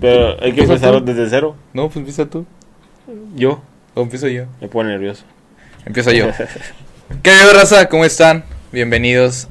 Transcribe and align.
Pero 0.00 0.30
hay 0.42 0.52
que 0.52 0.60
¿Empieza 0.60 0.72
empezar 0.74 0.98
tú? 0.98 1.04
desde 1.04 1.28
cero. 1.28 1.56
No, 1.72 1.86
pues 1.86 1.96
empieza 1.96 2.26
tú. 2.26 2.46
Yo 3.34 3.62
O 3.94 4.02
empiezo 4.02 4.28
yo. 4.28 4.44
me 4.60 4.68
pone 4.68 4.90
nervioso. 4.90 5.24
Empiezo 5.84 6.12
yo. 6.12 6.26
¿Qué 7.22 7.32
raza? 7.54 7.88
¿Cómo 7.88 8.04
están? 8.04 8.44
Bienvenidos 8.70 9.48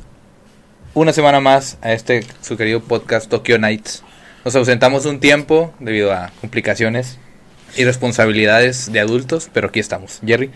una 0.93 1.11
semana 1.13 1.39
más 1.39 1.77
a 1.81 1.91
este 1.93 2.23
su 2.41 2.55
querido 2.57 2.81
podcast 2.81 3.29
Tokyo 3.29 3.57
Nights. 3.57 4.03
Nos 4.45 4.55
ausentamos 4.55 5.05
un 5.05 5.19
tiempo 5.19 5.73
debido 5.79 6.13
a 6.13 6.31
complicaciones 6.39 7.19
y 7.75 7.83
responsabilidades 7.83 8.91
de 8.91 8.99
adultos, 9.01 9.49
pero 9.53 9.67
aquí 9.67 9.79
estamos. 9.79 10.21
Jerry, 10.25 10.51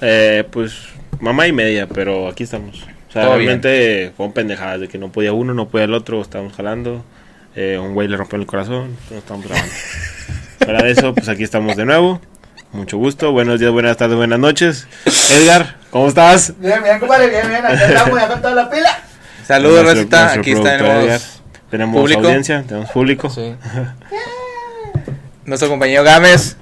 Eh, 0.00 0.44
pues 0.50 0.74
mamá 1.20 1.46
y 1.48 1.52
media, 1.52 1.86
pero 1.88 2.28
aquí 2.28 2.44
estamos. 2.44 2.82
O 3.08 3.12
sea, 3.12 3.22
Todo 3.22 3.38
bien. 3.38 3.60
realmente 3.62 4.12
fueron 4.16 4.32
pendejadas 4.34 4.80
de 4.80 4.88
que 4.88 4.98
no 4.98 5.10
podía 5.10 5.32
uno, 5.32 5.54
no 5.54 5.68
podía 5.68 5.86
el 5.86 5.94
otro, 5.94 6.20
estábamos 6.20 6.52
jalando. 6.52 7.02
Eh, 7.54 7.78
un 7.78 7.94
güey 7.94 8.08
le 8.08 8.16
rompió 8.16 8.38
el 8.38 8.46
corazón, 8.46 8.96
no 9.10 9.18
estábamos 9.18 9.46
grabando. 9.48 9.72
Fuera 10.64 10.82
de 10.82 10.90
eso, 10.92 11.14
pues 11.14 11.28
aquí 11.28 11.42
estamos 11.42 11.76
de 11.76 11.84
nuevo. 11.84 12.20
Mucho 12.72 12.98
gusto, 12.98 13.32
buenos 13.32 13.58
días, 13.58 13.72
buenas 13.72 13.96
tardes, 13.96 14.16
buenas 14.16 14.38
noches. 14.38 14.86
Edgar, 15.32 15.76
¿cómo 15.90 16.08
estás? 16.08 16.52
Bien, 16.60 16.82
bien, 16.82 16.98
compadre, 17.00 17.28
bien, 17.28 17.48
bien. 17.48 17.64
Acá 17.64 17.86
estamos 17.86 18.20
ya 18.20 18.28
con 18.28 18.42
toda 18.42 18.54
la 18.54 18.70
pila. 18.70 18.98
saludos, 19.46 19.84
Nuestro- 19.94 20.18
Aquí 20.18 20.50
Edgar. 20.52 20.78
tenemos 20.78 21.40
Tenemos 21.70 22.00
público. 22.00 22.20
audiencia, 22.20 22.62
tenemos 22.66 22.90
público. 22.90 23.30
Sí. 23.30 23.54
nuestro 25.46 25.68
compañero 25.68 26.04
Gámez. 26.04 26.56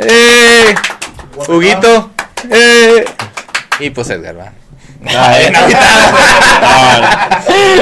¡Eh! 0.00 0.74
Huguito. 1.48 2.10
¡Eh! 2.50 3.04
Y 3.80 3.90
pues 3.90 4.10
Edgar, 4.10 4.38
va. 4.38 4.52
Ah, 5.06 5.36
eh. 5.40 5.52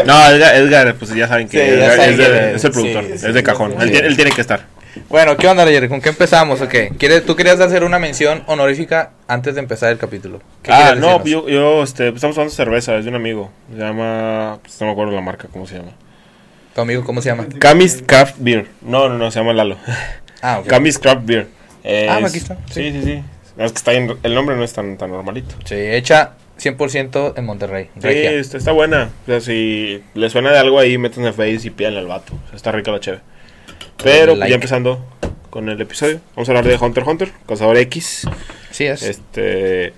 No, 0.06 0.14
no, 0.14 0.26
Edgar, 0.30 0.54
Edgar, 0.56 0.94
pues 0.94 1.14
ya 1.14 1.28
saben 1.28 1.48
que 1.48 1.58
Sí, 1.58 1.66
ya 1.78 1.86
Edgar 1.86 1.96
saben 1.96 2.10
es, 2.10 2.18
de- 2.18 2.50
el 2.52 2.60
sí, 2.60 2.68
productor, 2.68 3.04
sí, 3.04 3.12
es 3.12 3.22
de 3.22 3.32
sí, 3.34 3.42
cajón. 3.42 3.72
sí. 3.72 3.76
él, 3.82 3.90
tiene, 3.90 4.08
él 4.08 4.16
tiene 4.16 4.30
que 4.32 4.40
estar. 4.40 4.66
Bueno, 5.08 5.36
¿qué 5.36 5.46
onda, 5.46 5.64
Jerry? 5.66 5.88
¿Con 5.88 6.00
qué 6.00 6.08
empezamos? 6.08 6.60
¿O 6.60 6.68
qué? 6.68 6.90
¿Quieres, 6.98 7.24
¿Tú 7.24 7.36
querías 7.36 7.60
hacer 7.60 7.84
una 7.84 7.98
mención 7.98 8.42
honorífica 8.46 9.10
antes 9.28 9.54
de 9.54 9.60
empezar 9.60 9.92
el 9.92 9.98
capítulo? 9.98 10.40
¿Qué 10.62 10.72
Ah, 10.72 10.94
no, 10.96 11.22
yo, 11.24 11.48
yo 11.48 11.82
este, 11.82 12.04
pues, 12.10 12.16
estamos 12.16 12.34
tomando 12.34 12.54
cerveza, 12.54 12.96
es 12.96 13.04
de 13.04 13.10
un 13.10 13.16
amigo. 13.16 13.50
Se 13.72 13.78
llama, 13.78 14.58
pues, 14.62 14.80
no 14.80 14.86
me 14.86 14.92
acuerdo 14.92 15.12
la 15.12 15.20
marca, 15.20 15.48
¿cómo 15.52 15.66
se 15.66 15.76
llama? 15.76 15.92
¿Tu 16.74 16.80
amigo 16.80 17.04
cómo 17.04 17.20
se 17.22 17.28
llama? 17.28 17.46
Camis 17.60 18.02
Craft 18.06 18.36
Beer. 18.38 18.66
No, 18.80 19.08
no, 19.08 19.18
no, 19.18 19.30
se 19.30 19.38
llama 19.40 19.52
Lalo. 19.52 19.76
Ah, 20.40 20.60
ok. 20.60 20.68
Camis 20.68 20.98
Craft 21.00 21.22
Beer. 21.24 21.48
Es- 21.82 22.08
Ah, 22.08 22.20
aquí 22.24 22.38
está, 22.38 22.56
Sí, 22.70 22.92
sí, 22.92 23.02
sí. 23.04 23.22
No, 23.56 23.64
es 23.64 23.72
que 23.72 23.78
está 23.78 23.92
en- 23.92 24.16
el 24.22 24.34
nombre 24.36 24.54
no 24.56 24.62
es 24.62 24.72
tan, 24.72 24.96
tan 24.96 25.10
normalito. 25.10 25.56
Sí, 25.64 25.74
hecha 25.76 26.30
100% 26.58 27.34
en 27.36 27.44
Monterrey. 27.44 27.88
Sí, 28.00 28.08
está, 28.08 28.58
está 28.58 28.72
buena. 28.72 29.10
O 29.22 29.26
sea, 29.26 29.40
si 29.40 30.02
le 30.14 30.30
suena 30.30 30.50
de 30.52 30.58
algo 30.58 30.78
ahí, 30.78 30.98
métanse 30.98 31.28
en 31.28 31.34
Face 31.34 31.66
y 31.66 31.70
pídanle 31.70 32.00
al 32.00 32.06
vato. 32.06 32.32
O 32.34 32.48
sea, 32.48 32.56
está 32.56 32.72
rica 32.72 32.90
la 32.90 33.00
cheve. 33.00 33.20
Pero 34.02 34.26
pues, 34.32 34.38
Like. 34.38 34.50
ya 34.50 34.54
empezando 34.56 35.04
con 35.50 35.68
el 35.68 35.80
episodio. 35.80 36.20
Vamos 36.34 36.48
a 36.48 36.52
hablar 36.52 36.66
de 36.66 36.76
Hunter 36.76 37.02
x 37.02 37.10
Hunter, 37.10 37.32
Cazador 37.46 37.76
X. 37.78 38.28
Sí 38.70 38.84
es. 38.84 39.02
Este, 39.02 39.92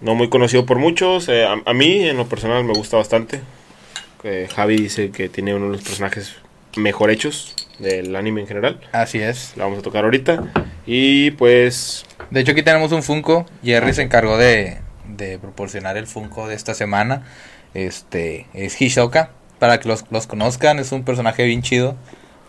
no 0.00 0.14
muy 0.14 0.28
conocido 0.28 0.64
por 0.66 0.78
muchos. 0.78 1.28
eh, 1.28 1.44
a, 1.44 1.60
a 1.64 1.74
mí, 1.74 2.08
en 2.08 2.16
lo 2.16 2.26
personal, 2.28 2.64
me 2.64 2.72
gusta 2.72 2.96
bastante. 2.96 3.40
Eh, 4.24 4.48
Javi 4.54 4.76
dice 4.76 5.10
que 5.10 5.28
tiene 5.28 5.54
uno 5.54 5.66
de 5.66 5.72
los 5.72 5.82
personajes 5.82 6.36
mejor 6.76 7.10
hechos 7.10 7.54
del 7.78 8.14
anime 8.16 8.42
en 8.42 8.46
general. 8.46 8.80
Así 8.92 9.18
es. 9.18 9.54
La 9.56 9.64
vamos 9.64 9.78
a 9.78 9.82
tocar 9.82 10.04
ahorita. 10.04 10.44
Y 10.86 11.30
pues, 11.32 12.04
De 12.30 12.40
hecho, 12.40 12.52
aquí 12.52 12.62
tenemos 12.62 12.92
un 12.92 13.02
Funko. 13.02 13.46
Jerry 13.64 13.92
se 13.94 14.02
encargó 14.02 14.36
de, 14.36 14.78
de 15.16 15.38
proporcionar 15.38 15.96
el 15.96 16.06
Funko 16.06 16.48
de 16.48 16.54
esta 16.54 16.74
semana. 16.74 17.24
Este 17.74 18.46
es 18.54 18.80
Hishoka. 18.80 19.30
Para 19.58 19.78
que 19.80 19.88
los, 19.88 20.04
los 20.10 20.26
conozcan, 20.26 20.78
es 20.78 20.90
un 20.92 21.04
personaje 21.04 21.44
bien 21.44 21.62
chido. 21.62 21.94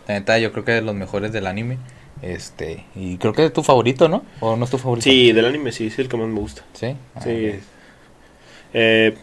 La 0.07 0.15
neta, 0.15 0.39
yo 0.39 0.51
creo 0.51 0.63
que 0.65 0.71
de 0.71 0.81
los 0.81 0.95
mejores 0.95 1.31
del 1.31 1.45
anime. 1.47 1.77
Este, 2.21 2.85
y 2.95 3.17
creo 3.17 3.33
que 3.33 3.45
es 3.45 3.53
tu 3.53 3.63
favorito, 3.63 4.07
¿no? 4.07 4.23
¿O 4.39 4.55
no 4.55 4.65
es 4.65 4.71
tu 4.71 4.77
favorito? 4.77 5.03
sí, 5.03 5.31
del 5.33 5.45
anime 5.45 5.71
sí, 5.71 5.87
es 5.87 5.99
el 5.99 6.07
que 6.07 6.17
más 6.17 6.27
me 6.27 6.39
gusta. 6.39 6.63
Sí. 6.73 6.95
Ah, 7.15 7.21
Sí. 7.21 7.49
ok. 7.49 7.55
Eh, 8.73 9.15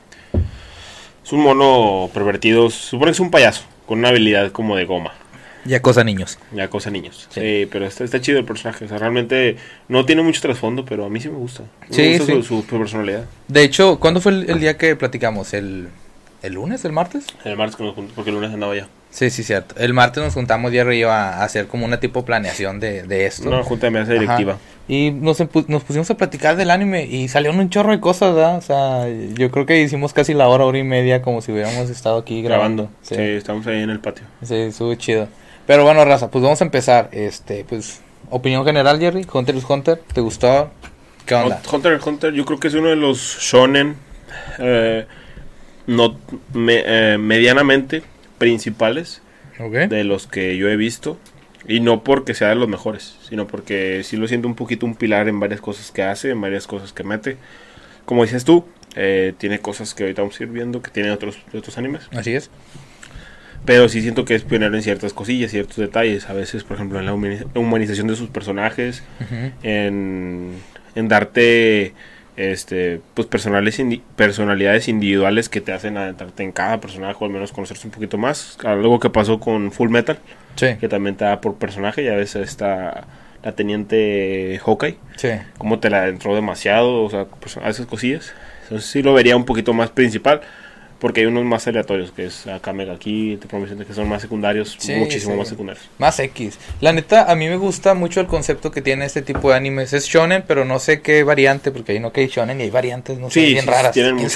es 1.25 1.33
un 1.33 1.41
mono 1.41 2.11
pervertido. 2.13 2.69
Supone 2.71 3.11
que 3.11 3.15
es 3.15 3.21
un 3.21 3.31
payaso. 3.31 3.65
Con 3.87 4.01
una 4.01 4.09
habilidad 4.09 4.53
como 4.53 4.77
de 4.77 4.85
goma. 4.85 5.15
Ya 5.65 5.81
cosa 5.83 6.05
niños. 6.05 6.39
Ya 6.55 6.69
cosa 6.69 6.91
niños. 6.91 7.27
Sí. 7.31 7.41
Sí, 7.41 7.69
pero 7.71 7.87
está, 7.87 8.05
está 8.05 8.21
chido 8.21 8.39
el 8.39 8.45
personaje. 8.45 8.85
O 8.85 8.89
sea, 8.89 8.99
realmente 8.99 9.57
no 9.89 10.05
tiene 10.07 10.23
mucho 10.23 10.41
trasfondo, 10.41 10.85
pero 10.85 11.05
a 11.05 11.11
mí 11.11 11.21
sí 11.21 11.29
me 11.29 11.37
gusta. 11.39 11.65
Me 11.89 11.95
Sí, 11.97 12.19
gusta 12.19 12.33
sí. 12.33 12.43
Su, 12.43 12.63
su 12.63 12.79
personalidad. 12.79 13.25
De 13.49 13.63
hecho, 13.63 13.99
¿cuándo 13.99 14.21
fue 14.21 14.33
el, 14.33 14.51
el 14.51 14.61
día 14.61 14.77
que 14.77 14.95
platicamos? 14.97 15.53
¿El, 15.55 15.89
¿El 16.43 16.53
lunes? 16.55 16.85
¿El 16.85 16.93
martes? 16.93 17.27
El 17.45 17.57
martes 17.57 17.77
que 17.77 17.83
nos 17.83 17.95
juntamos, 17.95 18.15
porque 18.15 18.31
el 18.31 18.37
lunes 18.37 18.53
andaba 18.53 18.75
ya. 18.77 18.89
Sí, 19.11 19.31
sí, 19.31 19.43
cierto. 19.43 19.75
El 19.79 19.95
martes 19.95 20.23
nos 20.23 20.35
juntamos 20.35 20.71
Jerry 20.71 20.99
y 20.99 21.01
yo 21.01 21.11
a, 21.11 21.43
hacer 21.43 21.67
como 21.67 21.87
una 21.87 21.99
tipo 21.99 22.25
planeación 22.25 22.79
de, 22.79 23.03
de 23.05 23.27
esto. 23.27 23.49
Una 23.49 23.63
junta 23.63 23.87
de 23.87 23.91
mesa 23.91 24.13
Ajá. 24.13 24.21
directiva. 24.21 24.59
Y 24.87 25.11
nos, 25.11 25.39
nos 25.69 25.83
pusimos 25.85 26.11
a 26.11 26.17
platicar 26.17 26.57
del 26.57 26.71
anime 26.71 27.05
y 27.07 27.29
salieron 27.29 27.59
un 27.59 27.69
chorro 27.71 27.91
de 27.93 28.01
cosas, 28.01 28.35
¿verdad? 28.35 28.57
O 28.59 28.63
sea, 28.63 29.07
yo 29.35 29.51
creo 29.51 29.67
que 29.67 29.81
hicimos 29.83 30.13
casi 30.13 30.35
la 30.35 30.49
hora, 30.49 30.65
hora 30.65 30.79
y 30.79 30.83
media 30.85 31.21
como 31.23 31.41
si 31.43 31.53
hubiéramos 31.53 31.91
estado 31.91 32.19
aquí 32.19 32.43
grabando. 32.43 32.85
Grabando. 32.85 32.99
Sí. 33.03 33.15
estamos 33.37 33.67
ahí 33.67 33.83
en 33.83 33.91
el 33.91 34.01
patio. 34.01 34.25
Sí, 34.43 34.55
estuvo 34.55 34.95
chido. 34.95 35.29
Pero 35.69 35.85
bueno, 35.85 36.05
raza, 36.05 36.31
pues 36.31 36.43
vamos 36.43 36.61
a 36.61 36.65
empezar. 36.65 37.11
Este, 37.13 37.65
pues, 37.69 38.01
opinión 38.31 38.65
general, 38.65 38.99
Jerry. 38.99 39.25
Hunter 39.33 39.55
x 39.55 39.67
Hunter, 39.71 40.03
¿te 40.15 40.21
gustó? 40.23 40.71
¿Qué 41.27 41.35
onda? 41.35 41.61
Hunter 41.71 41.93
x 41.93 42.07
Hunter, 42.07 42.33
yo 42.33 42.45
creo 42.45 42.59
que 42.59 42.69
es 42.69 42.75
uno 42.75 42.89
de 42.89 42.97
los 42.97 43.19
shonen 43.39 43.95
eh, 44.59 45.07
no, 45.87 46.17
me- 46.55 46.83
eh, 46.87 47.19
medianamente 47.19 48.03
principales 48.39 49.21
¿Ok? 49.61 49.73
de 49.91 50.05
los 50.05 50.27
que 50.27 50.57
yo 50.57 50.69
he 50.71 50.77
visto. 50.77 51.19
Y 51.67 51.81
no 51.81 52.03
porque 52.03 52.33
sea 52.33 52.49
de 52.49 52.55
los 52.55 52.67
mejores, 52.69 53.17
sino 53.29 53.47
porque 53.47 54.01
sí 54.03 54.17
lo 54.17 54.27
siento 54.27 54.49
un 54.49 54.55
poquito 54.55 54.87
un 54.87 54.95
pilar 54.95 55.29
en 55.29 55.39
varias 55.39 55.61
cosas 55.61 55.91
que 55.91 56.03
hace, 56.03 56.31
en 56.31 56.41
varias 56.41 56.67
cosas 56.67 56.95
que 56.95 57.05
mete. 57.05 57.37
Como 58.07 58.23
dices 58.25 58.45
tú, 58.45 58.65
eh, 58.97 59.35
tiene 59.37 59.59
cosas 59.59 59.93
que 59.93 60.05
ahorita 60.05 60.23
vamos 60.23 60.41
a 60.41 60.43
ir 60.45 60.49
viendo 60.49 60.81
que 60.81 60.91
tienen 60.91 61.13
otros, 61.13 61.37
otros 61.53 61.77
animes. 61.77 62.09
Así 62.17 62.33
es. 62.35 62.49
Pero 63.65 63.89
sí 63.89 64.01
siento 64.01 64.25
que 64.25 64.35
es 64.35 64.43
pionero 64.45 64.75
en 64.77 64.83
ciertas 64.83 65.13
cosillas, 65.13 65.51
ciertos 65.51 65.77
detalles. 65.77 66.31
A 66.31 66.33
veces, 66.33 66.65
por 66.65 66.77
ejemplo, 66.77 66.99
en 66.99 67.07
la 67.07 67.13
humani- 67.15 67.45
humanización 67.55 68.07
de 68.07 68.17
sus 68.17 68.31
personajes, 68.31 69.03
en, 69.63 70.53
en 70.95 71.09
darte 71.09 71.93
este 72.37 73.01
pues 73.15 73.27
personales 73.27 73.81
indi- 73.81 74.01
personalidades 74.15 74.87
individuales 74.87 75.49
que 75.49 75.61
te 75.61 75.73
hacen 75.73 75.97
adentrarte 75.97 76.45
en 76.45 76.53
cada 76.53 76.81
personaje 76.81 77.17
o 77.19 77.25
al 77.25 77.33
menos 77.33 77.51
conocerse 77.53 77.87
un 77.87 77.93
poquito 77.93 78.17
más. 78.17 78.57
Algo 78.65 79.01
que 79.01 79.11
pasó 79.11 79.41
con 79.41 79.73
Full 79.73 79.91
Metal, 79.91 80.19
Sí, 80.57 80.77
que 80.81 80.89
también 80.89 81.17
te 81.17 81.25
da 81.25 81.41
por 81.41 81.57
personaje, 81.57 82.05
ya 82.05 82.15
ves 82.15 82.37
está 82.37 83.07
la 83.43 83.53
teniente 83.53 84.61
Hawkeye, 84.65 84.97
sí. 85.17 85.29
como 85.59 85.79
te 85.79 85.91
la 85.91 86.03
adentró 86.03 86.35
demasiado, 86.35 87.03
o 87.05 87.11
sea, 87.11 87.27
pues, 87.27 87.57
a 87.57 87.69
esas 87.69 87.87
cosillas. 87.87 88.33
Entonces 88.65 88.91
sí 88.91 89.03
lo 89.03 89.15
vería 89.15 89.37
un 89.37 89.45
poquito 89.45 89.73
más 89.75 89.91
principal. 89.91 90.41
Porque 90.99 91.21
hay 91.21 91.27
unos 91.27 91.45
más 91.45 91.65
aleatorios, 91.69 92.11
que 92.11 92.27
es 92.27 92.49
acá 92.49 92.73
Mega 92.73 92.93
aquí, 92.93 93.37
te 93.41 93.47
prometen 93.47 93.79
que 93.85 93.95
son 93.95 94.09
más 94.09 94.21
secundarios, 94.21 94.75
Sí, 94.81 94.95
muchísimo 94.97 95.35
sí. 95.35 95.39
más 95.39 95.49
secundarios. 95.49 95.85
Más 95.97 96.19
X. 96.19 96.59
La 96.81 96.93
neta, 96.93 97.31
a 97.31 97.37
mí 97.37 97.47
me 97.49 97.57
gusta 97.57 97.95
mucho 97.95 98.21
el 98.21 98.27
concepto 98.27 98.73
que 98.73 98.83
tiene 98.83 99.05
este 99.05 99.23
tipo 99.23 99.51
de 99.51 99.57
animes. 99.57 99.93
Es 99.93 100.07
shonen, 100.07 100.43
pero 100.47 100.65
no 100.65 100.81
sé 100.81 101.01
qué 101.01 101.23
variante, 101.23 101.71
porque 101.71 101.93
hay 101.93 102.01
no 102.01 102.13
que 102.13 102.23
hay 102.23 102.27
shonen 102.27 102.59
y 102.61 102.65
hay 102.65 102.71
variantes, 102.71 103.17
no 103.19 103.31
sé, 103.31 103.41
Sí, 103.47 103.53
bien 103.53 103.65
sí, 103.65 103.71
raras. 103.71 103.93
tienen 103.93 104.17
muchos 104.17 104.33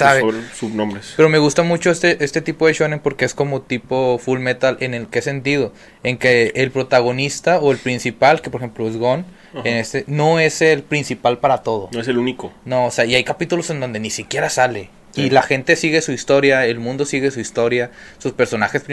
subnombres. 0.57 1.13
Pero 1.17 1.27
me 1.27 1.37
gusta 1.37 1.63
mucho 1.63 1.91
este, 1.91 2.23
este 2.23 2.41
tipo 2.41 2.65
de 2.67 2.73
shonen 2.73 2.99
porque 3.01 3.25
es 3.25 3.33
como 3.33 3.61
tipo 3.61 4.17
full 4.17 4.39
metal. 4.39 4.77
¿En 4.79 4.93
el 4.93 5.07
qué 5.07 5.21
sentido? 5.21 5.73
En 6.03 6.17
que 6.17 6.53
el 6.55 6.71
protagonista 6.71 7.59
o 7.59 7.71
el 7.73 7.77
principal, 7.77 8.41
que 8.41 8.49
por 8.49 8.61
ejemplo 8.61 8.87
es 8.87 8.95
Gon, 8.95 9.25
Ajá. 9.53 9.67
en 9.67 9.75
este, 9.77 10.05
no 10.07 10.39
es 10.39 10.61
el 10.61 10.83
principal 10.83 11.39
para 11.39 11.57
todo. 11.61 11.89
No 11.91 11.99
es 11.99 12.07
el 12.07 12.17
único. 12.17 12.53
No, 12.63 12.85
o 12.85 12.91
sea, 12.91 13.03
y 13.03 13.15
hay 13.15 13.23
capítulos 13.25 13.69
en 13.69 13.81
donde 13.81 13.99
ni 13.99 14.09
siquiera 14.09 14.49
sale. 14.49 14.89
Sí. 15.13 15.21
Y 15.23 15.29
la 15.29 15.43
gente 15.43 15.75
sigue 15.75 16.01
su 16.01 16.11
historia, 16.11 16.65
el 16.65 16.79
mundo 16.79 17.05
sigue 17.05 17.31
su 17.31 17.39
historia, 17.39 17.91
sus 18.17 18.33
personajes 18.33 18.83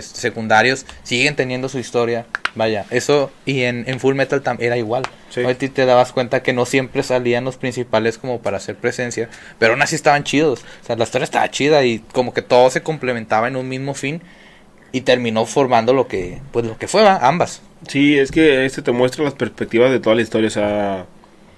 secundarios 0.00 0.84
siguen 1.04 1.36
teniendo 1.36 1.68
su 1.68 1.78
historia. 1.78 2.26
Vaya, 2.56 2.86
eso, 2.90 3.30
y 3.46 3.62
en, 3.62 3.84
en 3.88 4.00
Full 4.00 4.16
Metal 4.16 4.42
era 4.58 4.76
igual. 4.76 5.04
Sí. 5.30 5.42
Ahorita 5.42 5.68
te 5.68 5.86
dabas 5.86 6.12
cuenta 6.12 6.42
que 6.42 6.52
no 6.52 6.66
siempre 6.66 7.04
salían 7.04 7.44
los 7.44 7.56
principales 7.56 8.18
como 8.18 8.40
para 8.40 8.56
hacer 8.56 8.74
presencia, 8.76 9.28
pero 9.60 9.72
aún 9.72 9.82
así 9.82 9.94
estaban 9.94 10.24
chidos. 10.24 10.64
O 10.82 10.86
sea, 10.86 10.96
la 10.96 11.04
historia 11.04 11.24
estaba 11.24 11.48
chida 11.50 11.84
y 11.84 12.00
como 12.12 12.34
que 12.34 12.42
todo 12.42 12.68
se 12.70 12.82
complementaba 12.82 13.46
en 13.46 13.54
un 13.54 13.68
mismo 13.68 13.94
fin 13.94 14.20
y 14.92 15.02
terminó 15.02 15.46
formando 15.46 15.92
lo 15.92 16.08
que, 16.08 16.38
pues 16.52 16.66
lo 16.66 16.76
que 16.78 16.88
fue, 16.88 17.06
ambas. 17.08 17.62
Sí, 17.88 18.18
es 18.18 18.30
que 18.30 18.64
este 18.64 18.82
te 18.82 18.92
muestra 18.92 19.24
las 19.24 19.34
perspectivas 19.34 19.90
de 19.90 20.00
toda 20.00 20.16
la 20.16 20.22
historia, 20.22 20.48
o 20.48 20.50
sea, 20.50 21.06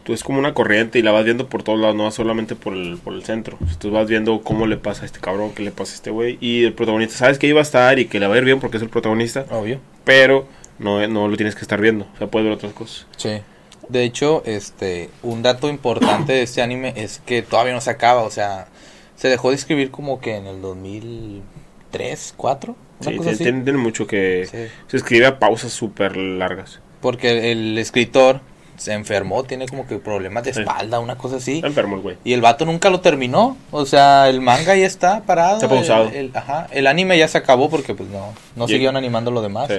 tú 0.05 0.13
es 0.13 0.23
como 0.23 0.39
una 0.39 0.55
corriente 0.55 0.99
y 0.99 1.03
la 1.03 1.13
vas 1.13 1.25
viendo 1.25 1.49
por 1.49 1.63
todos 1.63 1.79
lados, 1.79 1.95
no 1.97 2.11
solamente 2.11 2.55
por 2.55 2.75
el, 2.75 2.99
por 2.99 3.15
el 3.15 3.25
centro. 3.25 3.59
O 3.63 3.67
sea, 3.67 3.79
tú 3.79 3.91
vas 3.91 4.09
viendo 4.09 4.41
cómo 4.43 4.67
le 4.67 4.77
pasa 4.77 5.03
a 5.03 5.07
este 5.07 5.21
cabrón, 5.21 5.53
qué 5.55 5.63
le 5.63 5.71
pasa 5.71 5.93
a 5.93 5.95
este 5.97 6.11
güey. 6.11 6.39
Y 6.41 6.65
el 6.65 6.73
protagonista, 6.73 7.17
sabes 7.17 7.39
que 7.39 7.47
iba 7.47 7.61
a 7.61 7.63
estar 7.63 7.99
y 7.99 8.07
que 8.07 8.21
le 8.21 8.27
va 8.27 8.35
a 8.35 8.39
ir 8.39 8.45
bien 8.45 8.61
porque 8.61 8.77
es 8.77 8.83
el 8.83 8.89
protagonista, 8.89 9.47
Obvio. 9.51 9.81
pero 10.05 10.47
no, 10.79 11.07
no 11.09 11.29
lo 11.29 11.37
tienes 11.37 11.55
que 11.55 11.63
estar 11.63 11.81
viendo, 11.81 12.07
o 12.15 12.19
sea, 12.19 12.27
puedes 12.27 12.47
ver 12.47 12.55
otras 12.55 12.73
cosas. 12.73 13.07
Sí. 13.17 13.41
De 13.89 14.05
hecho, 14.05 14.43
este, 14.47 15.11
un 15.23 15.43
dato 15.43 15.69
importante 15.69 16.33
de 16.33 16.43
este 16.43 16.63
anime 16.63 16.95
es 16.97 17.21
que 17.27 17.43
todavía 17.43 17.73
no 17.73 17.81
se 17.81 17.91
acaba, 17.91 18.23
o 18.23 18.31
sea, 18.31 18.69
se 19.17 19.29
dejó 19.29 19.51
de 19.51 19.57
escribir 19.57 19.91
como 19.91 20.21
que 20.21 20.37
en 20.37 20.47
el 20.47 20.61
2003, 20.63 22.35
4, 22.37 22.77
Una 23.07 23.35
Sí, 23.35 23.37
tiene 23.37 23.73
mucho 23.73 24.07
que... 24.07 24.49
Sí. 24.51 24.59
Se 24.87 24.97
escribe 24.97 25.27
a 25.27 25.39
pausas 25.39 25.73
súper 25.73 26.17
largas. 26.17 26.81
Porque 27.01 27.51
el 27.51 27.77
escritor 27.79 28.41
se 28.83 28.93
enfermó, 28.93 29.45
tiene 29.45 29.67
como 29.67 29.87
que 29.87 29.97
problemas 29.99 30.45
de 30.45 30.51
espalda, 30.51 31.01
una 31.01 31.17
cosa 31.17 31.37
así. 31.37 31.63
El 31.65 31.73
güey. 32.01 32.17
Y 32.25 32.33
el 32.33 32.41
vato 32.41 32.65
nunca 32.67 32.91
lo 32.91 33.01
terminó. 33.01 33.57
O 33.71 33.87
sea, 33.87 34.29
el 34.29 34.41
manga 34.41 34.75
ya 34.77 34.87
está 34.87 35.23
parado. 35.23 35.55
Está 35.57 35.69
pausado. 35.69 36.09
El, 36.09 36.15
el- 36.17 36.31
ajá, 36.35 36.67
el 36.73 36.87
anime 36.87 37.17
ya 37.17 37.29
se 37.29 37.39
acabó 37.39 37.71
porque 37.71 37.95
pues 37.95 38.09
no, 38.11 38.33
no 38.57 38.67
siguieron 38.69 38.97
animando 38.97 39.31
lo 39.31 39.41
demás. 39.43 39.69
Sí. 39.69 39.79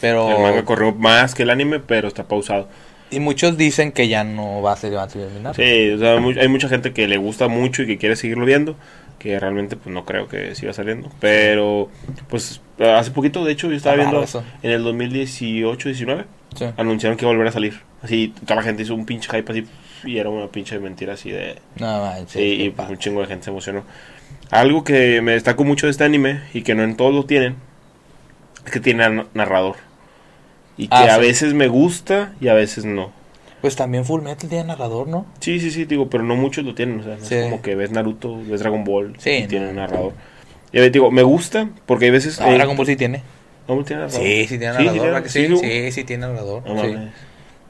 Pero 0.00 0.28
El 0.30 0.42
manga 0.42 0.64
corrió 0.64 0.92
más 0.94 1.34
que 1.34 1.44
el 1.44 1.50
anime, 1.50 1.78
pero 1.80 2.08
está 2.08 2.24
pausado. 2.24 2.68
y 3.10 3.20
muchos 3.20 3.56
dicen 3.56 3.92
que 3.92 4.08
ya 4.08 4.24
no 4.24 4.60
va 4.62 4.72
a 4.72 4.76
ser 4.76 4.94
va 4.96 5.04
a 5.04 5.08
terminar. 5.08 5.54
Sí, 5.54 5.90
o 5.90 5.98
sea, 5.98 6.14
hay 6.16 6.48
mucha 6.48 6.68
gente 6.68 6.92
que 6.92 7.06
le 7.08 7.16
gusta 7.16 7.48
mucho 7.48 7.82
y 7.82 7.86
que 7.86 7.96
quiere 7.98 8.16
seguirlo 8.16 8.44
viendo, 8.44 8.74
que 9.18 9.38
realmente 9.40 9.76
pues 9.76 9.94
no 9.94 10.04
creo 10.04 10.26
que 10.28 10.54
siga 10.54 10.72
saliendo, 10.72 11.08
pero 11.20 11.88
pues 12.28 12.60
hace 12.80 13.10
poquito, 13.12 13.44
de 13.44 13.52
hecho, 13.52 13.68
yo 13.70 13.76
estaba 13.76 13.96
viendo 13.96 14.22
eso. 14.22 14.42
en 14.62 14.70
el 14.72 14.84
2018-19, 14.84 16.24
Sí. 16.56 16.64
anunciaron 16.76 17.16
que 17.16 17.24
iba 17.24 17.30
a 17.30 17.34
volver 17.34 17.48
a 17.48 17.52
salir. 17.52 17.80
Así, 18.06 18.32
toda 18.44 18.56
la 18.56 18.62
gente 18.62 18.84
hizo 18.84 18.94
un 18.94 19.04
pinche 19.04 19.28
hype 19.30 19.50
así 19.50 19.66
y 20.04 20.18
era 20.18 20.30
una 20.30 20.46
pinche 20.46 20.78
mentira 20.78 21.14
así 21.14 21.32
de... 21.32 21.56
No 21.80 22.02
manches, 22.02 22.30
Sí, 22.30 22.40
y 22.40 22.58
qué 22.66 22.70
pues, 22.70 22.88
un 22.88 22.98
chingo 22.98 23.20
de 23.20 23.26
gente 23.26 23.44
se 23.44 23.50
emocionó. 23.50 23.82
Algo 24.50 24.84
que 24.84 25.20
me 25.22 25.32
destacó 25.32 25.64
mucho 25.64 25.86
de 25.88 25.90
este 25.90 26.04
anime 26.04 26.42
y 26.54 26.62
que 26.62 26.76
no 26.76 26.84
en 26.84 26.96
todos 26.96 27.12
lo 27.12 27.24
tienen, 27.24 27.56
es 28.64 28.70
que 28.70 28.78
tiene 28.78 29.08
na- 29.08 29.26
narrador. 29.34 29.74
Y 30.76 30.86
que 30.86 30.94
Ah, 30.94 31.14
a 31.14 31.16
sí. 31.16 31.20
veces 31.20 31.52
me 31.54 31.66
gusta 31.66 32.32
y 32.40 32.46
a 32.46 32.54
veces 32.54 32.84
no. 32.84 33.10
Pues 33.60 33.74
también 33.74 34.04
Full 34.04 34.22
Metal 34.22 34.48
tiene 34.48 34.62
narrador, 34.64 35.08
¿no? 35.08 35.26
Sí, 35.40 35.58
sí, 35.58 35.72
sí, 35.72 35.84
digo, 35.84 36.08
pero 36.08 36.22
no 36.22 36.36
muchos 36.36 36.64
lo 36.64 36.74
tienen. 36.76 37.00
O 37.00 37.02
sea, 37.02 37.16
no 37.16 37.24
Sí. 37.24 37.34
es 37.34 37.44
como 37.44 37.60
que 37.62 37.74
ves 37.74 37.90
Naruto, 37.90 38.38
ves 38.44 38.60
Dragon 38.60 38.84
Ball 38.84 39.14
Sí, 39.18 39.30
y 39.30 39.42
no. 39.42 39.48
tienen 39.48 39.74
narrador. 39.74 40.12
Y 40.70 40.78
a 40.78 40.82
ver, 40.82 40.92
digo, 40.92 41.10
me 41.10 41.24
gusta 41.24 41.68
porque 41.86 42.04
hay 42.04 42.10
veces. 42.12 42.40
Ah, 42.40 42.52
eh, 42.52 42.54
Dragon 42.54 42.76
Ball 42.76 42.86
sí 42.86 42.94
tiene. 42.94 43.22
¿No 43.66 43.82
tiene 43.82 44.02
narrador? 44.02 44.22
Sí, 44.22 44.42
sí 44.46 44.58
tiene 44.58 44.66
narrador. 44.74 44.92
sí, 44.94 45.00
¿verdad 45.00 45.22
que 45.24 45.28
sí? 45.28 45.46
sí, 45.48 45.56
Sí, 45.58 45.92
sí, 45.92 46.04
tiene 46.04 46.26
narrador. 46.28 46.62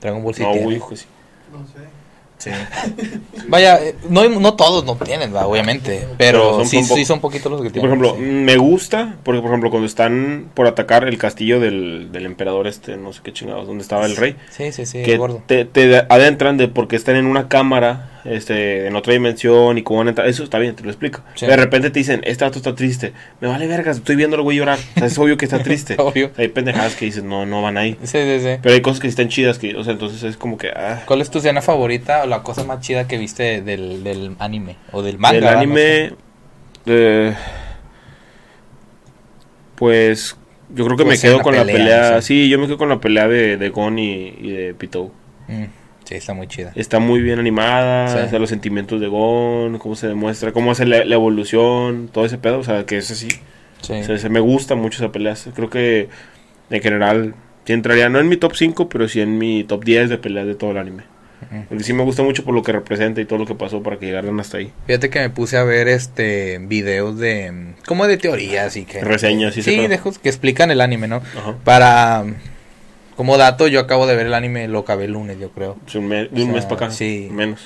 Dragon 0.07 0.23
Ball 0.25 0.35
sí 0.35 0.43
no, 0.43 0.51
tiene. 0.53 0.65
güey, 0.65 0.77
hijo, 0.79 0.97
sí. 0.97 1.07
No 1.53 1.67
sé. 1.67 1.97
Sí. 2.39 2.51
Vaya, 3.49 3.83
eh, 3.83 3.95
no, 4.11 4.29
no 4.29 4.55
todos 4.55 4.85
no 4.85 4.95
tienen, 4.97 5.35
¿va? 5.35 5.47
obviamente. 5.47 6.07
Pero, 6.19 6.41
Pero 6.41 6.51
son- 6.59 6.67
sí, 6.67 6.79
son 6.81 6.89
po- 6.89 6.95
sí 6.97 7.05
son 7.07 7.21
poquitos 7.21 7.51
los 7.51 7.63
que 7.63 7.71
tienen. 7.71 7.91
por 7.99 8.07
ejemplo, 8.09 8.15
sí. 8.25 8.31
me 8.31 8.57
gusta 8.59 9.17
porque, 9.23 9.41
por 9.41 9.51
ejemplo, 9.51 9.71
cuando 9.71 9.87
están 9.87 10.51
por 10.55 10.67
atacar 10.67 11.05
el 11.09 11.17
castillo 11.17 11.61
del, 11.61 12.11
del 12.13 12.27
emperador, 12.27 12.67
este, 12.67 12.97
no 12.99 13.13
sé 13.13 13.21
qué 13.23 13.33
chingados, 13.33 13.67
donde 13.67 13.83
estaba 13.83 14.05
el 14.05 14.17
rey. 14.17 14.37
Sí, 14.51 14.71
sí, 14.73 14.85
sí, 14.85 15.03
que 15.03 15.17
gordo. 15.17 15.43
te, 15.47 15.65
te 15.65 15.97
adentran 16.11 16.57
de 16.59 16.69
porque 16.69 16.97
están 16.97 17.17
en 17.17 17.27
una 17.27 17.49
cámara 17.49 18.11
este 18.29 18.87
en 18.87 18.97
otra 18.97 19.13
dimensión 19.13 19.79
y 19.79 19.83
cómo 19.83 19.99
van 19.99 20.09
a 20.09 20.11
entrar 20.11 20.29
eso 20.29 20.43
está 20.45 20.59
bien 20.59 20.75
te 20.75 20.83
lo 20.83 20.91
explico 20.91 21.21
Sí. 21.35 21.47
de 21.47 21.57
repente 21.57 21.91
te 21.91 21.99
dicen 21.99 22.21
este 22.25 22.45
dato 22.45 22.59
está 22.59 22.75
triste 22.75 23.13
me 23.41 23.49
vale 23.49 23.67
vergas 23.67 23.97
estoy 23.99 24.17
viendo 24.17 24.37
al 24.37 24.43
güey 24.43 24.57
llorar 24.57 24.79
O 24.79 24.99
sea, 24.99 25.07
es 25.09 25.19
obvio 25.19 25.37
que 25.37 25.45
está 25.45 25.59
triste 25.63 25.95
Obvio. 25.99 26.31
hay 26.37 26.49
pendejadas 26.49 26.95
que 26.97 27.05
dices 27.07 27.23
no 27.25 27.47
no 27.47 27.63
van 27.63 27.77
ahí 27.79 27.97
Sí, 28.03 28.19
sí, 28.19 28.41
sí. 28.41 28.59
pero 28.63 28.75
hay 28.75 28.81
cosas 28.81 29.01
que 29.01 29.09
están 29.09 29.29
chidas 29.29 29.59
que 29.59 29.75
o 29.77 29.85
sea 29.85 29.93
entonces 29.95 30.23
es 30.23 30.37
como 30.37 30.59
que 30.59 30.69
ah, 30.71 31.03
¿Cuál 31.07 31.21
es 31.21 31.31
tu 31.31 31.39
escena 31.39 31.63
favorita 31.63 32.23
o 32.23 32.27
la 32.27 32.43
cosa 32.43 32.65
más 32.65 32.81
chida 32.81 33.07
que 33.09 33.19
viste 33.19 33.63
del, 33.63 34.03
del 34.05 34.37
anime? 34.39 34.77
O 34.93 35.03
del 35.03 35.19
manga. 35.19 35.37
el 35.39 35.45
¿va? 35.45 35.53
No 35.53 35.59
anime 35.59 36.09
sé. 36.09 36.15
eh, 36.87 37.35
pues 39.75 40.37
yo 40.75 40.85
creo 40.85 40.97
que 40.97 41.05
Pues 41.05 41.23
me 41.23 41.29
quedo 41.29 41.39
la 41.39 41.43
con 41.43 41.55
la 41.55 41.65
pelea, 41.65 41.77
pelea 41.77 42.11
no 42.13 42.17
sé. 42.23 42.27
sí 42.27 42.49
yo 42.49 42.59
me 42.59 42.67
quedo 42.67 42.79
con 42.79 42.89
la 42.89 43.01
pelea 43.01 43.29
de, 43.29 43.57
de 43.57 43.69
Gon 43.69 43.99
y, 43.99 44.29
y 44.41 44.51
de 44.51 44.75
Pitou 44.75 45.13
Mm, 45.49 45.65
sí, 46.07 46.15
está 46.15 46.33
muy 46.33 46.47
chida. 46.47 46.73
Está 46.75 46.99
muy 46.99 47.21
bien 47.21 47.39
animada, 47.39 48.09
Sí. 48.09 48.19
o 48.27 48.29
sea, 48.31 48.39
los 48.39 48.49
sentimientos 48.49 49.01
de 49.01 49.09
Gon, 49.09 49.79
cómo 49.79 49.95
se 49.97 50.09
demuestra, 50.09 50.53
cómo 50.53 50.71
hace 50.71 50.87
la, 50.87 51.05
la 51.05 51.15
evolución, 51.15 52.09
todo 52.13 52.25
ese 52.25 52.39
pedo, 52.39 52.59
o 52.61 52.65
sea, 52.65 52.87
que 52.87 52.97
es 52.99 53.11
así. 53.11 53.29
Sí. 53.83 53.93
O 53.93 54.05
sea, 54.05 54.17
se 54.19 54.29
me 54.31 54.41
gusta 54.41 54.75
mucho 54.75 55.03
esa 55.05 55.13
pelea. 55.13 55.35
Creo 55.55 55.69
que 55.69 56.09
en 56.71 56.83
general 56.83 57.35
sí 57.65 57.73
entraría, 57.75 58.09
no 58.09 58.19
en 58.21 58.29
mi 58.29 58.37
top 58.37 58.55
5, 58.57 58.89
pero 58.89 59.09
sí 59.09 59.21
en 59.21 59.37
mi 59.39 59.65
top 59.65 59.85
10 59.85 60.09
de 60.09 60.19
peleas 60.19 60.47
de 60.47 60.55
todo 60.55 60.71
el 60.71 60.79
anime. 60.79 61.03
Porque 61.69 61.85
sí 61.85 61.93
me 61.93 62.03
gusta 62.03 62.23
mucho 62.23 62.45
por 62.45 62.55
lo 62.55 62.63
que 62.63 62.73
representa 62.73 63.21
y 63.21 63.27
todo 63.27 63.39
lo 63.39 63.45
que 63.47 63.55
pasó 63.55 63.83
para 63.83 63.99
que 63.99 64.07
llegaran 64.07 64.41
hasta 64.41 64.57
ahí. 64.57 64.73
Fíjate 64.87 65.11
que 65.11 65.21
me 65.21 65.31
puse 65.31 65.59
a 65.59 65.65
ver 65.65 65.87
este 65.87 66.59
videos 66.63 67.19
de 67.19 67.75
como 67.87 68.07
de 68.07 68.17
teorías 68.17 68.75
y 68.77 68.85
que 68.87 69.01
Reseñas 69.05 69.57
y 69.59 69.63
sí, 69.63 69.75
esos 69.79 70.19
que 70.19 70.31
explican 70.31 70.71
el 70.71 70.81
anime, 70.81 71.09
¿no? 71.09 71.17
Ajá. 71.17 71.55
Para 71.63 72.25
como 73.17 73.37
dato, 73.39 73.67
yo 73.67 73.81
acabo 73.81 74.07
de 74.07 74.15
ver 74.15 74.27
el 74.27 74.35
anime, 74.35 74.69
lo 74.69 74.81
acabé 74.81 75.07
el 75.07 75.13
lunes, 75.13 75.39
yo 75.39 75.51
creo. 75.51 75.77
Un 75.95 76.09
mes- 76.09 76.31
de 76.31 76.43
un 76.43 76.51
O 76.51 76.53
sea, 76.53 76.55
mes 76.55 76.65
para 76.67 76.87
acá. 76.87 76.91
sí. 76.95 77.29
Menos. 77.31 77.61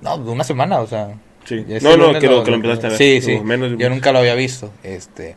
No, 0.00 0.18
de 0.18 0.30
una 0.30 0.44
semana, 0.44 0.80
o 0.80 0.86
sea. 0.86 1.10
Sí. 1.44 1.64
No, 1.82 1.96
no, 1.96 2.18
que 2.18 2.28
lo, 2.28 2.44
que 2.44 2.50
lo 2.50 2.56
empezaste 2.56 2.86
a 2.86 2.90
ver. 2.90 2.98
Sí, 2.98 3.20
sí. 3.20 3.38
Menos 3.40 3.76
Yo 3.78 3.90
nunca 3.90 4.12
lo 4.12 4.20
había 4.20 4.34
visto. 4.34 4.70
Este. 4.84 5.36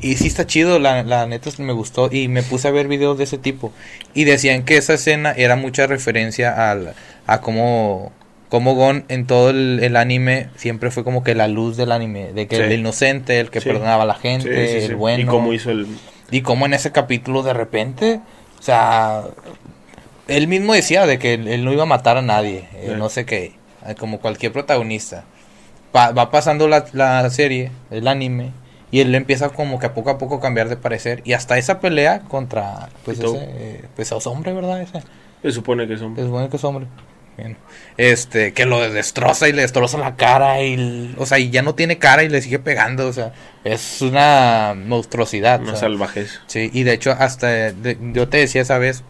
Y 0.00 0.16
sí 0.16 0.26
está 0.26 0.46
chido, 0.46 0.78
la, 0.78 1.02
la 1.04 1.26
neta 1.26 1.50
me 1.58 1.72
gustó. 1.72 2.08
Y 2.10 2.28
me 2.28 2.42
puse 2.42 2.68
a 2.68 2.70
ver 2.70 2.88
videos 2.88 3.18
de 3.18 3.24
ese 3.24 3.38
tipo. 3.38 3.72
Y 4.14 4.24
decían 4.24 4.64
que 4.64 4.76
esa 4.78 4.94
escena 4.94 5.32
era 5.32 5.54
mucha 5.56 5.86
referencia 5.86 6.70
al, 6.70 6.94
a 7.26 7.40
cómo, 7.40 8.12
cómo 8.48 8.74
Gon 8.74 9.04
en 9.08 9.26
todo 9.26 9.50
el, 9.50 9.78
el 9.82 9.96
anime 9.96 10.48
siempre 10.56 10.90
fue 10.90 11.04
como 11.04 11.22
que 11.22 11.34
la 11.34 11.48
luz 11.48 11.76
del 11.76 11.92
anime. 11.92 12.32
De 12.32 12.46
que 12.48 12.56
Sí. 12.56 12.62
el 12.62 12.72
inocente, 12.72 13.38
el 13.38 13.50
que 13.50 13.60
Sí. 13.60 13.68
perdonaba 13.68 14.02
a 14.02 14.06
la 14.06 14.14
Sí, 14.16 14.22
gente, 14.22 14.66
sí, 14.68 14.80
sí. 14.80 14.86
el 14.86 14.96
bueno. 14.96 15.22
Y 15.22 15.26
cómo 15.26 15.52
hizo 15.52 15.70
el. 15.70 15.86
Y 16.30 16.40
cómo 16.40 16.66
en 16.66 16.74
ese 16.74 16.90
capítulo 16.92 17.42
de 17.42 17.52
repente, 17.52 18.20
o 18.58 18.62
sea, 18.62 19.22
él 20.28 20.48
mismo 20.48 20.74
decía 20.74 21.06
de 21.06 21.18
que 21.18 21.34
él, 21.34 21.48
él 21.48 21.64
no 21.64 21.72
iba 21.72 21.84
a 21.84 21.86
matar 21.86 22.16
a 22.16 22.22
nadie, 22.22 22.68
eh, 22.74 22.88
Sí. 22.90 22.94
no 22.96 23.08
sé 23.08 23.24
qué, 23.24 23.54
eh, 23.86 23.94
como 23.96 24.20
cualquier 24.20 24.52
protagonista. 24.52 25.24
Pa- 25.92 26.10
va 26.12 26.30
pasando 26.30 26.68
la, 26.68 26.84
la 26.92 27.28
serie, 27.30 27.70
el 27.90 28.08
anime, 28.08 28.50
y 28.90 29.00
él 29.00 29.14
empieza 29.14 29.48
como 29.50 29.78
que 29.78 29.86
a 29.86 29.94
poco 29.94 30.10
a 30.10 30.18
poco 30.18 30.36
a 30.36 30.40
cambiar 30.40 30.68
de 30.68 30.76
parecer. 30.76 31.22
Y 31.24 31.32
hasta 31.32 31.58
esa 31.58 31.80
pelea 31.80 32.20
contra, 32.20 32.88
pues 33.04 33.18
ese, 33.18 33.36
eh, 33.38 33.84
pues 33.94 34.10
es 34.12 34.26
hombre, 34.26 34.52
¿verdad? 34.52 34.80
Ese, 34.82 35.02
Se 35.42 35.52
supone 35.52 35.86
que 35.86 35.94
es 35.94 36.00
bueno 36.28 36.48
que 36.50 36.56
es 36.56 36.64
hombre. 36.64 36.86
Este, 37.96 38.52
que 38.52 38.66
lo 38.66 38.80
destroza 38.90 39.48
y 39.48 39.52
le 39.52 39.62
destroza 39.62 39.98
la 39.98 40.16
cara 40.16 40.62
y, 40.62 41.14
o 41.18 41.26
sea, 41.26 41.38
y 41.38 41.50
ya 41.50 41.62
no 41.62 41.74
tiene 41.74 41.98
cara 41.98 42.24
y 42.24 42.28
le 42.28 42.42
sigue 42.42 42.58
pegando, 42.58 43.06
o 43.08 43.12
sea, 43.12 43.32
es 43.64 44.02
una 44.02 44.74
monstruosidad. 44.76 45.60
Una 45.62 45.76
salvajez. 45.76 46.40
Sí, 46.46 46.70
y 46.72 46.82
de 46.82 46.92
hecho 46.92 47.12
hasta 47.12 47.48
de- 47.72 47.98
yo 48.12 48.28
te 48.28 48.38
decía 48.38 48.62
esa 48.62 48.78
vez 48.78 49.02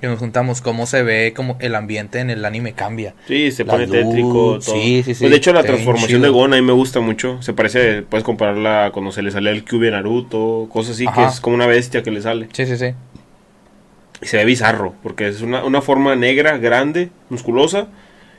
que 0.00 0.08
nos 0.08 0.18
juntamos 0.18 0.60
cómo 0.60 0.86
se 0.86 1.04
ve 1.04 1.32
como 1.34 1.56
el 1.60 1.76
ambiente 1.76 2.18
en 2.18 2.30
el 2.30 2.44
anime 2.44 2.72
cambia. 2.72 3.14
Sí, 3.28 3.52
se 3.52 3.64
La 3.64 3.72
pone 3.74 3.86
luz, 3.86 3.96
tétrico. 3.96 4.58
Todo. 4.58 4.60
sí, 4.60 5.02
sí, 5.04 5.14
sí, 5.14 5.20
Pues 5.20 5.30
de 5.30 5.36
hecho, 5.36 5.52
la 5.52 5.62
transformación 5.62 6.22
de 6.22 6.28
Gon 6.28 6.52
a 6.52 6.56
mí 6.56 6.62
me 6.62 6.72
gusta 6.72 6.98
mucho. 6.98 7.40
Se 7.40 7.52
parece, 7.52 8.02
puedes 8.02 8.24
compararla 8.24 8.90
cuando 8.92 9.12
se 9.12 9.22
le 9.22 9.30
sale 9.30 9.50
el 9.52 9.64
Kyuubi 9.64 9.92
Naruto, 9.92 10.68
cosas 10.72 10.96
así, 10.96 11.06
que 11.06 11.22
es 11.24 11.40
como 11.40 11.54
una 11.54 11.68
bestia 11.68 12.02
que 12.02 12.10
le 12.10 12.20
sale. 12.20 12.48
Sí, 12.52 12.66
sí, 12.66 12.76
sí. 12.76 12.94
Y 14.22 14.26
se 14.26 14.36
ve 14.38 14.44
bizarro, 14.44 14.94
porque 15.02 15.28
es 15.28 15.42
una, 15.42 15.64
una 15.64 15.82
forma 15.82 16.14
negra, 16.16 16.56
grande, 16.58 17.10
musculosa, 17.28 17.88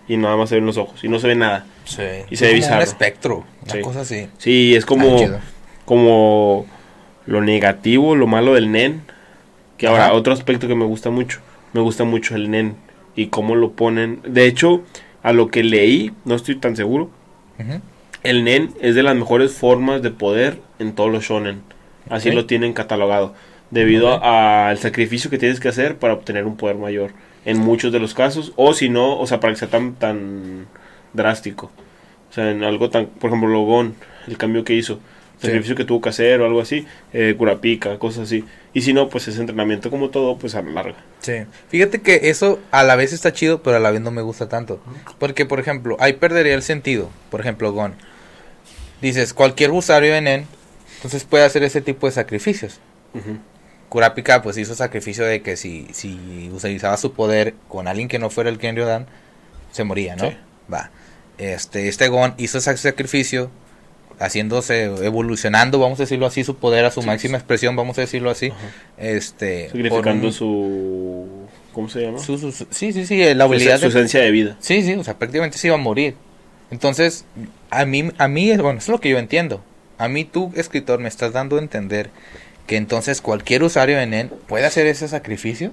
y 0.08 0.18
nada 0.18 0.36
más 0.38 0.50
se 0.50 0.56
ven 0.56 0.66
los 0.66 0.78
ojos, 0.78 1.04
y 1.04 1.10
no 1.10 1.20
se 1.20 1.28
ve 1.28 1.36
nada. 1.36 1.66
Sí. 1.86 2.02
Y 2.30 2.36
se 2.38 2.46
ve 2.46 2.52
como 2.52 2.56
bizarro. 2.62 2.78
un 2.78 2.84
espectro, 2.84 3.44
una 3.64 3.72
Sí. 3.74 3.82
cosa 3.82 4.02
así. 4.02 4.28
Sí, 4.38 4.76
es 4.76 4.86
como, 4.86 5.18
Ah, 5.22 5.40
como 5.86 6.66
lo 7.26 7.42
negativo, 7.42 8.16
lo 8.16 8.28
malo 8.28 8.54
del 8.54 8.72
Nen. 8.72 9.02
Que 9.78 9.88
ahora, 9.88 10.14
otro 10.14 10.32
aspecto 10.34 10.68
que 10.68 10.76
me 10.76 10.86
gusta 10.86 11.10
mucho, 11.10 11.40
me 11.74 11.82
gusta 11.82 12.04
mucho 12.06 12.36
el 12.36 12.50
Nen 12.50 12.76
y 13.16 13.28
cómo 13.28 13.56
lo 13.56 13.72
ponen. 13.72 14.22
De 14.26 14.46
hecho, 14.46 14.84
a 15.24 15.34
lo 15.34 15.50
que 15.50 15.64
leí, 15.64 16.12
no 16.26 16.36
estoy 16.36 16.56
tan 16.56 16.76
seguro. 16.76 17.10
El 18.24 18.44
nen 18.46 18.74
es 18.82 18.96
de 18.96 19.04
las 19.04 19.16
mejores 19.16 19.52
formas 19.54 20.02
de 20.02 20.10
poder 20.12 20.60
en 20.80 20.94
todos 20.94 21.12
los 21.12 21.24
shonen. 21.26 21.62
Así 22.10 22.32
lo 22.32 22.46
tienen 22.46 22.74
catalogado. 22.74 23.34
Debido 23.74 24.24
al 24.24 24.78
sacrificio 24.78 25.32
que 25.32 25.40
tienes 25.40 25.60
que 25.60 25.68
hacer 25.68 25.98
para 25.98 26.14
obtener 26.14 26.46
un 26.46 26.58
poder 26.58 26.76
mayor. 26.76 27.12
En 27.44 27.58
muchos 27.58 27.92
de 27.92 28.00
los 28.00 28.14
casos. 28.14 28.54
O 28.56 28.74
si 28.74 28.88
no, 28.88 29.20
o 29.20 29.26
sea, 29.26 29.40
para 29.40 29.54
que 29.54 29.60
sea 29.60 29.68
tan, 29.68 29.96
tan 29.96 30.68
drástico. 31.12 31.72
O 32.30 32.34
sea, 32.34 32.52
en 32.52 32.64
algo 32.64 32.92
tan, 32.92 33.08
por 33.08 33.32
ejemplo, 33.32 33.50
Logon, 33.50 33.96
el 34.28 34.38
cambio 34.38 34.64
que 34.64 34.76
hizo. 34.76 35.00
Sí. 35.40 35.48
Sacrificio 35.48 35.76
que 35.76 35.86
tuvo 35.86 36.02
que 36.02 36.10
hacer 36.10 36.40
o 36.40 36.46
algo 36.46 36.62
así. 36.62 36.86
Eh, 37.14 37.34
Curapica, 37.36 37.98
cosas 37.98 38.26
así. 38.26 38.46
Y 38.76 38.82
si 38.82 38.94
no, 38.94 39.10
pues 39.10 39.28
ese 39.28 39.40
entrenamiento 39.40 39.90
como 39.90 40.12
todo, 40.12 40.38
pues 40.38 40.54
a 40.54 40.62
la 40.62 40.70
larga. 40.70 40.98
Sí. 41.22 41.34
Fíjate 41.70 42.02
que 42.02 42.30
eso 42.30 42.60
a 42.70 42.84
la 42.84 42.96
vez 42.96 43.12
está 43.12 43.34
chido, 43.34 43.64
pero 43.64 43.78
a 43.78 43.80
la 43.80 43.90
vez 43.90 44.02
no 44.02 44.12
me 44.12 44.22
gusta 44.22 44.48
tanto. 44.50 44.80
Porque, 45.18 45.48
por 45.48 45.60
ejemplo, 45.60 45.98
ahí 46.00 46.14
perdería 46.14 46.54
el 46.54 46.62
sentido. 46.62 47.10
Por 47.32 47.42
ejemplo, 47.42 47.72
Gon. 47.72 47.96
Dices, 49.02 49.34
cualquier 49.34 49.72
usuario 49.72 50.14
de 50.14 50.22
Nen, 50.22 50.48
entonces 50.98 51.24
puede 51.24 51.44
hacer 51.44 51.64
ese 51.64 51.82
tipo 51.82 52.06
de 52.06 52.14
sacrificios. 52.14 52.80
Kurapika 53.94 54.42
pues 54.42 54.58
hizo 54.58 54.74
sacrificio 54.74 55.24
de 55.24 55.44
que 55.44 55.56
si, 55.56 55.86
si 55.94 56.50
utilizaba 56.52 56.98
su 56.98 57.14
poder 57.14 57.54
con 57.68 57.88
alguien 57.88 58.08
que 58.08 58.18
no 58.18 58.32
fuera 58.32 58.50
el 58.50 58.58
Kenryodan, 58.58 59.06
se 59.72 59.84
moría, 59.84 60.16
¿no? 60.16 60.32
Sí. 60.32 60.38
Va. 60.74 60.90
Este, 61.38 61.88
este 61.90 62.08
Gon 62.08 62.34
hizo 62.40 62.58
ese 62.58 62.76
sacrificio, 62.76 63.52
haciéndose, 64.20 64.86
evolucionando, 65.06 65.78
vamos 65.78 66.00
a 66.00 66.04
decirlo 66.04 66.26
así, 66.26 66.44
su 66.44 66.56
poder 66.56 66.86
a 66.86 66.90
su 66.92 67.02
Sí, 67.02 67.08
máxima 67.08 67.38
sí. 67.38 67.42
expresión, 67.42 67.76
vamos 67.76 67.96
a 68.00 68.02
decirlo 68.02 68.32
así. 68.32 68.48
Ajá. 68.48 68.58
Este, 68.98 69.68
Sacrificando 69.68 70.26
un- 70.28 70.34
su... 70.34 71.28
¿Cómo 71.72 71.88
se 71.88 72.02
llama? 72.02 72.18
su- 72.18 72.40
su- 72.40 72.52
su- 72.52 72.68
sí, 72.72 72.94
sí, 72.94 73.06
sí, 73.06 73.32
la 73.36 73.44
habilidad 73.44 73.76
su 73.78 73.84
de- 73.84 73.90
esencia 73.90 74.22
de 74.22 74.32
vida. 74.32 74.58
Sí, 74.60 74.82
sí, 74.82 74.94
o 74.96 75.04
sea, 75.04 75.20
prácticamente 75.20 75.60
se 75.60 75.68
iba 75.68 75.76
a 75.76 75.80
morir. 75.80 76.16
Entonces, 76.72 77.26
a 77.70 77.86
mí, 77.86 78.12
a 78.18 78.28
mí, 78.28 78.58
bueno, 78.58 78.80
eso 78.80 78.92
es 78.92 78.96
lo 78.96 79.00
que 79.00 79.10
yo 79.10 79.20
entiendo. 79.20 79.64
a 80.00 80.08
mí 80.08 80.26
tú, 80.26 80.52
escritor, 80.56 81.00
me 81.00 81.08
estás 81.08 81.32
dando 81.34 81.58
a 81.58 81.60
entender 81.60 82.10
que 82.68 82.78
entonces 82.78 83.22
cualquier 83.22 83.64
usuario 83.64 83.98
de 83.98 84.06
NEN 84.06 84.32
puede 84.48 84.66
hacer 84.66 84.88
ese 84.88 85.08
sacrificio. 85.08 85.72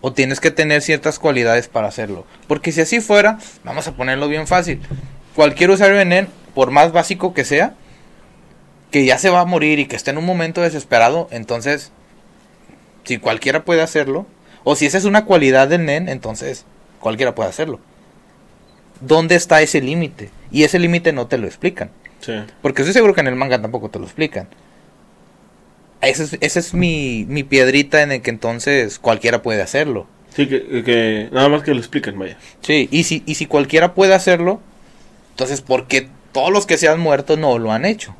O 0.00 0.12
tienes 0.12 0.38
que 0.38 0.50
tener 0.50 0.82
ciertas 0.82 1.18
cualidades 1.18 1.68
para 1.68 1.88
hacerlo. 1.88 2.26
Porque 2.46 2.72
si 2.72 2.82
así 2.82 3.00
fuera, 3.00 3.38
vamos 3.64 3.88
a 3.88 3.92
ponerlo 3.92 4.28
bien 4.28 4.46
fácil. 4.46 4.80
Cualquier 5.34 5.70
usuario 5.70 5.96
de 5.96 6.04
NEN, 6.04 6.28
por 6.54 6.70
más 6.70 6.92
básico 6.92 7.32
que 7.32 7.44
sea, 7.44 7.74
que 8.90 9.06
ya 9.06 9.18
se 9.18 9.30
va 9.30 9.40
a 9.40 9.46
morir 9.46 9.78
y 9.78 9.86
que 9.86 9.96
esté 9.96 10.10
en 10.10 10.18
un 10.18 10.26
momento 10.26 10.60
desesperado, 10.60 11.26
entonces, 11.30 11.90
si 13.04 13.16
cualquiera 13.16 13.64
puede 13.64 13.80
hacerlo, 13.80 14.26
o 14.62 14.76
si 14.76 14.86
esa 14.86 14.98
es 14.98 15.04
una 15.04 15.24
cualidad 15.24 15.68
del 15.68 15.86
NEN, 15.86 16.08
entonces 16.08 16.66
cualquiera 17.00 17.34
puede 17.34 17.48
hacerlo. 17.48 17.80
¿Dónde 19.00 19.34
está 19.34 19.62
ese 19.62 19.80
límite? 19.80 20.30
Y 20.50 20.64
ese 20.64 20.78
límite 20.78 21.12
no 21.12 21.26
te 21.26 21.38
lo 21.38 21.46
explican. 21.46 21.90
Sí. 22.20 22.34
Porque 22.62 22.82
estoy 22.82 22.92
seguro 22.92 23.14
que 23.14 23.20
en 23.22 23.26
el 23.26 23.36
manga 23.36 23.60
tampoco 23.60 23.88
te 23.88 23.98
lo 23.98 24.04
explican. 24.04 24.48
Esa 26.08 26.24
es, 26.40 26.56
es 26.56 26.74
mi, 26.74 27.24
mi 27.28 27.42
piedrita 27.44 28.02
en 28.02 28.12
el 28.12 28.22
que 28.22 28.30
entonces 28.30 28.98
cualquiera 28.98 29.42
puede 29.42 29.62
hacerlo. 29.62 30.06
Sí, 30.34 30.46
que, 30.48 30.82
que 30.84 31.28
nada 31.32 31.48
más 31.48 31.62
que 31.62 31.72
lo 31.72 31.78
expliquen, 31.78 32.18
vaya. 32.18 32.36
Sí, 32.60 32.88
y 32.90 33.04
si, 33.04 33.22
y 33.26 33.36
si 33.36 33.46
cualquiera 33.46 33.94
puede 33.94 34.14
hacerlo, 34.14 34.60
entonces 35.30 35.60
¿por 35.60 35.86
qué 35.86 36.08
todos 36.32 36.50
los 36.50 36.66
que 36.66 36.76
se 36.76 36.88
han 36.88 36.98
muerto 37.00 37.36
no 37.36 37.58
lo 37.58 37.70
han 37.72 37.84
hecho? 37.84 38.16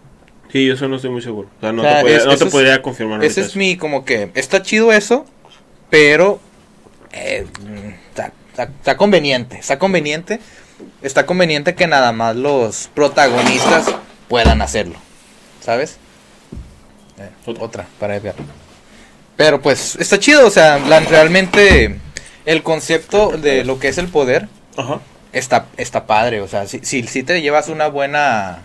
Sí, 0.53 0.65
yo 0.67 0.75
eso 0.75 0.87
no 0.89 0.97
estoy 0.97 1.11
muy 1.11 1.23
seguro. 1.23 1.49
O 1.59 1.61
sea, 1.61 1.73
no 1.73 1.83
O 1.83 1.85
sea, 1.85 1.97
te, 1.97 2.01
podría, 2.03 2.17
es- 2.19 2.27
no 2.27 2.37
te 2.37 2.45
es- 2.45 2.51
podría 2.53 2.83
confirmar. 2.83 3.25
Ese 3.25 3.41
es 3.41 3.47
eso. 3.49 3.59
mi 3.59 3.77
como 3.77 4.05
que 4.05 4.31
está 4.35 4.63
chido 4.63 4.93
eso, 4.93 5.25
pero 5.91 6.39
eh, 7.13 7.45
mm, 7.61 7.89
está, 8.11 8.33
está- 8.51 8.63
está 8.65 8.97
conveniente, 8.97 9.59
está 9.59 9.79
conveniente, 9.81 10.39
está 11.03 11.27
conveniente 11.27 11.75
que 11.75 11.89
nada 11.89 12.13
más 12.13 12.37
los 12.37 12.89
protagonistas 12.95 13.87
puedan 14.29 14.63
hacerlo, 14.63 14.97
¿sabes? 15.61 15.99
Eh, 17.19 17.31
Otra. 17.61 17.87
para 18.01 18.17
Edgar. 18.17 18.35
Pero 19.37 19.61
pues 19.61 19.97
está 19.99 20.19
chido, 20.19 20.47
o 20.47 20.51
sea, 20.51 20.79
la- 20.79 21.01
realmente 21.01 21.99
el 22.45 22.63
concepto 22.63 23.31
de 23.37 23.65
lo 23.65 23.79
que 23.79 23.89
es 23.89 23.99
el 23.99 24.09
poder 24.09 24.49
Ajá. 24.77 25.01
está, 25.33 25.67
está 25.77 26.07
padre, 26.07 26.41
o 26.41 26.49
sea, 26.49 26.67
si, 26.67 26.81
si, 26.83 27.03
si 27.05 27.23
te 27.23 27.41
llevas 27.43 27.69
una 27.69 27.89
buena... 27.89 28.61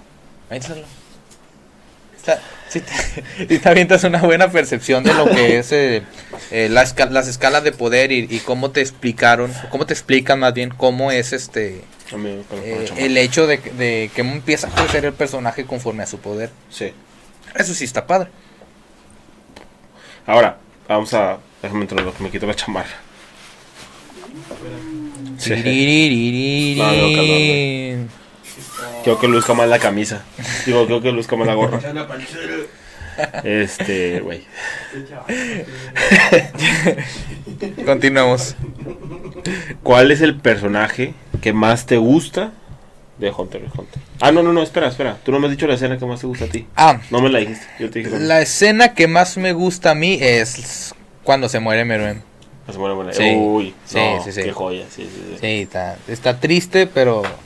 Está- 0.49 0.75
Si 2.69 2.81
te, 2.81 2.91
si 3.47 3.57
te 3.59 3.69
avientas 3.69 4.03
una 4.03 4.21
buena 4.21 4.51
percepción 4.51 5.03
de 5.03 5.13
lo 5.13 5.25
que 5.27 5.57
es 5.59 5.71
eh, 5.71 6.03
eh, 6.51 6.67
la 6.69 6.83
esca- 6.83 7.09
las 7.09 7.27
escalas 7.27 7.63
de 7.63 7.71
poder 7.71 8.11
y, 8.11 8.27
y 8.29 8.39
cómo 8.39 8.69
te 8.71 8.81
explicaron, 8.81 9.51
cómo 9.71 9.85
te 9.87 9.93
explican 9.93 10.39
más 10.39 10.53
bien 10.53 10.69
cómo 10.69 11.11
es 11.11 11.33
este 11.33 11.81
eh, 12.13 12.89
el 12.97 13.17
hecho 13.17 13.47
de, 13.47 13.59
que- 13.59 13.71
de 13.71 14.11
que 14.13 14.21
empieza 14.21 14.67
a 14.67 14.71
crecer 14.71 15.05
el 15.05 15.13
personaje 15.13 15.65
conforme 15.65 16.03
a 16.03 16.05
su 16.05 16.19
poder. 16.19 16.51
Sí. 16.69 16.93
Eso 17.55 17.73
sí 17.73 17.85
está 17.85 18.05
padre. 18.05 18.29
Ahora, 20.25 20.57
vamos 20.87 21.13
a. 21.13 21.39
Déjame 21.61 21.81
entrar 21.81 22.01
lo 22.01 22.13
que 22.13 22.23
me 22.23 22.29
quito 22.29 22.45
la 22.45 22.55
chamarra. 22.55 22.89
Sí. 25.37 26.75
No, 26.77 26.85
no, 26.85 27.15
calma, 27.15 28.09
Creo 29.03 29.19
que 29.19 29.27
luzca 29.27 29.53
más 29.53 29.67
la 29.67 29.79
camisa. 29.79 30.23
Digo, 30.65 30.85
creo 30.85 31.01
que 31.01 31.11
luzca 31.11 31.35
más 31.35 31.47
la 31.47 31.55
gorra. 31.55 31.79
Este, 33.43 34.19
güey. 34.21 34.45
Continuemos. 37.85 38.55
¿Cuál 39.83 40.11
es 40.11 40.21
el 40.21 40.39
personaje 40.39 41.13
que 41.41 41.53
más 41.53 41.85
te 41.85 41.97
gusta 41.97 42.51
de 43.19 43.31
Hunter 43.31 43.61
x 43.63 43.73
Hunter? 43.77 44.01
Ah, 44.21 44.31
no, 44.31 44.41
no, 44.41 44.53
no, 44.53 44.63
espera, 44.63 44.87
espera. 44.87 45.17
Tú 45.23 45.31
no 45.31 45.39
me 45.39 45.47
has 45.47 45.51
dicho 45.51 45.67
la 45.67 45.75
escena 45.75 45.97
que 45.97 46.05
más 46.05 46.19
te 46.21 46.27
gusta 46.27 46.45
a 46.45 46.47
ti. 46.47 46.65
Ah, 46.75 46.99
No 47.11 47.21
me 47.21 47.29
la 47.29 47.39
dijiste. 47.39 47.65
Yo 47.79 47.89
te 47.89 47.99
dije. 47.99 48.17
La... 48.19 48.41
escena 48.41 48.93
que 48.93 49.07
más 49.07 49.37
me 49.37 49.53
gusta 49.53 49.91
a 49.91 49.95
mí 49.95 50.17
es 50.21 50.95
cuando 51.23 51.47
se 51.49 51.59
muere 51.59 51.85
Meruem. 51.85 52.21
Bueno, 52.77 52.95
bueno. 52.95 53.11
Sí. 53.13 53.35
Uy, 53.35 53.73
Sí, 53.85 53.97
no, 53.97 54.23
sí, 54.23 54.31
sí. 54.31 54.43
qué 54.43 54.51
joya. 54.51 54.85
Sí, 54.89 55.03
sí, 55.03 55.23
sí. 55.31 55.37
Sí, 55.41 55.47
está, 55.63 55.97
está 56.07 56.39
triste, 56.39 56.85
pero, 56.85 57.23
pero 57.23 57.37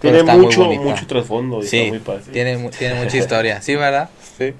Tiene 0.00 0.18
está 0.20 0.36
mucho, 0.36 0.64
mucho 0.64 1.06
trasfondo. 1.08 1.60
y 1.62 1.66
Sí, 1.66 1.78
está 1.78 1.90
muy 1.90 1.98
padre. 1.98 2.22
tiene, 2.32 2.68
tiene 2.70 2.94
mucha 3.02 3.16
historia. 3.16 3.60
Sí, 3.62 3.74
¿verdad? 3.74 4.10
Sí. 4.38 4.54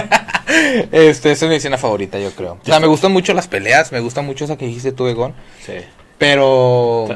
este, 0.90 1.32
esa 1.32 1.44
es 1.44 1.50
mi 1.50 1.56
escena 1.56 1.76
favorita, 1.76 2.18
yo 2.18 2.30
creo. 2.32 2.54
O 2.62 2.64
sea, 2.64 2.80
me 2.80 2.86
gustan 2.86 3.12
mucho 3.12 3.34
las 3.34 3.46
peleas, 3.46 3.92
me 3.92 4.00
gusta 4.00 4.22
mucho 4.22 4.46
esa 4.46 4.56
que 4.56 4.64
dijiste 4.66 4.90
tú, 4.92 5.06
Egon. 5.06 5.34
Sí. 5.66 5.74
Pero 6.16 7.08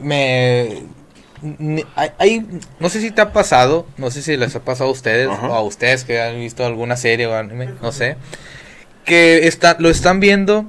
me 0.00 0.82
hay, 2.18 2.46
no 2.78 2.88
sé 2.88 3.00
si 3.00 3.10
te 3.10 3.20
ha 3.22 3.32
pasado, 3.32 3.86
no 3.96 4.10
sé 4.10 4.22
si 4.22 4.36
les 4.36 4.54
ha 4.56 4.60
pasado 4.60 4.90
a 4.90 4.92
ustedes 4.92 5.28
Ajá. 5.28 5.48
o 5.48 5.54
a 5.54 5.62
ustedes 5.62 6.04
que 6.04 6.20
han 6.20 6.36
visto 6.36 6.64
alguna 6.66 6.96
serie 6.96 7.26
o 7.26 7.34
anime, 7.36 7.70
no 7.80 7.92
sé, 7.92 8.16
que 9.04 9.46
está, 9.46 9.76
lo 9.78 9.88
están 9.90 10.20
viendo 10.20 10.66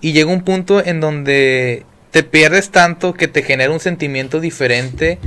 y 0.00 0.12
llega 0.12 0.30
un 0.30 0.42
punto 0.42 0.84
en 0.84 1.00
donde 1.00 1.84
te 2.12 2.22
pierdes 2.22 2.70
tanto 2.70 3.14
que 3.14 3.28
te 3.28 3.42
genera 3.42 3.72
un 3.72 3.80
sentimiento 3.80 4.40
diferente, 4.40 5.18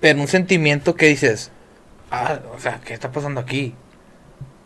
pero 0.00 0.20
un 0.20 0.28
sentimiento 0.28 0.94
que 0.94 1.06
dices, 1.06 1.50
ah, 2.10 2.38
o 2.56 2.60
sea, 2.60 2.80
¿qué 2.84 2.94
está 2.94 3.10
pasando 3.12 3.40
aquí? 3.40 3.74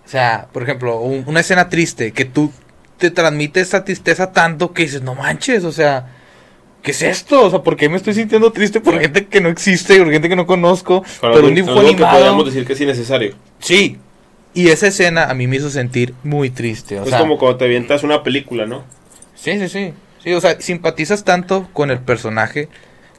O 0.04 0.08
sea, 0.08 0.48
por 0.52 0.62
ejemplo, 0.62 1.00
un- 1.00 1.24
una 1.26 1.40
escena 1.40 1.68
triste 1.68 2.12
que 2.12 2.24
tú 2.24 2.52
te 2.98 3.10
transmite 3.10 3.60
esa 3.60 3.84
tristeza 3.84 4.32
tanto 4.32 4.72
que 4.72 4.82
dices, 4.82 5.02
no 5.02 5.14
manches, 5.14 5.64
o 5.64 5.72
sea, 5.72 6.06
¿qué 6.82 6.90
es 6.90 7.02
esto? 7.02 7.46
O 7.46 7.50
sea, 7.50 7.60
¿por 7.62 7.76
qué 7.76 7.88
me 7.88 7.96
estoy 7.96 8.14
sintiendo 8.14 8.52
triste 8.52 8.80
por 8.80 8.98
gente 9.00 9.26
que 9.26 9.40
no 9.40 9.48
existe, 9.48 9.98
por 9.98 10.10
gente 10.10 10.28
que 10.28 10.36
no 10.36 10.46
conozco? 10.46 11.04
Pero, 11.20 11.34
Pero 11.34 11.46
un 11.48 11.54
dibujo 11.54 11.80
que 11.80 11.88
animado. 11.88 12.12
podríamos 12.12 12.44
decir 12.46 12.66
que 12.66 12.72
es 12.74 12.80
innecesario. 12.80 13.34
Sí. 13.60 13.98
Y 14.54 14.68
esa 14.68 14.88
escena 14.88 15.30
a 15.30 15.34
mí 15.34 15.46
me 15.46 15.56
hizo 15.56 15.70
sentir 15.70 16.12
muy 16.24 16.50
triste. 16.50 17.00
O 17.00 17.04
es 17.04 17.10
sea, 17.10 17.20
como 17.20 17.38
cuando 17.38 17.56
te 17.58 17.64
avientas 17.64 18.02
una 18.02 18.22
película, 18.22 18.66
¿no? 18.66 18.84
Sí, 19.34 19.58
sí, 19.58 19.68
sí. 19.68 19.94
Sí, 20.22 20.32
o 20.34 20.40
sea, 20.40 20.60
simpatizas 20.60 21.24
tanto 21.24 21.68
con 21.72 21.90
el 21.90 22.00
personaje 22.00 22.68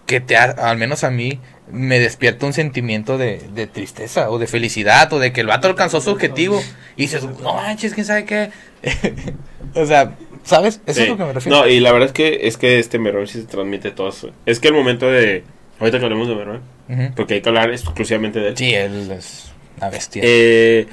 que 0.06 0.20
te 0.20 0.36
al 0.38 0.78
menos 0.78 1.04
a 1.04 1.10
mí 1.10 1.40
me 1.72 2.00
despierta 2.00 2.46
un 2.46 2.54
sentimiento 2.54 3.18
de, 3.18 3.42
de 3.56 3.68
tristeza 3.68 4.30
o 4.30 4.38
de 4.38 4.48
felicidad 4.48 5.12
o 5.14 5.20
de 5.20 5.32
que 5.32 5.42
el 5.42 5.48
vato 5.48 5.68
alcanzó 5.68 6.02
su 6.02 6.12
objetivo 6.12 6.62
y 6.96 7.04
dices, 7.04 7.24
no 7.42 7.56
manches, 7.56 7.94
quién 7.94 8.06
sabe 8.06 8.26
qué. 8.26 8.52
o 9.76 9.86
sea, 9.86 10.16
¿sabes? 10.44 10.82
Eso 10.86 11.00
es 11.02 11.06
Sí. 11.06 11.12
lo 11.12 11.18
que 11.18 11.24
me 11.26 11.34
refiero. 11.34 11.58
No, 11.60 11.68
y 11.68 11.80
la 11.80 11.92
verdad 11.92 12.08
es 12.08 12.14
que 12.14 12.48
es 12.48 12.58
que 12.58 12.80
este 12.80 13.00
Meron 13.00 13.28
sí 13.28 13.40
se 13.42 13.48
transmite 13.48 13.92
todo 13.92 14.10
eso. 14.10 14.32
Es 14.46 14.60
que 14.60 14.68
el 14.70 14.74
momento 14.74 15.08
de. 15.10 15.44
Ahorita 15.80 16.00
que 16.00 16.06
hablemos 16.06 16.28
de 16.28 16.36
Meron, 16.36 16.62
Ujú. 16.90 17.14
porque 17.16 17.36
hay 17.36 17.42
que 17.42 17.50
hablar 17.50 17.72
exclusivamente 17.72 18.40
de 18.40 18.50
él. 18.50 18.58
Sí, 18.58 18.74
él 18.74 19.12
es 19.12 19.52
una 19.78 19.90
bestia. 19.90 20.22
Eh, 20.26 20.88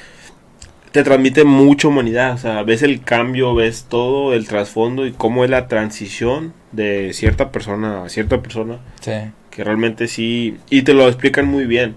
te 0.93 1.03
transmite 1.05 1.45
mucha 1.45 1.87
humanidad. 1.89 2.35
O 2.35 2.39
sea, 2.39 2.63
ves 2.65 2.83
el 2.83 3.03
cambio, 3.03 3.55
ves 3.55 3.87
todo 3.89 4.35
el 4.35 4.49
trasfondo 4.49 5.07
y 5.07 5.13
cómo 5.13 5.45
es 5.45 5.51
la 5.51 5.69
transición 5.69 6.53
de 6.73 7.13
cierta 7.13 7.53
persona 7.53 8.05
a 8.05 8.09
cierta 8.09 8.41
persona. 8.43 8.79
sí. 9.01 9.13
Que 9.51 9.65
realmente 9.65 10.07
sí. 10.07 10.59
Y 10.71 10.83
te 10.83 10.95
lo 10.95 11.09
explican 11.09 11.47
muy 11.49 11.67
bien. 11.67 11.97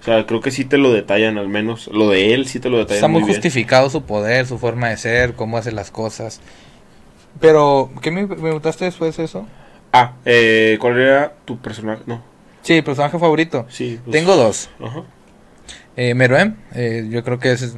O 0.00 0.02
sea, 0.04 0.24
creo 0.24 0.40
que 0.40 0.50
sí 0.50 0.64
te 0.64 0.78
lo 0.78 0.90
detallan, 0.94 1.36
al 1.36 1.48
menos. 1.50 1.88
Lo 1.92 2.08
de 2.08 2.32
él 2.32 2.46
sí 2.46 2.58
te 2.58 2.70
lo 2.70 2.78
detallan 2.78 2.96
Está 2.96 3.08
muy 3.08 3.20
muy 3.20 3.28
bien. 3.28 3.36
justificado 3.36 3.90
su 3.90 4.02
poder, 4.04 4.46
su 4.46 4.56
forma 4.58 4.88
de 4.88 4.96
ser, 4.96 5.34
cómo 5.34 5.58
hace 5.58 5.72
las 5.72 5.90
cosas. 5.90 6.40
Pero, 7.38 7.90
¿qué 8.02 8.10
me 8.10 8.26
preguntaste 8.26 8.84
después 8.84 9.16
de 9.16 9.24
eso? 9.24 9.46
Ah, 9.92 10.14
eh, 10.24 10.76
¿cuál 10.80 10.98
era 10.98 11.32
tu 11.44 11.58
personaje? 11.58 12.02
No, 12.06 12.22
Sí, 12.62 12.82
personaje 12.82 13.18
favorito. 13.18 13.66
sí. 13.68 13.98
pues- 14.04 14.12
Tengo 14.12 14.36
dos. 14.36 14.68
Ajá. 14.82 15.02
Eh, 15.96 16.14
Meruem, 16.14 16.56
eh, 16.74 17.06
yo 17.10 17.22
creo 17.24 17.38
que 17.38 17.52
es, 17.52 17.76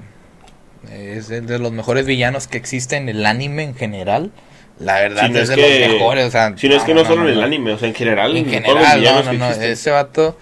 es 0.90 1.30
el 1.30 1.47
de 1.47 1.59
los 1.59 1.73
mejores 1.73 2.06
villanos 2.06 2.47
que 2.49 2.59
existe 2.59 2.97
en 2.97 3.09
el 3.09 3.25
anime 3.26 3.62
en 3.64 3.75
general. 3.75 4.30
La 4.78 4.94
verdad, 5.00 5.26
Si 5.26 5.32
no 5.32 5.38
es, 5.38 5.49
es 5.50 5.56
de 5.56 5.62
que- 5.62 5.80
los 5.80 5.88
mejores. 5.94 6.26
O 6.26 6.30
sea, 6.30 6.52
Si 6.56 6.68
no 6.68 6.75
es 6.76 6.82
que 6.82 6.94
no, 6.94 7.04
solo 7.04 7.23
en 7.28 7.35
el 7.35 7.42
anime, 7.42 7.73
o 7.73 7.78
sea, 7.78 7.88
en 7.88 7.94
general. 7.94 8.37
En 8.37 8.44
todos 8.62 8.78
los 8.80 8.87
general, 8.88 9.25
no, 9.25 9.32
no, 9.32 9.38
no. 9.38 9.44
existen. 9.47 9.71
Ese 9.71 9.90
vato 9.90 10.37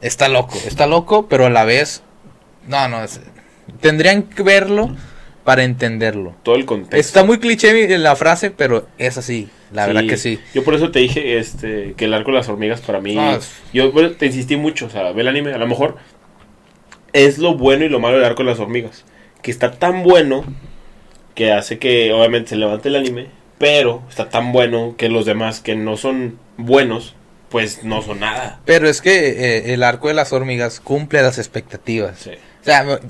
está 0.00 0.28
loco. 0.28 0.56
Está 0.66 0.86
loco, 0.86 1.26
pero 1.28 1.46
a 1.46 1.50
la 1.50 1.64
vez. 1.64 2.02
No, 2.68 2.88
no. 2.88 3.02
es- 3.02 3.20
tendrían 3.80 4.22
que 4.24 4.42
verlo 4.42 4.94
para 5.44 5.64
entenderlo. 5.64 6.34
Todo 6.42 6.56
el 6.56 6.66
contexto. 6.66 6.96
Está 6.96 7.24
muy 7.24 7.38
cliché 7.38 7.98
la 7.98 8.16
frase, 8.16 8.50
pero 8.50 8.86
es 8.98 9.18
así. 9.18 9.48
La 9.72 9.86
verdad 9.86 10.06
que 10.06 10.16
sí. 10.16 10.38
Yo 10.54 10.64
por 10.64 10.74
eso 10.74 10.90
te 10.90 10.98
dije 10.98 11.38
este 11.38 11.94
que 11.96 12.06
el 12.06 12.14
arco 12.14 12.30
de 12.30 12.38
las 12.38 12.48
hormigas 12.48 12.80
para 12.80 13.00
mí. 13.00 13.16
Yo 13.72 13.92
bueno, 13.92 14.12
te 14.12 14.26
insistí 14.26 14.56
mucho, 14.56 14.86
o 14.86 14.90
sea, 14.90 15.12
ve 15.12 15.22
el 15.22 15.28
anime, 15.28 15.52
a 15.52 15.58
lo 15.58 15.66
mejor 15.66 15.96
es 17.12 17.38
lo 17.38 17.56
bueno 17.56 17.84
y 17.84 17.88
lo 17.88 18.00
malo 18.00 18.16
del 18.16 18.26
arco 18.26 18.42
de 18.42 18.50
las 18.50 18.60
hormigas. 18.60 19.04
Que 19.42 19.50
está 19.50 19.72
tan 19.72 20.02
bueno 20.02 20.44
que 21.34 21.52
hace 21.52 21.78
que 21.78 22.12
obviamente 22.12 22.50
se 22.50 22.56
levante 22.56 22.88
el 22.88 22.96
anime, 22.96 23.28
pero 23.58 24.02
está 24.08 24.28
tan 24.28 24.52
bueno 24.52 24.94
que 24.96 25.08
los 25.08 25.24
demás 25.24 25.60
que 25.60 25.76
no 25.76 25.96
son 25.96 26.38
buenos, 26.56 27.14
pues 27.48 27.84
no 27.84 28.02
son 28.02 28.20
nada. 28.20 28.60
Pero 28.64 28.88
es 28.88 29.00
que 29.00 29.30
eh, 29.30 29.72
el 29.72 29.82
arco 29.82 30.08
de 30.08 30.14
las 30.14 30.32
hormigas 30.32 30.80
cumple 30.80 31.22
las 31.22 31.38
expectativas. 31.38 32.18
Sí. 32.18 32.30
O 32.30 32.64
sea, 32.64 33.00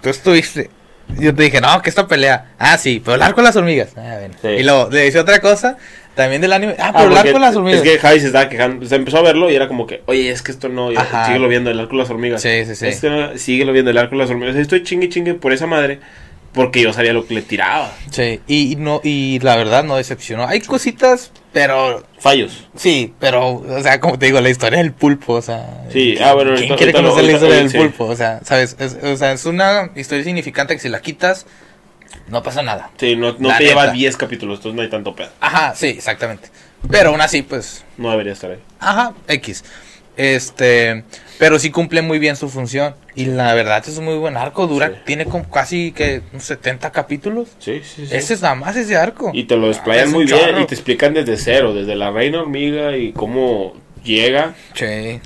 tú 0.00 0.08
estuviste. 0.08 0.70
Yo 1.18 1.34
te 1.34 1.42
dije, 1.44 1.60
no, 1.60 1.80
que 1.82 1.90
esta 1.90 2.06
pelea. 2.08 2.52
Ah, 2.58 2.76
sí, 2.78 3.00
pero 3.04 3.14
el 3.16 3.22
arco 3.22 3.40
de 3.40 3.46
las 3.48 3.56
hormigas. 3.56 3.90
Ah, 3.96 4.16
bueno. 4.18 4.34
Sí. 4.40 4.48
Y 4.48 4.62
luego 4.62 4.88
le 4.90 5.02
dice 5.02 5.18
otra 5.20 5.40
cosa. 5.40 5.76
También 6.14 6.40
del 6.40 6.52
anime. 6.52 6.74
Ah, 6.78 6.88
Ah, 6.88 6.92
pero 6.92 7.04
el 7.04 7.10
porque 7.14 7.28
arco 7.28 7.38
de 7.40 7.44
las 7.46 7.56
hormigas. 7.56 7.82
Es 7.82 7.88
que 7.90 7.98
Javi 7.98 8.20
se 8.20 8.26
estaba 8.26 8.48
quejando. 8.48 8.86
Se 8.86 8.94
empezó 8.96 9.18
a 9.18 9.22
verlo 9.22 9.50
y 9.50 9.54
era 9.56 9.66
como 9.68 9.86
que, 9.86 10.02
oye, 10.06 10.30
es 10.30 10.42
que 10.42 10.52
esto 10.52 10.68
no. 10.68 10.92
y 10.92 10.96
Ajá. 10.96 11.26
Síguelo 11.26 11.48
viendo, 11.48 11.70
el 11.70 11.80
arco 11.80 11.92
de 11.92 11.98
las 11.98 12.10
hormigas. 12.10 12.40
Sí, 12.42 12.64
sí, 12.64 12.74
sí. 12.74 12.86
Este 12.86 13.10
no, 13.10 13.36
síguelo 13.36 13.72
viendo, 13.72 13.90
el 13.90 13.98
arco 13.98 14.12
de 14.16 14.22
las 14.22 14.30
hormigas. 14.30 14.56
Estoy 14.56 14.82
chingue 14.82 15.08
chingue 15.08 15.34
por 15.34 15.52
esa 15.52 15.66
madre. 15.66 16.00
Porque 16.52 16.80
yo 16.82 16.92
sabía 16.92 17.12
lo 17.12 17.26
que 17.26 17.34
le 17.34 17.42
tiraba. 17.42 17.92
Sí, 18.12 18.40
y, 18.46 18.72
y 18.72 18.76
no, 18.76 19.00
y 19.02 19.40
la 19.40 19.56
verdad 19.56 19.82
no 19.82 19.96
decepcionó. 19.96 20.46
Hay 20.46 20.60
cositas, 20.60 21.32
pero 21.54 22.04
Fallos. 22.18 22.66
sí, 22.76 23.14
pero, 23.18 23.54
o 23.54 23.82
sea, 23.82 23.98
como 24.00 24.18
te 24.18 24.26
digo, 24.26 24.40
la 24.42 24.50
historia 24.50 24.80
del 24.80 24.92
pulpo, 24.92 25.32
o 25.34 25.42
sea. 25.42 25.84
Sí, 25.90 26.18
ah, 26.22 26.34
bueno, 26.34 26.50
¿Quién 26.56 26.72
ahorita- 26.72 26.76
quiere 26.76 26.92
ahorita 26.92 26.98
conocer 26.98 27.24
la 27.24 27.32
historia 27.32 27.56
ahorita- 27.56 27.62
del 27.62 27.70
sí. 27.70 27.78
pulpo? 27.78 28.04
O 28.12 28.16
sea, 28.16 28.40
¿sabes? 28.44 28.76
Es, 28.78 28.98
o 29.02 29.16
sea, 29.16 29.32
es 29.32 29.46
una 29.46 29.90
historia 29.96 30.24
significante 30.24 30.74
que 30.74 30.80
si 30.80 30.90
la 30.90 31.00
quitas, 31.00 31.46
no 32.28 32.42
pasa 32.42 32.60
nada. 32.62 32.90
Sí, 32.98 33.16
no, 33.16 33.34
no 33.38 33.56
te 33.56 33.64
lleva 33.64 33.82
neta. 33.84 33.92
10 33.94 34.16
capítulos, 34.18 34.58
entonces 34.58 34.76
no 34.76 34.82
hay 34.82 34.90
tanto 34.90 35.14
pedo. 35.16 35.30
Ajá, 35.40 35.74
sí, 35.74 35.86
exactamente. 35.86 36.48
Pero 36.90 37.10
aún 37.10 37.20
así, 37.22 37.40
pues, 37.42 37.84
No 37.96 38.10
debería 38.10 38.32
estar 38.34 38.50
ahí. 38.50 38.58
ajá, 38.80 39.14
X. 39.28 39.64
Este, 40.16 41.04
pero 41.38 41.58
sí 41.58 41.70
cumple 41.70 42.02
muy 42.02 42.18
bien 42.18 42.36
su 42.36 42.48
función. 42.48 42.94
Y 43.14 43.26
la 43.26 43.54
verdad 43.54 43.82
es 43.86 43.98
un 43.98 44.04
muy 44.04 44.16
buen 44.16 44.36
arco. 44.36 44.66
Dura, 44.66 44.88
Sí. 44.88 44.94
tiene 45.04 45.24
como 45.26 45.48
casi 45.50 45.92
que 45.92 46.22
unos 46.32 46.44
70 46.44 46.90
capítulos. 46.92 47.48
Sí, 47.58 47.80
sí, 47.84 48.06
sí. 48.06 48.14
Ese 48.14 48.34
es 48.34 48.42
nada 48.42 48.54
más 48.54 48.76
ese 48.76 48.96
arco. 48.96 49.30
Y 49.34 49.44
te 49.44 49.56
lo 49.56 49.68
desplayan 49.68 50.10
muy 50.12 50.24
bien 50.26 50.58
y 50.60 50.66
te 50.66 50.74
explican 50.74 51.14
desde 51.14 51.36
cero, 51.36 51.74
desde 51.74 51.94
la 51.96 52.10
reina 52.10 52.40
hormiga 52.42 52.96
y 52.96 53.12
cómo 53.12 53.74
llega. 54.02 54.54
Sí. 54.74 55.20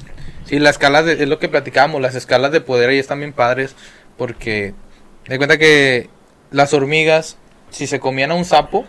Sí, 0.46 0.58
las 0.58 0.72
escalas 0.76 1.04
de, 1.04 1.12
es 1.12 1.28
lo 1.28 1.38
que 1.38 1.48
platicábamos, 1.48 2.00
las 2.00 2.14
escalas 2.14 2.52
de 2.52 2.62
poder 2.62 2.88
ahí 2.88 2.98
están 2.98 3.18
bien 3.18 3.34
padres 3.34 3.76
porque 4.16 4.72
de 5.26 5.36
cuenta 5.36 5.58
que 5.58 6.08
las 6.50 6.72
hormigas 6.72 7.36
si 7.70 7.86
se 7.86 8.00
comían 8.00 8.30
a 8.30 8.34
un 8.34 8.46
sapo, 8.46 8.86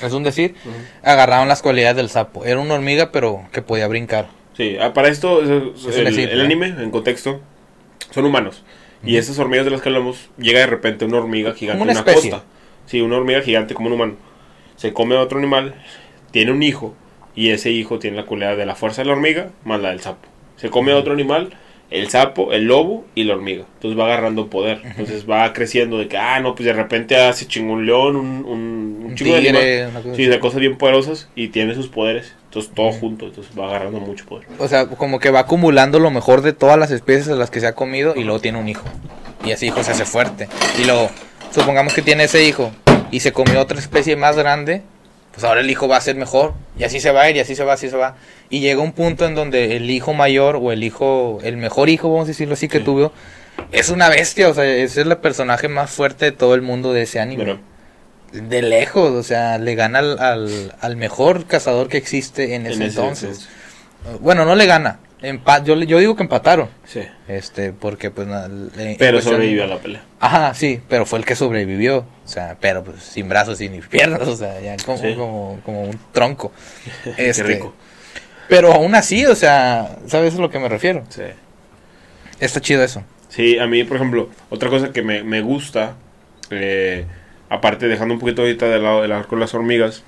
es 0.00 0.12
un 0.12 0.22
decir, 0.22 0.54
agarraban 1.02 1.48
las 1.48 1.60
cualidades 1.60 1.96
del 1.96 2.08
sapo. 2.08 2.44
Era 2.44 2.60
una 2.60 2.74
hormiga 2.74 3.10
pero 3.10 3.44
que 3.50 3.62
podía 3.62 3.88
brincar. 3.88 4.28
Sí, 4.60 4.76
ah, 4.78 4.92
para 4.92 5.08
esto, 5.08 5.40
Es 5.42 5.96
el, 5.96 6.40
anime, 6.42 6.66
en 6.66 6.90
contexto, 6.90 7.40
son 8.10 8.26
humanos. 8.26 8.62
Y 9.02 9.16
esas 9.16 9.38
hormigas 9.38 9.64
de 9.64 9.70
las 9.70 9.80
que 9.80 9.88
hablamos, 9.88 10.28
llega 10.36 10.60
de 10.60 10.66
repente 10.66 11.06
una 11.06 11.16
hormiga 11.16 11.54
gigante 11.54 11.78
Como 11.78 11.90
una 11.90 12.04
costa. 12.04 12.44
Sí, 12.84 13.00
una 13.00 13.16
hormiga 13.16 13.40
gigante 13.40 13.72
como 13.72 13.86
un 13.86 13.94
humano. 13.94 14.16
Se 14.76 14.92
come 14.92 15.16
a 15.16 15.20
otro 15.20 15.38
animal, 15.38 15.76
tiene 16.30 16.52
un 16.52 16.62
hijo, 16.62 16.94
y 17.34 17.52
ese 17.52 17.70
hijo 17.70 17.98
tiene 17.98 18.18
la 18.18 18.26
cualidad 18.26 18.58
de 18.58 18.66
la 18.66 18.74
fuerza 18.74 19.00
de 19.00 19.06
la 19.06 19.14
hormiga 19.14 19.48
más 19.64 19.80
la 19.80 19.88
del 19.88 20.00
sapo. 20.00 20.28
Se 20.56 20.68
come 20.68 20.92
a 20.92 20.96
otro 20.98 21.14
animal, 21.14 21.54
el 21.88 22.10
sapo, 22.10 22.52
el 22.52 22.64
lobo 22.64 23.06
y 23.14 23.24
la 23.24 23.36
hormiga. 23.36 23.64
Entonces 23.76 23.98
va 23.98 24.04
agarrando 24.04 24.50
poder. 24.50 24.82
Entonces 24.84 25.24
va 25.28 25.50
creciendo 25.54 25.96
de 25.96 26.06
que, 26.06 26.18
ah, 26.18 26.38
no, 26.40 26.54
pues 26.54 26.66
de 26.66 26.74
repente 26.74 27.16
hace 27.16 27.46
chingó 27.46 27.72
un 27.72 27.86
león, 27.86 28.14
un, 28.16 28.26
un, 28.26 28.44
un 28.44 29.06
Un 29.06 29.14
chingo 29.14 29.32
de 29.32 29.38
animal. 29.38 29.90
una 29.90 30.02
cosa 30.02 30.14
Sí, 30.16 30.26
de 30.26 30.38
cosas 30.38 30.60
bien 30.60 30.76
poderosas 30.76 31.30
y 31.34 31.48
tiene 31.48 31.74
sus 31.74 31.88
poderes. 31.88 32.34
Entonces 32.50 32.72
todo 32.74 32.90
junto, 32.90 33.26
entonces 33.26 33.56
va 33.56 33.68
agarrando 33.68 34.00
mucho 34.00 34.26
poder. 34.26 34.48
O 34.58 34.66
sea, 34.66 34.86
como 34.88 35.20
que 35.20 35.30
va 35.30 35.38
acumulando 35.40 36.00
lo 36.00 36.10
mejor 36.10 36.42
de 36.42 36.52
todas 36.52 36.76
las 36.76 36.90
especies 36.90 37.28
a 37.28 37.36
las 37.36 37.48
que 37.48 37.60
se 37.60 37.68
ha 37.68 37.74
comido 37.76 38.14
y 38.16 38.24
luego 38.24 38.40
tiene 38.40 38.58
un 38.58 38.68
hijo. 38.68 38.82
Y 39.44 39.52
ese 39.52 39.66
hijo 39.66 39.84
se 39.84 39.92
hace 39.92 40.04
fuerte. 40.04 40.48
Y 40.76 40.84
luego, 40.84 41.10
supongamos 41.52 41.94
que 41.94 42.02
tiene 42.02 42.24
ese 42.24 42.42
hijo 42.44 42.72
y 43.12 43.20
se 43.20 43.32
comió 43.32 43.60
otra 43.60 43.78
especie 43.78 44.16
más 44.16 44.36
grande, 44.36 44.82
pues 45.32 45.44
ahora 45.44 45.60
el 45.60 45.70
hijo 45.70 45.86
va 45.86 45.96
a 45.96 46.00
ser 46.00 46.16
mejor. 46.16 46.54
Y 46.76 46.82
así 46.82 46.98
se 46.98 47.12
va 47.12 47.22
a 47.22 47.30
ir, 47.30 47.36
y 47.36 47.38
así 47.38 47.54
se 47.54 47.62
va, 47.62 47.74
así 47.74 47.88
se 47.88 47.96
va. 47.96 48.16
Y 48.50 48.58
llega 48.58 48.82
un 48.82 48.90
punto 48.92 49.26
en 49.26 49.36
donde 49.36 49.76
el 49.76 49.88
hijo 49.88 50.12
mayor 50.12 50.56
o 50.60 50.72
el 50.72 50.82
hijo, 50.82 51.38
el 51.44 51.56
mejor 51.56 51.88
hijo, 51.88 52.10
vamos 52.10 52.24
a 52.24 52.28
decirlo 52.32 52.54
así, 52.54 52.66
que 52.66 52.78
Sí. 52.78 52.84
tuvo, 52.84 53.12
es 53.70 53.90
una 53.90 54.08
bestia. 54.08 54.48
O 54.48 54.54
sea, 54.54 54.64
ese 54.64 55.02
es 55.02 55.06
el 55.06 55.16
personaje 55.18 55.68
más 55.68 55.90
fuerte 55.92 56.24
de 56.24 56.32
todo 56.32 56.56
el 56.56 56.62
mundo 56.62 56.92
de 56.92 57.02
ese 57.02 57.20
anime. 57.20 57.44
Pero, 57.44 57.60
De 58.32 58.62
lejos, 58.62 59.10
o 59.12 59.22
sea, 59.22 59.58
le 59.58 59.74
gana 59.74 59.98
al, 59.98 60.18
al, 60.20 60.74
al 60.80 60.96
mejor 60.96 61.46
cazador 61.46 61.88
que 61.88 61.96
existe 61.96 62.54
en 62.54 62.66
ese 62.66 62.76
en 62.76 62.82
ese 62.82 63.00
entonces. 63.00 63.48
Bueno, 64.20 64.44
no 64.44 64.54
le 64.54 64.66
gana. 64.66 65.00
Empa 65.22 65.62
yo, 65.62 65.74
yo 65.82 65.98
digo 65.98 66.16
que 66.16 66.22
empataron. 66.22 66.68
Sí. 66.86 67.02
Este, 67.28 67.72
porque 67.72 68.10
pues 68.10 68.26
le- 68.76 68.96
Pero 68.98 69.20
sobrevivió 69.20 69.64
a 69.64 69.66
la 69.66 69.78
pelea. 69.78 70.02
Ajá, 70.18 70.54
sí, 70.54 70.80
pero 70.88 71.04
fue 71.04 71.18
el 71.18 71.24
que 71.26 71.36
sobrevivió. 71.36 71.98
O 72.24 72.28
sea, 72.28 72.56
pero 72.60 72.82
pues 72.84 73.02
sin 73.02 73.28
brazos 73.28 73.60
y 73.60 73.68
ni 73.68 73.80
piernas, 73.82 74.26
o 74.28 74.36
sea, 74.36 74.60
ya 74.60 74.76
como, 74.86 74.98
Sí. 74.98 75.14
como, 75.14 75.60
como 75.64 75.82
un 75.82 75.98
tronco. 76.12 76.52
Este, 77.18 77.42
Qué 77.42 77.48
rico. 77.48 77.74
Pero 78.48 78.72
aún 78.72 78.94
así, 78.94 79.26
o 79.26 79.34
sea, 79.34 79.98
¿sabes 80.06 80.34
a 80.36 80.38
lo 80.38 80.50
que 80.50 80.58
me 80.58 80.68
refiero? 80.68 81.04
Sí. 81.10 81.22
Está 82.38 82.60
chido 82.60 82.82
eso. 82.82 83.02
Sí, 83.28 83.58
a 83.58 83.66
mí, 83.66 83.84
por 83.84 83.96
ejemplo, 83.96 84.30
otra 84.48 84.70
cosa 84.70 84.90
que 84.92 85.02
me, 85.02 85.22
me 85.22 85.40
gusta, 85.42 85.94
eh, 86.50 87.04
aparte 87.50 87.86
dejando 87.88 88.14
un 88.14 88.20
poquito 88.20 88.40
ahorita 88.42 88.66
de 88.66 88.78
lado 88.80 89.04
el 89.04 89.12
arco 89.12 89.36
de 89.36 89.40
las 89.40 89.52
hormigas, 89.52 90.02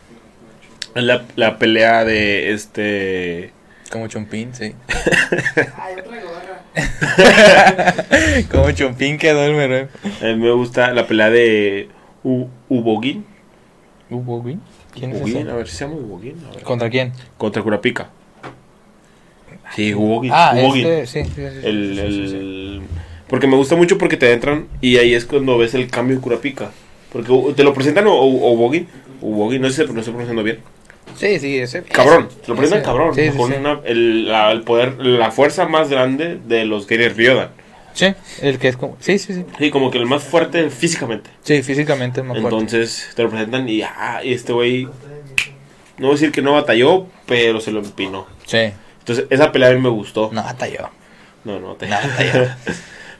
es 0.94 1.02
la, 1.04 1.24
la 1.36 1.58
pelea 1.58 2.04
de 2.04 2.52
este... 2.52 3.52
Como 3.90 4.06
Chompín, 4.08 4.54
sí. 4.54 4.72
Ay, 5.78 5.96
traigo 6.02 6.30
garra. 6.32 6.62
como 8.50 8.70
Chompín 8.70 9.18
quedó 9.18 9.44
el 9.44 9.54
mero. 9.54 9.88
eh, 10.22 10.34
me 10.34 10.50
gusta 10.52 10.92
la 10.92 11.06
pelea 11.06 11.28
de 11.28 11.88
U- 12.24 12.48
Ubogin. 12.70 13.26
¿Ubogin? 14.08 14.60
¿Quién 14.94 15.12
es 15.12 15.18
Ubogin, 15.20 15.38
ese? 15.38 15.50
a 15.50 15.54
ver 15.54 15.68
si 15.68 15.76
se 15.76 15.84
llama 15.84 15.96
Ubogin. 15.98 16.36
A 16.50 16.54
ver. 16.54 16.62
¿Contra 16.62 16.88
quién? 16.88 17.12
Contra 17.36 17.62
Curapica. 17.62 18.08
Sí, 19.74 19.92
Ubogin. 19.94 20.30
Ah, 20.34 20.52
Ubogin. 20.56 20.86
este, 20.86 21.06
sí, 21.06 21.24
sí, 21.24 21.30
sí, 21.34 21.60
sí, 21.60 21.66
El, 21.66 21.94
sí, 21.96 22.02
sí, 22.12 22.28
sí. 22.28 22.36
el- 22.36 22.82
Porque 23.28 23.46
me 23.46 23.56
gusta 23.56 23.74
mucho 23.76 23.98
porque 23.98 24.16
te 24.16 24.32
entran 24.32 24.68
y 24.80 24.96
ahí 24.98 25.14
es 25.14 25.24
cuando 25.26 25.56
ves 25.58 25.74
el 25.74 25.88
cambio 25.90 26.16
de 26.16 26.22
Curapica. 26.22 26.70
Porque 27.12 27.30
u- 27.32 27.52
te 27.52 27.62
lo 27.62 27.74
presentan 27.74 28.06
o, 28.06 28.12
o, 28.14 28.52
Ubogin. 28.52 28.88
Ubogin, 29.20 29.60
no 29.62 29.68
sé 29.68 29.74
si 29.86 29.92
lo 29.92 29.98
estoy 29.98 30.12
pronunciando 30.12 30.42
bien. 30.42 30.58
Sí, 31.16 31.38
sí, 31.38 31.58
ese. 31.58 31.82
Cabrón, 31.82 32.28
te 32.42 32.48
lo 32.48 32.56
presentan 32.56 32.78
ese- 32.80 32.86
cabrón. 32.86 33.14
Sí, 33.14 33.30
con 33.36 33.50
sí. 33.52 33.56
una- 33.58 33.80
el, 33.84 34.28
la- 34.30 34.50
el 34.52 34.62
poder, 34.62 34.96
la 34.98 35.30
fuerza 35.30 35.66
más 35.66 35.90
grande 35.90 36.38
de 36.46 36.64
los 36.64 36.86
Getter 36.86 37.14
Ryodan. 37.16 37.50
Sí, 37.94 38.06
el 38.40 38.58
que 38.58 38.68
es 38.68 38.76
como. 38.78 38.96
Sí, 39.00 39.18
sí, 39.18 39.34
sí. 39.34 39.44
Sí, 39.58 39.70
como 39.70 39.90
que 39.90 39.98
el 39.98 40.06
más 40.06 40.22
fuerte 40.22 40.70
físicamente. 40.70 41.28
Sí, 41.42 41.62
físicamente 41.62 42.20
es 42.20 42.26
más 42.26 42.40
fuerte. 42.40 42.58
Entonces 42.58 43.10
te 43.14 43.22
lo 43.22 43.28
presentan 43.28 43.68
y, 43.68 43.82
ah, 43.82 44.20
este 44.24 44.54
güey, 44.54 44.84
no 45.98 46.06
voy 46.06 46.08
a 46.08 46.12
decir 46.12 46.32
que 46.32 46.40
no 46.40 46.54
batalló, 46.54 47.06
pero 47.26 47.60
se 47.60 47.70
lo 47.70 47.80
empinó. 47.80 48.26
Sí. 48.46 48.70
Entonces 49.00 49.26
esa 49.28 49.52
pelea 49.52 49.68
a 49.68 49.72
mí 49.72 49.80
me 49.80 49.90
gustó. 49.90 50.30
No, 50.32 50.42
yo. 50.66 50.88
No, 51.44 51.60
no, 51.60 51.74
te... 51.74 51.86
No, 51.88 51.96
yo. 52.32 52.44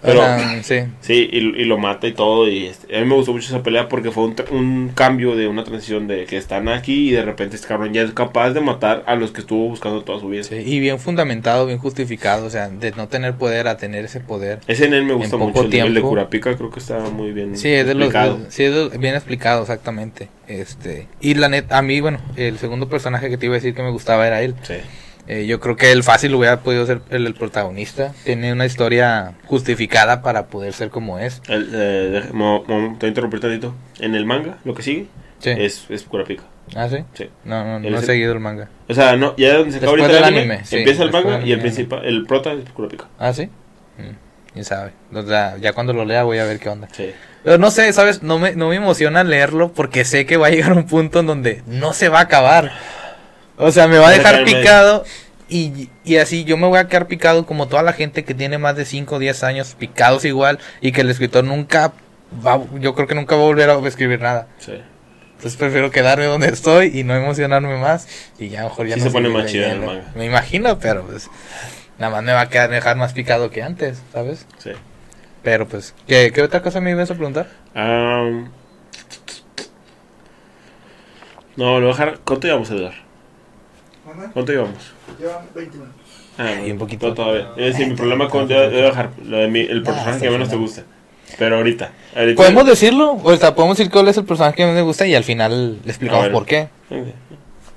Pero- 0.03 0.23
sí. 0.63 0.81
Sí, 1.01 1.29
y, 1.33 1.39
y 1.39 1.65
lo 1.65 1.79
mata 1.79 2.07
y 2.07 2.13
todo. 2.13 2.49
Y 2.49 2.67
este, 2.67 2.97
a 2.97 3.01
mí 3.01 3.07
me 3.07 3.15
gustó 3.15 3.33
mucho 3.33 3.47
esa 3.47 3.63
pelea 3.63 3.89
porque 3.89 4.11
fue 4.11 4.25
un, 4.25 4.35
un 4.51 4.89
cambio 4.95 5.37
de 5.37 5.47
una 5.49 5.65
transición 5.65 6.07
de 6.09 6.25
que 6.27 6.37
están 6.37 6.69
aquí 6.69 7.09
y 7.09 7.13
de 7.13 7.23
repente 7.23 7.57
este 7.57 7.69
cabrón 7.69 7.93
ya 7.93 8.03
es 8.03 8.11
capaz 8.13 8.51
de 8.51 8.61
matar 8.61 9.05
a 9.07 9.15
los 9.15 9.31
que 9.31 9.41
estuvo 9.43 9.69
buscando 9.69 10.03
toda 10.03 10.19
su 10.21 10.29
vida. 10.29 10.43
Sí, 10.43 10.57
y 10.57 10.81
bien 10.81 10.99
fundamentado, 10.99 11.67
bien 11.67 11.79
justificado, 11.79 12.47
o 12.47 12.51
sea, 12.51 12.69
de 12.69 12.91
no 12.93 13.09
tener 13.09 13.35
poder 13.35 13.69
a 13.69 13.77
tener 13.77 14.05
ese 14.05 14.21
poder. 14.21 14.59
Ese 14.67 14.87
en 14.87 14.95
él 14.95 15.05
me 15.05 15.15
gusta 15.15 15.37
mucho. 15.37 15.63
El, 15.63 15.71
de- 15.71 15.79
el 15.79 15.85
de 15.87 15.91
tiempo. 15.93 16.09
Curapica 16.11 16.57
creo 16.57 16.71
que 16.71 16.81
está 16.81 16.99
muy 17.11 17.33
bien 17.33 17.57
Sí, 17.57 17.69
es 17.69 17.87
de 17.87 17.95
los, 17.95 18.07
explicado. 18.09 18.39
sí, 18.49 18.65
es 18.65 18.75
de- 18.75 18.99
bien 18.99 19.15
explicado, 19.15 19.63
exactamente. 19.63 20.29
Este, 20.49 21.07
y 21.21 21.35
la 21.35 21.49
neta, 21.49 21.79
a 21.79 21.83
mí, 21.83 22.01
bueno, 22.01 22.19
el 22.37 22.59
segundo 22.59 22.89
personaje 22.89 23.31
que 23.31 23.39
te 23.39 23.47
iba 23.47 23.55
a 23.55 23.59
decir 23.59 23.75
que 23.75 23.83
me 23.83 23.91
gustaba 23.91 24.27
era 24.27 24.43
él. 24.43 24.55
Sí. 24.63 24.75
Eh, 25.29 25.47
yo 25.47 25.61
creo 25.61 25.77
que 25.77 25.93
él 25.93 26.03
fácil 26.03 26.35
hubiera 26.35 26.61
podido 26.61 26.85
ser 26.85 27.01
el, 27.11 27.27
el 27.27 27.35
protagonista. 27.35 28.13
Tiene 28.25 28.53
una 28.53 28.67
historia 28.67 29.35
justificada 29.47 30.21
para 30.23 30.47
poder 30.47 30.73
ser 30.73 30.91
como 30.91 31.19
es. 31.19 31.41
El, 31.49 31.71
eh, 31.73 31.79
deja- 32.11 32.33
mo- 32.33 32.65
mo- 32.67 32.97
te 32.99 32.99
voy 32.99 33.07
a 33.07 33.07
interrumpir 33.09 33.41
tantito. 33.41 33.75
En 34.01 34.15
el 34.17 34.27
manga, 34.27 34.59
lo 34.65 34.75
que 34.75 34.83
sigue 34.83 35.07
Sí. 35.39 35.51
es, 35.51 35.87
es 35.91 36.03
Curapica. 36.05 36.43
¿Ah, 36.75 36.89
sí? 36.89 36.99
Sí. 37.15 37.29
No, 37.45 37.65
no, 37.65 37.79
no 37.81 37.87
he 37.89 38.01
el- 38.01 38.05
seguido 38.05 38.33
el 38.33 38.41
manga. 38.41 38.69
O 38.89 38.95
sea, 38.95 39.17
no, 39.17 39.35
ya 39.37 39.55
donde 39.59 39.73
se 39.73 39.77
acaba 39.79 39.91
ahorita 39.93 40.11
el 40.19 40.25
anime, 40.25 40.41
anime, 40.41 40.61
sí, 40.65 40.79
empieza 40.79 41.03
el 41.05 41.13
manga 41.13 41.41
y 41.45 41.53
el 41.53 41.61
principal, 41.61 42.05
el 42.05 42.25
prota 42.27 42.53
es 42.53 42.69
Curapica. 42.71 43.05
¿Ah, 43.19 43.33
sí? 43.33 43.47
Mm, 43.99 44.53
quién 44.53 44.65
sabe. 44.65 44.93
O 45.13 45.23
sea, 45.23 45.57
ya 45.59 45.73
cuando 45.73 45.93
lo 45.93 46.05
lea 46.05 46.23
voy 46.25 46.39
a 46.39 46.45
ver 46.45 46.59
qué 46.59 46.69
onda. 46.69 46.89
Sí. 46.93 47.11
Pero 47.45 47.59
no 47.59 47.71
sé, 47.71 47.93
¿sabes? 47.93 48.23
No 48.23 48.39
me, 48.39 48.55
no 48.55 48.69
me 48.69 48.77
emociona 48.77 49.23
leerlo 49.25 49.73
porque 49.73 50.05
sé 50.05 50.27
que 50.27 50.37
va 50.37 50.47
a 50.47 50.51
llegar 50.51 50.73
un 50.73 50.87
punto 50.87 51.21
en 51.21 51.27
donde 51.27 51.63
no 51.67 51.93
se 51.93 52.09
va 52.09 52.19
a 52.21 52.23
acabar. 52.23 52.73
O 53.63 53.73
sea, 53.73 53.89
me 53.89 53.99
va 53.99 54.09
a 54.09 54.11
a 54.11 54.13
dejar 54.13 54.45
picado 54.45 55.05
y, 55.49 55.89
y 56.05 56.17
así 56.17 56.45
yo 56.45 56.57
me 56.57 56.67
voy 56.67 56.79
a 56.79 56.89
quedar 56.89 57.07
picado 57.07 57.47
como 57.47 57.69
toda 57.69 57.83
la 57.83 57.93
gente 57.93 58.25
que 58.25 58.35
tiene 58.35 58.59
más 58.59 58.77
de 58.77 58.85
5 58.85 59.15
o 59.15 59.19
10 59.19 59.45
años 59.45 59.77
picados 59.79 60.25
igual 60.25 60.59
y 60.81 60.93
que 60.93 61.03
el 61.03 61.11
escritor 61.11 61.45
nunca 61.45 61.93
va, 62.47 62.61
yo 62.81 62.95
creo 62.95 63.07
que 63.07 63.15
nunca 63.15 63.37
va 63.37 63.43
a 63.43 63.47
volver 63.47 63.71
a 63.71 63.79
escribir 63.87 64.21
nada. 64.21 64.49
Sí. 64.59 64.81
Entonces 65.37 65.59
prefiero 65.59 65.91
quedarme 65.91 66.25
donde 66.27 66.49
estoy 66.49 66.99
y 66.99 67.05
no 67.05 67.15
emocionarme 67.15 67.77
más 67.77 68.09
y 68.39 68.49
ya 68.49 68.61
a 68.61 68.63
lo 68.63 68.69
mejor 68.71 68.87
ya 68.87 68.95
Sí 68.95 69.01
no 69.01 69.07
se 69.07 69.13
pone 69.13 69.29
más 69.29 69.51
chido 69.51 69.67
el 69.67 69.81
manga. 69.81 70.13
Me 70.15 70.25
imagino, 70.25 70.79
pero 70.79 71.05
pues 71.05 71.29
nada 71.99 72.13
más 72.13 72.23
me 72.23 72.33
va 72.33 72.43
a 72.43 72.49
quedar 72.49 72.71
dejar 72.71 72.97
más 72.97 73.13
picado 73.13 73.51
que 73.51 73.63
antes, 73.63 74.03
¿sabes? 74.13 74.47
Sí. 74.59 74.71
Pero 75.43 75.67
pues, 75.67 75.95
¿qué, 76.07 76.31
qué 76.33 76.43
otra 76.43 76.63
cosa 76.63 76.81
me 76.81 76.93
ibas 76.93 77.11
a 77.11 77.15
preguntar? 77.15 77.49
No, 81.57 81.81
lo 81.81 81.81
voy 81.81 81.85
a 81.85 81.89
dejar. 81.89 82.21
¿Cuánto 82.25 82.47
llevamos, 82.47 82.71
Edgar? 82.71 82.95
Mamá, 84.15 84.31
¿Cuánto 84.33 84.53
llevamos? 84.53 84.93
llevan 85.19 85.45
20 85.55 85.77
minutos. 85.79 85.97
Ah, 86.39 86.47
Ay, 86.63 86.71
un 86.73 86.79
poquito. 86.79 87.09
no, 87.09 87.15
todavía. 87.15 87.49
Es 87.57 87.73
decir, 87.75 87.89
mi 87.89 87.95
problema 87.95 88.29
con. 88.29 88.49
Debo 88.49 88.61
debo 88.71 88.87
dejar 88.89 89.11
lo 89.25 89.37
de 89.39 89.49
mi, 89.49 89.61
el 89.61 89.83
personaje 89.83 90.21
que 90.21 90.31
menos 90.31 90.49
te 90.49 90.57
gusta. 90.57 90.83
Pero 91.39 91.57
ahorita. 91.57 91.93
ahorita 92.17 92.37
Podemos 92.37 92.67
decirlo, 92.67 93.19
o 93.23 93.37
sea, 93.37 93.55
podemos 93.55 93.77
decir 93.79 93.91
cuál 93.93 94.09
es 94.09 94.17
el 94.17 94.25
personaje 94.25 94.57
que 94.57 94.65
más 94.67 94.75
me 94.75 94.83
gusta 94.83 95.07
y 95.07 95.15
al 95.15 95.25
final 95.25 95.79
le 95.85 95.91
explicamos 95.91 96.29
por 96.29 96.45
qué. 96.47 96.69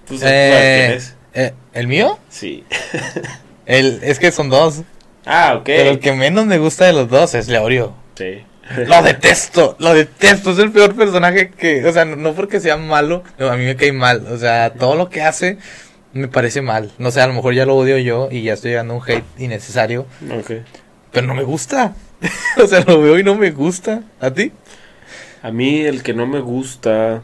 ¿Tú 0.08 0.18
sabes, 0.18 0.20
sabes 0.20 0.20
quién 0.20 0.34
Eh, 0.34 0.96
es? 0.96 1.16
eh, 1.34 1.54
¿El 1.74 1.88
mío? 1.88 2.20
Sí. 2.30 2.64
El, 3.66 4.00
es 4.04 4.20
que 4.20 4.32
son 4.32 4.50
dos. 4.50 4.82
Ah, 5.26 5.56
ok. 5.58 5.64
Pero 5.66 5.90
el 5.92 6.00
que 6.00 6.14
menos 6.14 6.46
me 6.46 6.58
gusta 6.60 6.86
de 6.86 6.94
los 6.94 7.10
dos 7.10 7.34
es 7.34 7.48
Leorio. 7.48 7.94
Sí. 8.16 8.44
Lo 8.88 9.02
detesto, 9.04 9.76
lo 9.80 9.94
detesto. 9.94 10.52
Es 10.52 10.60
el 10.60 10.72
peor 10.72 10.96
personaje 10.96 11.50
que. 11.52 11.86
O 11.86 11.92
sea, 11.94 12.06
no, 12.06 12.16
no 12.16 12.34
porque 12.34 12.60
sea 12.60 12.78
malo, 12.78 13.24
no, 13.38 13.50
a 13.50 13.58
mí 13.58 13.66
me 13.66 13.76
cae 13.76 13.92
mal. 13.92 14.26
O 14.32 14.38
sea, 14.38 14.74
todo 14.74 14.96
lo 14.96 15.10
que 15.10 15.22
hace 15.22 15.58
me 16.16 16.28
parece 16.30 16.62
mal. 16.62 16.92
No 16.98 17.12
sé, 17.12 17.20
a 17.22 17.28
lo 17.28 17.34
mejor 17.34 17.54
ya 17.54 17.66
lo 17.66 17.76
odio 17.76 17.98
yo 18.00 18.30
y 18.32 18.42
ya 18.44 18.54
estoy 18.54 18.72
llegando 18.72 18.94
a 18.94 18.98
un 18.98 19.04
hate 19.06 19.24
innecesario. 19.38 20.06
Ok. 20.32 20.52
Pero 21.12 21.28
no 21.28 21.36
me 21.36 21.44
gusta. 21.44 21.94
o 22.64 22.66
sea, 22.68 22.80
lo 22.88 23.02
veo 23.02 23.20
y 23.20 23.24
no 23.24 23.36
me 23.36 23.52
gusta. 23.52 24.02
¿A 24.22 24.32
ti? 24.32 24.52
A 25.44 25.52
mí 25.52 25.82
el 25.82 26.02
que 26.04 26.14
no 26.14 26.26
me 26.26 26.40
gusta... 26.40 27.22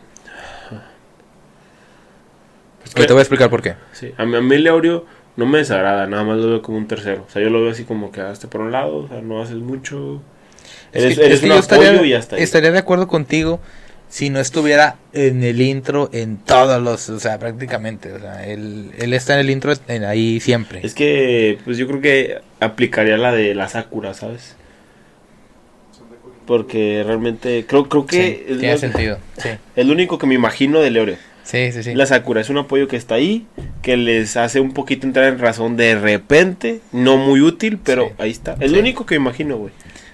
Es 2.86 2.93
que- 2.93 2.99
Ahorita 3.01 3.13
voy 3.13 3.19
a 3.19 3.23
explicar 3.23 3.49
por 3.49 3.62
qué. 3.62 3.75
Sí, 3.93 4.12
a 4.17 4.25
mí, 4.25 4.36
a 4.36 4.41
mí 4.41 4.58
Leorio 4.58 5.06
no 5.38 5.45
me 5.45 5.60
desagrada, 5.60 6.06
nada 6.08 6.23
más 6.25 6.38
lo 6.38 6.49
veo 6.49 6.62
como 6.62 6.77
un 6.77 6.88
tercero. 6.88 7.25
O 7.27 7.32
sea, 7.32 7.41
yo 7.41 7.49
lo 7.49 7.62
veo 7.62 7.71
así 7.71 7.86
como 7.86 8.12
que 8.12 8.19
hazte 8.21 8.47
por 8.47 8.62
un 8.62 8.71
lado, 8.73 8.97
o 8.97 9.08
sea, 9.08 9.21
no 9.21 9.41
haces 9.41 9.56
mucho. 9.56 10.21
Es 10.91 11.04
Eres, 11.06 11.17
que- 11.17 11.25
eres 11.25 11.36
es 11.36 11.39
que 11.41 11.45
un 11.45 11.51
apoyo 11.54 11.82
estaría, 11.84 12.06
y 12.06 12.10
ya 12.10 12.17
está. 12.19 12.36
ahí. 12.36 12.43
estaría 12.43 12.71
de 12.71 12.80
acuerdo 12.80 13.08
contigo 13.08 13.62
si 14.12 14.30
no 14.30 14.39
estuviera 14.41 14.97
en 15.13 15.41
el 15.41 15.62
intro 15.62 16.10
en 16.12 16.36
todos 16.36 16.82
los, 16.84 17.10
o 17.10 17.17
sea, 17.19 17.39
prácticamente, 17.39 18.12
o 18.12 18.19
sea, 18.19 18.45
él, 18.45 18.91
él 19.00 19.13
está 19.13 19.36
en 19.36 19.39
el 19.39 19.50
intro 19.50 19.71
en- 19.88 20.04
ahí 20.04 20.41
siempre. 20.41 20.82
Es 20.84 20.93
que, 20.93 21.58
pues 21.63 21.78
yo 21.78 21.88
creo 21.88 22.02
que 22.02 22.38
aplicaría 22.60 23.15
la 23.17 23.32
de 23.32 23.56
la 23.56 23.69
Sakura, 23.69 24.13
¿sabes? 24.13 24.58
Porque 26.45 27.04
realmente, 27.06 27.65
creo, 27.67 27.88
creo 27.88 28.06
que 28.06 28.43
Sí, 28.47 28.54
tiene 28.60 28.74
lo- 28.74 28.78
sentido, 28.80 29.17
sí, 29.38 29.50
es 29.76 29.86
lo 29.86 29.93
único 29.93 30.17
que 30.17 30.28
me 30.28 30.36
imagino 30.36 30.82
de 30.82 30.89
Leorio. 30.91 31.15
sí, 31.43 31.71
sí, 31.71 31.84
sí. 31.84 31.95
La 31.95 32.06
Sakura 32.06 32.41
es 32.41 32.50
un 32.50 32.58
apoyo 32.58 32.88
que 32.88 32.97
está 32.97 33.15
ahí, 33.15 33.45
que 33.82 33.95
les 33.95 34.36
hace 34.38 34.60
un 34.60 34.74
poquito 34.74 35.08
entrar 35.08 35.26
en 35.28 35.39
razón 35.39 35.78
de 35.78 35.95
repente, 35.95 36.82
no 36.91 37.17
muy 37.17 37.41
útil, 37.41 37.80
pero 37.82 38.08
Sí. 38.10 38.13
ahí 38.17 38.32
está. 38.32 38.54
Es 38.60 38.69
Sí. 38.71 38.76
lo 38.76 38.80
único 38.82 39.06
que 39.06 39.15
me 39.17 39.24
imagino, 39.28 39.58
güey. 39.58 39.71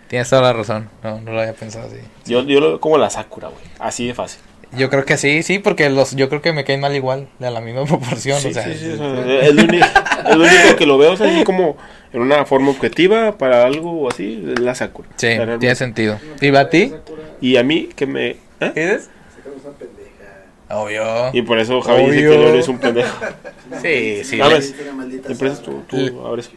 Tienes 0.10 0.30
toda 0.30 0.42
la 0.42 0.54
razón, 0.54 0.90
no, 1.04 1.20
no 1.22 1.34
lo 1.34 1.42
había 1.42 1.54
pensado 1.54 1.88
así. 1.88 1.98
Yo, 2.26 2.42
yo 2.44 2.60
lo 2.60 2.68
veo 2.70 2.80
como 2.80 2.98
la 2.98 3.10
Sakura, 3.10 3.50
güey. 3.50 3.62
Así 3.80 4.08
de 4.08 4.14
fácil. 4.14 4.40
Yo 4.74 4.90
creo 4.90 5.06
que 5.06 5.18
sí, 5.18 5.44
sí, 5.44 5.60
porque 5.60 5.90
los, 5.90 6.16
yo 6.16 6.28
creo 6.30 6.42
que 6.42 6.52
me 6.54 6.64
caen 6.66 6.82
mal 6.82 6.94
igual, 6.96 7.28
de 7.40 7.50
la 7.52 7.62
misma 7.62 7.86
proporción, 7.86 8.40
Sí, 8.42 8.50
o 8.50 8.54
sea, 8.54 8.64
sí, 8.64 8.74
sí, 8.78 8.92
es, 8.92 8.98
lo 9.00 9.64
único, 9.64 9.86
es 10.30 10.36
lo 10.36 10.44
único 10.44 10.76
que 10.78 10.86
lo 10.86 10.98
veo, 10.98 11.14
o 11.14 11.18
sea, 11.18 11.28
así 11.28 11.44
como 11.44 11.78
en 12.14 12.22
una 12.22 12.46
forma 12.46 12.72
objetiva 12.72 13.38
para 13.38 13.66
algo 13.66 14.10
así, 14.10 14.46
es 14.54 14.60
la 14.60 14.76
Sakura. 14.76 15.08
sí, 15.16 15.28
realmente. 15.28 15.60
tiene 15.60 15.76
sentido. 15.76 16.20
¿Y 16.42 16.50
va 16.50 16.62
a 16.62 16.70
ti? 16.70 16.94
Y 17.42 17.56
a 17.58 17.64
mí, 17.64 17.90
que 17.96 18.06
me... 18.08 18.28
¿eh? 18.32 18.38
¿Eres? 18.60 19.10
Sacamos 19.36 19.64
una 19.64 19.74
pendeja. 19.78 20.76
Obvio. 20.82 21.30
Y 21.34 21.42
por 21.44 21.60
eso 21.60 21.80
Javi 21.82 22.04
dice 22.06 22.18
Obvio. 22.28 22.32
que 22.32 22.38
Leorio 22.38 22.60
es 22.62 22.68
un 22.68 22.80
pendejo. 22.80 23.18
Sí, 23.82 24.22
sí. 24.26 24.38
Dame. 24.38 24.56
Le- 24.56 24.60
Pues, 24.60 24.76
Una 24.82 24.94
maldita 24.94 25.30
¿Me 25.30 25.36
prestas 25.36 25.66
sábana. 25.66 25.84
tú? 25.90 25.98
Tú 26.12 26.28
abres. 26.28 26.50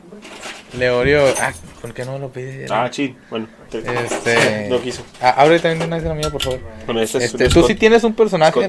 Leorio, 0.78 1.24
ah, 1.40 1.52
¿por 1.80 1.92
qué 1.94 2.04
no 2.04 2.18
lo 2.18 2.30
pides? 2.30 2.70
Ah, 2.70 2.88
sí, 2.92 3.16
bueno. 3.28 3.48
te- 3.70 3.78
Este. 3.78 4.66
No 4.70 4.80
quiso. 4.80 5.02
Ah, 5.20 5.30
abre 5.38 5.58
también 5.58 5.86
una 5.86 5.98
de 6.00 6.08
la 6.08 6.14
mía, 6.14 6.30
por 6.30 6.42
favor. 6.42 6.60
Bueno, 6.86 7.00
este 7.00 7.18
es 7.18 7.24
Este, 7.24 7.48
¿Tú 7.48 7.62
sí 7.66 7.74
Scot- 7.74 7.78
tienes 7.78 8.04
un 8.04 8.14
personaje? 8.14 8.60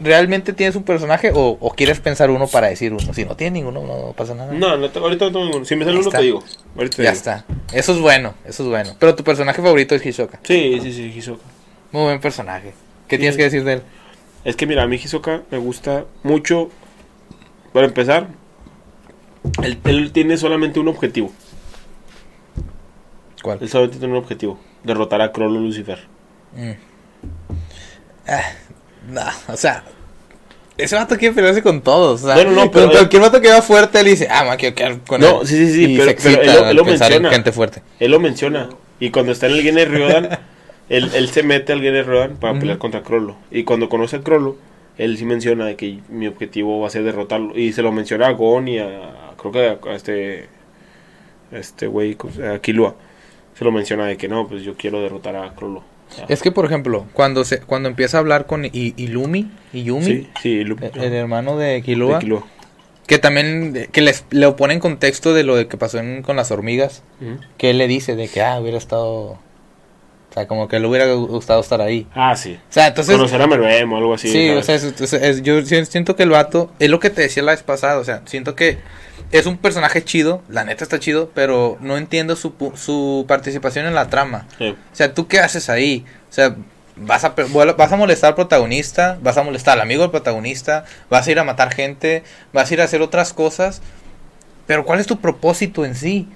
¿Realmente 0.00 0.52
tienes 0.52 0.74
un 0.76 0.84
personaje 0.84 1.30
o, 1.34 1.58
o 1.60 1.70
quieres 1.74 2.00
pensar 2.00 2.30
uno 2.30 2.46
para 2.46 2.68
decir 2.68 2.92
uno? 2.92 3.12
Si 3.12 3.24
no 3.24 3.36
tienes 3.36 3.52
ninguno, 3.54 3.82
no 3.86 4.12
pasa 4.16 4.34
nada. 4.34 4.52
No, 4.52 4.76
no 4.76 4.86
ahorita 4.86 5.26
no 5.26 5.32
tengo 5.32 5.44
ninguno. 5.44 5.64
Si 5.64 5.76
me 5.76 5.84
sale 5.84 5.98
uno 5.98 6.10
te 6.10 6.22
digo. 6.22 6.42
Ahorita 6.76 6.96
ya 6.98 7.02
digo. 7.02 7.12
está. 7.12 7.44
Eso 7.72 7.92
es 7.92 7.98
bueno, 8.00 8.34
eso 8.46 8.62
es 8.62 8.68
bueno. 8.68 8.96
Pero 8.98 9.14
tu 9.14 9.22
personaje 9.24 9.60
favorito 9.60 9.94
es 9.94 10.04
Hisoka. 10.06 10.40
Sí, 10.44 10.78
sí, 10.82 10.92
sí, 10.92 11.12
Hisoka. 11.16 11.42
Muy 11.92 12.04
buen 12.04 12.20
personaje. 12.20 12.72
¿Qué 13.06 13.16
Sí. 13.16 13.20
tienes 13.20 13.36
que 13.36 13.42
decir 13.44 13.64
de 13.64 13.74
él? 13.74 13.82
Es 14.44 14.56
que 14.56 14.66
mira, 14.66 14.82
a 14.82 14.86
mí 14.86 14.96
Hisoka 14.96 15.42
me 15.50 15.58
gusta 15.58 16.04
mucho. 16.22 16.70
Para 17.72 17.86
empezar, 17.86 18.28
él, 19.62 19.78
él 19.84 20.12
tiene 20.12 20.36
solamente 20.36 20.80
un 20.80 20.88
objetivo. 20.88 21.32
¿Cuál? 23.42 23.58
Él 23.60 23.68
solamente 23.68 23.98
tiene 23.98 24.12
un 24.14 24.18
objetivo. 24.18 24.58
Derrotar 24.82 25.20
a 25.20 25.32
Krollo 25.32 25.60
Lucifer. 25.60 25.98
Mm. 26.54 26.70
Ah, 28.26 28.42
no, 29.10 29.22
o 29.52 29.56
sea, 29.56 29.84
ese 30.78 30.96
vato 30.96 31.16
quiere 31.18 31.34
pelearse 31.34 31.62
con 31.62 31.82
todos. 31.82 32.22
O 32.22 32.26
sea, 32.26 32.34
Bueno, 32.36 32.52
no, 32.52 32.70
pero- 32.70 32.86
con 32.86 32.96
cualquier 32.96 33.22
vato 33.22 33.40
que 33.40 33.50
va 33.50 33.60
fuerte, 33.62 34.00
él 34.00 34.06
dice, 34.06 34.28
ah, 34.30 34.44
man, 34.44 34.56
quiero 34.56 34.74
quedar 34.74 34.98
con 35.06 35.20
No, 35.20 35.42
él. 35.42 35.46
sí, 35.46 35.56
sí, 35.66 35.72
sí, 35.74 35.84
Y 35.94 35.98
pero- 35.98 36.10
él 36.10 36.46
lo- 36.76 36.82
él 36.82 36.84
menciona. 36.84 37.30
gente 37.30 37.52
fuerte. 37.52 37.82
Él 38.00 38.10
lo 38.10 38.20
menciona. 38.20 38.70
Y 39.00 39.10
cuando 39.10 39.32
está 39.32 39.46
en 39.46 39.52
el 39.52 39.62
Gene 39.62 39.84
Ryodan, 39.84 40.38
él, 40.88 41.10
él 41.14 41.28
se 41.28 41.42
mete 41.42 41.72
al 41.72 41.80
Gene 41.82 42.02
Ryodan 42.02 42.36
para 42.36 42.58
pelear 42.58 42.78
contra 42.78 43.02
Krollo. 43.02 43.36
Y 43.50 43.64
cuando 43.64 43.88
conoce 43.88 44.16
a 44.16 44.20
Krollo, 44.22 44.56
él 44.98 45.16
sí 45.18 45.24
menciona 45.24 45.66
de 45.66 45.76
que 45.76 45.98
mi 46.08 46.26
objetivo 46.26 46.80
va 46.80 46.86
a 46.86 46.90
ser 46.90 47.02
derrotarlo. 47.04 47.58
Y 47.58 47.72
se 47.72 47.82
lo 47.82 47.92
menciona 47.92 48.28
a 48.28 48.32
Gon 48.32 48.68
y 48.68 48.78
a. 48.78 49.32
Creo 49.36 49.52
que 49.52 49.68
a, 49.68 49.90
a 49.92 49.94
este. 49.94 50.48
a 51.52 51.58
Este 51.58 51.86
güey, 51.86 52.16
a 52.52 52.58
Killua. 52.60 52.94
Se 53.58 53.64
lo 53.64 53.70
menciona 53.72 54.06
de 54.06 54.16
que 54.16 54.28
no, 54.28 54.48
pues 54.48 54.62
yo 54.64 54.76
quiero 54.76 55.00
derrotar 55.00 55.36
a 55.36 55.54
Krollo. 55.54 55.82
Es 56.28 56.42
que, 56.42 56.52
por 56.52 56.64
ejemplo, 56.64 57.06
cuando 57.12 57.44
se 57.44 57.60
cuando 57.60 57.88
empieza 57.88 58.18
a 58.18 58.20
hablar 58.20 58.46
con 58.46 58.64
I- 58.64 58.94
Ilumi, 58.96 59.50
Iyumi, 59.72 60.04
Sí, 60.04 60.28
sí, 60.42 60.64
Lu- 60.64 60.76
el, 60.80 61.02
el 61.02 61.12
hermano 61.14 61.56
de 61.56 61.80
Killua. 61.82 62.20
que 63.06 63.18
también 63.18 63.72
eh, 63.76 63.88
que 63.90 64.00
les 64.00 64.24
le 64.30 64.50
pone 64.52 64.74
en 64.74 64.80
contexto 64.80 65.34
de 65.34 65.44
lo 65.44 65.56
de 65.56 65.66
que 65.66 65.76
pasó 65.76 65.98
en- 65.98 66.22
con 66.22 66.36
las 66.36 66.50
hormigas, 66.50 67.02
que 67.58 67.70
él 67.70 67.78
le 67.78 67.88
dice 67.88 68.16
de 68.16 68.28
que 68.28 68.42
ah, 68.42 68.60
hubiera 68.60 68.76
estado 68.78 69.38
o 70.34 70.36
sea, 70.36 70.48
como 70.48 70.66
que 70.66 70.80
le 70.80 70.86
hubiera 70.88 71.12
gustado 71.12 71.60
estar 71.60 71.80
ahí. 71.80 72.08
Ah, 72.12 72.34
sí. 72.34 72.58
O 72.68 72.72
sea, 72.72 72.88
entonces 72.88 73.14
Conocer 73.14 73.40
a 73.40 73.46
Meruem 73.46 73.92
o 73.92 73.96
algo 73.98 74.14
así. 74.14 74.28
Sí, 74.28 74.50
o 74.50 74.62
sea, 74.64 74.74
es- 74.74 74.82
es- 75.00 75.12
es- 75.12 75.42
yo 75.42 75.64
si- 75.64 75.86
siento 75.86 76.16
que 76.16 76.24
el 76.24 76.30
vato, 76.30 76.72
es 76.80 76.90
lo 76.90 76.98
que 76.98 77.10
te 77.10 77.22
decía 77.22 77.44
la 77.44 77.52
vez 77.52 77.62
pasada, 77.62 77.98
o 78.00 78.04
sea, 78.04 78.22
siento 78.24 78.56
que 78.56 78.78
es 79.30 79.46
un 79.46 79.58
personaje 79.58 80.02
chido, 80.02 80.42
la 80.48 80.64
neta 80.64 80.82
está 80.82 80.98
chido, 80.98 81.30
pero 81.34 81.78
no 81.80 81.96
entiendo 81.96 82.34
su, 82.34 82.52
su 82.74 83.24
participación 83.28 83.86
en 83.86 83.94
la 83.94 84.08
trama. 84.10 84.48
Sí. 84.58 84.70
O 84.70 84.96
sea, 84.96 85.14
¿tú 85.14 85.28
qué 85.28 85.38
haces 85.38 85.70
ahí? 85.70 86.04
O 86.30 86.32
sea, 86.32 86.56
vas 86.96 87.22
a, 87.24 87.34
vas 87.76 87.92
a 87.92 87.96
molestar 87.96 88.30
al 88.30 88.34
protagonista, 88.34 89.18
vas 89.22 89.36
a 89.38 89.44
molestar 89.44 89.74
al 89.74 89.82
amigo 89.82 90.02
del 90.02 90.10
protagonista, 90.10 90.84
vas 91.10 91.28
a 91.28 91.30
ir 91.30 91.38
a 91.38 91.44
matar 91.44 91.72
gente, 91.72 92.24
vas 92.52 92.70
a 92.70 92.74
ir 92.74 92.80
a 92.80 92.84
hacer 92.84 93.02
otras 93.02 93.32
cosas, 93.32 93.82
pero 94.66 94.84
¿cuál 94.84 94.98
es 94.98 95.06
tu 95.06 95.20
propósito 95.20 95.84
en 95.84 95.94
sí? 95.94 96.28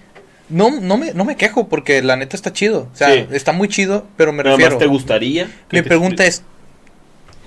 No, 0.48 0.70
no, 0.80 0.96
me, 0.96 1.12
no 1.12 1.24
me 1.24 1.36
quejo 1.36 1.68
porque 1.68 2.02
la 2.02 2.16
neta 2.16 2.34
está 2.36 2.52
chido, 2.52 2.88
o 2.92 2.96
sea, 2.96 3.12
Sí. 3.12 3.26
está 3.32 3.52
muy 3.52 3.68
chido, 3.68 4.06
pero 4.16 4.32
me 4.32 4.42
refiero... 4.42 4.70
más 4.72 4.78
te 4.78 4.86
gustaría. 4.86 5.44
Mi 5.70 5.80
te 5.80 5.82
pregunta 5.82 6.24
es, 6.24 6.42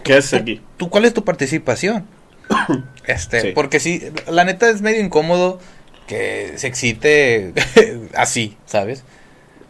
¿Qué 0.04 0.14
haces 0.16 0.40
aquí? 0.42 0.62
¿tú 0.78 0.90
cuál 0.90 1.06
es 1.06 1.14
tu 1.14 1.24
participación? 1.24 2.06
Este, 3.08 3.42
Sí. 3.42 3.52
porque 3.56 3.80
sí, 3.80 4.02
la 4.30 4.44
neta 4.44 4.70
es 4.70 4.82
medio 4.82 5.02
incómodo 5.02 5.60
que 6.08 6.54
se 6.58 6.68
excite 6.68 7.54
así, 8.16 8.58
¿sabes? 8.66 9.04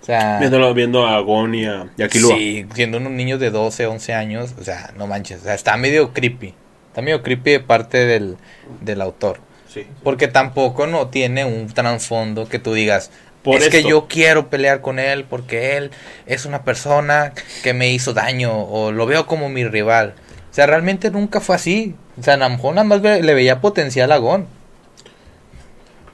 O 0.01 0.05
sea, 0.05 0.39
Viéndolo, 0.39 0.73
viendo 0.73 1.05
a 1.07 1.19
Gon 1.21 1.53
y 1.55 1.65
a, 1.65 1.87
Killua. 2.09 2.35
sí, 2.35 2.65
siendo 2.73 2.97
unos 2.97 3.11
niños 3.11 3.39
de 3.39 3.51
12, 3.51 3.85
11 3.85 4.13
años, 4.13 4.55
o 4.59 4.63
sea, 4.63 4.91
no 4.97 5.05
manches, 5.07 5.41
o 5.41 5.43
sea, 5.43 5.53
está 5.53 5.77
medio 5.77 6.11
creepy. 6.11 6.55
Está 6.87 7.01
medio 7.01 7.21
creepy 7.23 7.51
de 7.51 7.59
parte 7.61 7.99
del, 8.05 8.35
del 8.81 8.99
autor. 9.01 9.39
Sí. 9.71 9.87
Porque 10.03 10.27
tampoco 10.27 10.85
no 10.85 11.07
tiene 11.07 11.45
un 11.45 11.67
trasfondo 11.67 12.49
que 12.49 12.59
tú 12.59 12.73
digas, 12.73 13.09
Por 13.41 13.55
es 13.57 13.69
que 13.69 13.83
yo 13.83 14.07
quiero 14.07 14.49
pelear 14.49 14.81
con 14.81 14.99
él 14.99 15.23
porque 15.23 15.77
él 15.77 15.91
es 16.25 16.45
una 16.45 16.63
persona 16.63 17.31
que 17.63 17.73
me 17.73 17.89
hizo 17.89 18.13
daño 18.13 18.63
o 18.63 18.91
lo 18.91 19.05
veo 19.05 19.27
como 19.27 19.47
mi 19.47 19.63
rival. 19.63 20.15
O 20.51 20.53
sea, 20.53 20.65
realmente 20.65 21.09
nunca 21.09 21.39
fue 21.39 21.55
así. 21.55 21.95
O 22.19 22.23
sea, 22.23 22.33
a 22.33 22.37
lo 22.37 22.49
mejor 22.49 22.75
nada 22.75 22.85
más 22.85 23.01
le 23.01 23.33
veía 23.33 23.61
potencial 23.61 24.11
a 24.11 24.17
Gon. 24.17 24.45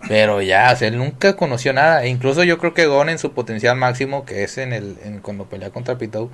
Pero 0.08 0.44
ya, 0.44 0.72
o 0.72 0.76
sea, 0.76 0.88
él 0.88 0.98
nunca 1.00 1.36
conoció 1.36 1.74
nada. 1.74 2.04
E 2.04 2.10
incluso 2.10 2.44
yo 2.44 2.60
creo 2.60 2.76
que 2.76 2.86
Gon 2.86 3.10
en 3.10 3.18
su 3.18 3.32
potencial 3.32 3.76
máximo, 3.76 4.24
que 4.24 4.44
es 4.44 4.60
en 4.60 4.72
el 4.72 4.98
en 5.04 5.20
cuando 5.20 5.46
pelea 5.46 5.72
contra 5.72 5.98
Pitou, 5.98 6.30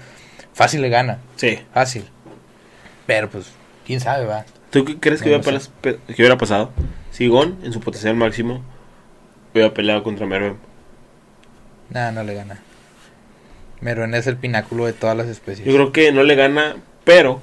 fácil 0.53 0.81
le 0.81 0.89
gana. 0.89 1.19
Sí. 1.37 1.59
Fácil. 1.73 2.05
Pero 3.07 3.29
pues, 3.29 3.45
quién 3.85 4.01
sabe, 4.01 4.25
va. 4.25 4.43
¿Tú 4.69 4.83
crees 4.99 5.21
que, 5.21 5.29
hubiera, 5.29 5.51
no 5.51 5.59
sé. 5.59 5.69
que 5.81 6.21
hubiera 6.21 6.37
pasado 6.37 6.71
si 7.13 7.27
Gon, 7.27 7.57
en 7.63 7.71
su 7.71 7.79
potencial 7.79 8.15
máximo, 8.15 8.61
hubiera 9.53 9.73
peleado 9.73 10.03
contra 10.03 10.25
Meruem? 10.25 10.55
Nada, 11.89 12.11
no 12.11 12.23
le 12.23 12.33
gana. 12.33 12.59
Meruem 13.79 14.13
es 14.15 14.27
el 14.27 14.35
pináculo 14.37 14.85
de 14.85 14.93
todas 14.93 15.15
las 15.15 15.27
especies. 15.27 15.65
Yo 15.67 15.73
creo 15.73 15.91
que 15.91 16.11
no 16.11 16.23
le 16.23 16.35
gana, 16.35 16.75
pero 17.05 17.39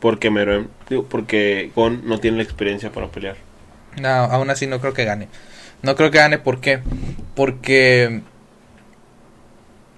porque 0.00 0.30
Meruem, 0.30 0.68
digo, 0.88 1.04
porque 1.04 1.70
Gon 1.76 2.02
no 2.08 2.18
tiene 2.18 2.38
la 2.38 2.42
experiencia 2.42 2.90
para 2.90 3.08
pelear. 3.08 3.36
No, 4.00 4.08
aún 4.08 4.50
así 4.50 4.66
no 4.66 4.80
creo 4.80 4.92
que 4.94 5.04
gane. 5.04 5.28
No 5.82 5.94
creo 5.96 6.10
que 6.10 6.18
gane, 6.18 6.38
¿por 6.38 6.60
qué? 6.60 6.80
Porque 7.34 8.22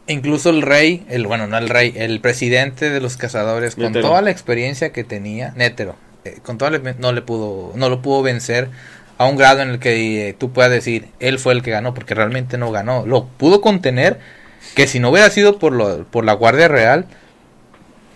incluso 0.06 0.50
el 0.50 0.62
rey, 0.62 1.04
el 1.08 1.26
bueno, 1.26 1.46
no 1.46 1.58
el 1.58 1.68
rey, 1.68 1.92
el 1.96 2.20
presidente 2.20 2.90
de 2.90 3.00
los 3.00 3.16
cazadores, 3.16 3.74
con 3.76 3.92
toda 3.92 4.22
la 4.22 4.30
experiencia 4.30 4.92
que 4.92 5.04
tenía, 5.04 5.52
Nétero, 5.56 5.96
eh, 6.24 6.38
con 6.42 6.58
toda 6.58 6.70
la- 6.70 6.94
no 6.98 7.12
le 7.12 7.22
pudo, 7.22 7.72
no 7.76 7.88
lo 7.88 8.02
pudo 8.02 8.22
vencer 8.22 8.68
a 9.18 9.26
un 9.26 9.36
grado 9.36 9.62
en 9.62 9.70
el 9.70 9.78
que 9.78 10.28
eh, 10.28 10.32
tú 10.34 10.52
puedas 10.52 10.70
decir, 10.70 11.08
él 11.20 11.38
fue 11.38 11.52
el 11.54 11.62
que 11.62 11.70
ganó, 11.70 11.94
porque 11.94 12.14
realmente 12.14 12.58
no 12.58 12.70
ganó. 12.70 13.06
Lo 13.06 13.26
pudo 13.26 13.60
contener, 13.60 14.18
que 14.74 14.86
si 14.86 14.98
no 15.00 15.10
hubiera 15.10 15.30
sido 15.30 15.58
por, 15.58 15.72
lo, 15.72 16.04
por 16.04 16.24
la 16.24 16.34
Guardia 16.34 16.68
Real, 16.68 17.06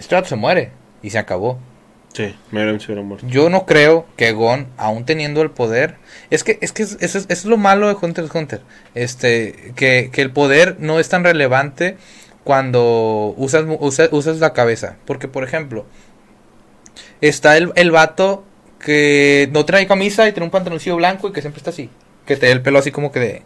Strap 0.00 0.26
se 0.26 0.36
muere 0.36 0.72
y 1.02 1.10
se 1.10 1.18
acabó. 1.18 1.58
Sí, 2.12 2.34
se 2.80 2.86
hubiera 2.86 3.02
muerto. 3.02 3.26
Yo 3.28 3.48
no 3.50 3.66
creo 3.66 4.04
que 4.16 4.32
Gon, 4.32 4.66
aún 4.76 5.04
teniendo 5.04 5.42
el 5.42 5.50
poder, 5.52 5.94
es 6.30 6.42
que 6.42 6.58
es 6.60 6.72
que 6.72 6.82
eso 6.82 6.96
es, 7.00 7.14
eso 7.14 7.26
es 7.28 7.44
lo 7.44 7.56
malo 7.56 7.86
de 7.88 7.94
Hunter 7.94 8.24
x 8.24 8.34
Hunter, 8.34 8.60
este, 8.96 9.72
que, 9.76 10.10
que 10.12 10.20
el 10.20 10.32
poder 10.32 10.76
no 10.80 10.98
es 10.98 11.08
tan 11.08 11.22
relevante 11.22 11.96
cuando 12.42 13.32
usas, 13.36 13.64
mu- 13.64 13.78
usa- 13.80 14.08
usas 14.10 14.38
la 14.40 14.52
cabeza, 14.52 14.96
porque 15.06 15.28
por 15.28 15.44
ejemplo, 15.44 15.86
está 17.20 17.56
el, 17.56 17.72
el 17.76 17.90
vato 17.90 18.44
que 18.82 19.48
no 19.52 19.64
trae 19.64 19.86
camisa 19.86 20.26
y 20.28 20.32
tiene 20.32 20.44
un 20.46 20.50
pantaloncillo 20.50 20.96
blanco 20.96 21.28
y 21.28 21.32
que 21.32 21.40
siempre 21.40 21.58
está 21.58 21.70
así, 21.70 21.90
que 22.26 22.36
te 22.36 22.46
da 22.46 22.52
el 22.52 22.62
pelo 22.62 22.78
así 22.78 22.90
como 22.90 23.12
que 23.12 23.20
de, 23.20 23.42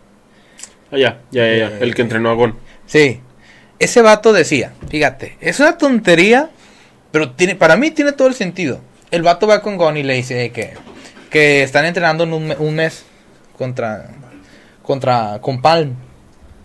Ah, 0.90 0.98
ya, 0.98 1.20
ya, 1.30 1.46
ya, 1.46 1.56
ya. 1.56 1.66
Eh, 1.68 1.78
El 1.80 1.94
que 1.94 2.02
entrenó 2.02 2.30
a 2.30 2.34
Gon. 2.34 2.56
Sí. 2.86 3.20
Ese 3.78 4.02
vato 4.02 4.32
decía, 4.32 4.72
fíjate, 4.88 5.36
es 5.40 5.58
una 5.58 5.76
tontería, 5.76 6.50
pero 7.10 7.32
tiene, 7.32 7.56
para 7.56 7.76
mí 7.76 7.90
tiene 7.90 8.12
todo 8.12 8.28
el 8.28 8.34
sentido. 8.34 8.80
El 9.10 9.22
vato 9.22 9.46
va 9.46 9.60
con 9.60 9.76
Gon 9.76 9.96
y 9.96 10.02
le 10.02 10.14
dice 10.14 10.50
que, 10.50 10.74
que 11.30 11.62
están 11.62 11.84
entrenando 11.84 12.24
en 12.24 12.32
un, 12.32 12.54
un 12.58 12.74
mes 12.74 13.04
contra, 13.58 14.10
contra, 14.82 15.40
con 15.40 15.60
Palm. 15.60 15.96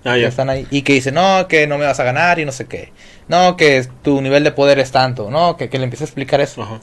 Ah, 0.04 0.18
ya. 0.18 0.28
están 0.28 0.50
ahí. 0.50 0.68
Y 0.70 0.84
que 0.84 0.94
dice, 0.94 1.12
no, 1.12 1.48
que 1.48 1.68
no 1.68 1.78
me 1.78 1.86
vas 1.86 2.00
a 2.00 2.04
ganar 2.04 2.40
y 2.40 2.46
no 2.46 2.52
sé 2.52 2.66
qué. 2.66 2.94
No, 3.28 3.58
que 3.58 3.86
tu 4.02 4.22
nivel 4.22 4.44
de 4.44 4.52
poder 4.52 4.80
es 4.80 4.92
tanto. 4.92 5.30
No, 5.30 5.58
que, 5.58 5.70
que 5.70 5.78
le 5.78 5.86
empieza 5.86 6.04
a 6.04 6.08
explicar 6.08 6.40
eso. 6.40 6.62
Ajá. 6.62 6.80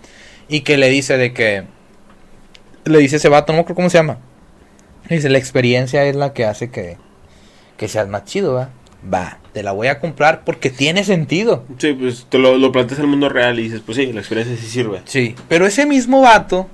Y 0.49 0.61
que 0.61 0.77
le 0.77 0.89
dice 0.89 1.17
de 1.17 1.33
que, 1.33 1.65
le 2.87 2.99
dice 2.99 3.17
ese 3.17 3.29
vato, 3.29 3.53
no 3.53 3.59
me 3.59 3.61
acuerdo 3.63 3.77
cómo 3.77 3.91
se 3.91 3.99
llama. 3.99 4.19
Le 5.09 5.17
dice, 5.17 5.29
la 5.29 5.39
experiencia 5.39 6.05
es 6.05 6.17
la 6.17 6.33
que 6.33 6.45
hace 6.45 6.71
que, 6.71 6.97
que 7.77 7.89
seas 7.89 8.09
más 8.09 8.25
chido, 8.25 8.55
va. 8.55 8.71
Va, 9.13 9.39
te 9.53 9.63
la 9.63 9.71
voy 9.73 9.87
a 9.87 10.01
comprar 10.01 10.43
porque 10.45 10.69
tiene 10.71 11.05
sentido. 11.05 11.65
Sí, 11.79 11.93
pues 11.93 12.27
te 12.29 12.39
lo, 12.39 12.57
lo 12.59 12.73
planteas 12.73 12.99
en 12.99 13.05
el 13.05 13.11
mundo 13.11 13.29
real 13.29 13.59
y 13.61 13.65
dices, 13.65 13.83
pues 13.87 13.97
sí, 13.97 14.13
la 14.13 14.21
experiencia 14.21 14.57
sí 14.57 14.67
sirve. 14.67 15.03
Sí, 15.05 15.37
pero 15.49 15.65
ese 15.67 15.87
mismo 15.87 16.23
vato, 16.23 16.67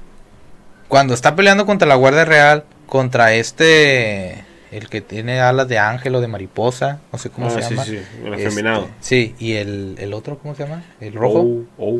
cuando 0.89 1.13
está 1.13 1.37
peleando 1.37 1.67
contra 1.67 1.87
la 1.87 1.95
Guardia 1.95 2.25
Real, 2.25 2.65
contra 2.87 3.35
este, 3.35 4.45
el 4.71 4.89
que 4.89 5.03
tiene 5.03 5.41
alas 5.41 5.69
de 5.69 5.79
ángel 5.79 6.15
o 6.15 6.21
de 6.23 6.29
mariposa, 6.29 7.01
no 7.13 7.19
sé 7.19 7.29
cómo 7.29 7.49
ah, 7.49 7.51
se 7.51 7.63
sí, 7.63 7.71
llama. 7.71 7.85
sí, 7.85 7.99
el 8.25 8.33
Este, 8.35 8.47
afeminado. 8.47 8.89
sí, 9.01 9.35
y 9.39 9.53
el, 9.55 9.97
el 9.99 10.15
otro, 10.15 10.39
¿cómo 10.39 10.55
se 10.55 10.63
llama? 10.65 10.85
El 11.01 11.13
rojo. 11.13 11.41
Oh, 11.41 11.65
oh. 11.79 11.99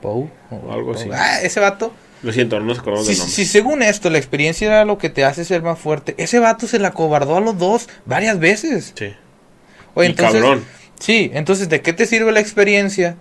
Pou, 0.00 0.30
o- 0.50 0.72
algo 0.72 0.92
Pou. 0.92 1.00
así. 1.00 1.10
Ah, 1.12 1.40
ese 1.42 1.60
vato. 1.60 1.92
Lo 2.26 2.32
siento, 2.32 2.58
no 2.58 2.66
nos 2.66 2.80
acordamos 2.80 3.06
Si, 3.06 3.12
del 3.12 3.18
nombre. 3.20 3.34
si 3.34 3.44
según 3.46 3.82
esto 3.82 4.10
la 4.10 4.18
experiencia 4.18 4.66
era 4.66 4.84
lo 4.84 4.98
que 4.98 5.10
te 5.10 5.24
hace 5.24 5.44
ser 5.44 5.62
más 5.62 5.78
fuerte, 5.78 6.16
ese 6.18 6.40
vato 6.40 6.66
se 6.66 6.80
la 6.80 6.90
cobardó 6.90 7.36
a 7.36 7.40
los 7.40 7.56
dos 7.56 7.88
varias 8.04 8.40
veces. 8.40 8.92
Sí. 8.96 9.14
Oye, 9.94 10.08
y 10.08 10.10
entonces, 10.10 10.42
cabrón. 10.42 10.64
Sí, 10.98 11.30
entonces, 11.34 11.68
¿de 11.68 11.82
qué 11.82 11.92
te 11.92 12.04
sirve 12.04 12.32
la 12.32 12.40
experiencia 12.40 13.16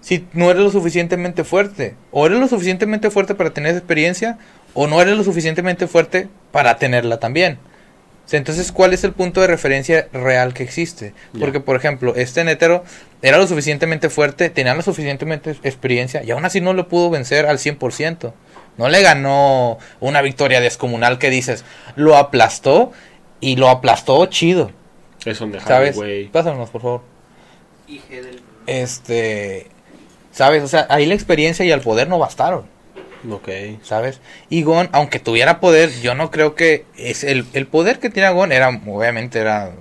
si 0.00 0.24
no 0.34 0.52
eres 0.52 0.62
lo 0.62 0.70
suficientemente 0.70 1.42
fuerte? 1.42 1.96
O 2.12 2.26
eres 2.26 2.38
lo 2.38 2.46
suficientemente 2.46 3.10
fuerte 3.10 3.34
para 3.34 3.52
tener 3.52 3.70
esa 3.70 3.78
experiencia, 3.78 4.38
o 4.72 4.86
no 4.86 5.02
eres 5.02 5.16
lo 5.16 5.24
suficientemente 5.24 5.88
fuerte 5.88 6.28
para 6.52 6.76
tenerla 6.76 7.18
también. 7.18 7.58
Entonces, 8.30 8.70
¿cuál 8.70 8.92
es 8.94 9.02
el 9.02 9.12
punto 9.12 9.40
de 9.40 9.48
referencia 9.48 10.06
real 10.12 10.54
que 10.54 10.62
existe? 10.62 11.12
Porque, 11.40 11.58
por 11.58 11.74
ejemplo, 11.74 12.14
este 12.14 12.44
netero 12.44 12.84
era 13.22 13.38
lo 13.38 13.46
suficientemente 13.46 14.10
fuerte, 14.10 14.50
tenía 14.50 14.74
lo 14.74 14.82
suficientemente 14.82 15.50
experiencia, 15.62 16.22
y 16.22 16.30
aún 16.32 16.44
así 16.44 16.60
no 16.60 16.74
lo 16.74 16.88
pudo 16.88 17.08
vencer 17.10 17.46
al 17.46 17.58
100%. 17.58 18.32
No 18.78 18.88
le 18.88 19.02
ganó 19.02 19.78
una 20.00 20.22
victoria 20.22 20.60
descomunal 20.60 21.18
que 21.18 21.30
dices, 21.30 21.64
lo 21.94 22.16
aplastó, 22.16 22.92
y 23.42 23.56
lo 23.56 23.68
aplastó 23.68 24.24
chido. 24.26 24.70
Es 25.26 25.38
donde 25.38 25.60
¿Sabes? 25.60 25.96
güey. 25.96 26.28
Pásanos, 26.28 26.70
por 26.70 26.80
favor. 26.80 27.02
Este, 28.66 29.66
¿sabes? 30.30 30.62
O 30.62 30.68
sea, 30.68 30.86
ahí 30.88 31.04
la 31.06 31.14
experiencia 31.14 31.64
y 31.64 31.70
el 31.70 31.80
poder 31.80 32.08
no 32.08 32.18
bastaron, 32.18 32.64
Ok. 33.30 33.48
¿sabes? 33.82 34.20
Y 34.48 34.62
Gon, 34.62 34.88
aunque 34.92 35.18
tuviera 35.18 35.60
poder, 35.60 35.90
yo 36.00 36.14
no 36.14 36.30
creo 36.30 36.54
que 36.54 36.86
es 36.96 37.24
el, 37.24 37.44
el 37.52 37.66
poder 37.66 37.98
que 37.98 38.10
tiene 38.10 38.30
Gon 38.30 38.52
era, 38.52 38.68
obviamente, 38.68 39.40
era 39.40 39.72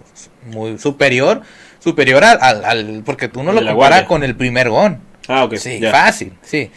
muy 0.48 0.78
superior, 0.78 1.42
superior 1.82 2.24
al, 2.24 2.38
al, 2.42 2.64
al- 2.64 3.04
porque 3.06 3.28
tú 3.28 3.44
no 3.44 3.52
lo 3.52 3.76
guardia. 3.76 4.06
con 4.06 4.24
el 4.24 4.36
primer 4.36 4.70
Gon. 4.70 5.00
Ah, 5.28 5.44
ok. 5.44 5.56
sí, 5.56 5.82
fácil, 5.92 6.34
sí. 6.42 6.72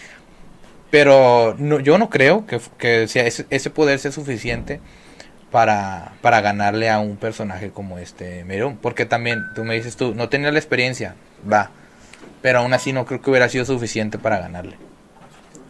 Pero 0.91 1.55
no, 1.59 1.81
yo 1.81 1.99
no 1.99 2.09
creo 2.11 2.47
que, 2.47 2.61
que 2.79 3.07
sea 3.09 3.25
ese, 3.27 3.47
ese 3.51 3.71
poder 3.71 3.99
sea 3.99 4.13
suficiente 4.13 4.81
para, 5.51 6.13
para 6.21 6.41
ganarle 6.41 6.89
a 6.91 6.99
un 7.01 7.17
personaje 7.17 7.71
como 7.71 7.99
este 7.99 8.45
Merón. 8.45 8.77
Porque 8.81 9.05
también, 9.07 9.43
tú 9.55 9.65
me 9.65 9.75
dices 9.75 9.97
tú, 9.97 10.15
no 10.15 10.29
tenía 10.29 10.53
la 10.53 10.59
experiencia, 10.59 11.15
va. 11.51 11.71
Pero 12.43 12.61
aún 12.61 12.75
así 12.75 12.93
no 12.93 13.07
creo 13.07 13.21
que 13.21 13.31
hubiera 13.31 13.49
sido 13.49 13.65
suficiente 13.65 14.19
para 14.19 14.39
ganarle. 14.39 14.77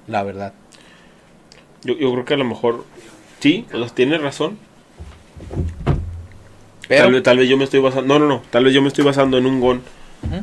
La 0.06 0.22
verdad. 0.22 0.52
Yo, 1.84 1.94
yo 1.96 2.12
creo 2.12 2.24
que 2.24 2.34
a 2.34 2.38
lo 2.38 2.44
mejor 2.44 2.84
sí, 3.40 3.66
o 3.72 3.78
sea, 3.78 3.94
tienes 3.94 4.20
razón. 4.20 4.58
Pero, 6.88 7.04
Tal, 7.04 7.12
vez, 7.12 7.22
tal 7.22 7.38
vez 7.38 7.48
yo 7.48 7.56
me 7.56 7.64
estoy 7.64 7.80
basando. 7.80 8.06
No, 8.14 8.18
no, 8.18 8.26
no. 8.28 8.42
Tal 8.50 8.64
vez 8.64 8.74
yo 8.74 8.82
me 8.82 8.88
estoy 8.88 9.04
basando 9.04 9.38
en 9.38 9.46
un 9.46 9.60
Gon 9.60 9.82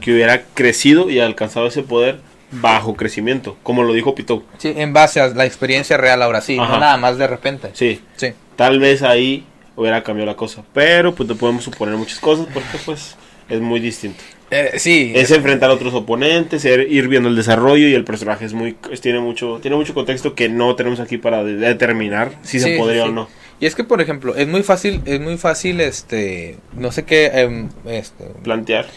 que 0.01 0.13
hubiera 0.13 0.43
crecido 0.53 1.09
y 1.09 1.19
alcanzado 1.19 1.65
ese 1.67 1.81
poder 1.81 2.19
bajo 2.51 2.95
crecimiento. 2.95 3.57
Como 3.63 3.83
lo 3.83 3.93
dijo 3.93 4.13
Pitou. 4.13 4.43
sí, 4.57 4.73
en 4.75 4.93
base 4.93 5.19
a 5.21 5.27
la 5.29 5.45
experiencia 5.45 5.97
real 5.97 6.21
ahora 6.21 6.41
sí, 6.41 6.57
Ajá. 6.59 6.73
no 6.73 6.79
nada 6.79 6.97
más 6.97 7.17
de 7.17 7.25
repente. 7.27 7.69
Sí. 7.73 7.99
Sí. 8.15 8.27
Tal 8.55 8.79
vez 8.79 9.01
ahí 9.01 9.43
hubiera 9.75 10.03
cambiado 10.03 10.29
la 10.29 10.35
cosa. 10.37 10.63
Pero 10.73 11.15
pues 11.15 11.27
no 11.29 11.35
podemos 11.35 11.63
suponer 11.63 11.95
muchas 11.95 12.19
cosas 12.19 12.47
porque 12.53 12.77
pues 12.85 13.15
es 13.49 13.59
muy 13.61 13.79
distinto. 13.79 14.21
Eh, 14.51 14.73
sí. 14.79 15.13
Es 15.15 15.31
enfrentar 15.31 15.69
a 15.69 15.73
otros 15.73 15.93
oponentes, 15.93 16.65
er- 16.65 16.85
ir 16.89 17.07
viendo 17.07 17.29
el 17.29 17.35
desarrollo 17.37 17.87
y 17.87 17.93
el 17.93 18.03
personaje 18.03 18.43
es 18.45 18.53
muy 18.53 18.75
es- 18.91 18.99
tiene 18.99 19.19
mucho 19.21 19.59
tiene 19.61 19.77
mucho 19.77 19.93
contexto 19.93 20.35
que 20.35 20.49
no 20.49 20.75
tenemos 20.75 20.99
aquí 20.99 21.17
para 21.17 21.43
de- 21.43 21.55
determinar 21.55 22.33
si 22.43 22.59
Sí, 22.59 22.65
se 22.65 22.77
podría 22.77 23.03
sí, 23.03 23.09
o 23.09 23.11
no. 23.13 23.29
Y 23.61 23.65
es 23.67 23.75
que, 23.75 23.83
por 23.85 24.01
ejemplo, 24.01 24.35
es 24.35 24.47
muy 24.47 24.63
fácil, 24.63 25.01
es 25.05 25.21
muy 25.21 25.37
fácil, 25.37 25.79
este, 25.79 26.57
no 26.73 26.91
sé 26.91 27.05
qué, 27.05 27.27
em, 27.27 27.69
este, 27.85 28.25
Plantear. 28.43 28.87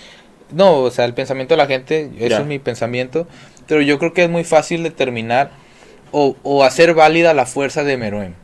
No, 0.51 0.79
o 0.81 0.91
sea, 0.91 1.05
el 1.05 1.15
pensamiento 1.15 1.55
de 1.55 1.59
la 1.59 1.67
gente, 1.67 2.11
eso 2.19 2.41
es 2.41 2.47
mi 2.47 2.59
pensamiento, 2.59 3.27
pero 3.69 3.83
yo 3.83 3.99
creo 3.99 4.13
que 4.13 4.25
es 4.25 4.31
muy 4.31 4.43
fácil 4.45 4.83
determinar 4.83 5.51
o, 6.13 6.37
o 6.43 6.65
hacer 6.65 6.95
válida 6.95 7.35
la 7.35 7.47
fuerza 7.47 7.85
de 7.85 7.97
Meruem. 7.97 8.35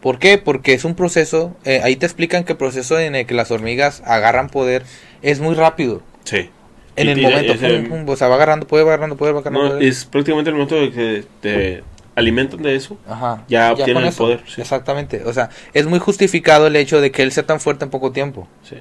¿Por 0.00 0.18
qué? 0.18 0.36
Porque 0.38 0.72
es 0.74 0.84
un 0.84 0.96
proceso, 0.96 1.54
eh, 1.64 1.80
ahí 1.84 1.94
te 1.94 2.06
explican 2.06 2.42
que 2.44 2.52
el 2.52 2.58
proceso 2.58 2.98
en 2.98 3.14
el 3.14 3.24
que 3.26 3.34
las 3.34 3.50
hormigas 3.52 4.02
agarran 4.04 4.48
poder 4.48 4.82
es 5.22 5.38
muy 5.40 5.54
rápido. 5.54 6.02
Sí. 6.24 6.50
En 6.96 7.06
Y 7.06 7.10
el 7.10 7.14
tira 7.16 7.30
momento, 7.30 7.52
ese- 7.52 7.78
pum, 7.88 8.04
pum, 8.04 8.08
o 8.12 8.16
sea, 8.16 8.26
va 8.28 8.34
agarrando 8.34 8.66
poder, 8.66 8.84
va 8.86 8.90
agarrando 8.94 9.16
poder, 9.16 9.34
va 9.34 9.40
agarrando 9.40 9.62
No, 9.64 9.70
poder. 9.76 9.82
es 9.84 10.04
prácticamente 10.06 10.50
el 10.50 10.54
momento 10.56 10.74
de 10.74 10.90
que 10.90 11.24
te 11.40 11.84
alimentan 12.14 12.62
de 12.62 12.74
eso. 12.76 12.96
Ajá. 13.08 13.42
ya 13.48 13.72
obtienen 13.72 14.04
el 14.04 14.12
poder, 14.12 14.42
sí. 14.46 14.60
Exactamente. 14.60 15.22
O 15.24 15.32
sea, 15.32 15.50
es 15.72 15.86
muy 15.86 15.98
justificado 15.98 16.66
el 16.66 16.76
hecho 16.76 17.00
de 17.00 17.10
que 17.10 17.22
él 17.22 17.32
sea 17.32 17.44
tan 17.46 17.60
fuerte 17.60 17.84
en 17.84 17.90
poco 17.90 18.12
tiempo. 18.12 18.46
Sí. 18.68 18.76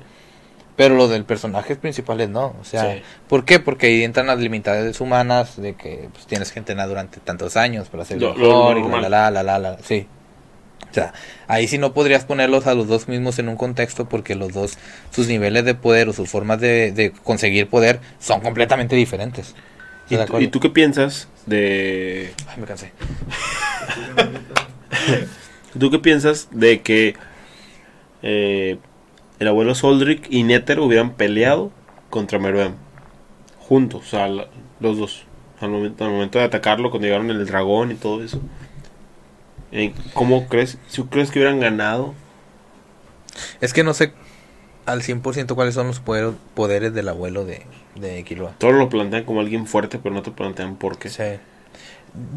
Pero 0.76 0.96
lo 0.96 1.08
del 1.08 1.26
personaje 1.26 1.76
principales 1.76 2.30
no. 2.30 2.56
O 2.60 2.64
sea, 2.64 2.94
Sí. 2.96 3.02
¿por 3.28 3.46
qué? 3.46 3.60
Porque 3.60 3.88
ahí 3.88 4.04
entran 4.04 4.28
las 4.28 4.40
limitades 4.40 5.00
humanas 5.02 5.62
de 5.62 5.76
que 5.76 6.10
pues, 6.14 6.26
tienes 6.26 6.52
que 6.52 6.60
entrenar 6.60 6.88
durante 6.88 7.20
tantos 7.20 7.56
años 7.58 7.88
para 7.90 8.06
ser 8.06 8.20
Lo- 8.22 8.34
lo 8.36 8.74
mejor 8.74 8.78
y 8.78 9.02
la, 9.02 9.10
la, 9.10 9.32
la, 9.32 9.44
la, 9.44 9.60
la, 9.60 9.78
sí. 9.84 10.08
O 10.90 10.94
sea, 10.94 11.14
ahí 11.48 11.68
sí 11.70 11.78
no 11.78 11.94
podrías 11.94 12.26
ponerlos 12.26 12.68
a 12.68 12.74
los 12.74 12.88
dos 12.88 13.08
mismos 13.08 13.40
en 13.40 13.48
un 13.48 13.56
contexto 13.56 14.10
porque 14.10 14.36
los 14.36 14.52
dos, 14.52 14.78
sus 15.12 15.28
niveles 15.28 15.64
de 15.64 15.74
poder 15.74 16.10
o 16.10 16.14
sus 16.14 16.30
formas 16.30 16.60
de, 16.60 16.92
de 16.92 17.12
conseguir 17.12 17.70
poder 17.70 18.02
son 18.20 18.42
completamente 18.42 18.96
diferentes. 18.98 19.56
¿Y, 20.12 20.16
¿Estás 20.16 20.28
de 20.28 20.34
tú- 20.38 20.40
y 20.44 20.48
tú 20.48 20.60
qué 20.60 20.70
piensas 20.70 21.28
de 21.46 22.34
Ay, 22.48 22.56
me 22.60 22.68
cansé. 22.68 22.92
tú 25.80 25.90
qué 25.90 26.00
piensas 26.00 26.48
de 26.52 26.82
que 26.82 27.16
eh, 28.22 28.78
el 29.40 29.48
abuelo 29.48 29.74
Soldrick 29.76 30.28
y 30.30 30.44
Nether 30.44 30.80
hubieran 30.80 31.14
peleado 31.14 31.72
contra 32.10 32.40
Meruem 32.40 32.74
juntos, 33.60 34.02
o 34.06 34.10
sea, 34.10 34.28
la- 34.28 34.48
los 34.80 34.98
dos 34.98 35.24
al 35.60 35.70
momento, 35.70 36.04
al 36.06 36.12
momento 36.12 36.40
de 36.40 36.46
atacarlo 36.46 36.90
cuando 36.90 37.06
llegaron 37.08 37.30
el 37.30 37.46
dragón 37.46 37.92
y 37.92 37.96
todo 37.96 38.24
eso. 38.24 38.42
Eh, 39.72 39.94
¿Cómo 40.14 40.48
crees? 40.48 40.78
¿Si 40.90 41.02
crees 41.04 41.32
que 41.32 41.40
hubieran 41.40 41.60
ganado? 41.60 42.14
Es 43.62 43.72
que 43.74 43.84
no 43.84 43.94
sé 43.94 44.12
al 44.86 45.02
100% 45.04 45.54
cuáles 45.56 45.76
son 45.76 45.88
los 45.88 46.00
poder- 46.02 46.34
poderes 46.56 46.94
del 46.94 47.08
abuelo 47.08 47.46
de, 47.46 47.66
de 47.96 48.24
Killua. 48.24 48.54
Todos 48.58 48.74
lo 48.76 48.90
plantean 48.90 49.24
como 49.26 49.40
alguien 49.42 49.68
fuerte, 49.68 50.00
pero 50.00 50.14
no 50.16 50.22
te 50.22 50.32
plantean 50.32 50.76
por 50.76 50.98
qué. 50.98 51.10
Sí. 51.10 51.24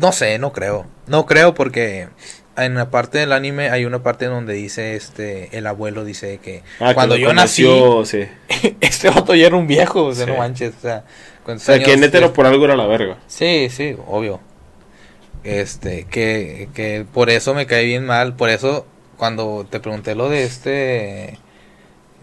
No 0.01 0.13
sé, 0.13 0.39
no 0.39 0.53
creo. 0.53 0.87
No 1.07 1.27
creo 1.27 1.55
porque 1.55 2.09
en 2.57 2.75
la 2.77 2.91
parte 2.91 3.19
del 3.19 3.33
anime 3.33 3.71
hay 3.71 3.85
una 3.85 4.03
parte 4.05 4.27
donde 4.27 4.55
dice 4.55 4.95
este 4.95 5.57
el 5.59 5.67
abuelo 5.67 6.05
dice 6.05 6.39
que 6.39 6.63
Ah, 6.79 6.95
cuando 6.95 7.17
yo 7.17 7.27
conoció, 7.29 8.05
sí. 8.05 8.19
nací 8.49 8.77
este 8.81 9.11
vato 9.11 9.35
ya 9.35 9.47
era 9.49 9.57
un 9.57 9.67
viejo, 9.67 10.05
o 10.05 10.15
sea, 10.15 10.27
Sí. 10.27 10.31
no 10.31 10.39
manches, 10.39 10.75
o 10.79 10.81
sea, 10.81 11.05
O 11.41 11.45
¿cuántos 11.45 11.65
sea, 11.65 11.79
que 11.81 11.93
es? 11.95 12.31
por 12.31 12.47
algo 12.47 12.65
era 12.65 12.77
la 12.77 12.87
verga. 12.87 13.19
Sí, 13.27 13.69
sí, 13.71 13.97
obvio. 14.07 14.41
Este, 15.43 16.05
que, 16.05 16.69
que 16.75 17.05
por 17.13 17.29
eso 17.29 17.53
me 17.55 17.67
cae 17.67 17.85
bien 17.85 18.07
mal, 18.07 18.35
por 18.35 18.49
eso 18.51 18.87
cuando 19.19 19.67
te 19.69 19.79
pregunté 19.81 20.15
lo 20.15 20.29
de 20.31 20.45
este 20.45 21.39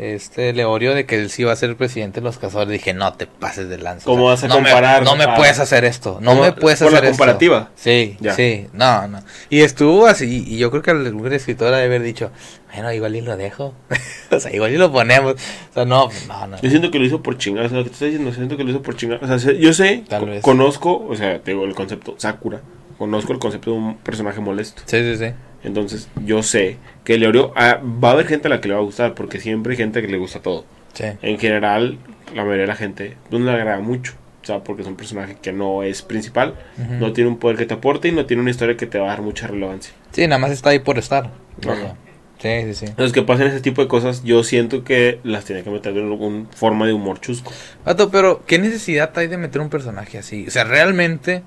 este 0.01 0.51
Leorio 0.53 0.95
de 0.95 1.05
que 1.05 1.15
él 1.15 1.29
sí 1.29 1.43
iba 1.43 1.51
a 1.51 1.55
ser 1.55 1.75
presidente 1.77 2.19
de 2.21 2.23
los 2.23 2.37
cazadores. 2.39 2.71
Dije, 2.71 2.93
no 2.93 3.13
te 3.13 3.27
pases 3.27 3.69
de 3.69 3.77
lanza. 3.77 4.05
¿Cómo 4.05 4.25
vas 4.25 4.43
a 4.43 4.47
no 4.47 4.55
comparar 4.55 5.01
Me, 5.03 5.05
no 5.05 5.15
me 5.15 5.25
a- 5.25 5.35
puedes 5.35 5.59
hacer 5.59 5.85
esto. 5.85 6.17
No 6.21 6.31
¿Cómo- 6.31 6.43
me 6.43 6.51
puedes 6.53 6.79
por 6.79 6.87
hacer 6.87 7.03
la 7.03 7.09
esto. 7.09 7.17
comparativa? 7.19 7.69
Sí, 7.75 8.17
Ya. 8.19 8.33
sí. 8.33 8.67
No, 8.73 9.07
no. 9.07 9.19
Y 9.49 9.61
estuvo 9.61 10.07
así. 10.07 10.43
Y 10.47 10.57
yo 10.57 10.71
creo 10.71 10.81
que 10.83 10.91
algún 10.91 11.31
escritor 11.33 11.73
ha 11.73 11.77
de 11.77 11.85
haber 11.85 12.01
dicho, 12.01 12.31
bueno, 12.73 12.91
igual 12.93 13.15
y 13.15 13.21
lo 13.21 13.37
dejo. 13.37 13.73
o 14.31 14.39
sea, 14.39 14.53
igual 14.55 14.71
y 14.73 14.77
lo 14.77 14.91
ponemos. 14.91 15.33
O 15.33 15.73
sea, 15.73 15.85
no, 15.85 16.09
no, 16.27 16.47
no. 16.47 16.61
Yo 16.61 16.69
siento 16.69 16.89
que 16.89 16.97
lo 16.99 17.05
hizo 17.05 17.21
por 17.21 17.37
chingar, 17.37 17.65
o 17.65 17.69
sea, 17.69 17.77
lo 17.77 17.83
que 17.83 17.89
te 17.89 17.93
estoy 17.93 18.09
diciendo, 18.09 18.33
siento 18.33 18.57
que 18.57 18.63
lo 18.63 18.69
hizo 18.71 18.81
por 18.81 18.95
chingar. 18.95 19.23
O 19.23 19.39
sea, 19.39 19.53
yo 19.53 19.73
sé, 19.73 20.03
Tal 20.07 20.25
vez. 20.25 20.41
conozco, 20.41 21.05
o 21.07 21.15
sea, 21.15 21.39
te 21.41 21.51
digo 21.51 21.63
el 21.65 21.75
concepto 21.75 22.15
Sakura, 22.17 22.61
conozco 22.97 23.33
el 23.33 23.39
concepto 23.39 23.71
de 23.71 23.77
un 23.77 23.97
personaje 23.97 24.39
molesto. 24.41 24.81
Sí, 24.85 24.97
sí, 24.99 25.17
sí. 25.17 25.33
Entonces, 25.63 26.09
yo 26.25 26.43
sé 26.43 26.77
que 27.03 27.17
Leorio 27.17 27.53
ah, 27.55 27.79
va 27.81 28.09
a 28.09 28.11
haber 28.13 28.27
gente 28.27 28.47
a 28.47 28.49
la 28.49 28.61
que 28.61 28.67
le 28.67 28.73
va 28.73 28.79
a 28.79 28.83
gustar, 28.83 29.13
porque 29.13 29.39
siempre 29.39 29.73
hay 29.73 29.77
gente 29.77 30.01
que 30.01 30.07
le 30.07 30.17
gusta 30.17 30.39
todo. 30.41 30.65
Sí. 30.93 31.05
En 31.21 31.39
general, 31.39 31.97
la 32.35 32.43
mayoría 32.43 32.61
de 32.61 32.67
la 32.67 32.75
gente 32.75 33.17
no 33.29 33.39
le 33.39 33.51
agrada 33.51 33.79
mucho. 33.79 34.13
O 34.41 34.45
sea, 34.45 34.63
porque 34.63 34.81
es 34.81 34.87
un 34.87 34.95
personaje 34.95 35.37
que 35.39 35.53
no 35.53 35.83
es 35.83 36.01
principal, 36.01 36.55
no 36.99 37.13
tiene 37.13 37.29
un 37.29 37.37
poder 37.37 37.57
que 37.57 37.67
te 37.67 37.75
aporte 37.75 38.07
y 38.07 38.11
no 38.11 38.25
tiene 38.25 38.41
una 38.41 38.49
historia 38.49 38.75
que 38.75 38.87
te 38.87 38.97
va 38.97 39.05
a 39.05 39.09
dar 39.09 39.21
mucha 39.21 39.45
relevancia. 39.45 39.93
Sí, 40.11 40.25
nada 40.25 40.39
más 40.39 40.49
está 40.49 40.71
ahí 40.71 40.79
por 40.79 40.97
estar. 40.97 41.31
Ajá. 41.63 41.95
Sí, 42.41 42.49
sí, 42.63 42.73
sí. 42.73 42.85
Entonces, 42.87 43.13
que 43.13 43.21
pasen 43.21 43.47
ese 43.47 43.61
tipo 43.61 43.83
de 43.83 43.87
cosas, 43.87 44.23
yo 44.23 44.43
siento 44.43 44.83
que 44.83 45.19
las 45.23 45.45
tiene 45.45 45.61
que 45.61 45.69
meter 45.69 45.93
de 45.93 46.01
alguna 46.01 46.47
forma 46.55 46.87
de 46.87 46.93
humor 46.93 47.21
chusco. 47.21 47.53
Vato, 47.85 48.09
pero 48.09 48.43
¿qué 48.47 48.57
necesidad 48.57 49.15
hay 49.15 49.27
de 49.27 49.37
meter 49.37 49.61
un 49.61 49.69
personaje 49.69 50.17
así? 50.17 50.47
O 50.47 50.49
sea, 50.49 50.63
realmente, 50.63 51.43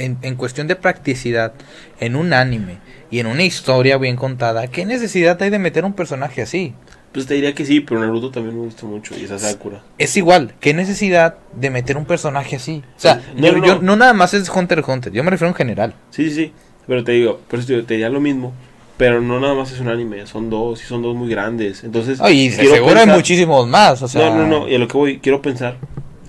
en, 0.00 0.18
en 0.22 0.34
cuestión 0.34 0.66
de 0.66 0.76
practicidad, 0.76 1.52
en 2.00 2.16
un 2.16 2.32
anime 2.32 2.78
y 3.10 3.18
en 3.20 3.26
una 3.26 3.42
historia 3.44 3.98
bien 3.98 4.16
contada, 4.16 4.66
¿qué 4.68 4.84
necesidad 4.86 5.40
hay 5.42 5.50
de 5.50 5.58
meter 5.58 5.84
un 5.84 5.92
personaje 5.92 6.42
así? 6.42 6.74
Pues 7.12 7.26
te 7.26 7.34
diría 7.34 7.54
que 7.54 7.64
sí, 7.64 7.80
pero 7.80 8.00
Naruto 8.00 8.30
también 8.30 8.56
me 8.56 8.64
gusta 8.64 8.86
mucho 8.86 9.16
y 9.18 9.24
esa 9.24 9.38
Sakura. 9.38 9.82
Es 9.98 10.16
igual, 10.16 10.54
¿qué 10.60 10.74
necesidad 10.74 11.36
de 11.54 11.70
meter 11.70 11.96
un 11.96 12.04
personaje 12.04 12.56
así? 12.56 12.84
O 12.96 13.00
sea, 13.00 13.20
No, 13.36 13.46
yo, 13.48 13.56
no, 13.56 13.66
yo- 13.66 13.82
no. 13.82 13.96
nada 13.96 14.12
más 14.12 14.32
es 14.32 14.48
Hunter 14.48 14.78
x 14.78 14.88
Hunter, 14.88 15.12
yo 15.12 15.24
me 15.24 15.30
refiero 15.30 15.48
en 15.48 15.56
general. 15.56 15.94
Sí, 16.10 16.28
sí, 16.30 16.34
sí. 16.36 16.52
Pero 16.86 17.04
te 17.04 17.12
digo, 17.12 17.40
por 17.48 17.58
eso 17.58 17.68
te, 17.68 17.94
diría 17.94 18.08
lo 18.08 18.20
mismo. 18.20 18.52
Pero 18.96 19.20
no 19.20 19.40
nada 19.40 19.54
más 19.54 19.72
es 19.72 19.80
un 19.80 19.88
anime, 19.88 20.26
son 20.26 20.50
dos 20.50 20.82
y 20.82 20.86
son 20.86 21.02
dos 21.02 21.16
muy 21.16 21.28
grandes. 21.28 21.84
Entonces, 21.84 22.20
Ay, 22.20 22.42
y 22.42 22.50
seguro 22.50 23.00
hay 23.00 23.06
muchísimos 23.06 23.66
más, 23.66 24.02
o 24.02 24.08
sea... 24.08 24.28
No, 24.30 24.36
no, 24.36 24.46
no. 24.46 24.68
Y 24.68 24.74
a 24.74 24.78
lo 24.78 24.86
que 24.86 24.96
voy, 24.96 25.18
quiero 25.20 25.40
pensar 25.40 25.78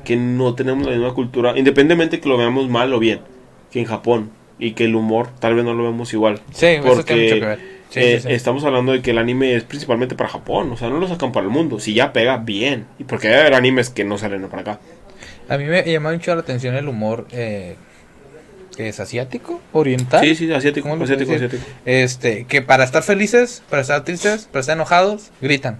que 0.03 0.15
no 0.15 0.55
tenemos 0.55 0.85
la 0.85 0.93
misma 0.93 1.13
cultura, 1.13 1.57
independientemente 1.57 2.19
que 2.19 2.29
lo 2.29 2.37
veamos 2.37 2.69
mal 2.69 2.93
o 2.93 2.99
bien, 2.99 3.19
que 3.71 3.79
en 3.79 3.85
Japón. 3.85 4.31
Y 4.59 4.73
que 4.73 4.85
el 4.85 4.95
humor 4.95 5.29
tal 5.39 5.55
vez 5.55 5.65
no 5.65 5.73
lo 5.73 5.83
vemos 5.83 6.13
igual. 6.13 6.39
Sí, 6.53 6.67
eso 6.67 6.83
Porque 6.83 7.03
tiene 7.03 7.23
mucho 7.23 7.39
que 7.39 7.45
ver. 7.47 7.59
Sí, 7.89 7.99
eh, 7.99 8.19
sí, 8.21 8.27
sí. 8.27 8.33
estamos 8.33 8.63
hablando 8.63 8.91
de 8.91 9.01
que 9.01 9.11
el 9.11 9.17
anime 9.17 9.55
es 9.55 9.63
principalmente 9.63 10.15
para 10.15 10.29
Japón. 10.29 10.71
O 10.71 10.77
sea, 10.77 10.89
no 10.89 10.99
lo 10.99 11.07
sacan 11.07 11.31
para 11.31 11.45
el 11.45 11.51
mundo. 11.51 11.79
Si 11.79 11.93
ya 11.93 12.13
pega, 12.13 12.37
bien. 12.37 12.85
Y 12.99 13.05
porque 13.05 13.27
debe 13.27 13.41
haber 13.41 13.55
animes 13.55 13.89
que 13.89 14.03
no 14.03 14.17
salen 14.17 14.47
para 14.49 14.61
acá. 14.61 14.79
A 15.49 15.57
mí 15.57 15.65
me 15.65 15.83
llama 15.83 16.11
mucho 16.11 16.33
la 16.35 16.41
atención 16.41 16.75
el 16.75 16.87
humor 16.87 17.27
eh, 17.31 17.75
que 18.77 18.87
es 18.87 18.99
asiático, 18.99 19.59
oriental. 19.73 20.21
Sí, 20.23 20.35
sí, 20.35 20.53
asiático, 20.53 20.87
¿Cómo 20.87 20.95
lo 20.97 21.03
asiático. 21.03 21.33
Este, 21.85 22.45
que 22.45 22.61
para 22.61 22.83
estar 22.83 23.03
felices, 23.03 23.63
para 23.69 23.81
estar 23.81 24.03
tristes, 24.05 24.45
para 24.45 24.61
estar 24.61 24.75
enojados, 24.77 25.31
gritan. 25.41 25.79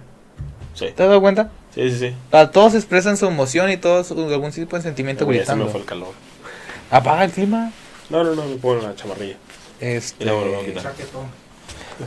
Sí, 0.74 0.86
¿Te 0.94 1.02
has 1.02 1.08
dado 1.08 1.20
cuenta? 1.20 1.50
sí, 1.74 1.90
sí. 1.90 1.98
sí. 1.98 2.14
Todos 2.52 2.74
expresan 2.74 3.16
su 3.16 3.26
emoción 3.26 3.70
y 3.70 3.76
todos 3.76 4.10
algún 4.10 4.50
tipo 4.50 4.76
de 4.76 4.82
sentimiento 4.82 5.24
Uy, 5.26 5.36
ya 5.36 5.46
se 5.46 5.52
me 5.52 5.64
gritando. 5.64 5.70
fue 5.70 5.80
el 5.80 5.86
calor. 5.86 6.12
Apaga 6.90 7.24
el 7.24 7.30
clima. 7.30 7.72
No, 8.10 8.24
no, 8.24 8.34
no, 8.34 8.44
me 8.44 8.56
pongo 8.56 8.82
la 8.82 8.94
chamarrilla. 8.94 9.36
Este, 9.80 10.24
Y 10.24 10.28
a 10.28 10.64
quitar. 10.64 10.82
Chaquetón. 10.82 11.26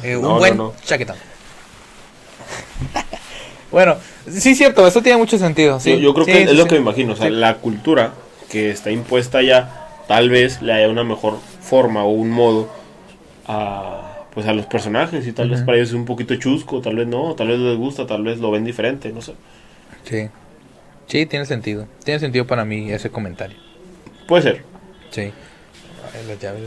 eh, 0.03 0.15
un 0.15 0.21
No, 0.23 0.37
buen 0.37 0.57
no. 0.57 0.73
chaquetón. 0.83 1.17
bueno, 3.71 3.95
sí, 4.29 4.55
cierto, 4.55 4.87
eso 4.87 5.01
tiene 5.01 5.17
mucho 5.17 5.37
sentido. 5.37 5.79
Sí, 5.79 5.91
yo, 5.91 5.97
yo 5.97 6.13
creo 6.13 6.25
Sí, 6.25 6.31
que 6.31 6.37
sí, 6.45 6.51
es 6.51 6.57
lo 6.57 6.65
que 6.67 6.75
me 6.75 6.81
imagino. 6.81 7.13
O 7.13 7.15
sea, 7.15 7.27
Sí. 7.27 7.33
la 7.33 7.55
cultura 7.57 8.13
que 8.49 8.69
está 8.71 8.91
impuesta 8.91 9.41
ya, 9.41 9.87
tal 10.07 10.29
vez 10.29 10.61
le 10.61 10.73
haya 10.73 10.89
una 10.89 11.03
mejor 11.03 11.37
forma 11.61 12.03
o 12.03 12.09
un 12.09 12.29
modo 12.29 12.69
a, 13.47 14.25
pues 14.33 14.45
a 14.47 14.53
los 14.53 14.65
personajes. 14.67 15.27
Y 15.27 15.31
tal 15.33 15.49
vez 15.49 15.61
para 15.61 15.77
ellos 15.77 15.89
es 15.89 15.95
un 15.95 16.05
poquito 16.05 16.35
chusco, 16.35 16.81
tal 16.81 16.95
vez 16.95 17.07
no, 17.07 17.35
tal 17.35 17.47
vez 17.47 17.59
les 17.59 17.77
gusta, 17.77 18.05
tal 18.07 18.23
vez 18.23 18.39
lo 18.39 18.51
ven 18.51 18.63
diferente, 18.65 19.11
no 19.11 19.21
sé. 19.21 19.33
Sí. 20.03 20.29
Sí, 21.07 21.25
tiene 21.25 21.45
sentido. 21.45 21.87
Tiene 22.03 22.19
sentido 22.19 22.45
para 22.47 22.65
mí 22.65 22.91
ese 22.91 23.09
comentario. 23.09 23.57
Puede 24.27 24.43
ser. 24.43 24.63
Sí. 25.11 25.31
Las 26.27 26.39
llaves 26.39 26.63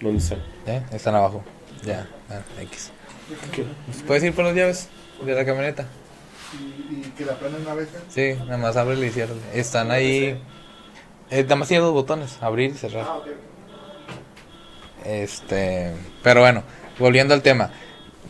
¿Dónde 0.00 0.18
están? 0.18 0.38
¿eh? 0.66 0.82
están 0.92 1.14
abajo. 1.14 1.42
Ya, 1.84 2.08
ah, 2.30 2.40
X. 2.62 2.90
¿Qué? 3.52 3.64
¿Puedes 4.06 4.24
ir 4.24 4.34
por 4.34 4.44
las 4.44 4.54
llaves 4.54 4.88
de 5.24 5.34
la 5.34 5.44
camioneta? 5.44 5.86
Y, 6.58 6.94
y 6.94 7.10
que 7.16 7.24
la 7.24 7.38
prenden 7.38 7.62
una 7.62 7.74
vez. 7.74 7.88
¿eh? 7.88 8.36
Sí, 8.36 8.42
nada 8.44 8.56
más 8.56 8.76
ábrele 8.76 9.06
y 9.06 9.10
ciérrale. 9.10 9.40
Están 9.54 9.90
ahí. 9.90 10.42
Eh, 11.30 11.42
nada 11.42 11.56
más 11.56 11.68
tiene 11.68 11.84
dos 11.84 11.92
botones, 11.92 12.38
abrir 12.40 12.70
y 12.70 12.74
cerrar. 12.74 13.06
Ah. 13.06 13.20
Este, 15.04 15.94
pero 16.22 16.40
bueno, 16.40 16.62
volviendo 16.98 17.34
al 17.34 17.42
tema. 17.42 17.70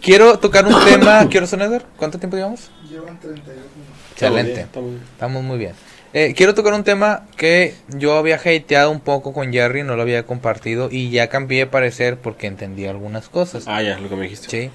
Quiero 0.02 0.38
tocar 0.38 0.66
un 0.66 0.84
tema, 0.84 1.26
quiero 1.30 1.46
sonar, 1.46 1.84
¿cuánto 1.96 2.18
tiempo 2.18 2.36
llevamos? 2.36 2.70
Llevan 2.88 3.18
32 3.20 3.46
minutos. 3.46 3.96
Excelente. 4.12 4.60
Está 4.62 4.80
muy 4.80 4.90
bien, 4.90 5.02
Estamos 5.12 5.42
muy 5.42 5.58
bien. 5.58 5.74
Eh, 6.12 6.34
quiero 6.36 6.54
tocar 6.54 6.72
un 6.72 6.82
tema 6.82 7.26
que 7.36 7.74
yo 7.88 8.16
había 8.16 8.34
hateado 8.36 8.90
un 8.90 8.98
poco 9.00 9.32
con 9.32 9.52
Jerry, 9.52 9.84
no 9.84 9.94
lo 9.94 10.02
había 10.02 10.24
compartido 10.24 10.88
y 10.90 11.10
ya 11.10 11.28
cambié 11.28 11.60
de 11.60 11.66
parecer 11.66 12.16
porque 12.16 12.48
entendí 12.48 12.86
algunas 12.86 13.28
cosas. 13.28 13.64
Ah, 13.68 13.80
ya, 13.80 13.96
lo 13.98 14.08
que 14.08 14.16
me 14.16 14.22
dijiste. 14.24 14.48
Sí. 14.48 14.70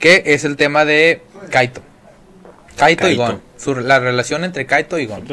Que 0.00 0.22
es 0.26 0.44
el 0.44 0.56
tema 0.56 0.84
de 0.84 1.22
Kaito. 1.50 1.80
Kaito, 2.76 3.08
y. 3.08 3.14
Gon. 3.16 3.40
Su- 3.56 3.76
la 3.76 4.00
relación 4.00 4.42
entre 4.42 4.66
Kaito 4.66 4.98
y 4.98 5.06
Gon. 5.06 5.24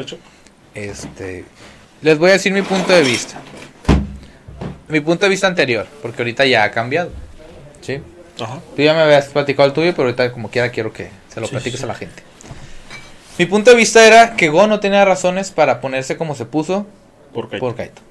Este, 0.74 1.44
les 2.02 2.16
voy 2.18 2.30
a 2.30 2.34
decir 2.34 2.52
mi 2.52 2.62
punto 2.62 2.92
de 2.92 3.02
vista. 3.02 3.40
Mi 4.88 5.00
punto 5.00 5.26
de 5.26 5.30
vista 5.30 5.48
anterior, 5.48 5.86
porque 6.02 6.22
ahorita 6.22 6.44
ya 6.46 6.62
ha 6.64 6.70
cambiado. 6.70 7.10
¿Sí? 7.80 7.98
Ajá. 8.40 8.60
Tú 8.76 8.82
ya 8.82 8.94
me 8.94 9.00
habías 9.00 9.26
platicado 9.26 9.66
el 9.66 9.72
tuyo, 9.74 9.90
pero 9.92 10.04
ahorita 10.04 10.32
como 10.32 10.48
quiera 10.48 10.70
quiero 10.70 10.92
que 10.92 11.08
se 11.32 11.40
lo 11.40 11.46
Sí, 11.46 11.52
platiques 11.52 11.80
sí. 11.80 11.84
a 11.84 11.88
la 11.88 11.94
gente. 11.94 12.22
Mi 13.40 13.46
punto 13.46 13.70
de 13.70 13.76
vista 13.78 14.06
era 14.06 14.36
que 14.36 14.50
Gon 14.50 14.68
no 14.68 14.80
tenía 14.80 15.02
razones 15.02 15.50
para 15.50 15.80
ponerse 15.80 16.18
como 16.18 16.34
se 16.34 16.44
puso 16.44 16.86
¿Por 17.32 17.48
Kaito. 17.48 18.02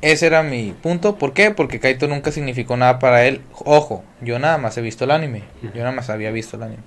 Ese 0.00 0.26
era 0.26 0.42
mi 0.42 0.72
punto. 0.72 1.16
¿Por 1.16 1.34
qué? 1.34 1.50
Porque 1.50 1.80
Kaito 1.80 2.08
nunca 2.08 2.32
significó 2.32 2.78
nada 2.78 2.98
para 2.98 3.26
él. 3.26 3.42
Ojo, 3.66 4.02
yo 4.22 4.38
nada 4.38 4.56
más 4.56 4.78
he 4.78 4.80
visto 4.80 5.04
el 5.04 5.10
anime. 5.10 5.42
Yo 5.74 5.82
nada 5.82 5.92
más 5.92 6.08
había 6.08 6.30
visto 6.30 6.56
el 6.56 6.62
anime. 6.62 6.82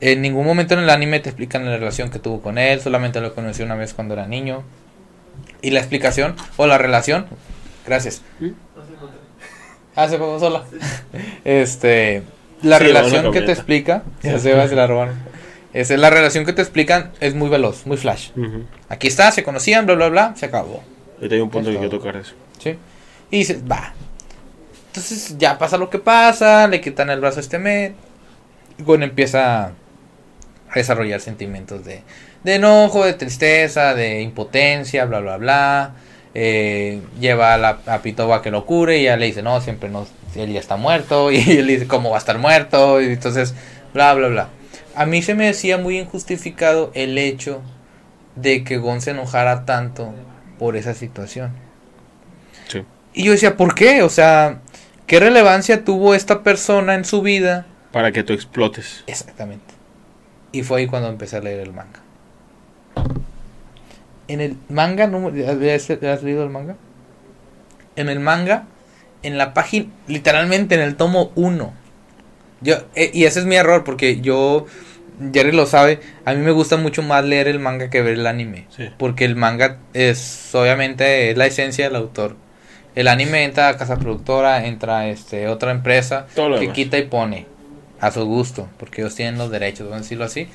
En 0.00 0.22
ningún 0.22 0.44
momento 0.44 0.74
en 0.74 0.80
el 0.80 0.90
anime 0.90 1.20
te 1.20 1.28
explican 1.28 1.64
la 1.64 1.76
relación 1.76 2.10
que 2.10 2.18
tuvo 2.18 2.42
con 2.42 2.58
él. 2.58 2.80
Solamente 2.80 3.20
lo 3.20 3.32
conocí 3.32 3.62
una 3.62 3.76
vez 3.76 3.94
cuando 3.94 4.14
era 4.14 4.26
niño. 4.26 4.64
Y 5.62 5.70
la 5.70 5.78
explicación 5.78 6.34
o 6.56 6.66
la 6.66 6.78
relación. 6.78 7.26
Gracias. 7.86 8.22
Ah, 9.94 10.08
se 10.08 10.18
fue 10.18 10.40
sola. 10.40 10.64
Este. 11.44 12.24
La 12.62 12.78
Sí, 12.78 12.86
la 12.86 13.02
relación 13.02 13.32
que 13.32 13.42
te 13.42 13.52
explica. 13.52 14.02
Ya 14.20 14.40
se 14.40 14.52
va, 14.52 14.66
se 14.66 14.74
la 14.74 14.88
robaron. 14.88 15.27
Esa 15.72 15.94
es 15.94 16.00
la 16.00 16.10
relación 16.10 16.44
que 16.44 16.52
te 16.52 16.62
explican. 16.62 17.12
Es 17.20 17.34
muy 17.34 17.48
veloz, 17.48 17.86
muy 17.86 17.96
flash. 17.96 18.30
Aquí 18.88 19.06
está, 19.06 19.30
se 19.32 19.42
conocían, 19.42 19.86
bla, 19.86 19.94
bla, 19.94 20.08
bla. 20.08 20.34
Se 20.36 20.46
acabó. 20.46 20.82
Ahorita 21.16 21.34
hay 21.34 21.40
un 21.40 21.50
punto 21.50 21.68
Es 21.68 21.74
que 21.74 21.80
quiero 21.80 21.98
tocar 21.98 22.16
eso. 22.16 22.34
¿Sí? 22.58 22.76
Y 23.30 23.38
dices, 23.38 23.62
va. 23.70 23.92
Entonces 24.88 25.36
ya 25.38 25.58
pasa 25.58 25.76
lo 25.76 25.90
que 25.90 25.98
pasa, 25.98 26.66
le 26.66 26.80
quitan 26.80 27.10
el 27.10 27.20
brazo 27.20 27.38
a 27.38 27.40
este 27.40 27.58
men. 27.58 27.94
Y 28.78 28.82
Gon 28.82 29.02
empieza 29.02 29.66
a 29.66 29.72
desarrollar 30.74 31.20
sentimientos 31.20 31.84
de, 31.84 32.02
de 32.44 32.54
enojo, 32.54 33.04
de 33.04 33.14
tristeza, 33.14 33.94
de 33.94 34.22
impotencia, 34.22 35.04
bla, 35.04 35.20
bla, 35.20 35.36
bla. 35.36 35.94
Eh, 36.34 37.00
lleva 37.20 37.54
a, 37.54 37.58
la, 37.58 37.78
a 37.86 38.00
Pitoba 38.00 38.36
a 38.36 38.42
que 38.42 38.50
lo 38.50 38.64
cure 38.64 38.98
y 38.98 39.02
ella 39.02 39.16
le 39.16 39.26
dice, 39.26 39.42
no, 39.42 39.60
siempre 39.60 39.88
no, 39.88 40.06
él 40.34 40.52
ya 40.52 40.60
está 40.60 40.76
muerto. 40.76 41.30
Y 41.32 41.58
él 41.58 41.66
dice, 41.66 41.86
¿cómo 41.86 42.10
va 42.10 42.16
a 42.16 42.20
estar 42.20 42.38
muerto? 42.38 43.00
Y 43.02 43.06
entonces, 43.06 43.54
bla, 43.92 44.14
bla, 44.14 44.28
bla. 44.28 44.48
A 44.94 45.06
mí 45.06 45.22
se 45.22 45.34
me 45.34 45.46
decía 45.46 45.78
muy 45.78 45.98
injustificado 45.98 46.90
el 46.94 47.18
hecho 47.18 47.62
de 48.36 48.64
que 48.64 48.78
Gon 48.78 49.00
se 49.00 49.12
enojara 49.12 49.64
tanto 49.64 50.14
por 50.58 50.76
esa 50.76 50.94
situación. 50.94 51.52
Sí. 52.68 52.84
Y 53.14 53.24
yo 53.24 53.32
decía, 53.32 53.56
¿por 53.56 53.74
qué? 53.74 54.02
O 54.02 54.08
sea, 54.08 54.60
¿qué 55.06 55.20
relevancia 55.20 55.84
tuvo 55.84 56.14
esta 56.14 56.42
persona 56.42 56.94
en 56.94 57.04
su 57.04 57.22
vida? 57.22 57.66
Para 57.92 58.12
que 58.12 58.22
tú 58.22 58.32
explotes. 58.32 59.04
Exactamente. 59.06 59.74
Y 60.52 60.62
fue 60.62 60.80
ahí 60.80 60.86
cuando 60.86 61.08
empecé 61.08 61.36
a 61.36 61.40
leer 61.40 61.60
el 61.60 61.72
manga. 61.72 62.00
En 64.28 64.40
el 64.40 64.56
manga, 64.68 65.06
¿no? 65.06 65.28
¿has, 65.28 65.90
has 65.90 66.22
leído 66.22 66.42
el 66.42 66.50
manga? 66.50 66.76
En 67.96 68.08
el 68.08 68.20
manga, 68.20 68.66
en 69.22 69.38
la 69.38 69.54
página, 69.54 69.86
literalmente 70.06 70.74
en 70.74 70.82
el 70.82 70.96
tomo 70.96 71.32
1. 71.34 71.72
Yo, 72.60 72.76
eh, 72.94 73.10
y 73.14 73.24
ese 73.24 73.40
es 73.40 73.46
mi 73.46 73.56
error, 73.56 73.84
porque 73.84 74.20
yo, 74.20 74.66
Jerry 75.32 75.52
lo 75.52 75.66
sabe, 75.66 76.00
a 76.24 76.32
mí 76.34 76.40
me 76.40 76.50
gusta 76.52 76.76
mucho 76.76 77.02
más 77.02 77.24
leer 77.24 77.48
el 77.48 77.58
manga 77.58 77.90
que 77.90 78.02
ver 78.02 78.14
el 78.14 78.26
anime. 78.26 78.66
Sí. 78.76 78.90
Porque 78.98 79.24
el 79.24 79.36
manga 79.36 79.78
es, 79.94 80.54
obviamente, 80.54 81.30
es 81.30 81.36
la 81.36 81.46
esencia 81.46 81.84
del 81.86 81.96
autor. 81.96 82.36
El 82.94 83.08
anime 83.08 83.44
entra 83.44 83.68
a 83.68 83.76
casa 83.76 83.96
productora, 83.96 84.66
entra 84.66 85.08
este, 85.08 85.46
otra 85.48 85.70
empresa 85.70 86.26
Todo 86.34 86.54
que 86.54 86.60
demás. 86.60 86.74
quita 86.74 86.98
y 86.98 87.02
pone. 87.02 87.46
a 88.00 88.10
su 88.10 88.24
gusto, 88.24 88.68
porque 88.78 89.00
ellos 89.02 89.14
tienen 89.14 89.38
los 89.38 89.50
derechos, 89.50 89.80
vamos 89.86 89.96
a 89.98 90.02
decirlo 90.02 90.24
así. 90.24 90.48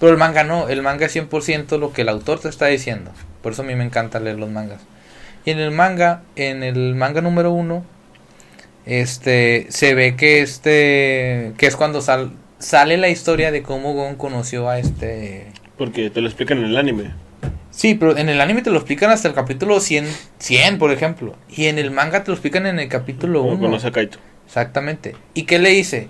Pero 0.00 0.12
el 0.12 0.18
manga 0.18 0.44
no, 0.44 0.68
el 0.68 0.82
manga 0.82 1.06
es 1.06 1.16
100% 1.16 1.78
lo 1.78 1.92
que 1.92 2.02
el 2.02 2.08
autor 2.08 2.38
te 2.40 2.48
está 2.48 2.66
diciendo. 2.66 3.10
Por 3.42 3.52
eso 3.52 3.62
a 3.62 3.64
mí 3.64 3.74
me 3.74 3.84
encanta 3.84 4.20
leer 4.20 4.38
los 4.38 4.48
mangas. 4.50 4.80
Y 5.44 5.50
en 5.50 5.58
el 5.58 5.70
manga, 5.72 6.22
en 6.36 6.62
el 6.62 6.94
manga 6.94 7.20
número 7.20 7.50
uno, 7.52 7.84
este, 8.86 9.66
se 9.70 9.94
ve 9.94 10.16
que 10.16 10.40
este, 10.40 11.52
que 11.58 11.66
es 11.66 11.76
cuando 11.76 12.00
sal, 12.00 12.32
sale 12.58 12.96
la 12.96 13.08
historia 13.08 13.50
de 13.50 13.62
cómo 13.62 13.92
Gon 13.94 14.16
conoció 14.16 14.68
a 14.68 14.78
este... 14.78 15.46
Porque 15.76 16.10
te 16.10 16.20
lo 16.20 16.26
explican 16.26 16.58
en 16.58 16.64
el 16.66 16.76
anime. 16.76 17.12
Sí, 17.70 17.94
pero 17.94 18.16
en 18.16 18.28
el 18.28 18.40
anime 18.40 18.62
te 18.62 18.70
lo 18.70 18.76
explican 18.78 19.10
hasta 19.10 19.28
el 19.28 19.34
capítulo 19.34 19.78
100, 19.78 20.06
100 20.38 20.78
por 20.78 20.90
ejemplo. 20.90 21.36
Y 21.48 21.66
en 21.66 21.78
el 21.78 21.90
manga 21.92 22.24
te 22.24 22.30
lo 22.30 22.34
explican 22.34 22.66
en 22.66 22.78
el 22.80 22.88
capítulo 22.88 23.40
Como 23.42 23.52
1. 23.54 23.60
conoce 23.60 23.86
a 23.88 23.92
Kaito. 23.92 24.18
Exactamente. 24.46 25.14
¿Y 25.34 25.44
qué 25.44 25.58
le 25.58 25.70
dice? 25.70 26.08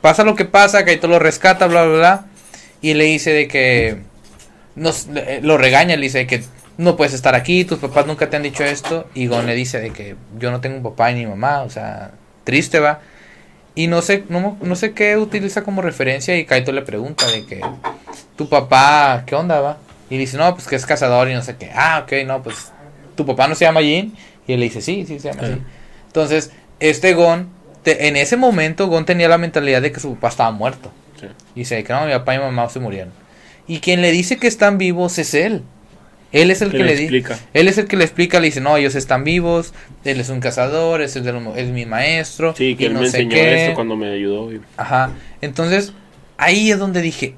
Pasa 0.00 0.24
lo 0.24 0.34
que 0.34 0.44
pasa, 0.46 0.84
Kaito 0.84 1.08
lo 1.08 1.18
rescata, 1.18 1.66
bla, 1.66 1.84
bla, 1.84 1.96
bla. 1.98 2.26
Y 2.80 2.94
le 2.94 3.04
dice 3.04 3.32
de 3.32 3.48
que... 3.48 3.98
Nos, 4.76 5.08
le- 5.08 5.40
lo 5.42 5.58
regaña, 5.58 5.96
le 5.96 6.02
dice 6.02 6.26
que 6.26 6.42
no 6.78 6.96
puedes 6.96 7.14
estar 7.14 7.34
aquí, 7.34 7.64
tus 7.64 7.78
papás 7.78 8.06
nunca 8.06 8.30
te 8.30 8.36
han 8.36 8.42
dicho 8.42 8.64
esto. 8.64 9.08
Y 9.14 9.26
Gon 9.26 9.46
le 9.46 9.54
dice 9.54 9.80
de 9.80 9.90
que 9.90 10.16
yo 10.38 10.50
no 10.50 10.60
tengo 10.60 10.76
un 10.76 10.82
papá 10.82 11.10
ni 11.12 11.26
mamá, 11.26 11.62
o 11.62 11.70
sea, 11.70 12.12
triste 12.44 12.78
va. 12.80 13.00
Y 13.76 13.86
no 13.88 14.02
sé, 14.02 14.24
no, 14.30 14.56
no 14.60 14.74
sé 14.74 14.92
qué 14.92 15.16
utiliza 15.16 15.62
como 15.62 15.82
referencia 15.82 16.36
y 16.36 16.44
Kaito 16.46 16.72
le 16.72 16.82
pregunta 16.82 17.26
de 17.30 17.44
que 17.46 17.60
tu 18.36 18.48
papá, 18.48 19.22
¿qué 19.26 19.34
onda 19.36 19.60
va? 19.60 19.78
Y 20.10 20.16
dice, 20.18 20.36
no, 20.38 20.52
pues 20.54 20.66
que 20.66 20.74
es 20.76 20.86
cazador 20.86 21.28
y 21.28 21.34
no 21.34 21.42
sé 21.42 21.56
qué. 21.56 21.70
Ah, 21.74 22.00
ok, 22.04 22.12
no, 22.26 22.42
pues 22.42 22.72
tu 23.16 23.24
papá 23.26 23.46
no 23.48 23.54
se 23.54 23.64
llama 23.66 23.80
Jin. 23.82 24.14
Y 24.46 24.54
él 24.54 24.60
le 24.60 24.66
dice, 24.66 24.80
sí, 24.80 25.04
sí, 25.06 25.18
se 25.20 25.28
llama 25.28 25.46
Sí. 25.46 25.52
así. 25.52 25.62
Entonces, 26.06 26.50
este 26.80 27.14
Gon, 27.14 27.48
te- 27.82 28.08
en 28.08 28.16
ese 28.16 28.36
momento 28.36 28.86
Gon 28.88 29.04
tenía 29.04 29.28
la 29.28 29.38
mentalidad 29.38 29.82
de 29.82 29.92
que 29.92 30.00
su 30.00 30.14
papá 30.14 30.28
estaba 30.28 30.50
muerto. 30.52 30.90
Sí. 31.20 31.26
Y 31.54 31.60
dice 31.60 31.82
que 31.84 31.92
no, 31.92 32.06
mi 32.06 32.12
papá 32.12 32.34
y 32.34 32.38
mi 32.38 32.44
mamá 32.44 32.68
se 32.70 32.80
murieron. 32.80 33.12
Y 33.66 33.80
quien 33.80 34.00
le 34.00 34.10
dice 34.12 34.38
que 34.38 34.46
están 34.46 34.78
vivos 34.78 35.18
es 35.18 35.34
él. 35.34 35.62
Él 36.42 36.50
es 36.50 36.62
el 36.62 36.70
Que 36.70 36.78
que, 36.78 36.84
le 36.84 36.92
explica. 36.94 37.38
Él 37.54 37.68
es 37.68 37.78
el 37.78 37.86
que 37.88 37.96
le 37.96 38.04
explica, 38.04 38.38
le 38.40 38.46
dice, 38.46 38.60
no, 38.60 38.76
ellos 38.76 38.94
están 38.94 39.24
vivos, 39.24 39.72
él 40.04 40.20
es 40.20 40.28
un 40.28 40.40
cazador, 40.40 41.00
es, 41.02 41.16
el 41.16 41.24
de 41.24 41.32
los- 41.32 41.56
es 41.56 41.68
mi 41.68 41.86
maestro. 41.86 42.54
Sí, 42.56 42.76
que 42.76 42.86
él 42.86 42.94
no 42.94 43.00
me 43.00 43.06
enseñó 43.06 43.30
qué". 43.30 43.64
esto 43.64 43.74
cuando 43.74 43.96
me 43.96 44.10
ayudó. 44.12 44.52
y- 44.52 44.60
Ajá. 44.76 45.10
Entonces, 45.40 45.92
ahí 46.38 46.70
es 46.70 46.78
donde 46.78 47.00
dije, 47.02 47.34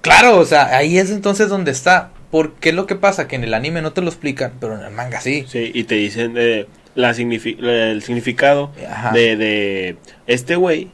claro, 0.00 0.38
o 0.38 0.44
sea, 0.44 0.76
ahí 0.76 0.98
es 0.98 1.10
entonces 1.10 1.48
donde 1.48 1.70
está. 1.70 2.10
Porque 2.30 2.68
es 2.70 2.74
lo 2.74 2.86
que 2.86 2.94
pasa, 2.94 3.26
que 3.26 3.36
en 3.36 3.44
el 3.44 3.54
anime 3.54 3.80
no 3.80 3.92
te 3.94 4.02
lo 4.02 4.08
explican, 4.08 4.52
pero 4.60 4.74
en 4.78 4.84
el 4.84 4.90
manga 4.92 5.18
sí. 5.20 5.46
Sí, 5.48 5.70
y 5.72 5.84
te 5.84 5.94
dicen 5.94 6.34
eh, 6.36 6.66
la 6.94 7.12
signifi- 7.14 7.58
el 7.58 8.02
significado 8.02 8.70
Ajá. 8.86 9.12
de, 9.12 9.34
de 9.36 9.96
este 10.26 10.56
güey 10.56 10.90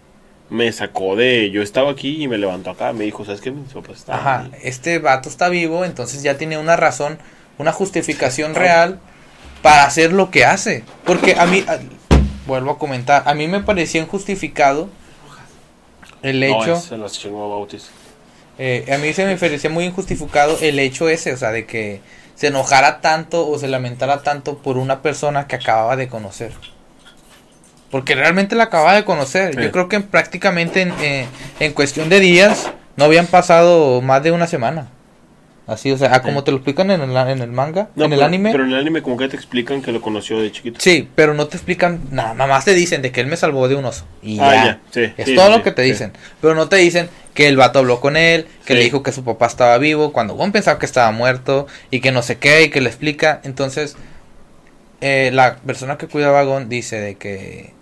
me 0.51 0.71
sacó 0.73 1.17
de 1.17 1.51
yo 1.51 1.63
estaba 1.63 1.91
aquí 1.91 2.23
y 2.23 2.29
me 2.29 2.39
levantó 2.39 2.71
acá, 2.71 2.93
me 2.93 3.05
dijo, 3.05 3.25
¿sabes 3.25 3.41
qué? 3.41 3.51
Mis 3.51 3.73
papás 3.73 3.99
estaban 3.99 4.21
Ajá, 4.21 4.41
ahí". 4.41 4.61
este 4.63 4.99
vato 4.99 5.29
está 5.29 5.49
vivo, 5.49 5.85
entonces 5.85 6.23
ya 6.23 6.37
tiene 6.37 6.59
una 6.59 6.77
razón, 6.77 7.19
una 7.59 7.73
justificación 7.73 8.55
real 8.55 8.99
para 9.63 9.85
hacer 9.85 10.13
lo 10.13 10.31
que 10.31 10.45
hace. 10.45 10.85
Porque 11.05 11.35
a 11.39 11.47
mí, 11.47 11.65
a- 11.67 11.79
vuelvo 12.47 12.73
a 12.73 12.79
comentar, 12.79 13.23
a 13.27 13.35
mí 13.35 13.49
me 13.49 13.61
parecía 13.61 14.03
injustificado 14.03 14.89
el 16.23 16.41
No, 16.41 16.47
hecho, 16.63 16.75
es 16.77 16.91
eh, 18.59 18.87
a 18.93 18.99
mí 18.99 19.13
se 19.13 19.27
me 19.27 19.37
parecía 19.37 19.71
muy 19.71 19.85
injustificado 19.85 20.57
el 20.61 20.79
hecho 20.79 21.09
ese, 21.09 21.33
o 21.33 21.37
sea, 21.37 21.51
de 21.51 21.67
que 21.67 22.01
se 22.37 22.49
enojara 22.49 23.01
tanto 23.01 23.49
o 23.49 23.59
se 23.59 23.69
lamentara 23.69 24.23
tanto 24.23 24.59
por 24.59 24.77
una 24.77 25.03
persona 25.03 25.47
que 25.47 25.57
acababa 25.57 25.97
de 25.97 26.09
conocer. 26.09 26.53
Porque 27.95 28.17
realmente 28.17 28.57
la 28.57 28.65
acababa 28.65 28.95
de 28.95 29.05
conocer. 29.05 29.55
Sí. 29.55 29.63
Yo 29.63 29.71
creo 29.71 29.89
que 29.89 30.01
prácticamente 30.01 30.83
en, 30.83 30.93
eh, 31.01 31.27
en 31.61 31.73
cuestión 31.73 32.09
de 32.09 32.19
días 32.19 32.73
no 32.97 33.05
habían 33.05 33.27
pasado 33.29 34.03
más 34.03 34.21
de 34.25 34.33
una 34.33 34.49
semana. 34.49 34.89
Así, 35.69 35.93
o 35.93 35.97
sea, 35.97 36.13
a 36.13 36.21
como 36.21 36.41
Sí. 36.41 36.47
te 36.47 36.51
lo 36.51 36.57
explican 36.57 36.91
en 36.91 37.03
el, 37.03 37.17
en 37.17 37.39
el 37.41 37.53
manga, 37.53 37.91
No, 37.95 38.07
en 38.07 38.13
el 38.15 38.19
pero- 38.19 38.27
anime. 38.27 38.51
Pero 38.51 38.65
en 38.65 38.73
el 38.73 38.79
anime 38.81 39.01
como 39.01 39.17
que 39.17 39.29
te 39.29 39.37
explican 39.37 39.81
que 39.81 39.93
lo 39.93 40.01
conoció 40.01 40.41
de 40.43 40.51
chiquito. 40.51 40.81
Sí, 40.81 41.09
pero 41.15 41.35
no 41.35 41.47
te 41.47 41.57
explican 41.57 42.01
nada, 42.11 42.35
nada 42.35 42.51
más 42.53 42.65
te 42.65 42.75
dicen 42.75 43.01
de 43.01 43.13
que 43.13 43.21
él 43.21 43.29
me 43.29 43.37
salvó 43.37 43.69
de 43.69 43.77
un 43.77 43.85
oso. 43.85 44.05
Y 44.25 44.41
Ah, 44.41 44.53
ya. 44.53 44.65
ya, 44.65 44.81
sí, 44.91 45.13
es 45.17 45.35
todo 45.37 45.51
lo 45.51 45.63
que 45.63 45.71
te 45.71 45.83
dicen. 45.83 46.13
Pero 46.41 46.57
no 46.57 46.69
te 46.69 46.75
dicen 46.79 47.09
que 47.33 47.47
el 47.47 47.57
vato 47.57 47.79
habló 47.79 48.01
con 48.01 48.17
él, 48.17 48.49
que 48.65 48.75
le 48.75 48.81
dijo 48.81 49.05
que 49.05 49.13
su 49.13 49.23
papá 49.23 49.47
estaba 49.47 49.79
vivo, 49.79 50.13
cuando 50.13 50.35
Gon 50.35 50.51
pensaba 50.51 50.81
que 50.81 50.87
estaba 50.87 51.13
muerto, 51.13 51.69
y 51.93 52.01
que 52.01 52.11
no 52.11 52.23
sé 52.23 52.39
qué, 52.39 52.65
y 52.65 52.71
que 52.71 52.81
le 52.81 52.89
explica. 52.89 53.41
Entonces, 53.45 53.97
eh, 55.07 55.31
la 55.33 55.57
persona 55.57 55.99
que 55.99 56.09
cuidaba 56.09 56.41
a 56.41 56.45
Gon 56.45 56.71
dice 56.71 56.99
de 56.99 57.17
que 57.17 57.75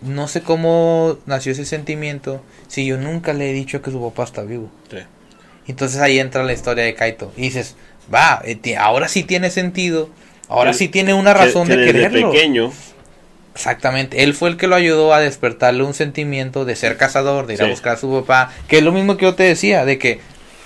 no 0.00 0.28
sé 0.28 0.40
cómo 0.40 1.18
nació 1.26 1.52
ese 1.52 1.66
sentimiento 1.66 2.42
si 2.68 2.86
yo 2.86 2.96
nunca 2.96 3.34
le 3.34 3.50
he 3.50 3.52
dicho 3.52 3.82
que 3.82 3.90
su 3.90 4.00
papá 4.00 4.24
está 4.24 4.44
vivo. 4.44 4.70
Sí. 4.90 4.96
Entonces 5.66 6.00
ahí 6.00 6.18
entra 6.18 6.42
la 6.42 6.54
historia 6.54 6.84
de 6.84 6.94
Kaito. 6.94 7.34
Y 7.36 7.42
dices, 7.42 7.76
va, 8.12 8.40
eh, 8.46 8.76
ahora 8.78 9.08
sí 9.08 9.24
tiene 9.24 9.50
sentido. 9.50 10.08
Ahora 10.48 10.72
sí 10.72 10.88
tiene 10.88 11.12
una 11.12 11.34
razón 11.34 11.68
que 11.68 11.76
de 11.76 11.84
desde 11.84 11.92
quererlo. 11.92 12.32
pequeño, 12.32 12.72
Exactamente, 13.54 14.22
él 14.22 14.32
fue 14.32 14.48
el 14.48 14.56
que 14.56 14.66
lo 14.66 14.74
ayudó 14.74 15.12
a 15.12 15.20
despertarle 15.20 15.82
un 15.82 15.92
sentimiento 15.92 16.64
de 16.64 16.76
ser 16.76 16.96
cazador, 16.96 17.46
de 17.46 17.54
ir 17.54 17.62
a 17.62 17.68
buscar 17.68 17.94
a 17.94 17.96
su 17.98 18.10
papá, 18.10 18.50
que 18.68 18.78
es 18.78 18.82
lo 18.82 18.90
mismo 18.90 19.18
que 19.18 19.26
yo 19.26 19.34
te 19.34 19.42
decía, 19.42 19.84
de 19.84 19.98
que, 19.98 20.20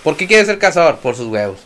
¿por 0.05 0.17
qué 0.17 0.29
quiere 0.29 0.45
ser 0.45 0.59
cazador? 0.59 0.99
Por 0.99 1.17
sus 1.17 1.27
huevos. 1.27 1.59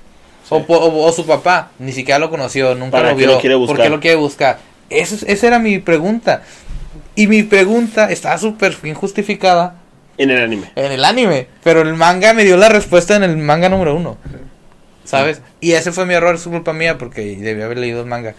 O, 0.50 0.58
Sí. 0.60 0.64
o- 0.68 1.04
o 1.06 1.12
su 1.12 1.26
papá, 1.26 1.70
ni 1.78 1.92
siquiera 1.92 2.18
lo 2.18 2.30
conoció, 2.30 2.74
nunca 2.74 2.92
¿Para 2.98 3.10
lo 3.10 3.16
vio. 3.16 3.26
lo 3.26 3.32
¿Por 3.66 3.76
qué 3.76 3.88
lo 3.90 4.00
quiere 4.00 4.16
buscar? 4.16 4.58
Eso, 4.90 5.14
es- 5.14 5.22
esa 5.24 5.46
era 5.46 5.58
mi 5.58 5.78
pregunta. 5.78 6.42
Y 7.14 7.26
mi 7.26 7.42
pregunta 7.42 8.10
está 8.10 8.36
súper 8.38 8.76
injustificada 8.84 9.76
en 10.16 10.30
el 10.30 10.42
anime. 10.42 10.70
en 10.76 10.92
el 10.92 11.04
anime, 11.04 11.48
pero 11.62 11.82
el 11.82 11.94
manga 11.94 12.32
me 12.32 12.44
dio 12.44 12.56
la 12.56 12.68
respuesta 12.68 13.16
en 13.16 13.24
el 13.24 13.36
manga 13.36 13.68
número 13.68 13.94
uno. 13.94 14.16
¿Sabes? 15.04 15.40
Y 15.60 15.72
ese 15.72 15.90
fue 15.92 16.04
mi 16.06 16.14
error, 16.14 16.34
es 16.34 16.42
culpa 16.42 16.72
mía, 16.72 16.98
porque 16.98 17.22
debí 17.36 17.62
haber 17.62 17.78
leído 17.78 18.00
el 18.00 18.06
manga. 18.06 18.34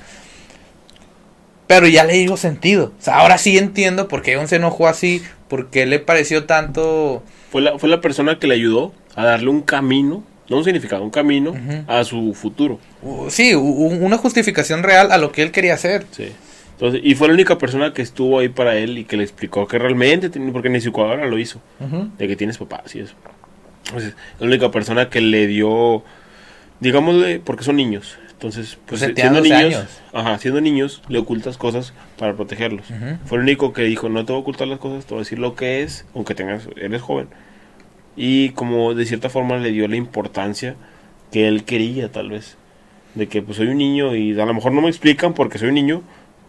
Pero 1.68 1.88
ya 1.88 2.04
le 2.04 2.14
digo 2.14 2.38
sentido. 2.38 2.94
O 3.00 3.02
sea, 3.04 3.18
ahora 3.20 3.38
sí 3.38 3.58
entiendo 3.58 4.08
por 4.08 4.22
qué 4.22 4.36
Gon 4.36 4.48
se 4.48 4.56
enojó 4.56 4.88
así, 4.88 5.22
por 5.48 5.70
qué 5.70 5.86
le 5.86 6.00
pareció 6.00 6.46
tanto... 6.46 7.24
Fue 7.52 7.62
la, 7.62 7.78
fue 7.80 7.90
la 7.90 8.02
persona 8.02 8.40
que 8.40 8.48
le 8.48 8.56
ayudó 8.56 8.94
a 9.16 9.24
darle 9.26 9.50
un 9.50 9.62
camino, 9.62 10.24
no 10.50 10.58
un 10.58 10.64
significado, 10.64 11.04
un 11.04 11.10
camino 11.12 11.54
a 11.88 12.04
su 12.04 12.34
futuro. 12.34 12.80
uh, 13.04 13.30
sí, 13.30 13.54
una 13.56 14.18
justificación 14.18 14.84
real 14.84 15.12
a 15.12 15.18
lo 15.18 15.32
que 15.32 15.44
él 15.44 15.52
quería 15.52 15.74
hacer. 15.76 16.06
Sí. 16.12 16.32
Entonces, 16.74 17.02
y 17.04 17.16
fue 17.16 17.28
la 17.28 17.34
única 17.34 17.58
persona 17.58 17.94
que 17.94 18.02
estuvo 18.02 18.40
ahí 18.40 18.48
para 18.50 18.78
él 18.78 18.98
y 18.98 19.04
que 19.04 19.18
le 19.18 19.24
explicó 19.24 19.68
que 19.68 19.78
realmente, 19.78 20.30
porque 20.54 20.70
ni 20.70 20.80
su 20.80 20.92
cuadra 20.94 21.28
lo 21.28 21.38
hizo, 21.38 21.60
de 22.18 22.28
que 22.28 22.36
tienes 22.36 22.58
papás 22.58 22.96
y 22.96 23.00
eso. 23.02 23.14
Entonces, 23.88 24.14
la 24.40 24.48
única 24.48 24.72
persona 24.72 25.10
que 25.10 25.20
le 25.20 25.46
dio, 25.48 26.04
digámosle, 26.80 27.40
porque 27.40 27.64
son 27.64 27.76
niños. 27.76 28.18
Entonces, 28.32 28.78
pues 28.86 29.02
Pues 29.02 29.14
siendo 29.16 29.40
12 29.40 29.50
niños, 29.54 29.76
años. 29.76 30.02
ajá, 30.14 30.38
siendo 30.38 30.62
niños, 30.62 31.02
le 31.10 31.20
ocultas 31.20 31.58
cosas 31.58 31.94
para 32.18 32.34
protegerlos. 32.36 32.86
Fue 33.26 33.38
el 33.38 33.44
único 33.44 33.74
que 33.74 33.82
dijo, 33.82 34.08
no 34.08 34.24
te 34.26 34.32
voy 34.32 34.40
a 34.40 34.42
ocultar 34.42 34.68
las 34.70 34.80
cosas, 34.80 35.06
te 35.06 35.14
voy 35.14 35.20
a 35.20 35.24
decir 35.24 35.40
lo 35.40 35.56
que 35.56 35.84
es, 35.84 36.06
aunque 36.16 36.36
tengas, 36.36 36.64
eres 36.78 37.02
joven. 37.02 37.28
Y 38.16 38.50
como 38.50 38.94
de 38.94 39.06
cierta 39.06 39.30
forma 39.30 39.58
le 39.58 39.72
dio 39.72 39.88
la 39.88 39.96
importancia 39.96 40.76
que 41.32 41.48
él 41.48 41.64
quería, 41.64 42.12
tal 42.12 42.30
vez. 42.30 42.58
De 43.16 43.28
que 43.28 43.42
pues 43.42 43.58
soy 43.58 43.68
un 43.68 43.78
niño 43.78 44.16
y 44.16 44.40
a 44.40 44.46
lo 44.46 44.54
mejor 44.54 44.72
no 44.72 44.82
me 44.82 44.90
explican 44.90 45.34
porque 45.34 45.58
soy 45.58 45.70
un 45.70 45.76
niño, 45.76 46.02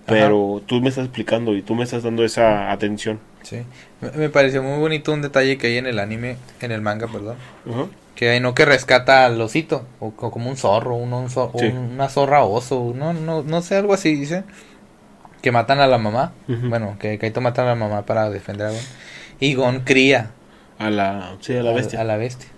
pero 0.06 0.62
tú 0.66 0.80
me 0.80 0.88
estás 0.88 1.04
explicando 1.04 1.54
y 1.54 1.62
tú 1.62 1.74
me 1.74 1.84
estás 1.84 2.02
dando 2.02 2.24
esa 2.24 2.70
atención. 2.72 3.20
Sí. 3.42 3.62
Me, 4.00 4.10
me 4.12 4.28
pareció 4.28 4.62
muy 4.62 4.78
bonito 4.78 5.12
un 5.12 5.22
detalle 5.22 5.56
que 5.58 5.68
hay 5.68 5.78
en 5.78 5.86
el 5.86 5.98
anime, 5.98 6.36
en 6.60 6.72
el 6.72 6.80
manga, 6.80 7.06
perdón. 7.06 7.36
Ajá. 7.70 7.86
Que 8.14 8.28
hay 8.30 8.40
no 8.40 8.54
que 8.54 8.64
rescata 8.66 9.24
al 9.24 9.40
osito, 9.40 9.86
o, 10.00 10.08
o 10.08 10.30
como 10.30 10.50
un 10.50 10.56
zorro, 10.56 10.96
un, 10.96 11.28
Sí. 11.30 11.66
una 11.66 12.08
zorra 12.08 12.44
oso, 12.44 12.92
no, 12.94 13.14
no, 13.14 13.42
no 13.42 13.62
sé, 13.62 13.76
algo 13.76 13.94
así 13.94 14.14
dice. 14.14 14.44
Que 15.40 15.52
matan 15.52 15.80
a 15.80 15.86
la 15.86 15.96
mamá. 15.96 16.32
Ujú. 16.48 16.68
Bueno, 16.68 16.96
que 16.98 17.16
Kaito 17.16 17.40
mata 17.40 17.62
a 17.62 17.66
la 17.66 17.74
mamá 17.74 18.04
para 18.04 18.28
defender 18.28 18.66
a 18.66 18.70
Gon. 18.72 18.80
Y 19.38 19.54
Gon 19.54 19.80
cría 19.80 20.32
A 20.80 20.90
la, 20.90 21.36
sí, 21.40 21.54
a 21.56 21.62
la 21.62 21.72
bestia. 21.72 22.00
a 22.00 22.04
la 22.04 22.16
bestia. 22.16 22.48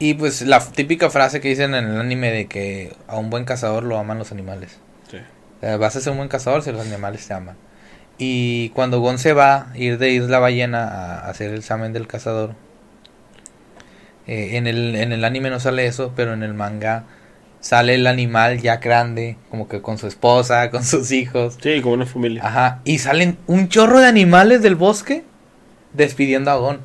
Y 0.00 0.14
pues 0.14 0.42
la 0.42 0.60
típica 0.60 1.10
frase 1.10 1.40
que 1.40 1.48
dicen 1.48 1.74
en 1.74 1.84
el 1.86 2.00
anime 2.00 2.30
de 2.30 2.46
que 2.46 2.96
a 3.06 3.16
un 3.18 3.30
buen 3.30 3.44
cazador 3.44 3.84
lo 3.84 3.98
aman 3.98 4.18
los 4.18 4.32
animales. 4.32 4.78
Sí. 5.10 5.18
Vas 5.78 5.94
a 5.96 6.00
ser 6.00 6.12
un 6.12 6.18
buen 6.18 6.28
cazador 6.28 6.62
si 6.62 6.72
los 6.72 6.80
animales 6.86 7.26
te 7.26 7.34
aman. 7.34 7.56
Y 8.16 8.70
cuando 8.70 9.00
Gon 9.00 9.18
se 9.18 9.32
va, 9.32 9.72
ir 9.74 9.98
de 9.98 10.10
Isla 10.10 10.38
Ballena 10.40 10.84
a 10.88 11.28
hacer 11.30 11.50
el 11.50 11.58
examen 11.58 11.92
del 11.92 12.06
cazador. 12.06 12.54
eh, 14.26 14.56
en, 14.56 14.66
el, 14.66 14.94
en 14.96 15.12
el 15.12 15.24
anime 15.24 15.50
no 15.50 15.60
sale 15.60 15.86
eso, 15.86 16.12
pero 16.16 16.32
en 16.32 16.42
el 16.42 16.54
manga 16.54 17.04
sale 17.60 17.94
el 17.94 18.06
animal 18.06 18.60
ya 18.60 18.76
grande, 18.76 19.36
como 19.50 19.68
que 19.68 19.82
con 19.82 19.98
su 19.98 20.06
esposa, 20.06 20.70
con 20.72 20.84
sus 20.84 21.10
hijos. 21.12 21.58
Sí, 21.62 21.80
como 21.80 21.94
una 21.94 22.06
familia. 22.06 22.44
Ajá, 22.46 22.80
y 22.84 22.98
salen 22.98 23.38
un 23.46 23.68
chorro 23.68 24.00
de 24.00 24.06
animales 24.06 24.62
del 24.62 24.74
bosque 24.76 25.24
despidiendo 25.92 26.50
a 26.50 26.56
Gon. 26.56 26.80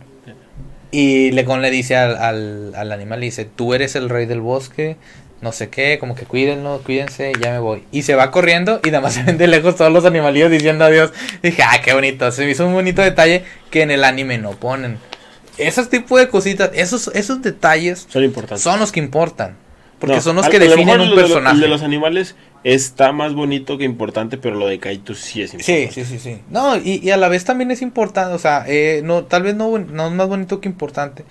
Y 0.93 1.31
le 1.31 1.41
Gon 1.41 1.63
le 1.63 1.71
dice 1.71 1.95
al, 1.95 2.15
al, 2.17 2.73
al 2.75 2.91
animal, 2.91 3.19
le 3.19 3.25
dice, 3.25 3.45
tú 3.45 3.73
eres 3.73 3.95
el 3.95 4.09
rey 4.09 4.27
del 4.27 4.41
bosque, 4.41 4.95
no 5.41 5.51
sé 5.51 5.69
qué, 5.69 5.97
como 5.99 6.13
que 6.13 6.25
cuídenlo, 6.25 6.83
cuídense, 6.85 7.33
ya 7.41 7.51
me 7.51 7.57
voy. 7.57 7.83
Y 7.91 8.03
se 8.03 8.13
va 8.13 8.29
corriendo 8.29 8.79
y 8.83 8.91
nada 8.91 9.01
más 9.01 9.13
se 9.15 9.23
ven 9.23 9.39
de 9.39 9.47
lejos 9.47 9.75
todos 9.75 9.91
los 9.91 10.05
animalillos 10.05 10.51
diciendo 10.51 10.85
adiós. 10.85 11.11
dije, 11.41 11.63
ah, 11.63 11.81
qué 11.83 11.93
bonito, 11.95 12.31
se 12.31 12.45
me 12.45 12.51
hizo 12.51 12.67
un 12.67 12.73
bonito 12.73 13.01
detalle 13.01 13.43
que 13.71 13.81
en 13.81 13.89
el 13.89 14.03
anime 14.03 14.37
no 14.37 14.51
ponen. 14.51 14.99
Esos 15.57 15.89
tipos 15.89 16.19
de 16.19 16.29
cositas, 16.29 16.69
esos, 16.75 17.09
esos 17.15 17.41
detalles 17.41 18.05
Son 18.07 18.23
importantes. 18.23 18.61
son 18.61 18.79
los 18.79 18.91
que 18.91 18.99
importan. 18.99 19.57
Porque 20.03 20.17
No, 20.17 20.21
son 20.21 20.35
los 20.35 20.49
que 20.49 20.59
definen 20.59 20.99
un 20.99 21.11
de 21.11 21.15
personaje. 21.15 21.55
El 21.55 21.61
de 21.61 21.67
los 21.69 21.81
animales 21.81 22.35
está 22.65 23.13
más 23.13 23.33
bonito 23.33 23.77
que 23.77 23.85
importante, 23.85 24.37
pero 24.37 24.55
lo 24.57 24.67
de 24.67 24.77
Kaito 24.77 25.15
sí 25.15 25.41
es 25.41 25.51
Sí, 25.51 25.55
importante. 25.55 25.91
sí, 25.93 26.03
sí, 26.05 26.19
sí. 26.19 26.41
No, 26.49 26.75
y, 26.75 26.99
y 27.01 27.11
a 27.11 27.15
la 27.15 27.29
vez 27.29 27.45
también 27.45 27.71
es 27.71 27.81
importante, 27.81 28.33
o 28.33 28.37
sea, 28.37 28.65
eh, 28.67 28.99
no, 29.05 29.23
tal 29.23 29.43
vez 29.43 29.55
no, 29.55 29.79
no 29.79 30.07
es 30.07 30.11
más 30.11 30.27
bonito 30.27 30.59
que 30.59 30.67
importante, 30.67 31.23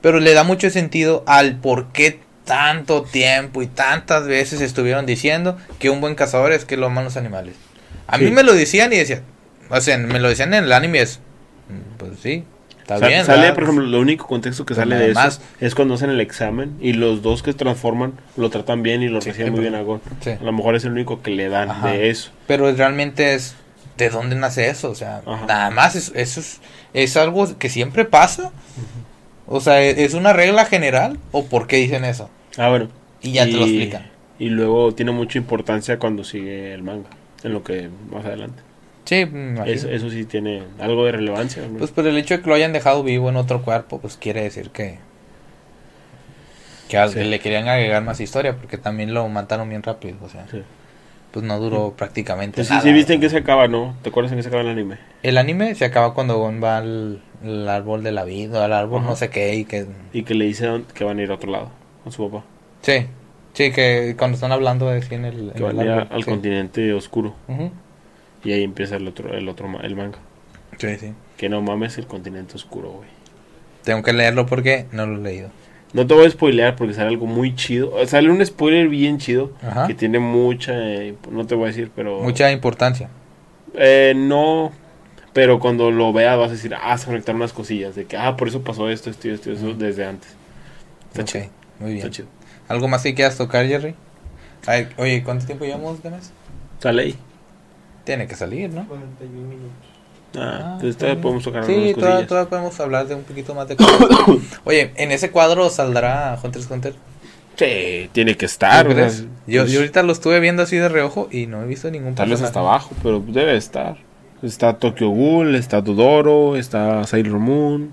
pero 0.00 0.20
le 0.20 0.32
da 0.32 0.44
mucho 0.44 0.70
sentido 0.70 1.24
al 1.26 1.56
por 1.56 1.88
qué 1.90 2.20
tanto 2.44 3.02
tiempo 3.02 3.62
y 3.62 3.66
tantas 3.66 4.28
veces 4.28 4.60
estuvieron 4.60 5.04
diciendo 5.04 5.56
que 5.80 5.90
un 5.90 6.00
buen 6.00 6.14
cazador 6.14 6.52
es 6.52 6.64
que 6.64 6.76
lo 6.76 6.86
aman 6.86 7.02
los 7.02 7.16
animales. 7.16 7.56
A 8.06 8.16
mí 8.16 8.26
Sí. 8.26 8.30
me 8.30 8.44
lo 8.44 8.54
decían 8.54 8.92
y 8.92 8.96
decían, 8.96 9.22
o 9.70 9.80
sea, 9.80 9.98
me 9.98 10.20
lo 10.20 10.28
decían 10.28 10.54
en 10.54 10.62
el 10.62 10.72
anime 10.72 11.00
es, 11.02 11.18
mm, 11.68 11.96
pues 11.98 12.12
sí, 12.22 12.44
está 12.94 12.98
Sa- 13.00 13.06
bien. 13.08 13.24
sale, 13.24 13.40
¿verdad? 13.42 13.54
por 13.54 13.62
ejemplo, 13.64 13.84
lo 13.86 14.00
único 14.00 14.26
contexto 14.26 14.64
que 14.64 14.74
Pues 14.74 14.78
sale 14.84 14.96
de 14.96 15.10
eso 15.10 15.40
es 15.60 15.74
cuando 15.74 15.94
hacen 15.94 16.08
el 16.10 16.20
examen 16.20 16.76
y 16.80 16.94
los 16.94 17.20
dos 17.22 17.42
que 17.42 17.52
se 17.52 17.58
transforman 17.58 18.14
lo 18.36 18.48
tratan 18.50 18.82
bien 18.82 19.02
y 19.02 19.08
lo 19.08 19.20
Sí, 19.20 19.30
reciben 19.30 19.52
muy 19.52 19.60
bien 19.60 19.74
a 19.74 19.82
Gon. 19.82 20.00
sí. 20.20 20.30
A 20.30 20.42
lo 20.42 20.52
mejor 20.52 20.74
es 20.74 20.84
el 20.84 20.92
único 20.92 21.20
que 21.22 21.30
le 21.30 21.48
dan 21.50 21.70
Ajá. 21.70 21.88
de 21.88 22.08
eso. 22.10 22.30
Pero 22.46 22.72
realmente 22.72 23.34
es 23.34 23.56
de 23.98 24.08
dónde 24.10 24.36
nace 24.36 24.68
eso, 24.70 24.90
o 24.90 24.94
sea, 24.94 25.22
Ajá. 25.26 25.44
nada 25.46 25.70
más 25.70 25.96
es, 25.96 26.12
eso 26.14 26.40
es, 26.40 26.60
es 26.94 27.16
algo 27.16 27.58
que 27.58 27.68
siempre 27.68 28.04
pasa. 28.04 28.52
O 29.46 29.60
sea, 29.60 29.82
¿e- 29.82 30.04
¿es 30.04 30.14
una 30.14 30.32
regla 30.32 30.64
general 30.64 31.18
o 31.32 31.44
por 31.46 31.66
qué 31.66 31.76
dicen 31.76 32.04
eso? 32.04 32.30
Ah, 32.56 32.68
bueno. 32.68 32.88
Y 33.22 33.32
ya 33.32 33.44
te 33.44 33.52
lo 33.52 33.62
explican. 33.64 34.06
Y 34.38 34.50
luego 34.50 34.94
tiene 34.94 35.10
mucha 35.12 35.36
importancia 35.38 35.98
cuando 35.98 36.22
sigue 36.24 36.72
el 36.72 36.82
manga, 36.82 37.10
en 37.42 37.52
lo 37.52 37.62
que 37.64 37.88
más 38.12 38.24
adelante. 38.24 38.62
Sí, 39.08 39.20
imagino. 39.20 39.64
Eso, 39.64 39.88
eso 39.88 40.10
sí 40.10 40.26
tiene 40.26 40.64
algo 40.78 41.06
de 41.06 41.12
relevancia. 41.12 41.62
¿no? 41.66 41.78
Pues 41.78 41.90
por 41.92 42.06
el 42.06 42.18
hecho 42.18 42.36
de 42.36 42.42
que 42.42 42.48
lo 42.50 42.54
hayan 42.54 42.74
dejado 42.74 43.02
vivo 43.02 43.30
en 43.30 43.36
otro 43.36 43.62
cuerpo, 43.62 44.00
pues 44.00 44.18
quiere 44.18 44.42
decir 44.42 44.68
que 44.68 44.98
que 46.90 47.08
Sí. 47.08 47.24
le 47.24 47.38
querían 47.40 47.68
agregar 47.68 48.02
más 48.02 48.20
historia 48.20 48.54
porque 48.56 48.76
también 48.78 49.12
lo 49.14 49.26
mataron 49.28 49.68
bien 49.70 49.82
rápido, 49.82 50.16
o 50.22 50.28
sea, 50.28 50.46
Sí. 50.50 50.62
pues 51.32 51.44
no 51.44 51.58
duró 51.58 51.94
prácticamente 51.96 52.56
Pues 52.56 52.68
sí, 52.68 52.72
nada. 52.74 52.82
sí, 52.82 52.92
viste 52.92 53.14
en 53.14 53.20
qué 53.20 53.30
se 53.30 53.38
acaba, 53.38 53.66
¿no? 53.68 53.94
¿Te 54.02 54.10
acuerdas 54.10 54.32
en 54.32 54.38
qué 54.38 54.42
se 54.42 54.48
acaba 54.48 54.62
el 54.62 54.68
anime? 54.68 54.98
El 55.22 55.38
anime 55.38 55.74
se 55.74 55.84
acaba 55.86 56.12
cuando 56.14 56.38
Gon 56.38 56.62
va 56.62 56.76
al, 56.78 57.22
al 57.42 57.68
árbol 57.68 58.02
de 58.02 58.12
la 58.12 58.24
vida, 58.24 58.62
al 58.64 58.72
árbol 58.74 59.00
Ajá. 59.00 59.08
no 59.10 59.16
sé 59.16 59.30
qué 59.30 59.54
y 59.54 59.64
que 59.64 59.86
Y 60.12 60.22
que 60.22 60.34
le 60.34 60.44
dicen 60.46 60.84
que 60.94 61.04
van 61.04 61.18
a 61.18 61.22
ir 61.22 61.30
a 61.30 61.34
otro 61.34 61.50
lado, 61.50 61.70
con 62.04 62.12
su 62.12 62.28
papá. 62.30 62.44
Sí, 62.82 63.06
sí, 63.54 63.70
que 63.72 64.14
cuando 64.18 64.34
están 64.36 64.52
hablando 64.52 64.88
de 64.88 64.98
en 65.10 65.24
el, 65.26 65.52
Que 65.52 65.58
en 65.58 65.64
van 65.64 65.80
el 65.80 65.90
árbol, 65.90 66.08
al 66.10 66.24
continente 66.26 66.92
oscuro. 66.94 67.34
Ujú. 67.48 67.70
Y 68.44 68.52
ahí 68.52 68.62
empieza 68.62 68.96
el 68.96 69.06
otro, 69.08 69.34
el 69.34 69.48
otro, 69.48 69.68
el 69.82 69.96
manga. 69.96 70.18
Sí, 70.78 70.96
sí. 70.98 71.12
Que 71.36 71.48
no 71.48 71.60
mames 71.62 71.98
el 71.98 72.06
continente 72.06 72.54
oscuro, 72.54 72.90
güey. 72.92 73.08
Tengo 73.82 74.02
que 74.02 74.12
leerlo 74.12 74.46
porque 74.46 74.86
no 74.92 75.06
lo 75.06 75.18
he 75.18 75.22
leído. 75.22 75.50
No 75.92 76.06
te 76.06 76.14
voy 76.14 76.26
a 76.26 76.30
spoilear 76.30 76.76
porque 76.76 76.94
sale 76.94 77.08
algo 77.08 77.26
muy 77.26 77.54
chido. 77.54 77.92
Sale 78.06 78.30
un 78.30 78.44
spoiler 78.44 78.88
bien 78.88 79.18
chido. 79.18 79.52
Ajá. 79.62 79.86
Que 79.86 79.94
tiene 79.94 80.18
mucha... 80.18 80.72
eh, 80.74 81.14
no 81.30 81.46
te 81.46 81.54
voy 81.54 81.64
a 81.64 81.66
decir, 81.68 81.90
pero... 81.94 82.20
Mucha 82.20 82.50
importancia. 82.52 83.08
Eh, 83.74 84.12
no... 84.14 84.70
Pero 85.32 85.58
cuando 85.60 85.90
lo 85.90 86.12
veas 86.12 86.36
vas 86.38 86.50
a 86.50 86.52
decir, 86.52 86.74
ah, 86.80 86.96
se 86.98 87.06
conectaron 87.06 87.40
unas 87.40 87.52
cosillas. 87.52 87.94
De 87.94 88.04
que, 88.06 88.16
ah, 88.16 88.36
por 88.36 88.48
eso 88.48 88.62
pasó 88.62 88.90
esto, 88.90 89.08
esto 89.10 89.28
y 89.28 89.30
esto, 89.32 89.50
y 89.50 89.54
eso 89.54 89.68
Ujú. 89.70 89.78
desde 89.78 90.04
antes. 90.04 90.30
Está 91.08 91.22
Ok, 91.22 91.28
chido. 91.28 91.44
muy 91.80 91.92
bien. 91.92 91.98
Está 91.98 92.10
chido. 92.10 92.28
¿Algo 92.68 92.88
más 92.88 93.02
que 93.02 93.14
quieras 93.14 93.36
tocar, 93.38 93.66
Jerry? 93.66 93.94
A 94.66 94.72
ver, 94.72 94.88
oye, 94.98 95.22
¿cuánto 95.24 95.46
tiempo 95.46 95.64
llevamos 95.64 96.02
de 96.02 96.10
mes? 96.10 96.32
Sale 96.80 97.02
ahí. 97.02 97.16
Tiene 98.08 98.26
que 98.26 98.34
salir, 98.36 98.70
¿no? 98.72 98.86
41 98.88 99.48
minutos. 99.48 99.68
Ah, 100.34 100.38
Ah, 100.40 100.70
entonces 100.76 100.96
todavía 100.96 101.20
podemos 101.20 101.44
tocar 101.44 101.64
Sí, 101.66 101.92
todavía, 101.94 102.46
podemos 102.48 102.80
hablar 102.80 103.06
de 103.06 103.14
un 103.14 103.22
poquito 103.24 103.54
más 103.54 103.68
de 103.68 103.76
cosas. 103.76 103.98
Oye, 104.64 104.92
¿en 104.96 105.12
ese 105.12 105.30
cuadro 105.30 105.68
saldrá 105.68 106.38
Hunter 106.42 106.62
x 106.62 106.70
Hunter? 106.70 106.94
Sí, 107.56 108.08
tiene 108.12 108.34
que 108.34 108.46
estar. 108.46 108.88
Yo, 108.88 108.94
pues, 108.94 109.26
yo 109.46 109.62
ahorita 109.62 110.02
lo 110.04 110.12
estuve 110.12 110.40
viendo 110.40 110.62
así 110.62 110.76
de 110.76 110.88
reojo 110.88 111.28
y 111.30 111.46
no 111.46 111.62
he 111.62 111.66
visto 111.66 111.90
ningún 111.90 112.14
Tal 112.14 112.30
vez 112.30 112.40
hasta 112.40 112.60
abajo, 112.60 112.92
pero 113.02 113.20
debe 113.20 113.56
estar. 113.58 113.98
Está 114.42 114.78
Tokyo 114.78 115.10
Ghoul, 115.10 115.54
está 115.54 115.84
Todoro, 115.84 116.56
está 116.56 117.04
Sailor 117.04 117.38
Moon. 117.40 117.90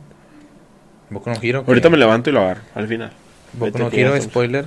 Boku 1.09 1.29
no 1.29 1.35
Hero. 1.41 1.65
que- 1.65 1.71
Ahorita 1.71 1.89
me 1.89 1.97
levanto 1.97 2.29
y 2.29 2.33
lo 2.33 2.39
agarro, 2.39 2.61
al 2.73 2.87
final. 2.87 3.11
Boku 3.51 3.65
Vete 3.65 3.79
no 3.79 3.89
Hero, 3.91 4.21
spoiler. 4.21 4.65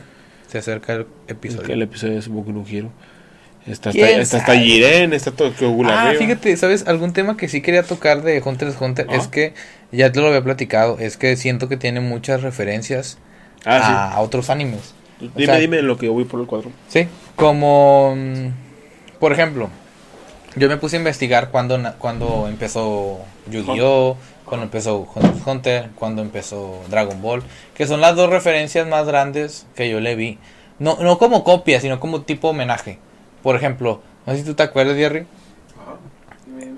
Se 0.48 0.58
acerca 0.58 0.92
el 0.94 1.00
Es 1.26 1.32
episodio. 1.32 1.62
que 1.64 1.72
el 1.72 1.80
episodio 1.82 2.18
es 2.18 2.28
Boku 2.28 2.52
no 2.52 2.64
Hero. 2.68 2.90
Está, 3.68 3.90
¿Quién 3.90 4.06
está, 4.06 4.20
está, 4.22 4.36
está 4.38 4.52
sabe? 4.54 4.64
Jiren, 4.64 5.12
está 5.12 5.30
Tokyo 5.32 5.70
Ghoul 5.70 5.90
Ah, 5.90 6.02
arriba. 6.08 6.18
fíjate, 6.24 6.56
¿sabes? 6.56 6.86
Algún 6.86 7.12
tema 7.12 7.36
que 7.36 7.48
sí 7.48 7.60
quería 7.60 7.82
tocar 7.82 8.22
de 8.22 8.40
Hunter 8.44 8.68
x 8.68 8.80
Hunter 8.80 9.06
Ah. 9.10 9.16
es 9.16 9.26
que, 9.28 9.52
ya 9.92 10.10
te 10.12 10.20
lo 10.20 10.28
había 10.28 10.42
platicado, 10.42 10.98
es 10.98 11.16
que 11.16 11.36
siento 11.36 11.68
que 11.68 11.76
tiene 11.76 12.00
muchas 12.00 12.42
referencias 12.42 13.18
Ah, 13.66 14.12
a 14.14 14.20
otros 14.20 14.50
animes. 14.50 14.94
o 15.20 15.24
Dime, 15.36 15.46
sea- 15.46 15.56
dime 15.56 15.82
lo 15.82 15.98
que 15.98 16.06
yo 16.06 16.12
voy 16.12 16.24
por 16.24 16.40
el 16.40 16.46
cuadro. 16.46 16.70
Sí, 16.88 17.08
como, 17.36 18.14
mm, 18.16 18.48
por 19.18 19.32
ejemplo, 19.32 19.68
yo 20.56 20.68
me 20.68 20.76
puse 20.76 20.96
a 20.96 21.00
investigar 21.00 21.50
cuando, 21.50 21.78
cuando 21.98 22.46
empezó 22.48 23.20
Yu-Gi-Oh, 23.50 24.16
cuando 24.44 24.64
empezó 24.64 25.00
Hunter 25.14 25.30
x 25.32 25.42
Hunter, 25.46 25.88
cuando 25.94 26.22
empezó 26.22 26.80
Dragon 26.88 27.20
Ball, 27.20 27.42
que 27.74 27.86
son 27.86 28.00
las 28.00 28.16
dos 28.16 28.30
referencias 28.30 28.86
más 28.86 29.06
grandes 29.06 29.66
que 29.74 29.90
yo 29.90 30.00
le 30.00 30.14
vi. 30.14 30.38
No, 30.78 30.96
no 31.00 31.18
como 31.18 31.44
copia, 31.44 31.80
sino 31.80 31.98
como 32.00 32.22
tipo 32.22 32.48
homenaje. 32.50 32.98
Por 33.42 33.56
ejemplo, 33.56 34.00
no 34.26 34.32
sé 34.32 34.40
si 34.40 34.44
tú 34.44 34.54
te 34.54 34.62
acuerdas, 34.62 34.96
Jerry, 34.96 35.26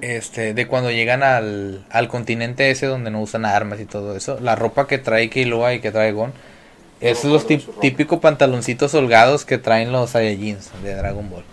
este, 0.00 0.54
de 0.54 0.66
cuando 0.66 0.90
llegan 0.90 1.22
al, 1.22 1.84
al 1.90 2.08
continente 2.08 2.70
ese 2.70 2.86
donde 2.86 3.10
no 3.10 3.20
usan 3.20 3.44
armas 3.44 3.80
y 3.80 3.84
todo 3.84 4.16
eso, 4.16 4.38
la 4.40 4.56
ropa 4.56 4.86
que 4.86 4.98
trae 4.98 5.30
Killua 5.30 5.74
y 5.74 5.80
que 5.80 5.90
trae 5.90 6.12
Gon, 6.12 6.32
es 7.00 7.24
los 7.24 7.46
típicos 7.46 8.18
pantaloncitos 8.20 8.94
holgados 8.94 9.44
que 9.44 9.58
traen 9.58 9.90
los 9.92 10.10
Saiyajins 10.10 10.70
de 10.82 10.94
Dragon 10.94 11.28
Ball. 11.30 11.44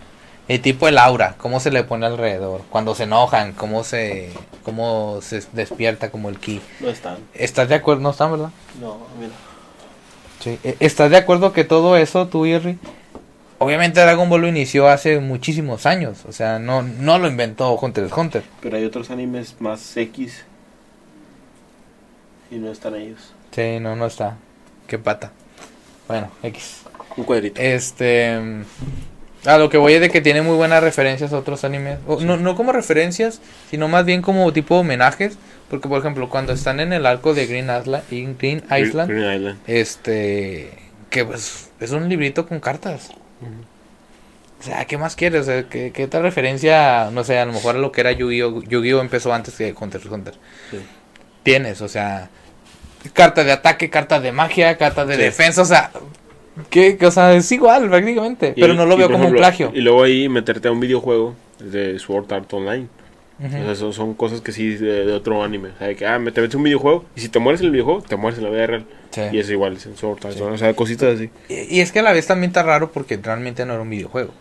El 0.47 0.61
tipo 0.61 0.87
el 0.87 0.97
aura, 0.97 1.35
cómo 1.37 1.59
se 1.59 1.71
le 1.71 1.83
pone 1.83 2.05
alrededor, 2.05 2.61
cuando 2.69 2.95
se 2.95 3.03
enojan, 3.03 3.51
cómo 3.51 3.83
se, 3.83 4.31
cómo 4.63 5.19
se 5.21 5.43
despierta 5.51 6.09
como 6.09 6.29
el 6.29 6.39
ki. 6.39 6.61
No 6.79 6.89
están. 6.89 7.17
¿Estás 7.33 7.67
de 7.67 7.75
acuerdo? 7.75 8.01
No 8.01 8.11
están, 8.11 8.31
¿verdad? 8.31 8.49
No, 8.79 8.97
mira. 9.19 9.33
Sí. 10.39 10.57
E- 10.63 10.77
¿Estás 10.79 11.11
de 11.11 11.17
acuerdo 11.17 11.51
que 11.51 11.65
todo 11.65 11.97
eso, 11.97 12.27
tú, 12.27 12.45
Jerry? 12.45 12.77
Obviamente 13.59 13.99
Dragon 13.99 14.29
Ball 14.29 14.41
lo 14.41 14.47
inició 14.47 14.87
hace 14.87 15.19
muchísimos 15.19 15.85
años, 15.87 16.25
o 16.27 16.31
sea, 16.31 16.59
no, 16.59 16.83
no 16.83 17.17
lo 17.17 17.27
inventó 17.27 17.73
Hunter 17.75 18.03
x 18.03 18.15
Hunter. 18.15 18.43
Pero 18.61 18.77
hay 18.77 18.85
otros 18.85 19.09
animes 19.09 19.55
más 19.59 19.97
X. 19.97 20.45
Y 22.51 22.55
no 22.57 22.71
están 22.71 22.95
ellos. 22.95 23.33
Sí, 23.51 23.79
no, 23.79 23.95
no 23.95 24.05
está. 24.05 24.37
Qué 24.87 24.99
pata. 24.99 25.31
Bueno, 26.07 26.29
X. 26.43 26.83
Un 27.17 27.23
cuadrito. 27.23 27.59
Este. 27.59 28.39
A 29.45 29.57
lo 29.57 29.69
que 29.69 29.77
voy 29.77 29.93
es 29.93 30.01
de 30.01 30.09
que 30.09 30.21
tiene 30.21 30.41
muy 30.41 30.55
buenas 30.55 30.83
referencias 30.83 31.33
a 31.33 31.37
otros 31.37 31.63
animes. 31.63 31.99
O, 32.07 32.21
no, 32.21 32.37
no 32.37 32.55
como 32.55 32.71
referencias, 32.71 33.41
sino 33.69 33.87
más 33.87 34.05
bien 34.05 34.21
como 34.21 34.51
tipo 34.53 34.75
homenajes. 34.75 35.37
Porque, 35.69 35.89
por 35.89 35.99
ejemplo, 35.99 36.29
cuando 36.29 36.53
están 36.53 36.79
en 36.79 36.93
el 36.93 37.05
arco 37.05 37.33
de 37.33 37.47
Green 37.47 37.65
Island, 37.65 38.03
Green 38.09 38.63
Island 38.71 39.09
Green 39.09 39.33
Island. 39.33 39.59
este. 39.67 40.71
Que 41.09 41.25
pues 41.25 41.71
es 41.79 41.91
un 41.91 42.07
librito 42.07 42.47
con 42.47 42.59
cartas. 42.59 43.09
O 44.59 44.63
sea, 44.63 44.85
¿qué 44.85 44.97
más 44.97 45.15
quieres? 45.15 45.41
O 45.41 45.43
sea, 45.45 45.63
¿qué, 45.69 45.91
qué 45.91 46.07
tal 46.07 46.23
referencia? 46.23 47.09
No 47.11 47.23
sé, 47.23 47.37
a 47.37 47.45
lo 47.45 47.53
mejor 47.53 47.75
a 47.75 47.79
lo 47.79 47.91
que 47.91 48.01
era 48.01 48.11
Yu-Gi-Oh! 48.11 48.63
Yu-Gi-Oh! 48.63 49.01
empezó 49.01 49.31
antes 49.33 49.55
que 49.55 49.73
Hunter 49.79 50.01
x 50.01 50.11
Hunter. 50.11 50.33
Sí. 50.71 50.77
Tienes, 51.43 51.81
o 51.81 51.87
sea, 51.87 52.29
carta 53.13 53.43
de 53.43 53.51
ataque, 53.51 53.89
carta 53.89 54.19
de 54.19 54.31
magia, 54.31 54.75
carta 54.77 55.05
de 55.05 55.15
Sí. 55.15 55.21
defensa, 55.21 55.61
o 55.61 55.65
sea, 55.65 55.91
que, 56.71 56.97
o 57.05 57.11
sea, 57.11 57.33
es 57.35 57.51
igual 57.51 57.87
prácticamente, 57.87 58.53
pero 58.59 58.73
no 58.73 58.85
lo 58.85 58.97
veo 58.97 59.11
como 59.11 59.27
un 59.27 59.33
plagio. 59.35 59.71
Y 59.73 59.81
luego 59.81 60.03
ahí 60.03 60.27
meterte 60.27 60.67
a 60.67 60.71
un 60.71 60.79
videojuego 60.79 61.35
de 61.59 61.99
Sword 61.99 62.33
Art 62.33 62.51
Online. 62.53 62.87
O 63.39 63.49
sea, 63.49 63.71
eso 63.71 63.93
son 63.93 64.15
cosas 64.15 64.41
que 64.41 64.51
sí 64.51 64.69
de, 64.75 65.05
de 65.05 65.13
otro 65.13 65.43
anime. 65.43 65.69
O 65.69 65.77
sea, 65.77 65.87
de 65.87 65.95
que, 65.95 66.07
ah, 66.07 66.15
te 66.33 66.41
metes 66.41 66.55
a 66.55 66.57
un 66.57 66.63
videojuego 66.63 67.05
y 67.15 67.21
si 67.21 67.29
te 67.29 67.37
mueres 67.37 67.61
en 67.61 67.67
el 67.67 67.71
videojuego, 67.73 68.01
te 68.01 68.15
mueres 68.15 68.39
en 68.39 68.45
la 68.45 68.49
vida 68.49 68.65
real. 68.65 68.85
Sí. 69.11 69.21
Y 69.31 69.39
es 69.39 69.49
igual, 69.49 69.73
es 69.77 69.83
Sword 69.95 70.25
Art 70.25 70.35
Sí. 70.35 70.41
O 70.41 70.57
sea, 70.57 70.73
cositas 70.73 71.15
así. 71.15 71.29
Y, 71.49 71.77
y 71.77 71.81
es 71.81 71.91
que 71.91 71.99
a 71.99 72.03
la 72.03 72.13
vez 72.13 72.27
también 72.27 72.49
está 72.49 72.63
raro 72.63 72.91
porque 72.91 73.17
realmente 73.17 73.65
no 73.65 73.73
era 73.73 73.81
un 73.81 73.89
videojuego. 73.89 74.33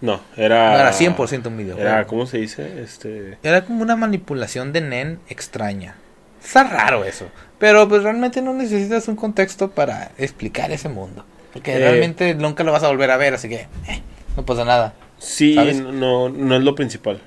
No, 0.00 0.20
era... 0.36 0.70
No 0.72 0.78
era 0.78 0.92
100% 0.92 1.46
un 1.48 1.56
videojuego. 1.56 1.88
Era, 1.88 2.06
¿cómo 2.06 2.26
se 2.26 2.38
dice? 2.38 2.82
Este... 2.82 3.36
Era 3.42 3.64
como 3.64 3.82
una 3.82 3.96
manipulación 3.96 4.72
de 4.72 4.80
Nen 4.80 5.18
extraña. 5.28 5.96
Está 6.42 6.62
raro 6.64 7.04
eso. 7.04 7.26
Pero 7.58 7.88
pues 7.88 8.04
realmente 8.04 8.40
no 8.40 8.54
necesitas 8.54 9.08
un 9.08 9.16
contexto 9.16 9.70
para 9.72 10.12
explicar 10.18 10.70
ese 10.70 10.88
mundo. 10.88 11.24
Porque 11.52 11.74
Eh. 11.74 11.78
realmente 11.78 12.34
nunca 12.36 12.62
lo 12.62 12.70
vas 12.70 12.84
a 12.84 12.88
volver 12.88 13.10
a 13.10 13.16
ver, 13.16 13.34
así 13.34 13.48
que 13.48 13.66
eh, 13.88 14.02
no 14.36 14.46
pasa 14.46 14.64
nada. 14.64 14.94
Sí, 15.18 15.54
¿Sabes? 15.56 15.80
no, 15.80 16.28
no 16.28 16.54
es 16.56 16.62
lo 16.62 16.76
principal. 16.76 17.20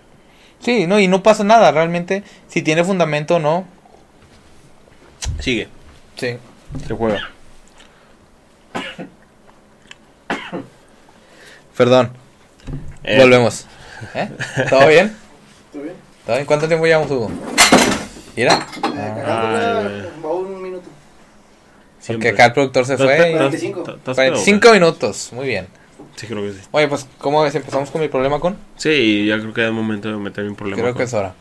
Sí, 0.59 0.87
no, 0.87 0.97
y 0.99 1.09
no 1.09 1.23
pasa 1.23 1.43
nada, 1.43 1.71
realmente, 1.73 2.23
si 2.47 2.61
tiene 2.61 2.85
fundamento 2.85 3.35
o 3.35 3.39
no. 3.39 3.65
Sigue, 5.39 5.67
Sí. 6.15 6.37
Se 6.87 6.93
juega. 6.93 7.29
Perdón. 11.77 12.11
Eh, 13.03 13.17
Volvemos. 13.19 13.65
¿Eh? 14.13 14.29
¿Todo 14.69 14.87
bien? 14.87 15.15
¿Todo 15.71 15.81
bien? 15.83 15.95
¿Todo 16.25 16.35
bien? 16.35 16.45
¿Cuánto 16.45 16.67
tiempo 16.67 16.85
llevamos, 16.85 17.09
Hugo? 17.09 17.31
Mira. 18.35 18.65
Ah, 18.83 19.83
un 20.23 20.61
minuto. 20.61 20.87
porque 22.07 22.29
acá 22.29 22.45
el 22.45 22.53
productor 22.53 22.85
se 22.85 22.93
¿Estás- 22.93 23.05
fue. 23.07 23.15
y- 23.17 23.19
estás- 23.19 23.37
45. 23.37 23.79
estás- 23.81 23.95
estás 23.97 24.15
45 24.15 24.59
pedo, 24.61 24.73
minutos. 24.73 25.29
Muy 25.33 25.47
bien. 25.47 25.67
Sí, 26.15 26.27
creo 26.27 26.43
que 26.43 26.53
sí. 26.53 26.59
Oye, 26.71 26.87
pues, 26.87 27.07
¿cómo 27.17 27.41
ves? 27.41 27.55
¿Empezamos 27.55 27.89
con 27.89 28.01
mi 28.01 28.07
problema 28.09 28.39
con? 28.39 28.57
Sí, 28.75 29.25
ya 29.27 29.39
creo 29.39 29.53
que 29.53 29.65
es 29.65 29.71
momento 29.71 30.09
de 30.09 30.17
meterme 30.17 30.49
un 30.51 30.55
problema. 30.55 30.81
Creo 30.81 30.93
con- 30.93 30.97
que 30.99 31.03
es 31.05 31.13
hora. 31.13 31.33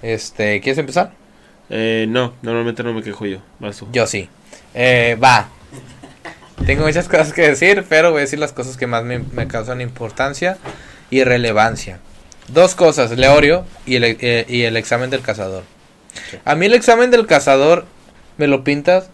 Este, 0.00 0.60
¿quieres 0.60 0.78
empezar? 0.78 1.12
Eh, 1.70 2.06
no, 2.08 2.32
normalmente 2.42 2.82
no 2.82 2.92
me 2.92 3.02
quejo 3.02 3.26
yo. 3.26 3.38
Vas 3.58 3.76
tú. 3.78 3.88
Yo 3.92 4.06
sí. 4.06 4.28
Eh, 4.74 5.16
va. 5.22 5.48
Tengo 6.66 6.84
muchas 6.84 7.08
cosas 7.08 7.32
que 7.32 7.42
decir, 7.42 7.84
pero 7.88 8.10
voy 8.10 8.18
a 8.18 8.20
decir 8.22 8.38
las 8.38 8.52
cosas 8.52 8.76
que 8.76 8.86
más 8.86 9.04
me, 9.04 9.18
me 9.18 9.48
causan 9.48 9.80
importancia 9.80 10.58
y 11.10 11.24
relevancia. 11.24 11.98
Dos 12.48 12.74
cosas, 12.74 13.10
Leorio 13.12 13.64
y 13.86 13.96
el, 13.96 14.04
eh, 14.04 14.44
y 14.48 14.62
el 14.62 14.76
examen 14.76 15.10
del 15.10 15.22
cazador. 15.22 15.64
Sí. 16.30 16.38
A 16.44 16.54
mí 16.54 16.66
el 16.66 16.74
examen 16.74 17.10
del 17.10 17.26
cazador 17.26 17.86
me 18.36 18.46
lo 18.46 18.64
pintas 18.64 19.10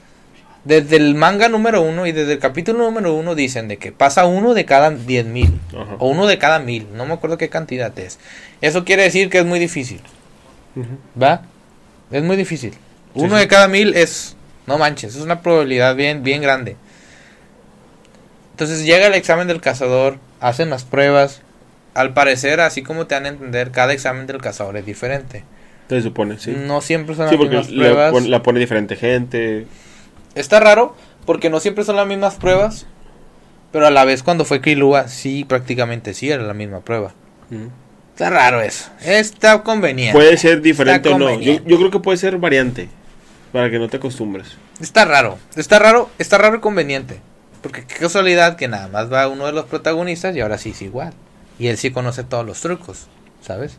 desde 0.65 0.97
el 0.97 1.15
manga 1.15 1.49
número 1.49 1.81
uno 1.83 2.07
y 2.07 2.13
desde 2.13 2.35
el 2.35 2.39
capítulo 2.39 2.81
número 2.81 3.15
uno 3.15 3.35
dicen 3.35 3.69
de 3.69 3.79
que 3.79 3.93
pasa 3.93 4.27
uno 4.27 4.55
de 4.55 4.65
cada 4.65 4.91
diez 4.91 5.25
mil 5.25 5.61
Ajá. 5.71 5.97
o 5.99 6.09
uno 6.09 6.27
de 6.27 6.39
cada 6.39 6.59
mil, 6.59 6.87
no 6.95 7.07
me 7.07 7.15
acuerdo 7.15 7.39
qué 7.39 7.49
cantidad 7.49 7.97
es. 7.99 8.19
Eso 8.61 8.85
quiere 8.85 9.05
decir 9.05 9.31
que 9.31 9.39
es 9.39 9.47
muy 9.47 9.59
difícil. 9.59 10.01
¿Va? 11.21 11.43
Es 12.11 12.23
muy 12.23 12.37
difícil. 12.37 12.75
Uno 13.15 13.35
sí. 13.37 13.41
de 13.41 13.49
cada 13.49 13.69
mil 13.69 13.95
es. 13.95 14.37
No 14.69 14.79
manches, 14.79 15.17
es 15.17 15.23
una 15.23 15.41
probabilidad 15.43 15.97
bien, 15.97 16.23
bien 16.23 16.43
grande. 16.43 16.77
Entonces 18.53 18.85
llega 18.85 19.07
el 19.07 19.15
examen 19.15 19.49
del 19.49 19.61
cazador, 19.61 20.19
hacen 20.41 20.71
las 20.71 20.85
pruebas. 20.85 21.43
Al 21.95 22.13
parecer, 22.13 22.61
así 22.61 22.83
como 22.83 23.07
te 23.07 23.15
dan 23.15 23.25
a 23.27 23.29
entender, 23.31 23.71
cada 23.73 23.93
examen 23.93 24.27
del 24.27 24.39
cazador 24.41 24.77
es 24.77 24.87
diferente. 24.87 25.45
Se 25.89 26.03
supone, 26.03 26.39
sí. 26.39 26.55
No 26.57 26.81
siempre 26.81 27.15
son 27.17 27.29
Sí, 27.29 27.35
las 27.35 27.39
porque 27.39 27.57
mismas 27.57 27.71
la, 27.73 27.79
pruebas. 27.85 28.13
pon- 28.13 28.31
la 28.31 28.43
pone 28.43 28.61
diferente 28.61 28.95
gente. 28.95 29.67
Está 30.35 30.61
raro, 30.61 30.95
porque 31.25 31.51
no 31.51 31.61
siempre 31.61 31.83
son 31.85 31.97
las 31.97 32.07
mismas 32.07 32.37
pruebas. 32.37 32.87
Pero 33.73 33.87
a 33.87 33.91
la 33.91 34.05
vez, 34.05 34.23
cuando 34.23 34.45
fue 34.45 34.61
Krilua, 34.61 35.09
sí, 35.09 35.45
prácticamente 35.45 36.15
sí 36.15 36.31
era 36.31 36.43
la 36.43 36.55
misma 36.55 36.81
prueba. 36.81 37.15
Ujú. 37.51 37.71
Está 38.13 38.31
raro 38.31 38.61
eso. 38.61 38.91
Está 39.05 39.63
conveniente. 39.63 40.13
Puede 40.17 40.37
ser 40.37 40.61
diferente 40.61 41.09
o 41.09 41.19
no. 41.19 41.41
Yo 41.41 41.63
creo 41.65 41.91
que 41.91 42.01
puede 42.01 42.19
ser 42.19 42.37
variante. 42.39 42.89
Para 43.53 43.71
que 43.71 43.79
no 43.79 43.89
te 43.89 43.97
acostumbres. 43.97 44.57
Está 44.81 45.05
raro, 45.05 45.39
está 45.57 45.79
raro, 45.79 46.11
está 46.19 46.39
raro 46.39 46.57
y 46.57 46.61
conveniente. 46.61 47.21
Porque 47.63 47.85
qué 47.85 47.97
casualidad 47.97 48.57
que 48.57 48.69
nada 48.69 48.89
más 48.89 49.13
va 49.13 49.29
uno 49.29 49.47
de 49.47 49.53
los 49.53 49.65
protagonistas 49.65 50.37
y 50.37 50.41
ahora 50.41 50.59
sí 50.59 50.71
es 50.71 50.83
igual. 50.83 51.13
Y 51.59 51.69
él 51.69 51.77
sí 51.77 51.91
conoce 51.91 52.23
todos 52.25 52.47
los 52.47 52.61
trucos, 52.61 53.09
¿sabes? 53.41 53.79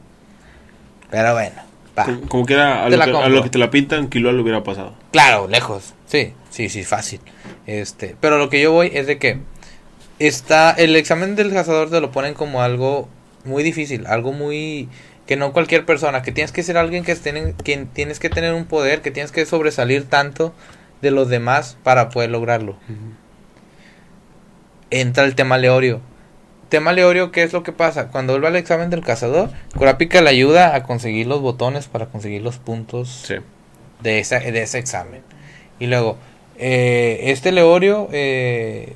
Pero 1.10 1.34
bueno, 1.34 1.62
va. 1.98 2.06
Como, 2.06 2.22
como 2.28 2.46
que 2.46 2.54
era 2.56 2.86
a 2.86 2.90
que, 2.90 3.30
lo 3.30 3.44
que 3.44 3.50
te 3.50 3.58
la 3.58 3.72
pintan, 3.72 4.10
Kilo 4.10 4.32
lo 4.32 4.42
hubiera 4.42 4.64
pasado. 4.64 4.94
Claro, 5.12 5.48
lejos. 5.48 5.94
Sí, 6.08 6.34
sí, 6.50 6.70
sí, 6.70 6.84
fácil. 6.84 7.22
Este, 7.66 8.16
pero 8.20 8.38
lo 8.38 8.50
que 8.50 8.62
yo 8.62 8.72
voy 8.72 8.92
es 8.94 9.08
de 9.08 9.18
que 9.18 9.40
está 10.20 10.72
el 10.72 10.96
examen 10.96 11.36
del 11.36 11.54
cazador 11.54 11.90
te 11.90 12.02
lo 12.02 12.12
ponen 12.12 12.34
como 12.34 12.62
algo 12.62 13.08
muy 13.46 13.64
difícil, 13.64 14.06
algo 14.08 14.34
muy 14.34 14.90
que 15.30 15.36
no 15.38 15.54
cualquier 15.54 15.86
persona, 15.86 16.24
que 16.24 16.32
tienes 16.32 16.52
que 16.52 16.64
ser 16.64 16.76
alguien 16.76 17.04
que 17.04 17.14
tiene, 17.16 17.54
que 17.64 17.86
tienes 17.94 18.18
que 18.20 18.32
tener 18.32 18.56
un 18.56 18.66
poder, 18.66 19.04
que 19.04 19.12
tienes 19.12 19.32
que 19.32 19.46
sobresalir 19.46 20.06
tanto 20.10 20.56
de 21.04 21.12
los 21.12 21.30
demás 21.30 21.78
para 21.84 22.10
poder 22.10 22.32
lograrlo. 22.32 22.78
Entra 24.90 25.24
el 25.26 25.36
tema 25.36 25.60
Leorio. 25.60 26.02
Tema 26.70 26.94
Leorio, 26.94 27.32
¿qué 27.32 27.44
es 27.44 27.54
lo 27.54 27.62
que 27.62 27.72
pasa? 27.72 28.08
Cuando 28.08 28.34
vuelve 28.34 28.48
al 28.48 28.56
examen 28.56 28.90
del 28.90 29.02
cazador, 29.04 29.52
Kurapika 29.78 30.20
le 30.24 30.32
ayuda 30.32 30.74
a 30.76 30.82
conseguir 30.82 31.28
los 31.28 31.42
botones 31.42 31.88
para 31.88 32.08
conseguir 32.08 32.42
los 32.42 32.58
puntos 32.58 33.10
Sí. 33.28 33.36
de, 34.02 34.18
esa, 34.18 34.40
de 34.40 34.62
ese 34.64 34.80
examen. 34.80 35.22
Y 35.80 35.86
luego, 35.86 36.18
eh, 36.58 37.20
este 37.26 37.52
Leorio 37.52 38.10
eh, 38.12 38.94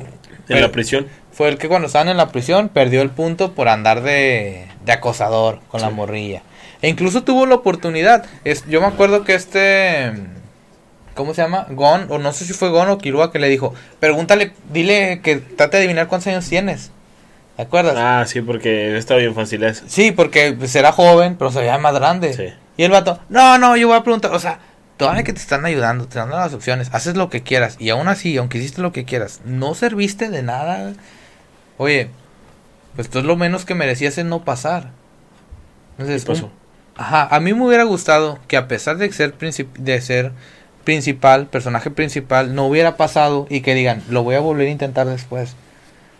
En 0.00 0.08
Pero- 0.48 0.60
la 0.60 0.72
prisión. 0.72 1.06
Fue 1.32 1.48
el 1.48 1.58
que 1.58 1.68
cuando 1.68 1.86
estaban 1.86 2.08
en 2.08 2.16
la 2.16 2.28
prisión 2.28 2.68
perdió 2.68 3.02
el 3.02 3.10
punto 3.10 3.52
por 3.52 3.68
andar 3.68 4.02
de, 4.02 4.68
de 4.84 4.92
acosador 4.92 5.60
con 5.68 5.80
la 5.80 5.90
morrilla. 5.90 6.42
E 6.82 6.88
incluso 6.88 7.22
tuvo 7.22 7.46
la 7.46 7.54
oportunidad. 7.54 8.26
Es, 8.44 8.66
yo 8.66 8.80
me 8.80 8.86
acuerdo 8.86 9.24
que 9.24 9.34
este... 9.34 10.12
¿Cómo 11.14 11.34
se 11.34 11.42
llama? 11.42 11.66
Gon, 11.70 12.06
o 12.08 12.18
no 12.18 12.32
sé 12.32 12.46
si 12.46 12.54
fue 12.54 12.70
Gon 12.70 12.88
o 12.88 12.98
Kirua 12.98 13.30
que 13.30 13.38
le 13.38 13.48
dijo, 13.48 13.74
pregúntale, 14.00 14.52
dile 14.72 15.20
que 15.22 15.36
trate 15.36 15.76
de 15.76 15.82
adivinar 15.82 16.08
cuántos 16.08 16.28
años 16.28 16.48
tienes. 16.48 16.90
¿Te 17.56 17.62
acuerdas? 17.62 17.94
Ah, 17.98 18.24
sí, 18.26 18.40
porque 18.40 18.96
está 18.96 19.16
bien 19.16 19.34
fácil 19.34 19.62
eso. 19.62 19.84
Sí, 19.86 20.10
porque 20.10 20.54
pues, 20.58 20.74
era 20.74 20.90
joven, 20.90 21.36
pero 21.36 21.50
se 21.50 21.60
veía 21.60 21.76
más 21.76 21.94
grande. 21.94 22.32
Sí. 22.32 22.46
Y 22.78 22.84
el 22.84 22.90
vato, 22.90 23.20
no, 23.28 23.58
no, 23.58 23.76
yo 23.76 23.88
voy 23.88 23.96
a 23.98 24.02
preguntar, 24.02 24.32
o 24.32 24.38
sea, 24.38 24.58
todavía 24.96 25.22
que 25.22 25.34
te 25.34 25.40
están 25.40 25.66
ayudando, 25.66 26.06
te 26.06 26.18
dan 26.18 26.30
las 26.30 26.54
opciones, 26.54 26.88
haces 26.92 27.14
lo 27.14 27.28
que 27.28 27.42
quieras, 27.42 27.76
y 27.78 27.90
aún 27.90 28.08
así, 28.08 28.38
aunque 28.38 28.56
hiciste 28.56 28.80
lo 28.80 28.92
que 28.92 29.04
quieras, 29.04 29.42
no 29.44 29.74
serviste 29.74 30.30
de 30.30 30.42
nada. 30.42 30.94
Oye, 31.82 32.08
pues 32.96 33.08
tú 33.10 33.18
es 33.18 33.24
lo 33.24 33.36
menos 33.36 33.64
que 33.64 33.74
merecías 33.74 34.16
es 34.18 34.24
no 34.24 34.44
pasar. 34.44 34.90
Entonces, 35.98 36.24
¿Qué 36.24 36.32
pasó? 36.32 36.46
un- 36.46 36.52
ajá, 36.96 37.28
a 37.34 37.40
mí 37.40 37.52
me 37.54 37.64
hubiera 37.66 37.84
gustado 37.84 38.38
que 38.48 38.56
a 38.56 38.68
pesar 38.68 38.96
de 38.98 39.10
ser, 39.12 39.34
de 39.36 40.00
ser 40.00 40.32
principal, 40.84 41.46
personaje 41.46 41.90
principal, 41.90 42.54
no 42.54 42.66
hubiera 42.66 42.96
pasado 42.96 43.46
y 43.50 43.60
que 43.60 43.74
digan, 43.74 44.02
lo 44.08 44.22
voy 44.22 44.34
a 44.34 44.40
volver 44.40 44.68
a 44.68 44.70
intentar 44.70 45.06
después. 45.06 45.54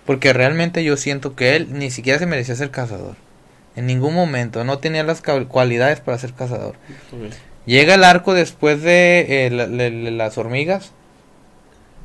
Porque 0.06 0.32
realmente 0.32 0.82
yo 0.82 0.96
siento 0.96 1.36
que 1.36 1.54
él 1.56 1.68
ni 1.78 1.90
siquiera 1.90 2.18
se 2.18 2.26
merecía 2.26 2.56
ser 2.56 2.70
cazador. 2.70 3.14
En 3.76 3.86
ningún 3.86 4.14
momento, 4.14 4.64
no 4.64 4.78
tenía 4.78 5.02
las 5.04 5.22
cualidades 5.48 6.00
para 6.00 6.18
ser 6.18 6.32
cazador. 6.32 6.74
Llega 7.66 7.94
el 7.94 8.02
arco 8.04 8.34
después 8.34 8.82
de 8.82 9.46
eh, 9.46 9.50
la- 9.50 9.66
la- 9.68 9.88
la- 9.90 10.10
las 10.10 10.36
hormigas. 10.38 10.90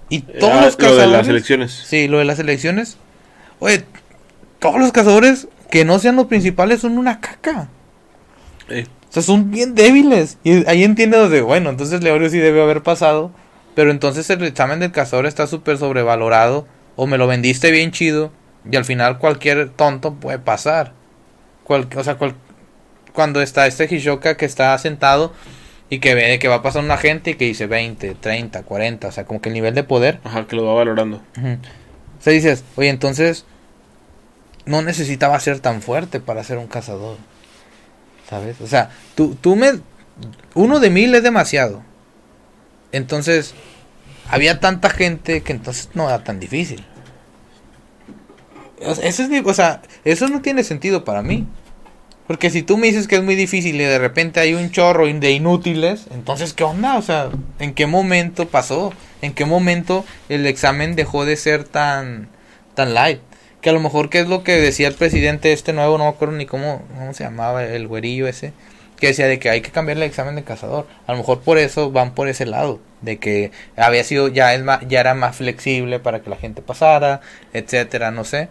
Y 0.10 0.22
todos 0.22 0.54
Ah, 0.54 0.62
los 0.66 0.74
lo 0.80 0.84
de 0.84 0.84
cazadores. 0.96 1.12
las 1.12 1.28
elecciones. 1.28 1.72
Sí, 1.86 2.08
lo 2.08 2.20
de 2.20 2.26
las 2.26 2.40
elecciones. 2.40 2.98
Oye, 3.60 3.84
todos 4.60 4.80
los 4.80 4.92
cazadores 4.92 5.48
que 5.70 5.86
no 5.86 6.00
sean 6.00 6.16
los 6.16 6.28
principales 6.28 6.82
son 6.82 6.98
una 6.98 7.20
caca. 7.20 7.70
Eh, 8.70 8.86
O 9.10 9.14
sea, 9.14 9.24
son 9.24 9.52
bien 9.52 9.74
débiles. 9.76 10.38
Y 10.44 10.68
ahí 10.70 10.84
entiendo 10.84 11.30
de, 11.30 11.42
bueno, 11.42 11.70
entonces 11.70 12.04
Leorio 12.04 12.30
sí 12.30 12.38
debe 12.40 12.62
haber 12.62 12.84
pasado. 12.84 13.32
Pero 13.76 13.92
entonces 13.92 14.30
el 14.30 14.44
examen 14.44 14.80
del 14.80 14.92
cazador 14.92 15.26
está 15.26 15.48
súper 15.48 15.78
sobrevalorado. 15.78 16.68
O 16.96 17.08
me 17.08 17.18
lo 17.18 17.28
vendiste 17.28 17.72
bien 17.72 17.92
chido. 17.92 18.32
Y 18.70 18.76
al 18.76 18.86
final 18.86 19.18
cualquier 19.20 19.70
tonto 19.70 20.16
puede 20.16 20.40
pasar. 20.40 20.94
Cual- 21.64 21.88
o 21.96 22.04
sea, 22.04 22.16
cual- 22.16 22.36
cuando 23.14 23.42
está 23.42 23.66
este 23.68 23.86
Hishoka 23.94 24.36
que 24.38 24.46
está 24.46 24.78
sentado 24.78 25.34
y 25.90 26.00
que 26.00 26.14
ve 26.16 26.38
que 26.40 26.48
va 26.50 26.56
a 26.56 26.62
pasar 26.62 26.84
una 26.84 26.98
gente 26.98 27.32
y 27.32 27.34
que 27.36 27.46
dice 27.46 27.66
20, 27.66 28.16
30, 28.16 28.64
40. 28.64 29.08
O 29.08 29.12
sea, 29.12 29.26
como 29.26 29.42
que 29.42 29.50
el 29.50 29.54
nivel 29.54 29.74
de 29.74 29.84
poder. 29.84 30.20
ajá, 30.24 30.46
que 30.48 30.56
lo 30.56 30.66
va 30.66 30.74
valorando. 30.74 31.22
O 31.38 31.87
sea, 32.32 32.34
dices, 32.34 32.64
oye, 32.76 32.90
entonces 32.90 33.46
no 34.66 34.82
necesitaba 34.82 35.40
ser 35.40 35.60
tan 35.60 35.82
fuerte 35.82 36.20
para 36.20 36.44
ser 36.44 36.58
un 36.58 36.68
cazador. 36.68 37.18
¿Sabes? 38.30 38.60
O 38.62 38.68
sea, 38.68 38.92
tú, 39.16 39.36
tú 39.36 39.56
me... 39.56 39.80
Uno 40.54 40.80
de 40.80 40.90
mil 40.90 41.16
es 41.16 41.24
demasiado. 41.24 41.84
Entonces, 42.92 43.54
había 44.30 44.60
tanta 44.60 44.90
gente 44.90 45.42
que 45.42 45.54
entonces 45.54 45.90
no 45.94 46.08
era 46.10 46.24
tan 46.24 46.40
difícil. 46.40 46.86
Eso, 48.80 49.02
es, 49.02 49.46
o 49.46 49.54
sea, 49.54 49.82
eso 50.04 50.28
no 50.28 50.42
tiene 50.42 50.64
sentido 50.64 51.04
para 51.04 51.22
mí. 51.22 51.48
Porque 52.28 52.50
si 52.50 52.62
tú 52.62 52.78
me 52.78 52.88
dices 52.88 53.08
que 53.08 53.16
es 53.16 53.24
muy 53.24 53.36
difícil 53.36 53.76
y 53.76 53.86
de 53.86 54.00
repente 54.00 54.42
hay 54.42 54.54
un 54.54 54.70
chorro 54.70 55.08
de 55.08 55.32
inútiles, 55.32 56.08
entonces 56.12 56.54
¿qué 56.54 56.66
onda? 56.66 56.98
O 56.98 57.02
sea, 57.02 57.30
¿en 57.60 57.74
qué 57.74 57.88
momento 57.88 58.50
pasó? 58.50 58.94
¿En 59.22 59.34
qué 59.34 59.46
momento 59.46 60.06
el 60.28 60.46
examen 60.46 60.96
dejó 60.96 61.24
de 61.24 61.38
ser 61.38 61.64
tan 61.64 62.28
tan 62.76 62.94
light? 62.94 63.22
Que 63.62 63.70
a 63.70 63.74
lo 63.74 63.80
mejor 63.80 64.10
que 64.10 64.20
es 64.20 64.28
lo 64.28 64.44
que 64.44 64.60
decía 64.60 64.90
el 64.90 64.94
presidente 64.94 65.54
este 65.54 65.72
nuevo, 65.72 65.98
no 65.98 66.04
me 66.04 66.10
acuerdo 66.10 66.36
ni 66.36 66.46
cómo, 66.46 66.84
cómo 66.98 67.14
se 67.14 67.24
llamaba 67.24 67.64
el 67.64 67.88
güerillo 67.88 68.28
ese, 68.28 68.52
que 68.98 69.08
decía 69.08 69.28
de 69.28 69.40
que 69.40 69.50
hay 69.50 69.62
que 69.62 69.72
cambiar 69.72 69.98
el 69.98 70.04
examen 70.04 70.36
de 70.36 70.44
cazador. 70.44 70.86
A 71.08 71.14
lo 71.14 71.20
mejor 71.20 71.40
por 71.42 71.58
eso 71.58 71.92
van 71.92 72.14
por 72.14 72.28
ese 72.28 72.46
lado, 72.46 72.82
de 73.02 73.18
que 73.20 73.52
había 73.78 74.04
sido 74.04 74.28
ya 74.28 74.54
es 74.54 74.64
más, 74.64 74.82
ya 74.88 75.00
era 75.00 75.14
más 75.14 75.38
flexible 75.38 76.00
para 76.00 76.22
que 76.22 76.30
la 76.30 76.36
gente 76.36 76.62
pasara, 76.62 77.22
etcétera, 77.54 78.12
no 78.12 78.26
sé. 78.26 78.50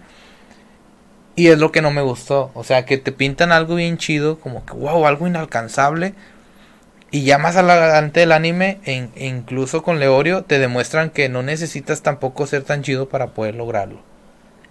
Y 1.36 1.48
es 1.48 1.58
lo 1.58 1.70
que 1.70 1.82
no 1.82 1.90
me 1.90 2.02
gustó. 2.02 2.50
O 2.54 2.64
sea, 2.64 2.84
que 2.86 2.96
te 2.98 3.12
pintan 3.12 3.52
algo 3.52 3.74
bien 3.76 3.98
chido, 3.98 4.38
como 4.40 4.64
que, 4.64 4.72
wow, 4.72 5.06
algo 5.06 5.26
inalcanzable. 5.26 6.14
Y 7.10 7.24
ya 7.24 7.38
más 7.38 7.56
adelante 7.56 8.20
del 8.20 8.32
anime, 8.32 8.78
en- 8.84 9.10
e 9.14 9.26
incluso 9.26 9.82
con 9.82 10.00
Leorio, 10.00 10.42
te 10.42 10.58
demuestran 10.58 11.10
que 11.10 11.28
no 11.28 11.42
necesitas 11.42 12.02
tampoco 12.02 12.46
ser 12.46 12.62
tan 12.64 12.82
chido 12.82 13.08
para 13.08 13.28
poder 13.28 13.54
lograrlo. 13.54 14.00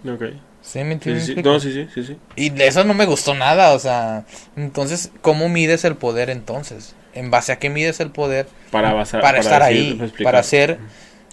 Ok. 0.08 0.22
¿Sí 0.62 0.82
me 0.82 0.92
entiendes? 0.94 1.26
sí, 1.26 1.34
sí. 1.34 1.42
No, 1.42 1.60
sí, 1.60 1.72
sí, 1.72 1.88
sí, 1.94 2.02
sí. 2.04 2.18
Y 2.34 2.50
de 2.50 2.66
eso 2.66 2.84
no 2.84 2.92
me 2.94 3.06
gustó 3.06 3.34
nada, 3.34 3.72
o 3.72 3.78
sea, 3.78 4.24
entonces, 4.56 5.10
¿cómo 5.22 5.48
mides 5.48 5.84
el 5.84 5.94
poder 5.96 6.28
entonces? 6.28 6.94
¿En 7.14 7.30
base 7.30 7.52
a 7.52 7.58
qué 7.58 7.70
mides 7.70 8.00
el 8.00 8.10
poder? 8.10 8.48
Para, 8.70 8.92
basar, 8.92 9.20
para, 9.22 9.38
estar 9.38 9.62
decir- 9.62 10.00
ahí, 10.02 10.12
para 10.22 10.42
ser 10.42 10.78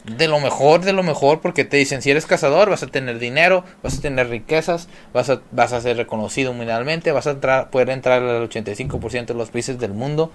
de 0.04 0.28
lo 0.28 0.39
mejor, 0.39 0.82
de 0.82 0.93
lo 0.93 1.04
mejor, 1.04 1.39
porque 1.39 1.64
te 1.64 1.78
dicen, 1.78 2.01
si 2.01 2.12
eres 2.12 2.26
cazador, 2.26 2.70
vas 2.70 2.84
a 2.84 2.88
tener 2.88 3.20
dinero, 3.20 3.64
vas 3.82 3.97
a 3.97 4.01
tener 4.01 4.30
riquezas, 4.30 4.89
vas 5.14 5.30
a, 5.30 5.41
vas 5.51 5.72
a 5.72 5.82
ser 5.82 5.97
reconocido 5.97 6.54
mundialmente, 6.54 7.12
vas 7.12 7.28
a 7.28 7.32
entrar, 7.32 7.70
poder 7.70 7.89
entrar 7.89 8.22
al 8.22 8.49
85% 8.49 9.26
de 9.28 9.34
los 9.34 9.49
países 9.49 9.80
del 9.80 9.93
mundo. 9.93 10.32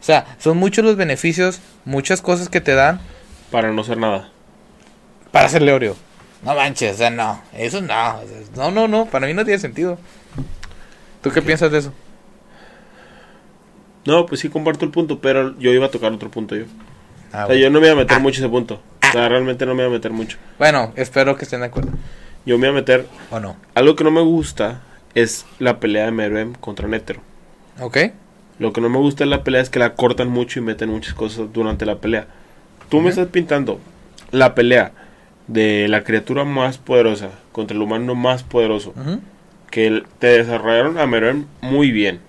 O 0.00 0.02
sea, 0.02 0.36
son 0.38 0.56
muchos 0.56 0.84
los 0.84 0.96
beneficios, 0.96 1.60
muchas 1.84 2.22
cosas 2.22 2.48
que 2.48 2.60
te 2.60 2.74
dan 2.74 3.00
Para 3.50 3.70
no 3.72 3.82
hacer 3.82 3.98
nada. 3.98 4.30
para 5.30 5.48
ser 5.48 5.62
Leorio. 5.62 5.96
No 6.42 6.54
manches, 6.54 6.94
o 6.94 6.96
sea, 6.98 7.10
no, 7.10 7.42
eso 7.52 7.82
no, 7.82 8.20
no, 8.56 8.70
no, 8.70 8.88
no, 8.88 9.06
para 9.06 9.26
mí 9.26 9.34
no 9.34 9.44
tiene 9.44 9.58
sentido. 9.58 9.98
¿Tú 11.22 11.30
qué 11.30 11.42
piensas 11.42 11.70
de 11.70 11.78
eso? 11.78 11.92
No, 14.06 14.24
pues 14.24 14.40
sí 14.40 14.48
comparto 14.48 14.86
el 14.86 14.90
punto, 14.90 15.20
pero 15.20 15.58
yo 15.58 15.70
iba 15.72 15.86
a 15.86 15.90
tocar 15.90 16.12
otro 16.12 16.30
punto 16.30 16.56
yo. 16.56 16.64
Ah, 17.32 17.44
o 17.44 17.48
sea, 17.48 17.56
yo 17.56 17.70
no 17.70 17.80
me 17.80 17.86
iba 17.86 17.94
a 17.94 17.98
meter 17.98 18.16
Ah. 18.16 18.20
mucho 18.20 18.40
ese 18.40 18.48
punto. 18.48 18.80
O 19.08 19.12
sea, 19.12 19.28
realmente 19.28 19.66
no 19.66 19.74
me 19.74 19.82
iba 19.82 19.90
a 19.90 19.92
meter 19.94 20.12
mucho. 20.12 20.38
Bueno, 20.58 20.92
espero 20.96 21.36
que 21.36 21.44
estén 21.44 21.60
de 21.60 21.66
acuerdo. 21.66 21.90
Yo 22.46 22.58
me 22.58 22.66
iba 22.68 22.72
a 22.76 22.80
meter... 22.80 23.06
¿O 23.30 23.40
no? 23.40 23.56
Algo 23.74 23.96
que 23.96 24.04
no 24.04 24.10
me 24.10 24.20
gusta 24.22 24.80
es 25.14 25.46
la 25.58 25.80
pelea 25.80 26.04
de 26.06 26.10
Meruem 26.12 26.54
contra 26.54 26.86
Netero. 26.88 27.20
¿Ok? 27.80 27.98
Lo 28.58 28.72
que 28.72 28.80
no 28.80 28.88
me 28.88 28.98
gusta 28.98 29.24
de 29.24 29.30
la 29.30 29.42
pelea 29.42 29.60
es 29.60 29.70
que 29.70 29.78
la 29.78 29.94
cortan 29.94 30.28
mucho 30.28 30.58
y 30.58 30.62
meten 30.62 30.90
muchas 30.90 31.14
cosas 31.14 31.52
durante 31.52 31.86
la 31.86 31.96
pelea. 31.96 32.26
Tú 32.88 33.00
me 33.00 33.10
estás 33.10 33.28
pintando 33.28 33.80
la 34.30 34.54
pelea 34.54 34.92
de 35.46 35.88
la 35.88 36.04
criatura 36.04 36.44
más 36.44 36.78
poderosa 36.78 37.30
contra 37.52 37.74
el 37.76 37.82
humano 37.82 38.14
más 38.14 38.42
poderoso. 38.42 38.94
Que 39.70 40.02
te 40.18 40.26
desarrollaron 40.28 40.98
a 40.98 41.06
Meruem 41.06 41.46
muy 41.60 41.90
bien. 41.90 42.20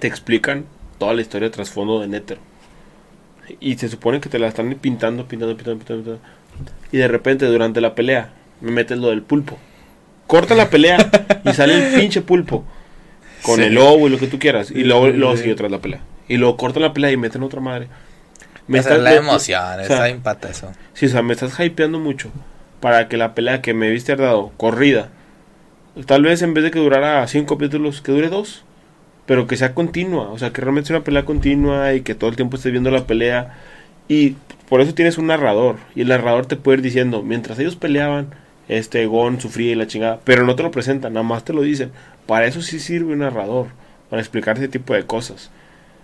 Te 0.00 0.06
explican 0.06 0.64
toda 0.98 1.14
la 1.14 1.20
historia 1.22 1.48
de 1.48 1.54
trasfondo 1.54 2.00
de 2.00 2.08
Netero. 2.08 2.40
Y 3.60 3.76
se 3.76 3.88
supone 3.88 4.20
que 4.20 4.28
te 4.28 4.38
la 4.38 4.48
están 4.48 4.74
pintando, 4.80 5.26
pintando, 5.28 5.56
pintando, 5.56 5.78
pintando, 5.78 6.02
pintando. 6.04 6.20
Y 6.92 6.98
de 6.98 7.08
repente 7.08 7.46
durante 7.46 7.80
la 7.80 7.94
pelea 7.94 8.30
me 8.60 8.70
metes 8.70 8.98
lo 8.98 9.08
del 9.10 9.22
pulpo. 9.22 9.58
Corta 10.26 10.54
la 10.54 10.70
pelea 10.70 11.10
y 11.44 11.52
sale 11.52 11.88
el 11.94 11.94
pinche 12.00 12.22
pulpo. 12.22 12.64
Con 13.42 13.56
Sí. 13.56 13.64
el 13.64 13.74
lobo 13.74 14.06
y 14.06 14.10
lo 14.10 14.18
que 14.18 14.26
tú 14.26 14.38
quieras. 14.38 14.70
Y 14.70 14.84
luego, 14.84 15.08
luego 15.08 15.36
sigue 15.36 15.54
tras 15.54 15.70
la 15.70 15.78
pelea. 15.78 16.00
Y 16.28 16.38
luego 16.38 16.56
cortan 16.56 16.82
la 16.82 16.94
pelea 16.94 17.10
y 17.12 17.16
meten 17.18 17.42
otra 17.42 17.60
madre. 17.60 17.88
Me 18.66 18.78
estás- 18.78 18.98
la 19.00 19.12
emoción, 19.14 19.60
o 19.62 19.74
sea, 19.74 19.82
está 19.82 20.08
empata 20.08 20.48
eso. 20.48 20.72
Sí, 20.94 21.04
o 21.06 21.08
sea, 21.10 21.20
me 21.22 21.34
estás 21.34 21.58
hypeando 21.60 21.98
mucho 21.98 22.30
para 22.80 23.08
que 23.08 23.18
la 23.18 23.34
pelea 23.34 23.60
que 23.60 23.74
me 23.74 23.90
viste 23.90 24.16
dado, 24.16 24.52
corrida, 24.56 25.10
tal 26.06 26.22
vez 26.22 26.40
en 26.40 26.54
vez 26.54 26.64
de 26.64 26.70
que 26.70 26.78
durara 26.78 27.26
cinco 27.28 27.56
capítulos, 27.58 28.00
que 28.00 28.12
dure 28.12 28.28
dos, 28.30 28.64
pero 29.26 29.46
que 29.46 29.56
sea 29.56 29.74
continua, 29.74 30.30
o 30.30 30.38
sea, 30.38 30.52
que 30.52 30.60
realmente 30.60 30.88
sea 30.88 30.96
una 30.96 31.04
pelea 31.04 31.24
continua 31.24 31.94
y 31.94 32.02
que 32.02 32.14
todo 32.14 32.30
el 32.30 32.36
tiempo 32.36 32.56
estés 32.56 32.72
viendo 32.72 32.90
la 32.90 33.06
pelea. 33.06 33.54
Y 34.08 34.36
por 34.68 34.80
eso 34.80 34.94
tienes 34.94 35.18
un 35.18 35.26
narrador, 35.28 35.76
y 35.94 36.02
el 36.02 36.08
narrador 36.08 36.46
te 36.46 36.56
puede 36.56 36.78
ir 36.78 36.82
diciendo, 36.82 37.22
mientras 37.22 37.58
ellos 37.58 37.76
peleaban, 37.76 38.28
este 38.68 39.06
Gon 39.06 39.40
sufría 39.40 39.72
y 39.72 39.74
la 39.74 39.86
chingada, 39.86 40.20
pero 40.24 40.44
no 40.44 40.56
te 40.56 40.62
lo 40.62 40.70
presentan, 40.70 41.12
nada 41.14 41.24
más 41.24 41.44
te 41.44 41.52
lo 41.52 41.62
dicen. 41.62 41.90
Para 42.26 42.46
eso 42.46 42.62
sí 42.62 42.80
sirve 42.80 43.12
un 43.12 43.20
narrador, 43.20 43.68
para 44.10 44.20
explicar 44.20 44.56
ese 44.56 44.68
tipo 44.68 44.94
de 44.94 45.04
cosas. 45.04 45.50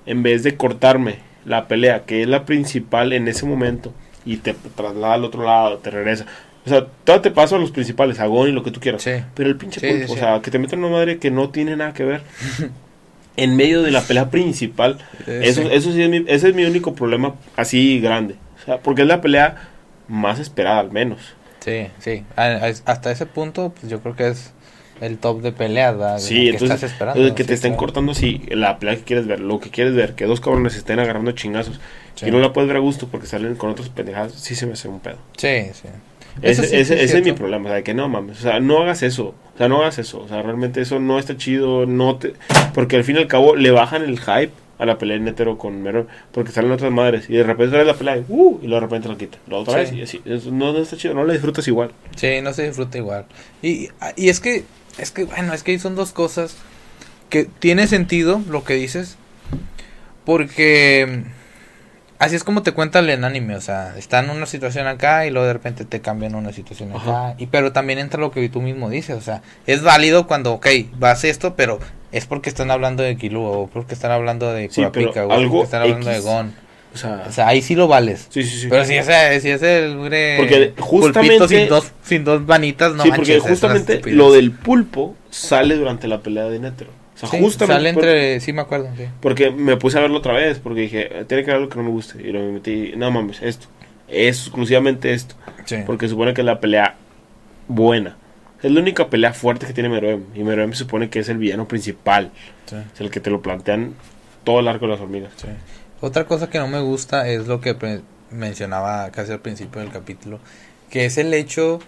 En 0.07 0.23
vez 0.23 0.43
de 0.43 0.57
cortarme 0.57 1.19
la 1.45 1.69
pelea, 1.69 2.05
que 2.05 2.23
es 2.23 2.29
la 2.29 2.45
principal 2.45 3.13
en 3.13 3.29
ese 3.29 3.47
momento, 3.47 3.93
y 4.25 4.39
te 4.39 4.55
traslada 4.75 5.15
al 5.15 5.25
otro 5.25 5.45
lado, 5.45 5.79
te 5.79 5.91
regresa. 5.91 6.27
O 6.67 6.69
sea, 6.69 6.87
todo 7.05 7.23
te 7.23 7.31
pasa 7.31 7.57
a 7.57 7.59
los 7.59 7.71
principales, 7.71 8.21
a 8.21 8.27
Gon 8.27 8.49
y 8.49 8.53
lo 8.53 8.63
que 8.63 8.71
tú 8.71 8.81
quieras. 8.81 9.03
Sí. 9.03 9.13
Pero 9.35 9.49
el 9.49 9.57
pinche 9.57 9.81
Sí, 9.81 9.87
pulpo, 9.89 10.07
sí, 10.09 10.13
o 10.13 10.17
sea, 10.17 10.43
que 10.43 10.51
te 10.51 10.59
metan 10.59 10.81
una 10.81 10.91
madre 10.91 11.19
que 11.19 11.31
no 11.31 11.49
tiene 11.49 11.77
nada 11.77 11.95
que 11.95 12.05
ver. 12.05 12.23
en 13.37 13.57
medio 13.57 13.83
de 13.83 13.91
la 13.91 14.03
pelea 14.03 14.31
principal. 14.31 14.99
Eh, 15.27 15.41
eso, 15.45 15.63
sí. 15.63 15.69
eso 15.73 15.93
sí 15.93 16.03
es 16.03 16.11
mi, 16.11 16.25
ese 16.27 16.49
es 16.49 16.55
mi 16.55 16.65
único 16.65 16.95
problema 16.95 17.35
así 17.57 18.01
grande. 18.01 18.35
O 18.63 18.65
sea, 18.65 18.79
porque 18.79 19.03
es 19.03 19.09
la 19.09 19.21
pelea 19.21 19.69
más 20.09 20.39
esperada 20.39 20.81
al 20.81 20.91
menos. 20.91 21.21
Sí, 21.61 21.87
sí. 21.99 22.25
A- 22.37 22.45
a- 22.47 22.67
hasta 22.87 23.11
ese 23.11 23.27
punto, 23.27 23.73
pues 23.79 23.91
yo 23.91 24.01
creo 24.01 24.17
que 24.17 24.29
es 24.29 24.53
el 25.01 25.17
top 25.19 25.41
de 25.41 25.53
peleas, 25.53 25.97
¿verdad? 25.97 26.19
Sí, 26.19 26.35
que 26.35 26.51
entonces 26.51 26.75
estás 26.75 26.91
esperando. 26.91 27.21
entonces 27.21 27.37
que 27.37 27.45
te 27.45 27.49
Sí, 27.49 27.55
estén 27.55 27.73
claro. 27.73 27.79
cortando 27.87 28.13
así 28.13 28.43
la 28.51 28.79
pelea 28.79 28.97
que 28.97 29.03
quieres 29.03 29.27
ver, 29.27 29.41
lo 29.41 29.59
que 29.61 29.71
quieres 29.71 29.95
ver, 29.95 30.15
que 30.15 30.27
dos 30.27 30.41
cabrones 30.41 30.77
estén 30.77 30.99
agarrando 31.01 31.33
chingazos 31.33 31.81
Sí. 32.17 32.27
y 32.27 32.31
no 32.31 32.39
la 32.41 32.53
puedes 32.53 32.69
ver 32.69 32.77
a 32.77 32.81
gusto 32.81 33.09
porque 33.09 33.27
salen 33.27 33.55
con 33.55 33.71
otras 33.71 33.89
pendejadas, 33.89 34.33
sí 34.35 34.55
se 34.55 34.67
me 34.67 34.75
hace 34.75 34.89
un 34.89 35.01
pedo. 35.01 35.17
Sí, 35.39 35.71
sí. 35.73 35.89
Ese, 36.43 36.67
sí, 36.67 36.77
ese- 36.77 36.97
sí 36.97 37.05
ese 37.05 37.19
es 37.19 37.25
mi 37.25 37.33
problema, 37.33 37.69
o 37.69 37.73
sea, 37.73 37.83
que 37.83 37.93
no 37.95 38.09
mames, 38.09 38.39
o 38.39 38.43
sea, 38.43 38.61
no 38.61 38.79
hagas 38.83 39.03
eso, 39.03 39.35
o 39.55 39.59
sea, 39.59 39.69
no 39.69 39.81
hagas 39.83 39.99
eso, 39.99 40.21
o 40.21 40.29
sea, 40.29 40.43
realmente 40.43 40.81
eso 40.81 40.99
no 41.01 41.19
está 41.19 41.37
chido, 41.37 41.87
no 41.87 42.17
te, 42.17 42.35
porque 42.75 42.97
al 42.97 43.05
fin 43.05 43.17
y 43.17 43.19
al 43.19 43.27
cabo 43.27 43.57
le 43.57 43.71
bajan 43.71 44.03
el 44.03 44.19
hype 44.19 44.53
a 44.79 44.87
la 44.87 44.97
pelea 44.97 45.19
de 45.19 45.25
Netero 45.25 45.59
con 45.59 45.83
Mero, 45.83 46.07
porque 46.33 46.53
salen 46.53 46.71
otras 46.73 46.91
madres 46.91 47.29
y 47.29 47.35
de 47.35 47.43
repente 47.43 47.73
sale 47.73 47.85
la 47.85 47.95
pelea 47.95 48.17
y, 48.17 48.25
uh, 48.29 48.59
y 48.63 48.67
luego 48.67 48.77
de 48.77 48.81
repente 48.81 49.09
la 49.09 49.19
quita, 49.19 49.37
la 49.47 49.57
otra 49.59 49.75
Sí. 49.75 49.79
vez 49.81 49.93
y 49.93 50.03
así, 50.03 50.23
eso 50.25 50.51
no, 50.51 50.73
no 50.73 50.79
está 50.79 50.97
chido, 50.97 51.13
no 51.13 51.25
la 51.25 51.35
disfrutas 51.35 51.69
igual. 51.69 51.91
Sí, 52.17 52.41
no 52.43 52.53
se 52.55 52.67
disfruta 52.67 52.97
igual. 52.97 53.27
Y, 53.61 53.89
y 54.17 54.31
es 54.31 54.41
que, 54.41 54.65
es 54.99 55.11
que, 55.11 55.25
bueno, 55.25 55.53
es 55.53 55.63
que 55.63 55.79
son 55.79 55.97
dos 55.97 56.13
cosas 56.13 56.57
que 57.29 57.45
tiene 57.45 57.87
sentido 57.89 58.41
lo 58.49 58.65
que 58.65 58.75
dices, 58.75 59.19
porque 60.25 61.25
así 62.21 62.37
es 62.37 62.45
como 62.45 62.63
te 62.63 62.71
cuenta 62.71 63.01
el 63.01 63.25
anime, 63.25 63.57
o 63.57 63.61
sea, 63.61 63.95
está 63.99 64.21
en 64.21 64.31
una 64.31 64.47
situación 64.47 64.87
acá 64.87 65.27
y 65.27 65.31
luego 65.31 65.47
de 65.49 65.53
repente 65.55 65.85
te 65.85 66.01
cambian 66.01 66.35
a 66.35 66.39
una 66.39 66.53
situación 66.53 66.93
acá, 66.95 67.35
y 67.39 67.47
pero 67.47 67.73
también 67.73 67.99
entra 67.99 68.21
lo 68.21 68.31
que 68.31 68.49
tú 68.49 68.61
mismo 68.63 68.89
dices, 68.89 69.17
o 69.17 69.21
sea, 69.21 69.43
es 69.67 69.83
válido 69.83 70.29
cuando, 70.29 70.53
ok, 70.53 70.67
vas 70.99 71.25
esto, 71.25 71.57
pero 71.57 71.81
es 72.13 72.27
porque 72.27 72.49
están 72.49 72.71
hablando 72.71 73.03
de 73.03 73.17
Killua 73.17 73.51
o 73.51 73.67
porque 73.67 73.95
están 73.95 74.13
hablando 74.13 74.53
de 74.53 74.69
Sí, 74.69 74.77
Kurapika 74.77 75.27
o 75.27 75.33
algo 75.33 75.51
porque 75.51 75.65
están 75.65 75.83
hablando 75.83 76.11
de. 76.11 76.21
Gon, 76.21 76.55
O 76.93 76.97
sea, 76.99 77.25
o 77.29 77.33
sea, 77.33 77.47
ahí 77.47 77.63
sí 77.63 77.77
lo 77.77 77.87
vales. 77.87 78.27
sí, 78.31 78.43
sí, 78.43 78.63
sí. 78.63 78.67
Pero 78.69 78.85
si 78.85 78.95
ese, 78.95 79.41
si 79.41 79.49
ese 79.51 79.85
el 79.87 79.97
Porque 80.39 80.75
justamente- 80.81 81.47
sin 81.49 81.69
dos, 81.69 81.93
sin 82.03 82.25
dos 82.25 82.45
vanitas, 82.47 82.95
no 82.95 83.05
sí, 83.05 83.11
manches, 83.11 83.37
porque 83.39 83.51
justamente 83.51 84.01
lo 84.11 84.33
del 84.33 84.51
pulpo 84.51 85.15
sale 85.31 85.77
durante 85.77 86.09
la 86.09 86.21
pelea 86.21 86.45
de 86.47 86.59
Netero. 86.59 86.91
O 87.23 87.27
sea, 87.27 87.39
Sí, 87.39 87.45
justamente 87.45 87.75
sale 87.75 87.93
por- 87.95 88.05
entre, 88.05 88.41
sí 88.41 88.53
me 88.53 88.63
acuerdo, 88.63 88.89
sí. 88.97 89.05
Porque 89.21 89.51
me 89.51 89.77
puse 89.77 89.99
a 89.99 90.01
verlo 90.01 90.19
otra 90.19 90.33
vez, 90.33 90.59
porque 90.59 90.81
dije, 90.83 91.25
tiene 91.29 91.45
que 91.45 91.51
haber 91.51 91.57
algo 91.63 91.69
que 91.69 91.77
no 91.79 91.85
me 91.85 91.91
guste. 91.91 92.23
Y 92.27 92.33
lo 92.33 92.41
me 92.41 92.53
metí, 92.53 92.93
no 92.97 93.11
mames, 93.11 93.43
esto. 93.43 93.67
Es 94.09 94.41
exclusivamente 94.47 95.13
esto. 95.13 95.35
Sí. 95.67 95.77
Porque 95.87 96.09
supone 96.09 96.33
que 96.35 96.41
es 96.41 96.45
la 96.47 96.61
pelea 96.61 96.95
buena. 97.69 98.17
Es 98.63 98.71
la 98.71 98.81
única 98.81 99.09
pelea 99.09 99.33
fuerte 99.33 99.67
que 99.67 99.73
tiene 99.73 99.89
Meruem. 99.89 100.25
Y 100.35 100.43
Meruem 100.45 100.73
se 100.73 100.79
supone 100.81 101.09
que 101.11 101.19
es 101.21 101.29
el 101.29 101.39
villano 101.39 101.69
principal. 101.69 102.31
sí, 102.67 102.77
Es 102.95 103.01
el 103.01 103.11
que 103.11 103.21
te 103.21 103.31
lo 103.31 103.41
plantean 103.43 103.95
todo 104.45 104.61
el 104.61 104.69
arco 104.69 104.87
de 104.87 104.93
las 104.93 105.01
hormigas. 105.01 105.33
sí. 105.37 105.49
Otra 106.03 106.25
cosa 106.25 106.49
que 106.49 106.59
no 106.59 106.67
me 106.67 106.81
gusta 106.81 107.29
es 107.29 107.47
lo 107.47 107.61
que 107.61 107.77
mencionaba 108.31 109.11
casi 109.11 109.33
al 109.33 109.41
principio 109.41 109.83
del 109.83 109.91
capítulo, 109.91 110.39
que 110.89 111.05
es 111.05 111.19
el 111.19 111.35
hecho 111.35 111.81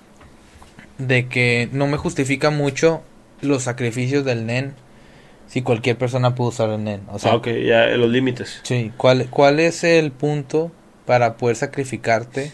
de 0.99 1.29
que 1.29 1.71
no 1.73 1.87
me 1.87 1.97
justifica 1.97 2.51
mucho 2.51 3.03
los 3.41 3.63
sacrificios 3.63 4.25
del 4.27 4.45
Nen 4.45 4.75
si 5.53 5.61
cualquier 5.61 5.99
persona 5.99 6.35
puede 6.35 6.49
usar 6.49 6.71
el 6.71 6.83
Nen. 6.83 7.03
O 7.13 7.19
sea, 7.19 7.33
ah, 7.33 7.37
ok, 7.37 7.49
ya 7.49 7.85
los 7.89 8.09
límites. 8.09 8.61
Sí, 8.63 8.91
¿cuál, 8.97 9.27
¿cuál 9.29 9.61
es 9.61 9.85
el 9.85 10.11
punto 10.11 10.73
para 11.05 11.37
poder 11.37 11.57
sacrificarte? 11.57 12.51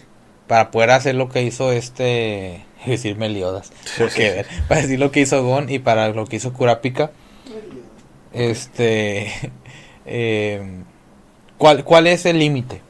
Para 0.49 0.73
poder 0.73 0.91
hacer 0.91 1.15
lo 1.15 1.29
que 1.29 1.45
hizo 1.45 1.71
este... 1.71 2.65
decir 2.87 3.15
Meliodas. 3.17 3.71
Sí, 3.85 4.03
sí, 4.11 4.21
sí. 4.23 4.57
Para 4.67 4.81
decir 4.83 4.99
lo 4.99 5.13
que 5.13 5.21
hizo 5.21 5.45
Gon 5.45 5.71
y 5.71 5.79
para 5.79 6.09
lo 6.09 6.27
que 6.27 6.37
hizo 6.37 6.53
Kurapika. 6.53 7.13
Este... 8.33 9.33
eh, 10.07 10.61
¿cuál, 11.57 11.85
¿Cuál 11.85 12.09
es 12.09 12.27
el 12.27 12.41
límite? 12.41 12.81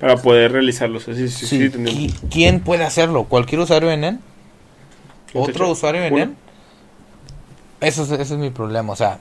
Para 0.00 0.16
poder 0.18 0.52
realizarlos. 0.52 1.04
Sí, 1.04 1.14
sí, 1.14 1.28
sí, 1.30 1.46
Sí, 1.46 1.46
sí, 1.46 1.70
te 1.70 1.78
entiendo. 1.78 1.92
¿qui- 1.92 2.28
¿Quién 2.30 2.60
puede 2.60 2.84
hacerlo? 2.84 3.24
¿Cualquier 3.24 3.62
usuario 3.62 3.88
de 3.88 3.96
NEN? 3.96 4.20
¿Otro 5.32 5.70
usuario 5.70 6.02
de. 6.02 6.10
NEN? 6.10 6.43
Eso 7.80 8.02
es, 8.04 8.10
ese 8.12 8.22
es 8.34 8.38
mi 8.40 8.50
problema, 8.50 8.92
o 8.92 8.96
sea... 8.96 9.18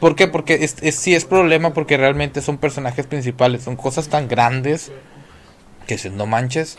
¿Por 0.00 0.14
qué? 0.14 0.28
Porque 0.28 0.54
es, 0.62 0.76
es- 0.82 0.96
sí 0.96 1.14
es 1.14 1.24
problema 1.24 1.72
porque 1.72 1.96
realmente 1.96 2.42
son 2.42 2.58
personajes 2.58 3.06
principales, 3.06 3.62
son 3.62 3.76
cosas 3.76 4.08
tan 4.08 4.28
grandes 4.28 4.92
que 5.86 5.96
si 5.96 6.10
no 6.10 6.26
manches, 6.26 6.76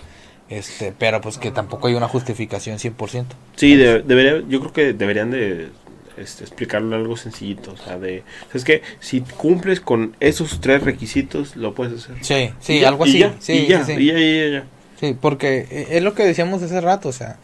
este, 0.49 0.93
pero 0.97 1.20
pues 1.20 1.39
que 1.39 1.49
tampoco 1.49 1.88
hay 1.88 1.95
una 1.95 2.07
justificación 2.07 2.78
100%. 2.78 3.26
Sí, 3.55 3.76
de- 3.76 4.03
debería, 4.03 4.43
yo 4.47 4.59
creo 4.59 4.72
que 4.74 4.93
deberían 4.93 5.32
de 5.32 5.70
este, 6.18 6.43
explicarle 6.43 6.95
algo 6.95 7.18
sencillito. 7.18 7.72
O 7.72 7.78
sea, 7.78 7.97
de. 7.97 8.24
es 8.53 8.63
que 8.63 8.84
si 8.99 9.22
cumples 9.22 9.80
con 9.80 10.15
esos 10.20 10.61
tres 10.61 10.84
requisitos, 10.84 11.55
lo 11.55 11.74
puedes 11.74 12.03
hacer. 12.03 12.18
Sí, 12.22 12.51
sí, 12.59 12.84
algo 12.86 13.05
así. 13.05 13.24
sí, 13.39 13.53
y 13.53 13.68
ya, 13.68 13.84
sí. 13.84 14.61
Sí, 14.99 15.18
porque 15.20 15.68
eh, 15.72 15.88
es 15.91 16.03
lo 16.03 16.13
que 16.13 16.24
decíamos 16.24 16.61
hace 16.61 16.82
rato, 16.82 17.09
o 17.09 17.13
sea, 17.13 17.38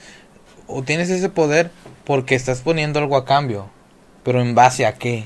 o 0.68 0.84
tienes 0.84 1.10
ese 1.10 1.30
poder 1.30 1.72
porque 2.06 2.36
estás 2.36 2.62
poniendo 2.62 3.00
algo 3.00 3.18
a 3.18 3.26
cambio, 3.26 3.70
pero 4.24 4.42
en 4.42 4.56
base 4.56 4.86
a 4.86 4.94
qué? 4.96 5.26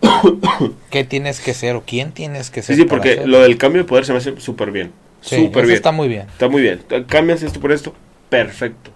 ¿Qué 0.90 1.04
tienes 1.04 1.40
que 1.40 1.54
ser 1.54 1.76
o 1.76 1.82
quién 1.82 2.12
tienes 2.12 2.50
que 2.50 2.62
Sí, 2.62 2.68
ser? 2.68 2.76
sí, 2.76 2.84
para 2.84 2.98
porque 3.02 3.26
lo 3.26 3.40
del 3.40 3.56
cambio 3.58 3.82
de 3.82 3.88
poder 3.88 4.04
se 4.04 4.12
me 4.12 4.18
hace 4.18 4.38
súper 4.40 4.70
bien. 4.70 4.92
Sí, 5.20 5.36
súper 5.36 5.60
eso 5.64 5.66
bien. 5.68 5.76
está 5.76 5.92
muy 5.92 6.08
bien. 6.08 6.22
Está 6.28 6.48
muy 6.48 6.62
bien. 6.62 6.82
Cambias 7.06 7.42
esto 7.42 7.60
por 7.60 7.72
esto, 7.72 7.94
perfecto. 8.28 8.90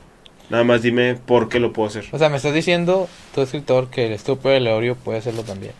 Nada 0.50 0.64
más 0.64 0.82
dime 0.82 1.14
por 1.14 1.48
qué 1.48 1.58
lo 1.60 1.72
puedo 1.72 1.88
hacer. 1.88 2.04
O 2.12 2.18
sea, 2.18 2.28
me 2.28 2.36
estás 2.36 2.54
diciendo, 2.54 3.08
tu 3.34 3.42
escritor, 3.42 3.88
que 3.90 4.06
el 4.06 4.12
estúpido 4.12 4.50
de 4.52 4.60
Leorio 4.60 4.94
puede 4.96 5.18
hacerlo 5.18 5.42
también. 5.42 5.72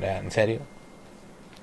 ¿En 0.00 0.30
serio? 0.30 0.60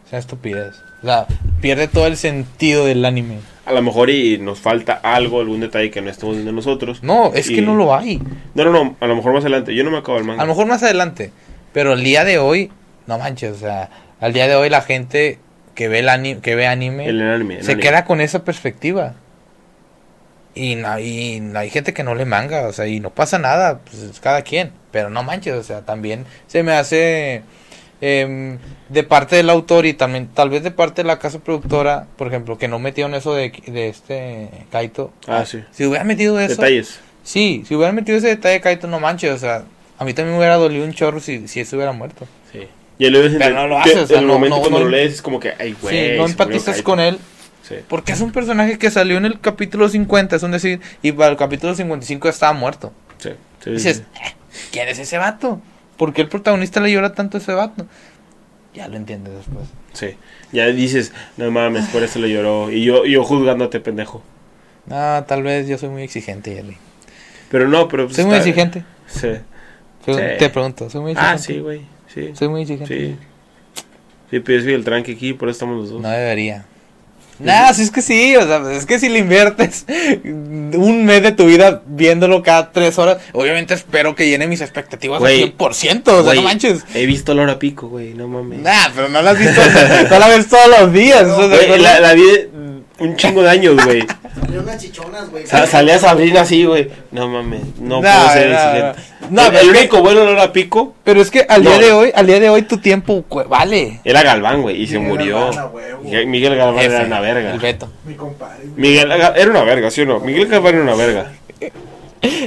Es 0.05 0.11
una 0.11 0.19
estupidez. 0.19 0.75
O 1.01 1.05
sea, 1.05 1.25
pierde 1.61 1.87
todo 1.87 2.05
el 2.07 2.17
sentido 2.17 2.85
del 2.85 3.05
anime. 3.05 3.39
A 3.65 3.71
lo 3.73 3.81
mejor 3.81 4.09
y 4.11 4.37
nos 4.37 4.59
falta 4.59 4.93
algo, 4.93 5.41
algún 5.41 5.59
detalle 5.59 5.89
que 5.89 6.01
no 6.01 6.09
estemos 6.11 6.35
viendo 6.35 6.51
nosotros. 6.51 7.01
No, 7.01 7.33
es 7.33 7.49
que 7.49 7.61
no 7.61 7.75
lo 7.75 7.95
hay. 7.95 8.21
No, 8.53 8.63
no, 8.63 8.71
no, 8.71 8.95
a 8.99 9.07
lo 9.07 9.15
mejor 9.15 9.33
más 9.33 9.43
adelante. 9.43 9.73
Yo 9.73 9.83
no 9.83 9.89
me 9.91 9.97
acabo 9.97 10.17
el 10.19 10.23
manga. 10.23 10.41
A 10.41 10.45
lo 10.45 10.51
mejor 10.51 10.67
más 10.67 10.83
adelante. 10.83 11.31
Pero 11.73 11.93
el 11.93 12.03
día 12.03 12.23
de 12.23 12.37
hoy, 12.37 12.71
no 13.07 13.17
manches, 13.17 13.53
o 13.53 13.57
sea, 13.57 13.89
al 14.21 14.33
día 14.33 14.47
de 14.47 14.55
hoy 14.55 14.69
la 14.69 14.81
gente 14.81 15.39
que 15.73 15.87
ve 15.87 15.99
el 15.99 16.09
anime, 16.09 16.41
que 16.41 16.55
ve 16.55 16.67
anime, 16.67 17.07
El 17.07 17.21
anime. 17.21 17.57
el 17.57 17.63
se 17.63 17.71
anime. 17.73 17.83
queda 17.83 18.05
con 18.05 18.21
esa 18.21 18.43
perspectiva. 18.45 19.15
Y, 20.53 20.75
no, 20.75 20.97
y 20.99 21.41
no 21.41 21.59
hay 21.59 21.69
gente 21.69 21.93
que 21.93 22.03
no 22.03 22.15
le 22.15 22.23
manga, 22.23 22.67
o 22.67 22.71
sea, 22.71 22.87
y 22.87 23.01
no 23.01 23.09
pasa 23.09 23.39
nada, 23.39 23.79
pues 23.79 24.01
es 24.03 24.19
cada 24.21 24.43
quien. 24.43 24.71
Pero 24.91 25.09
no 25.09 25.21
manches, 25.23 25.53
o 25.55 25.63
sea, 25.63 25.81
también 25.81 26.25
se 26.47 26.63
me 26.63 26.71
hace 26.71 27.41
em, 28.07 28.57
de 28.89 29.03
parte 29.03 29.35
del 29.35 29.49
autor 29.49 29.85
y 29.85 29.93
también 29.93 30.27
tal 30.27 30.49
vez 30.49 30.61
de 30.63 30.71
parte 30.71 31.01
de 31.01 31.07
la 31.07 31.17
casa 31.19 31.39
productora, 31.39 32.05
por 32.17 32.27
ejemplo, 32.27 32.57
que 32.57 32.67
no 32.67 32.77
metieron 32.79 33.15
eso 33.15 33.33
de, 33.33 33.51
de 33.65 33.87
este 33.89 34.49
Kaito. 34.71 35.11
Ah, 35.27 35.43
sí. 35.45 35.63
Si 35.71 35.85
hubieran 35.85 36.05
metido 36.07 36.39
eso, 36.39 36.55
Detalles. 36.61 36.99
sí, 37.23 37.63
si 37.67 37.73
hubieran 37.75 37.95
metido 37.95 38.17
ese 38.17 38.27
detalle 38.27 38.55
de 38.55 38.61
Kaito, 38.61 38.87
no 38.87 38.99
manches, 38.99 39.31
o 39.31 39.37
sea, 39.39 39.63
a 39.97 40.05
mí 40.05 40.13
también 40.13 40.33
me 40.33 40.37
hubiera 40.39 40.55
dolido 40.57 40.85
un 40.85 40.93
chorro 40.93 41.19
si, 41.19 41.47
si 41.47 41.59
eso 41.61 41.75
hubiera 41.77 41.93
muerto. 41.93 42.27
Sí. 42.51 42.67
Y 42.99 43.09
luego 43.09 43.35
Pero 43.39 43.55
no 43.55 43.67
lo 43.67 43.79
haces, 43.79 43.97
o 43.97 44.07
sea, 44.07 44.17
En 44.17 44.23
el 44.23 44.27
no- 44.27 44.33
momento 44.33 44.55
no- 44.57 44.61
cuando 44.61 44.79
no- 44.79 44.85
lo 44.85 44.91
lees 44.91 45.13
es 45.15 45.21
como 45.21 45.39
que, 45.39 45.53
ay, 45.59 45.75
güey. 45.81 46.11
sí, 46.11 46.17
no 46.17 46.25
empatizas 46.25 46.81
con 46.81 46.99
él. 46.99 47.17
Sí. 47.67 47.75
Porque 47.87 48.11
es 48.11 48.21
un 48.21 48.31
personaje 48.31 48.77
que 48.77 48.91
salió 48.91 49.17
en 49.17 49.25
el 49.25 49.39
capítulo 49.39 49.89
50, 49.89 50.35
es 50.35 50.43
un 50.43 50.51
decir, 50.51 50.79
y 51.01 51.11
para 51.11 51.31
el 51.31 51.37
capítulo 51.37 51.73
55 51.73 52.29
estaba 52.29 52.53
muerto. 52.53 52.93
Sí. 53.17 53.31
sí, 53.63 53.71
dices, 53.71 53.97
sí. 53.97 54.03
"Eh, 54.23 54.33
¿quién 54.71 54.87
es 54.87 54.99
ese 54.99 55.17
vato? 55.17 55.59
¿Por 55.97 56.13
qué 56.13 56.21
el 56.23 56.29
protagonista 56.29 56.79
le 56.81 56.91
llora 56.91 57.13
tanto 57.13 57.37
a 57.37 57.39
ese 57.41 57.53
vato? 57.53 57.85
Ya 58.73 58.87
lo 58.87 58.97
entiendes 58.97 59.33
después. 59.35 59.65
Sí. 59.93 60.17
Ya 60.51 60.65
dices, 60.67 61.13
no 61.37 61.49
mames, 61.51 61.85
por 61.87 62.03
eso 62.03 62.19
le 62.19 62.29
lloró. 62.29 62.69
Y 62.71 62.83
yo, 62.83 63.05
yo 63.05 63.23
juzgándote, 63.23 63.79
pendejo. 63.79 64.21
Ah, 64.91 65.23
tal 65.27 65.43
vez 65.43 65.67
yo 65.67 65.77
soy 65.77 65.89
muy 65.89 66.03
exigente, 66.03 66.53
Yerly. 66.53 66.77
Pero 67.49 67.67
no, 67.67 67.87
pero. 67.87 68.05
pues 68.05 68.15
Soy 68.17 68.25
muy 68.25 68.35
exigente. 68.35 68.83
Sí. 69.07 69.19
Soy- 69.21 69.35
Sí. 70.15 70.21
Te 70.37 70.49
pregunto, 70.49 70.89
soy 70.89 71.01
muy 71.01 71.11
exigente. 71.13 71.35
Ah, 71.35 71.37
sí, 71.39 71.59
güey. 71.59 71.81
Sí. 72.13 72.31
Soy 72.35 72.47
muy 72.49 72.61
exigente. 72.61 72.93
Sí. 73.11 73.17
Sí, 74.29 74.39
pero 74.41 74.57
yo 74.59 74.63
soy 74.65 74.73
el 74.73 74.83
tranque 74.83 75.13
aquí, 75.13 75.33
por 75.33 75.47
eso 75.49 75.55
estamos 75.55 75.77
los 75.77 75.89
dos. 75.91 76.01
No 76.01 76.09
debería. 76.09 76.65
Nah, 77.39 77.73
si 77.73 77.81
es 77.81 77.91
que 77.91 78.01
sí, 78.01 78.35
o 78.37 78.45
sea, 78.47 78.61
es 78.71 78.85
que 78.85 78.97
si 78.99 79.09
le 79.09 79.19
inviertes 79.19 79.85
un 80.23 81.03
mes 81.05 81.21
de 81.21 81.31
tu 81.31 81.45
vida 81.45 81.81
viéndolo 81.85 82.41
cada 82.43 82.71
tres 82.71 82.97
horas, 82.97 83.17
obviamente 83.33 83.73
espero 83.73 84.15
que 84.15 84.27
llene 84.29 84.47
mis 84.47 84.61
expectativas 84.61 85.21
al 85.21 85.27
100%, 85.57 86.07
o 86.07 86.23
sea, 86.23 86.33
no 86.33 86.41
manches. 86.41 86.83
He 86.93 87.05
visto 87.05 87.33
la 87.33 87.43
hora 87.43 87.59
pico, 87.59 87.87
güey, 87.89 88.13
no 88.13 88.27
mames. 88.27 88.59
Nah, 88.59 88.89
pero 88.95 89.09
no 89.09 89.21
la 89.21 89.31
has 89.31 89.39
visto, 89.39 89.61
no 90.09 90.19
la 90.19 90.27
ves 90.29 90.47
todos 90.47 90.67
los 90.79 90.93
días. 90.93 91.23
eso 91.23 91.51
es- 91.53 91.67
Güey, 91.67 91.81
la, 91.81 91.99
la 91.99 92.13
vi 92.13 92.23
un 92.99 93.15
chingo 93.15 93.43
de 93.43 93.49
años, 93.49 93.83
güey. 93.83 94.03
Salió 94.39 94.61
unas 94.61 94.77
chichonas, 94.81 95.29
güey. 95.29 95.45
Sa- 95.47 95.65
salía 95.67 95.97
Sabrina 95.99 96.41
así, 96.41 96.65
güey. 96.65 96.89
No 97.11 97.27
mames, 97.27 97.61
no 97.79 97.95
No, 97.95 98.01
puedo 98.01 98.29
ser 98.29 98.49
no, 98.49 98.55
exigente. 98.55 99.01
no. 99.29 99.49
No, 99.51 99.59
el 99.59 99.69
único 99.69 100.01
bueno 100.01 100.23
la 100.23 100.31
hora 100.31 100.53
pico 100.53 100.93
Pero 101.03 101.19
es 101.21 101.31
que 101.31 101.45
al 101.49 101.63
día 101.63 101.71
No. 101.73 101.79
de 101.79 101.91
hoy, 101.93 102.11
al 102.13 102.27
día 102.27 102.39
de 102.39 102.49
hoy 102.49 102.61
tu 102.61 102.77
tiempo 102.77 103.25
vale. 103.49 103.99
era 104.03 104.21
Galván, 104.23 104.61
güey, 104.61 104.81
y 104.81 104.87
se 104.87 104.99
murió. 104.99 105.49
Galván. 105.51 106.29
Miguel 106.29 106.55
Galván 106.55 106.83
era 106.85 107.05
una 107.05 107.19
verga. 107.19 107.51
El 107.53 107.59
Beto. 107.59 107.89
Mi 108.05 108.13
compadre. 108.15 108.65
Miguel 108.75 109.11
era 109.11 109.49
una 109.49 109.63
verga, 109.63 109.89
¿sí 109.89 110.01
o 110.01 110.05
no? 110.05 110.19
Miguel 110.19 110.47
Galván 110.47 110.75
era 110.75 110.83
una 110.83 110.95
verga. 110.95 111.31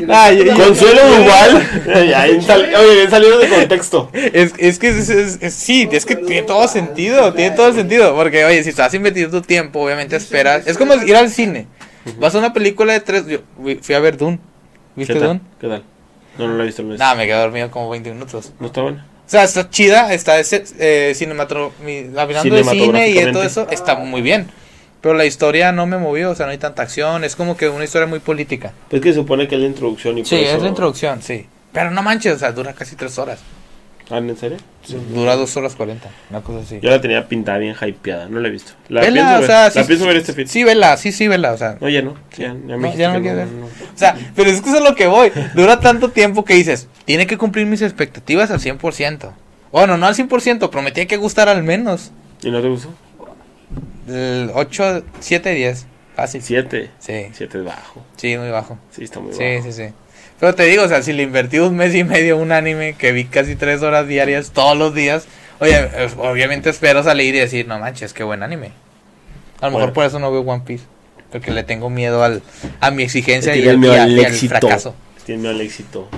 Ah, 0.09 0.33
yo- 0.33 0.55
Consuelo 0.55 1.01
bien 1.07 2.43
sal- 2.43 2.75
Oye, 2.79 2.95
bien 2.97 3.11
salido 3.11 3.39
de 3.39 3.49
contexto. 3.49 4.11
Es, 4.13 4.53
es 4.59 4.79
que 4.79 4.89
es, 4.89 5.09
es- 5.09 5.39
es- 5.41 5.55
sí, 5.55 5.89
es 5.91 6.05
que 6.07 6.17
tiene 6.17 6.43
todo 6.43 6.67
sentido, 6.69 7.33
tiene 7.35 7.55
todo 7.57 7.73
sentido. 7.73 8.15
Porque, 8.15 8.45
oye, 8.45 8.63
si 8.63 8.71
estás 8.71 8.93
invirtiendo 8.95 9.41
tu 9.41 9.47
tiempo, 9.47 9.81
obviamente 9.85 10.17
esperas. 10.17 10.67
Es 10.67 10.77
como 10.79 10.95
ir 10.95 11.17
al 11.17 11.31
cine. 11.31 11.67
Vas 12.19 12.35
a 12.35 12.39
una 12.39 12.53
película 12.53 12.93
de 12.93 13.01
tres. 13.01 13.27
Yo 13.27 13.39
fui 13.83 13.95
a 13.95 13.99
ver 14.01 14.17
Dune. 14.17 14.39
¿Qué 14.39 14.43
¿Viste 15.01 15.15
tal? 15.15 15.23
Dune? 15.29 15.41
¿Qué 15.61 15.69
tal? 15.69 15.83
No, 16.39 16.49
no 16.49 16.55
lo 16.55 16.63
he 16.63 16.67
visto. 16.67 16.83
No. 16.83 16.97
Nada, 16.97 17.15
me 17.15 17.27
quedé 17.27 17.37
dormido 17.39 17.71
como 17.71 17.91
20 17.91 18.11
minutos. 18.13 18.53
¿No 18.61 18.69
está 18.69 18.83
buena? 18.83 19.07
O 19.27 19.31
sea, 19.31 19.45
está 19.45 19.69
chida, 19.69 20.15
está 20.15 20.39
ese, 20.41 20.65
eh, 20.79 21.13
cinematro, 21.15 21.73
hablando 22.17 22.55
de 22.55 22.65
cine 22.65 23.09
y 23.11 23.13
de 23.13 23.33
todo 23.33 23.43
eso, 23.43 23.67
está 23.71 23.95
muy 23.97 24.23
bien. 24.23 24.49
Pero 25.01 25.15
la 25.15 25.25
historia 25.27 25.71
no 25.73 25.87
me 25.87 25.97
movió, 25.97 26.31
o 26.31 26.35
sea, 26.35 26.47
no 26.47 26.53
hay 26.53 26.59
tanta 26.59 26.83
acción, 26.83 27.23
es 27.25 27.37
como 27.37 27.57
que 27.57 27.69
una 27.69 27.85
historia 27.85 28.07
muy 28.09 28.19
política. 28.19 28.73
Pues 28.91 29.01
que 29.01 29.11
se 29.11 29.21
supone 29.21 29.47
que 29.47 29.55
es 29.55 29.61
la 29.61 29.67
introducción 29.69 30.19
y 30.19 30.23
por 30.23 30.29
Sí, 30.29 30.37
eso- 30.37 30.57
es 30.57 30.63
la 30.63 30.69
introducción, 30.69 31.23
sí. 31.23 31.47
Pero 31.73 31.91
no 31.91 32.03
manches, 32.03 32.35
o 32.35 32.39
sea, 32.39 32.51
dura 32.53 32.73
casi 32.73 32.97
tres 32.97 33.19
horas. 33.19 33.39
Ah, 34.11 34.17
¿en 34.19 34.35
serio? 34.39 34.57
Dura 35.15 35.37
dos 35.37 35.55
horas 35.59 35.75
cuarenta, 35.77 36.09
una 36.31 36.41
cosa 36.41 36.61
así. 36.61 36.79
Yo 36.81 36.89
la 36.89 36.99
tenía 36.99 37.29
pintada 37.29 37.59
bien 37.59 37.77
hypeada, 37.79 38.27
no 38.27 38.41
la 38.41 38.49
he 38.49 38.51
visto. 38.51 38.73
La 38.89 39.03
Vela, 39.03 39.13
pienso 39.13 39.35
o 39.35 39.39
ver, 39.41 39.47
sea, 39.47 39.65
la 39.67 39.71
sí- 39.71 39.83
pienso 39.87 40.07
ver 40.07 40.17
este 40.17 40.33
fin. 40.33 40.49
Sí, 40.49 40.65
vela, 40.65 40.97
sí, 40.97 41.13
sí, 41.13 41.29
vela, 41.29 41.53
o 41.53 41.59
sea. 41.59 41.77
No, 41.79 41.91
ya 41.91 42.01
no. 42.01 42.15
Ya, 42.39 42.47
ya 42.47 42.53
me 42.55 42.79
No, 42.79 42.95
ya 42.97 43.13
no 43.13 43.21
que 43.23 43.35
ver. 43.35 43.47
no. 43.49 43.67
O 43.67 43.69
sea, 43.95 44.17
pero 44.35 44.49
es 44.51 44.63
que 44.63 44.71
eso 44.71 44.79
es 44.79 44.85
lo 44.85 44.95
que 44.95 45.09
voy. 45.09 45.31
Dura 45.55 45.79
tanto 45.81 46.09
tiempo 46.11 46.43
que 46.47 46.55
dices, 46.55 46.89
tiene 47.05 47.27
que 47.27 47.37
cumplir 47.37 47.67
mis 47.67 47.83
expectativas 47.83 48.51
al 48.51 48.61
100%. 48.61 49.35
Bueno, 49.73 49.99
no 49.99 50.07
al 50.07 50.15
100%, 50.15 50.71
pero 50.71 50.83
me 50.83 50.91
tiene 50.91 51.07
que 51.07 51.19
gustar 51.19 51.51
al 51.51 51.63
menos. 51.63 52.11
¿Y 52.43 52.51
no 52.51 52.63
te 52.63 52.69
gustó? 52.69 52.89
El 54.09 54.51
8, 54.55 55.03
7, 55.21 55.55
10. 55.55 55.87
Fácil. 56.17 56.43
Siete. 56.43 56.91
Sí, 56.99 57.27
Siete 57.33 57.59
es 57.59 57.65
bajo. 57.65 58.05
sí, 58.17 58.37
muy 58.37 58.51
bajo. 58.51 58.77
Sí, 58.91 59.05
está 59.05 59.21
muy 59.21 59.33
Sí, 59.33 59.45
bajo. 59.57 59.65
sí, 59.65 59.73
sí. 59.73 59.93
Pero 60.41 60.55
te 60.55 60.65
digo, 60.65 60.83
o 60.85 60.89
sea, 60.89 61.03
si 61.03 61.13
le 61.13 61.23
invertí 61.25 61.59
un 61.59 61.77
mes 61.77 61.95
y 61.95 62.05
medio 62.05 62.35
a 62.37 62.39
un 62.39 62.51
anime 62.53 62.95
que 62.99 63.13
vi 63.13 63.25
casi 63.25 63.55
tres 63.57 63.83
horas 63.83 64.07
diarias 64.09 64.51
todos 64.53 64.77
los 64.77 64.95
días, 64.95 65.27
oye, 65.61 65.89
obviamente 66.19 66.71
espero 66.71 67.03
salir 67.03 67.35
y 67.35 67.39
decir, 67.39 67.67
no 67.69 67.79
manches, 67.79 68.13
qué 68.13 68.23
buen 68.25 68.43
anime. 68.43 68.73
A 69.61 69.67
lo 69.67 69.73
mejor 69.79 69.93
por 69.93 70.05
eso 70.05 70.19
no 70.19 70.31
veo 70.33 70.41
One 70.43 70.63
Piece. 70.67 70.85
Porque 71.33 71.51
le 71.51 71.63
tengo 71.63 71.91
miedo 71.91 72.23
al, 72.25 72.43
a 72.81 72.91
mi 72.91 73.03
exigencia 73.03 73.55
y, 73.55 73.69
al, 73.69 73.85
al 73.85 74.13
y 74.13 74.25
al 74.25 74.33
fracaso. 74.35 74.95
Tiene 75.27 75.43
miedo 75.43 75.55
al 75.55 75.61
éxito. 75.61 76.09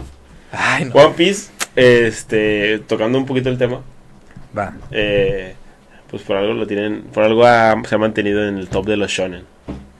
Ay, 0.52 0.84
no. 0.84 0.94
One 0.94 1.14
Piece, 1.16 1.50
este, 1.76 2.78
tocando 2.86 3.18
un 3.18 3.26
poquito 3.26 3.48
el 3.48 3.58
tema, 3.58 3.82
Va. 4.56 4.74
eh, 4.90 5.54
pues 6.10 6.22
por 6.22 6.36
algo 6.36 6.52
lo 6.54 6.66
tienen, 6.66 7.02
por 7.12 7.22
algo 7.24 7.44
ha- 7.46 7.80
se 7.88 7.94
ha 7.94 7.98
mantenido 7.98 8.46
en 8.48 8.58
el 8.58 8.68
top 8.68 8.86
de 8.86 8.96
los 8.96 9.10
shonen. 9.10 9.44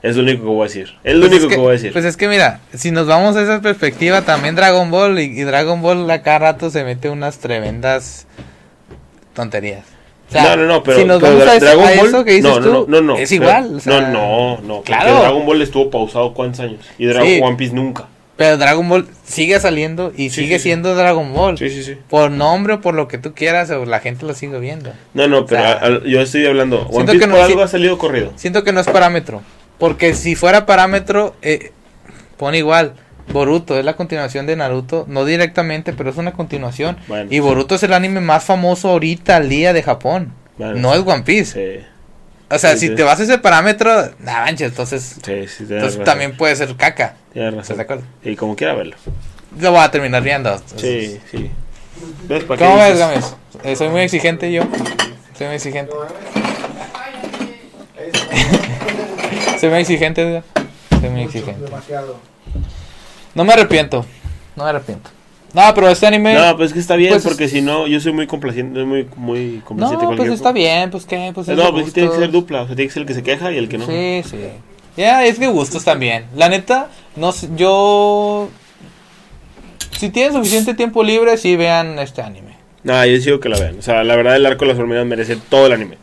Es 0.03 0.15
lo 0.15 0.23
único 0.23 0.41
que 0.41 0.47
voy 0.49 0.61
a 0.61 0.63
decir. 0.63 0.89
Es 1.03 1.13
lo 1.15 1.21
Pues 1.27 1.31
único 1.31 1.45
es 1.47 1.55
que, 1.55 1.57
voy 1.61 1.69
a 1.69 1.71
decir. 1.73 1.93
Pues 1.93 2.05
es 2.05 2.17
que 2.17 2.27
mira, 2.27 2.59
si 2.73 2.89
nos 2.91 3.05
vamos 3.07 3.35
a 3.35 3.43
esa 3.43 3.61
perspectiva, 3.61 4.23
también 4.23 4.55
Dragon 4.55 4.89
Ball 4.89 5.19
y, 5.19 5.23
y 5.25 5.43
Dragon 5.43 5.81
Ball 5.81 6.09
a 6.09 6.23
cada 6.23 6.39
rato 6.39 6.69
se 6.71 6.83
mete 6.83 7.09
unas 7.09 7.37
tremendas 7.37 8.25
tonterías. 9.33 9.85
O 10.29 10.31
sea, 10.31 10.55
no, 10.55 10.63
no, 10.63 10.67
no, 10.67 10.83
pero, 10.83 10.97
si 10.97 11.05
nos 11.05 11.21
pero 11.21 11.33
vamos 11.33 11.45
Dra- 11.47 11.51
a, 11.51 11.55
eso, 11.57 11.65
Dragon 11.65 11.83
a 11.85 11.95
Ball, 11.97 12.07
eso 12.07 12.23
que 12.25 12.31
dices 12.31 12.59
no, 12.65 12.85
no, 12.87 13.01
no, 13.01 13.17
es 13.17 13.29
pero- 13.29 13.43
igual. 13.43 13.75
o 13.75 13.79
sea, 13.81 14.01
no, 14.01 14.11
no, 14.57 14.61
no, 14.61 14.81
claro. 14.81 15.19
Dragon 15.19 15.45
Ball 15.45 15.61
estuvo 15.61 15.89
pausado 15.89 16.33
cuántos 16.33 16.61
años 16.61 16.79
y 16.97 17.05
Dragon 17.05 17.27
Sí. 17.27 17.39
One 17.43 17.55
Piece 17.57 17.75
nunca. 17.75 18.05
Pero 18.41 18.57
Dragon 18.57 18.87
Ball 18.89 19.07
sigue 19.23 19.59
saliendo 19.59 20.11
y 20.15 20.29
Sí, 20.29 20.41
sigue 20.41 20.55
sí, 20.57 20.59
sí. 20.59 20.63
siendo 20.63 20.95
Dragon 20.95 21.31
Ball. 21.33 21.57
Sí, 21.57 21.69
sí, 21.69 21.83
sí. 21.83 21.97
Por 22.09 22.31
nombre 22.31 22.73
o 22.73 22.81
por 22.81 22.93
lo 22.95 23.07
que 23.07 23.17
tú 23.17 23.33
quieras, 23.33 23.69
o 23.69 23.85
la 23.85 23.99
gente 23.99 24.25
lo 24.25 24.33
sigue 24.33 24.57
viendo. 24.59 24.91
No, 25.13 25.27
no, 25.27 25.45
pero 25.45 25.61
sea, 25.61 25.71
a- 25.73 25.85
a- 25.85 26.03
yo 26.03 26.21
estoy 26.21 26.45
hablando. 26.45 26.81
One 26.81 26.91
siento 26.91 27.11
Piece 27.11 27.25
que 27.25 27.27
no- 27.27 27.35
por 27.35 27.43
algo 27.45 27.61
ha 27.61 27.67
salido 27.67 27.97
corrido. 27.97 28.33
Siento 28.35 28.63
que 28.63 28.71
no 28.73 28.79
es 28.79 28.87
parámetro. 28.87 29.41
Porque 29.77 30.13
si 30.15 30.35
fuera 30.35 30.65
parámetro, 30.65 31.35
eh, 31.41 31.71
pone 32.37 32.57
igual. 32.57 32.93
Boruto 33.31 33.77
es 33.79 33.85
la 33.85 33.95
continuación 33.95 34.45
de 34.47 34.55
Naruto. 34.55 35.05
No 35.07 35.23
directamente, 35.25 35.93
pero 35.93 36.09
es 36.09 36.17
una 36.17 36.33
continuación. 36.33 36.97
Bueno, 37.07 37.27
y 37.31 37.39
Boruto 37.39 37.75
es 37.75 37.83
el 37.83 37.93
anime 37.93 38.19
más 38.21 38.43
famoso 38.43 38.89
ahorita 38.89 39.37
al 39.37 39.47
día 39.49 39.71
de 39.73 39.83
Japón. 39.83 40.33
Bueno, 40.57 40.75
no 40.75 40.93
es 40.93 40.99
One 41.05 41.23
Piece. 41.23 41.85
O 42.51 42.59
sea, 42.59 42.73
Sí, 42.73 42.79
si 42.79 42.87
sí. 42.89 42.95
te 42.95 43.03
vas 43.03 43.19
a 43.19 43.23
ese 43.23 43.37
parámetro, 43.37 44.11
nah, 44.19 44.41
manches, 44.45 44.69
entonces, 44.69 45.03
sí, 45.03 45.15
sí, 45.15 45.21
tienes 45.23 45.59
entonces 45.61 45.81
razón. 45.93 46.03
también 46.05 46.37
puede 46.37 46.55
ser 46.55 46.75
caca. 46.75 47.15
Tienes 47.33 47.51
¿Estás 47.53 47.63
razón. 47.69 47.77
de 47.77 47.83
acuerdo? 47.83 48.03
Y 48.23 48.35
como 48.35 48.55
quiera 48.55 48.73
verlo. 48.73 48.95
Lo 49.59 49.71
voy 49.71 49.81
a 49.81 49.91
terminar 49.91 50.21
viendo. 50.21 50.53
entonces. 50.53 51.19
Sí, 51.31 51.37
sí. 51.37 51.51
¿Ves 52.27 52.43
para 52.45 52.57
qué 52.57 52.65
¿Cómo 52.65 52.77
ves? 52.77 52.97
Gámez? 52.97 53.35
Eh, 53.63 53.75
soy 53.75 53.89
muy 53.89 54.01
exigente 54.01 54.51
yo. 54.51 54.63
Soy 55.37 55.47
muy 55.47 55.55
exigente. 55.55 55.91
Soy 59.59 59.69
muy 59.69 59.79
exigente. 59.79 60.43
Soy 60.89 61.09
muy 61.09 61.25
Mucho, 61.25 61.37
exigente. 61.37 61.65
Demasiado. 61.65 62.19
No 63.35 63.43
me 63.43 63.53
arrepiento. 63.53 64.05
No 64.55 64.63
me 64.63 64.69
arrepiento. 64.71 65.09
No, 65.53 65.61
pero 65.75 65.89
este 65.89 66.07
anime. 66.07 66.33
No, 66.33 66.55
pues 66.55 66.71
que 66.71 66.79
está 66.79 66.95
bien, 66.95 67.11
Pues- 67.11 67.23
porque 67.23 67.47
si 67.49 67.61
no, 67.61 67.85
yo 67.87 67.99
soy 67.99 68.13
muy 68.13 68.25
complaciente, 68.27 68.83
muy, 68.85 69.07
muy 69.17 69.61
complaciente 69.65 70.03
No, 70.03 70.09
con 70.09 70.17
pues 70.17 70.29
cualquier 70.29 70.33
está 70.33 70.51
bien, 70.53 70.91
pues 70.91 71.05
qué, 71.05 71.31
pues 71.33 71.47
es 71.49 71.57
No, 71.57 71.71
pues 71.71 71.91
tiene 71.91 72.09
que 72.09 72.15
ser 72.17 72.31
dupla, 72.31 72.61
o 72.61 72.67
sea, 72.67 72.75
tiene 72.75 72.87
que 72.87 72.93
ser 72.93 73.01
el 73.01 73.07
que 73.07 73.13
se 73.13 73.23
queja 73.23 73.51
y 73.51 73.57
el 73.57 73.67
que 73.67 73.77
no. 73.77 73.85
Sí, 73.85 74.21
sí. 74.29 74.37
Ya, 74.97 75.25
es 75.25 75.39
que 75.39 75.47
gustos 75.47 75.83
también. 75.83 76.25
La 76.35 76.47
neta, 76.49 76.89
no 77.15 77.31
sé, 77.31 77.49
yo. 77.55 78.49
Si 79.97 80.09
tienen 80.09 80.33
suficiente 80.33 80.73
tiempo 80.73 81.03
libre, 81.03 81.37
sí 81.37 81.55
vean 81.55 81.99
este 81.99 82.21
anime. 82.21 82.55
No, 82.83 83.05
yo 83.05 83.17
digo 83.19 83.39
que 83.39 83.49
la 83.49 83.59
vean. 83.59 83.77
O 83.77 83.81
sea, 83.81 84.03
la 84.03 84.15
verdad, 84.15 84.35
el 84.35 84.45
arco 84.45 84.65
de 84.65 84.71
las 84.71 84.79
hormigas 84.79 85.05
merece 85.05 85.35
todo 85.35 85.67
el 85.67 85.73
anime. 85.73 85.97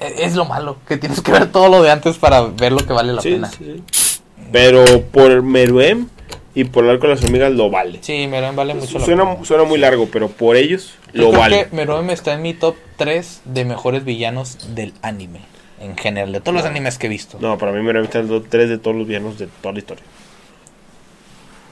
E- 0.00 0.24
Es 0.24 0.34
lo 0.34 0.44
malo, 0.44 0.76
que 0.86 0.96
tienes 0.96 1.20
que 1.20 1.32
ver 1.32 1.46
todo 1.50 1.68
lo 1.68 1.82
de 1.82 1.90
antes 1.90 2.16
para 2.18 2.42
ver 2.42 2.72
lo 2.72 2.78
que 2.86 2.92
vale 2.92 3.12
la 3.12 3.22
Sí, 3.22 3.30
pena. 3.30 3.48
sí, 3.50 3.82
sí. 3.90 4.20
Pero 4.52 4.84
por 5.10 5.42
Meruem, 5.42 6.08
y 6.56 6.64
por 6.64 6.84
el 6.84 6.90
arco 6.90 7.06
de 7.06 7.14
las 7.14 7.22
hormigas 7.22 7.52
lo 7.52 7.68
vale. 7.68 7.98
Sí, 8.00 8.26
Meruem 8.26 8.56
vale 8.56 8.72
mucho 8.72 8.98
Suena, 8.98 9.44
suena 9.44 9.64
muy 9.64 9.78
largo, 9.78 10.08
pero 10.10 10.28
por 10.28 10.56
ellos 10.56 10.94
Yo 11.12 11.24
lo 11.24 11.28
creo 11.28 11.40
vale. 11.40 11.68
que 11.68 11.76
Meruem 11.76 12.08
está 12.08 12.32
en 12.32 12.40
mi 12.40 12.54
top 12.54 12.76
3 12.96 13.42
de 13.44 13.64
mejores 13.66 14.04
villanos 14.04 14.74
del 14.74 14.94
anime. 15.02 15.40
En 15.78 15.94
general, 15.98 16.32
de 16.32 16.40
todos 16.40 16.54
los 16.54 16.64
animes 16.64 16.96
que 16.96 17.08
he 17.08 17.10
visto. 17.10 17.36
No, 17.38 17.58
para 17.58 17.72
mí 17.72 17.82
me 17.82 18.00
está 18.00 18.20
el 18.20 18.28
top 18.28 18.46
3 18.48 18.70
de 18.70 18.78
todos 18.78 18.96
los 18.96 19.06
villanos 19.06 19.38
de 19.38 19.48
toda 19.60 19.74
la 19.74 19.78
historia. 19.80 20.04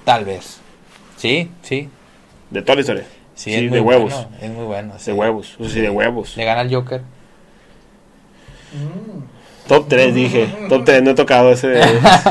Tal 0.04 0.26
vez. 0.26 0.60
Sí, 1.16 1.50
sí. 1.62 1.88
De 2.50 2.60
toda 2.60 2.74
la 2.74 2.80
historia. 2.82 3.04
Sí, 3.34 3.52
Sí, 3.52 3.64
es 3.64 3.72
de 3.72 3.80
huevos. 3.80 4.12
bueno, 4.12 4.28
es 4.42 4.50
muy 4.50 4.64
bueno. 4.66 4.94
sí. 4.98 5.06
De 5.06 5.12
huevos. 5.14 5.54
O 5.58 5.64
sea, 5.64 5.72
sí, 5.72 5.80
de 5.80 5.88
huevos. 5.88 6.36
Le 6.36 6.44
gana 6.44 6.60
al 6.60 6.72
Joker. 6.72 7.00
Mm. 8.74 9.33
Top 9.68 9.86
3, 9.88 10.14
dije. 10.14 10.48
Top 10.68 10.84
3, 10.84 11.02
no 11.02 11.10
he 11.10 11.14
tocado 11.14 11.50
ese. 11.50 11.80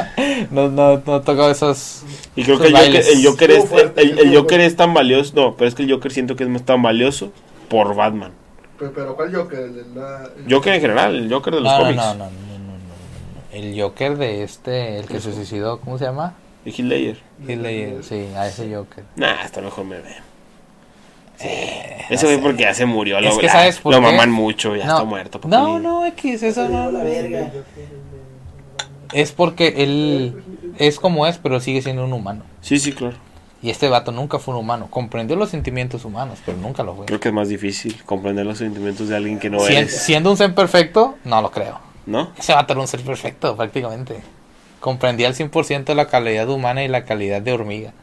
no, 0.52 0.70
no, 0.70 1.02
no 1.06 1.18
he 1.18 1.20
tocado 1.22 1.50
esos. 1.50 2.04
Y 2.36 2.44
creo 2.44 2.60
que 2.60 2.68
el 2.68 2.76
Joker, 2.76 2.96
el 3.12 3.26
Joker 3.26 3.52
es, 3.52 3.66
fuerte, 3.66 4.02
el, 4.02 4.36
Joker 4.36 4.60
es 4.62 4.76
tan 4.76 4.94
valioso. 4.94 5.34
No, 5.36 5.56
pero 5.56 5.68
es 5.68 5.76
que 5.76 5.84
el 5.84 5.92
Joker 5.92 6.12
siento 6.12 6.36
que 6.36 6.44
es 6.44 6.50
más 6.50 6.64
tan 6.64 6.82
valioso 6.82 7.32
por 7.70 7.96
Batman. 7.96 8.32
Pero, 8.78 8.92
pero 8.94 9.16
¿cuál 9.16 9.34
Joker? 9.34 9.60
El 9.60 9.76
de 9.76 10.00
la- 10.00 10.30
el- 10.46 10.54
Joker 10.54 10.74
en 10.74 10.82
general, 10.82 11.16
el 11.16 11.32
Joker 11.32 11.54
de 11.56 11.62
los 11.62 11.72
No, 11.72 11.78
no, 11.80 11.84
cómics. 11.86 11.98
no, 12.04 12.14
no, 12.14 12.16
no, 12.16 12.26
no, 12.26 12.30
no, 12.30 12.74
no. 12.74 13.52
El 13.52 13.82
Joker 13.82 14.18
de 14.18 14.44
este, 14.44 15.00
el 15.00 15.06
que 15.08 15.20
se 15.20 15.34
suicidó, 15.34 15.80
¿cómo 15.80 15.98
se 15.98 16.06
llama? 16.06 16.36
De 16.66 16.72
Heath 16.72 16.80
Ledger. 16.80 17.18
Heath 17.48 17.60
Ledger, 17.62 18.04
sí, 18.04 18.28
a 18.36 18.48
ese 18.48 18.74
Joker. 18.76 19.04
Nah, 19.16 19.44
está 19.44 19.62
mejor 19.62 19.86
me 19.86 19.98
ve. 19.98 20.16
Eh, 21.44 22.06
Ese 22.10 22.26
güey 22.26 22.40
porque 22.40 22.64
ya 22.64 22.74
se 22.74 22.86
murió. 22.86 23.18
Es 23.20 23.26
Lo, 23.26 23.38
que 23.38 23.46
la- 23.48 23.52
¿sabes 23.52 23.80
por 23.80 23.94
lo 23.94 24.00
qué? 24.00 24.06
maman 24.12 24.32
mucho, 24.32 24.76
ya 24.76 24.86
no, 24.86 24.94
está 24.94 25.04
muerto. 25.04 25.40
papi. 25.42 25.50
No, 25.56 25.80
no, 25.80 26.06
X, 26.06 26.44
eso 26.44 26.68
no. 26.70 26.92
la 26.92 27.04
verga. 27.04 27.52
Es 29.14 29.32
porque 29.32 29.74
él 29.78 30.44
es 30.78 31.00
como 31.00 31.28
es, 31.28 31.38
pero 31.38 31.60
sigue 31.60 31.82
siendo 31.82 32.04
un 32.06 32.14
humano. 32.14 32.44
Sí, 32.62 32.80
sí, 32.80 32.92
claro. 32.94 33.16
Y 33.62 33.70
este 33.70 33.88
vato 33.88 34.12
nunca 34.12 34.40
fue 34.40 34.54
un 34.56 34.60
humano. 34.60 34.88
Comprendió 34.90 35.36
los 35.38 35.50
sentimientos 35.50 36.04
humanos, 36.04 36.40
pero 36.46 36.58
nunca 36.58 36.84
lo 36.84 36.96
fue. 36.96 37.06
Creo 37.06 37.20
que 37.20 37.30
es 37.30 37.34
más 37.34 37.48
difícil 37.48 37.96
comprender 38.06 38.46
los 38.46 38.58
sentimientos 38.58 39.08
de 39.08 39.16
alguien 39.16 39.40
que 39.40 39.50
no 39.50 39.66
eres. 39.66 40.02
siendo 40.04 40.32
un 40.32 40.38
ser 40.38 40.54
perfecto, 40.54 41.16
no 41.24 41.42
lo 41.42 41.52
creo. 41.52 41.80
¿No? 42.06 42.32
Ese 42.38 42.54
vato 42.54 42.74
era 42.74 42.82
un 42.82 42.88
ser 42.88 43.02
perfecto, 43.02 43.56
prácticamente. 43.56 44.18
Comprendía 44.82 45.28
al 45.28 45.36
100% 45.36 45.94
la 45.96 46.08
calidad 46.08 46.50
humana 46.50 46.84
y 46.84 46.90
la 46.90 47.06
calidad 47.06 47.42
de 47.42 47.54
hormiga. 47.54 47.94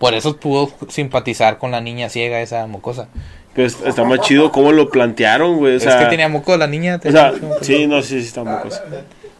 Por 0.00 0.14
eso 0.14 0.36
pudo 0.36 0.72
simpatizar 0.88 1.58
con 1.58 1.70
la 1.70 1.80
niña 1.80 2.08
ciega, 2.08 2.40
esa 2.40 2.66
mocosa. 2.66 3.06
Pero 3.54 3.66
es- 3.68 3.78
está 3.84 4.02
más 4.02 4.20
chido 4.22 4.50
cómo 4.50 4.72
lo 4.72 4.90
plantearon, 4.90 5.58
güey. 5.58 5.76
O 5.76 5.80
sea, 5.80 5.92
es 5.98 6.04
que 6.04 6.10
tenía 6.10 6.28
moco 6.28 6.56
la 6.56 6.66
niña. 6.66 6.98
o 7.04 7.10
sea, 7.12 7.32
sí, 7.62 7.86
no, 7.86 8.00
sí, 8.02 8.20
sí, 8.20 8.26
está 8.26 8.42
muy 8.42 8.60
cosa. 8.62 8.82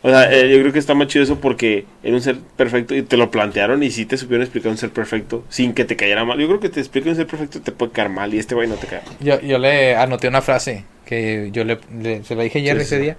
O 0.02 0.08
sea, 0.08 0.32
eh, 0.32 0.48
yo 0.50 0.58
creo 0.60 0.72
que 0.72 0.78
está 0.78 0.94
más 0.94 1.08
chido 1.08 1.24
eso 1.24 1.40
porque 1.40 1.84
era 2.02 2.14
un 2.14 2.22
ser 2.22 2.38
perfecto 2.56 2.94
y 2.94 3.02
te 3.02 3.16
lo 3.18 3.30
plantearon 3.30 3.82
y 3.82 3.90
sí 3.90 4.06
te 4.06 4.16
supieron 4.16 4.42
explicar 4.42 4.70
un 4.72 4.78
ser 4.78 4.90
perfecto 4.90 5.44
sin 5.50 5.74
que 5.74 5.84
te 5.84 5.94
cayera 5.96 6.24
mal. 6.24 6.38
Yo 6.38 6.46
creo 6.46 6.60
que 6.60 6.68
te 6.70 6.80
explica 6.80 7.10
un 7.10 7.16
ser 7.16 7.26
perfecto 7.26 7.58
y 7.58 7.60
te 7.60 7.72
puede 7.72 7.92
caer 7.92 8.08
mal 8.08 8.32
y 8.32 8.38
este 8.38 8.54
güey 8.54 8.66
no 8.68 8.76
te 8.76 8.86
cae 8.86 9.00
mal. 9.04 9.14
Yo, 9.20 9.40
yo 9.40 9.58
le 9.58 9.96
anoté 9.96 10.28
una 10.28 10.40
frase 10.42 10.84
que 11.04 11.50
yo 11.52 11.64
le, 11.64 11.78
le- 12.02 12.24
se 12.24 12.34
la 12.34 12.42
dije 12.42 12.58
ayer 12.60 12.76
Sí, 12.78 12.82
ese 12.82 12.96
sí. 12.96 13.02
día. 13.02 13.16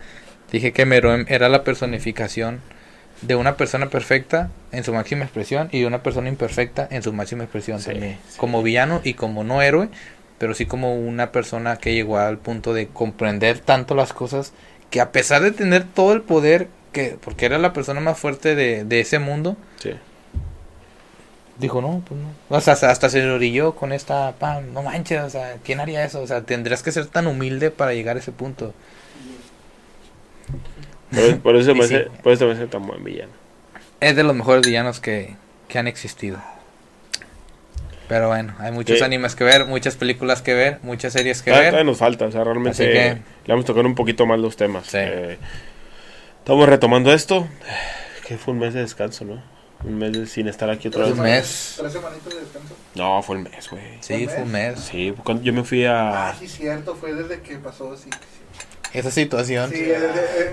Dije 0.51 0.71
que 0.73 0.85
Meruem 0.85 1.25
era 1.29 1.49
la 1.49 1.63
personificación 1.63 2.61
de 3.22 3.36
una 3.36 3.55
persona 3.57 3.88
perfecta 3.89 4.49
en 4.72 4.84
su 4.84 4.93
máxima 4.93 5.24
expresión 5.24 5.69
y 5.72 5.82
de 5.82 5.86
una 5.88 6.03
persona 6.03 6.30
imperfecta 6.30 6.88
en 6.89 7.03
su 7.03 7.13
máxima 7.13 7.43
expresión 7.43 7.80
Sí, 7.80 7.91
también. 7.91 8.17
sí. 8.28 8.38
Como 8.38 8.63
villano 8.63 9.01
y 9.03 9.13
como 9.13 9.43
no 9.43 9.61
héroe, 9.61 9.89
pero 10.38 10.53
sí 10.55 10.65
como 10.65 10.95
una 10.95 11.32
persona 11.32 11.78
que 11.78 11.93
llegó 11.93 12.17
al 12.17 12.38
punto 12.39 12.74
de 12.74 12.88
comprender 12.88 13.59
tanto 13.59 13.93
las 13.95 14.13
cosas 14.13 14.53
que 14.89 15.01
a 15.01 15.11
pesar 15.11 15.41
de 15.41 15.51
tener 15.51 15.84
todo 15.86 16.13
el 16.13 16.22
poder, 16.22 16.67
que 16.91 17.17
porque 17.24 17.45
era 17.45 17.57
la 17.59 17.74
persona 17.74 18.01
más 18.01 18.17
fuerte 18.17 18.55
de, 18.55 18.84
de 18.86 18.99
ese 19.01 19.19
mundo, 19.19 19.55
Sí. 19.80 19.91
Dijo, 21.59 21.80
no, 21.82 22.01
pues 22.07 22.19
no. 22.19 22.28
O 22.57 22.59
sea, 22.61 22.74
hasta, 22.74 23.09
se 23.09 23.24
orilló 23.30 23.76
con 23.76 23.91
esta, 23.91 24.34
pam, 24.39 24.74
no 24.74 24.82
manches, 24.82 25.22
o 25.22 25.30
sea, 25.30 25.57
¿quién 25.63 25.80
haría 25.80 26.03
eso? 26.03 26.22
O 26.22 26.28
sea, 26.28 26.41
tendrías 26.41 26.82
que 26.82 26.91
ser 26.91 27.05
tan 27.05 27.28
humilde 27.28 27.69
para 27.69 27.93
llegar 27.93 28.15
a 28.15 28.19
ese 28.19 28.32
punto. 28.32 28.74
Por, 31.14 31.39
por 31.41 31.55
eso 31.55 31.74
me 31.76 31.88
sí. 31.88 31.95
hace, 31.95 32.05
por 32.24 32.34
eso 32.34 32.45
me 32.47 32.53
hace 32.53 32.68
tan 32.68 32.86
buen 32.88 33.03
villano. 33.03 33.32
Es 33.99 34.16
de 34.16 34.24
los 34.24 34.36
mejores 34.36 34.66
villanos 34.66 34.99
que, 34.99 35.36
que 35.68 35.78
han 35.80 35.88
existido. 35.88 36.39
Pero 38.07 38.28
bueno, 38.28 38.53
hay 38.59 38.72
muchos 38.72 38.97
Sí. 38.97 39.03
animes 39.03 39.36
que 39.36 39.43
ver, 39.45 39.66
muchas 39.66 39.95
películas 39.95 40.41
que 40.41 40.53
ver, 40.53 40.80
muchas 40.84 41.14
series 41.14 41.41
que 41.41 41.51
Todavía, 41.51 41.68
ver. 41.68 41.72
todavía 41.74 41.91
nos 41.91 41.97
falta, 41.97 42.26
o 42.26 42.32
sea, 42.32 42.43
realmente 42.43 42.72
Así 42.84 42.91
que- 42.91 43.14
le 43.45 43.53
vamos 43.53 43.64
a 43.64 43.68
tocar 43.68 43.86
un 43.86 43.95
poquito 43.95 44.26
más 44.26 44.38
los 44.39 44.57
temas. 44.57 44.88
Sí. 44.88 44.97
Eh, 44.99 45.38
estamos 46.39 46.68
retomando 46.68 47.14
esto. 47.14 47.47
Que 48.28 48.38
fue 48.38 48.53
un 48.53 48.62
mes 48.62 48.74
de 48.74 48.80
descanso, 48.82 49.26
¿no? 49.26 49.43
Un 49.84 49.97
mes 49.97 50.14
de- 50.14 50.26
sin 50.26 50.47
estar 50.47 50.70
aquí 50.70 50.88
otra 50.88 51.03
Un 51.05 51.12
vez. 51.12 51.20
mes. 51.22 51.76
¿Tres 51.80 51.91
semanitas 51.91 52.34
de 52.34 52.39
descanso? 52.39 52.76
No, 52.95 53.22
fue 53.24 53.36
el 53.38 53.41
mes, 53.43 53.70
güey. 53.70 53.82
Sí, 53.99 54.26
fue 54.28 54.43
un 54.43 54.51
mes. 54.51 54.80
Sí, 54.80 55.14
cuando 55.24 55.43
yo 55.43 55.51
me 55.51 55.64
fui 55.66 55.84
a... 55.86 56.30
Ah, 56.30 56.36
sí, 56.39 56.47
cierto, 56.47 56.95
fue 56.95 57.14
desde 57.14 57.41
que 57.41 57.57
pasó, 57.57 57.97
sí. 57.97 58.09
Esa 58.93 59.09
situación. 59.11 59.69
Sí, 59.71 59.89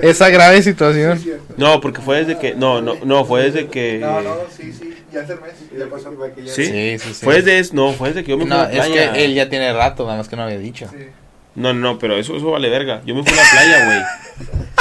Esa 0.02 0.28
grave 0.30 0.62
situación. 0.62 1.20
No, 1.56 1.80
porque 1.80 2.00
fue 2.00 2.24
desde 2.24 2.38
que... 2.38 2.54
No, 2.54 2.80
no, 2.80 2.94
no, 3.04 3.24
fue 3.24 3.50
desde 3.50 3.66
que... 3.66 3.98
No, 3.98 4.20
no, 4.20 4.36
sí, 4.56 4.72
sí, 4.72 4.94
ya 5.12 5.22
es 5.22 5.30
el 5.30 5.40
mes, 5.40 5.52
ya 5.76 5.86
pasó. 5.86 6.12
¿Sí? 6.46 6.64
Sí, 6.66 6.98
sí, 6.98 7.14
sí. 7.14 7.24
Fue 7.24 7.42
desde... 7.42 7.74
No, 7.74 7.92
fue 7.92 8.08
desde 8.10 8.22
que 8.22 8.30
yo 8.30 8.36
me 8.38 8.44
fui 8.44 8.50
No, 8.50 8.60
a 8.60 8.64
la 8.68 8.72
es 8.72 8.86
playa. 8.86 9.12
que 9.12 9.24
él 9.24 9.34
ya 9.34 9.48
tiene 9.48 9.72
rato, 9.72 10.04
nada 10.04 10.18
más 10.18 10.28
que 10.28 10.36
no 10.36 10.42
había 10.44 10.58
dicho. 10.58 10.86
Sí. 10.90 11.06
No, 11.56 11.72
no, 11.74 11.98
pero 11.98 12.16
eso, 12.16 12.36
eso 12.36 12.50
vale 12.52 12.68
verga. 12.70 13.02
Yo 13.04 13.14
me 13.16 13.24
fui 13.24 13.32
a 13.32 13.42
la 13.42 13.50
playa, 13.50 13.84
güey. 13.86 14.48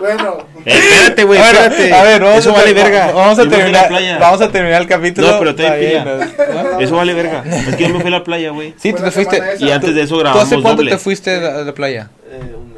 Bueno, 0.00 0.38
Eh, 0.64 0.72
espérate, 0.78 1.22
güey, 1.22 1.40
espérate. 1.40 1.92
a 1.94 2.02
ver, 2.02 2.20
vamos 2.22 2.38
eso 2.40 2.50
a 2.50 2.54
vale 2.54 2.72
verga. 2.72 3.12
Vamos 3.12 3.38
a 3.38 3.48
terminar, 3.48 3.86
playa. 3.86 4.18
vamos 4.18 4.40
a 4.40 4.50
terminar 4.50 4.82
el 4.82 4.88
capítulo. 4.88 5.30
No, 5.30 5.38
pero 5.38 5.54
pilla. 5.54 6.04
¿no? 6.04 6.16
¿No? 6.72 6.80
Eso 6.80 6.96
vale 6.96 7.14
verga. 7.14 7.44
Es 7.46 7.76
que 7.76 7.84
yo 7.84 7.90
me 7.90 8.00
fui 8.00 8.08
a 8.08 8.10
la 8.18 8.24
playa, 8.24 8.50
güey. 8.50 8.74
Sí, 8.78 8.92
tú 8.92 9.00
te 9.04 9.12
fuiste. 9.12 9.40
Y 9.60 9.70
antes 9.70 9.94
de 9.94 10.02
eso 10.02 10.14
¿Tú 10.14 10.20
grabamos 10.20 10.42
hace 10.44 10.54
cuánto 10.56 10.78
doble. 10.78 10.90
te 10.90 10.98
fuiste 10.98 11.36
a 11.36 11.62
la 11.62 11.72
playa? 11.72 12.10
Eh, 12.32 12.40
un. 12.56 12.71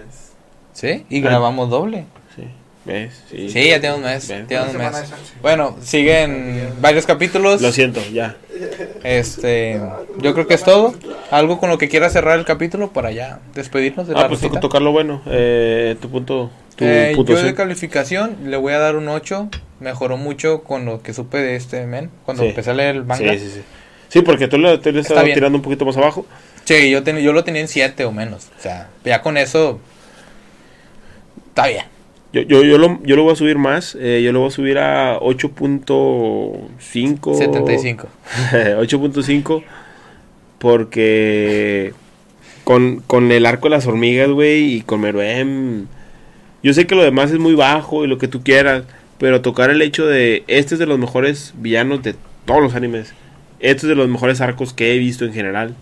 ¿Sí? 0.75 1.07
Y 1.09 1.21
Ah. 1.21 1.29
grabamos 1.31 1.71
doble. 1.71 2.05
Sí. 2.37 2.43
¿Ves? 2.85 3.23
Sí. 3.31 3.49
Sí, 3.49 3.69
ya 3.71 3.81
tiene 3.81 3.97
un 3.97 4.03
mes. 4.03 4.27
Tiene 4.27 4.61
un 4.71 4.77
mes. 4.77 4.93
Bueno, 5.41 5.75
siguen 5.81 6.69
varios 6.83 7.07
capítulos. 7.07 7.63
Lo 7.63 7.73
siento, 7.73 8.01
ya. 8.13 8.37
Este, 9.03 9.81
yo 10.19 10.35
creo 10.35 10.47
que 10.47 10.55
es 10.55 10.63
todo. 10.65 10.95
Algo 11.31 11.59
con 11.59 11.71
lo 11.71 11.79
que 11.79 11.89
quieras 11.89 12.13
cerrar 12.13 12.39
el 12.39 12.45
capítulo 12.45 12.93
para 12.93 13.11
ya 13.11 13.41
despedirnos 13.55 14.07
de 14.07 14.15
la 14.15 14.23
Ah, 14.23 14.29
pues 14.29 14.41
toca 14.41 14.61
tocar 14.61 14.83
lo 14.83 14.93
bueno. 14.93 15.23
Eh, 15.27 15.97
tu 16.01 16.11
punto. 16.11 16.51
Tu 16.77 16.85
Eh, 16.85 17.15
yo 17.17 17.43
de 17.43 17.55
calificación 17.55 18.37
le 18.45 18.57
voy 18.57 18.73
a 18.73 18.79
dar 18.79 18.97
un 18.97 19.09
8. 19.09 19.49
Mejoró 19.81 20.17
mucho 20.17 20.63
con 20.63 20.85
lo 20.85 21.03
que 21.03 21.15
supe 21.15 21.39
de 21.39 21.57
este 21.57 21.87
men. 21.87 22.11
Cuando 22.25 22.43
Sí. 22.43 22.51
empecé 22.51 22.71
a 22.71 22.75
leer 22.75 22.97
el 22.97 23.05
manga. 23.05 23.33
Sí, 23.33 23.39
sí, 23.39 23.51
sí. 23.55 23.61
Sí, 24.09 24.23
porque 24.23 24.47
tú 24.49 24.59
lo, 24.59 24.79
tú 24.81 24.93
le 24.93 25.01
Está 25.01 25.15
estabas 25.15 25.33
tirando 25.35 25.57
un 25.59 25.63
poquito 25.63 25.85
más 25.85 25.97
abajo. 25.97 26.27
Sí, 26.65 26.91
yo, 26.91 27.03
ten- 27.03 27.19
yo 27.19 27.33
lo 27.33 27.45
tenía 27.45 27.61
en 27.63 27.69
7 27.69 28.05
o 28.05 28.13
menos. 28.13 28.49
O 28.59 28.63
sea, 28.63 28.89
ya 29.05 29.23
con 29.23 29.37
eso. 29.37 29.81
Está 31.55 31.69
bien. 31.69 31.85
Yo, 32.33 32.43
yo, 32.43 32.65
yo, 32.65 32.79
lo, 32.79 33.01
yo 33.05 33.15
lo 33.15 33.23
voy 33.23 33.33
a 33.33 33.37
subir 33.37 33.59
más. 33.59 33.97
eh, 34.01 34.21
yo 34.25 34.33
lo 34.33 34.41
voy 34.41 34.49
a 34.49 34.51
subir 34.51 34.79
a 34.79 35.21
8.5. 35.21 37.39
75. 37.39 38.09
8.5. 38.51 39.63
Porque 40.59 41.93
con, 42.65 43.05
con 43.07 43.31
el 43.31 43.47
arco 43.47 43.67
de 43.67 43.71
las 43.71 43.87
hormigas, 43.87 44.31
güey, 44.31 44.75
y 44.75 44.81
con 44.81 45.01
Meruem. 45.01 45.87
Yo 46.65 46.75
sé 46.75 46.89
que 46.89 46.97
lo 46.97 47.05
demás 47.05 47.31
es 47.31 47.39
muy 47.39 47.55
bajo 47.55 48.05
y 48.05 48.09
lo 48.09 48.19
que 48.19 48.27
tú 48.27 48.43
quieras. 48.43 48.83
Pero 49.19 49.41
tocar 49.41 49.71
el 49.71 49.81
hecho 49.81 50.05
de. 50.07 50.43
Este 50.49 50.75
es 50.75 50.81
de 50.81 50.87
los 50.87 50.99
mejores 50.99 51.55
villanos 51.57 52.03
de 52.03 52.17
todos 52.47 52.61
los 52.61 52.75
animes. 52.75 53.15
Este 53.61 53.87
es 53.87 53.89
de 53.89 53.95
los 53.95 54.09
mejores 54.09 54.41
arcos 54.41 54.73
que 54.73 54.93
he 54.93 54.99
visto 54.99 55.25
en 55.25 55.33
general. 55.33 55.77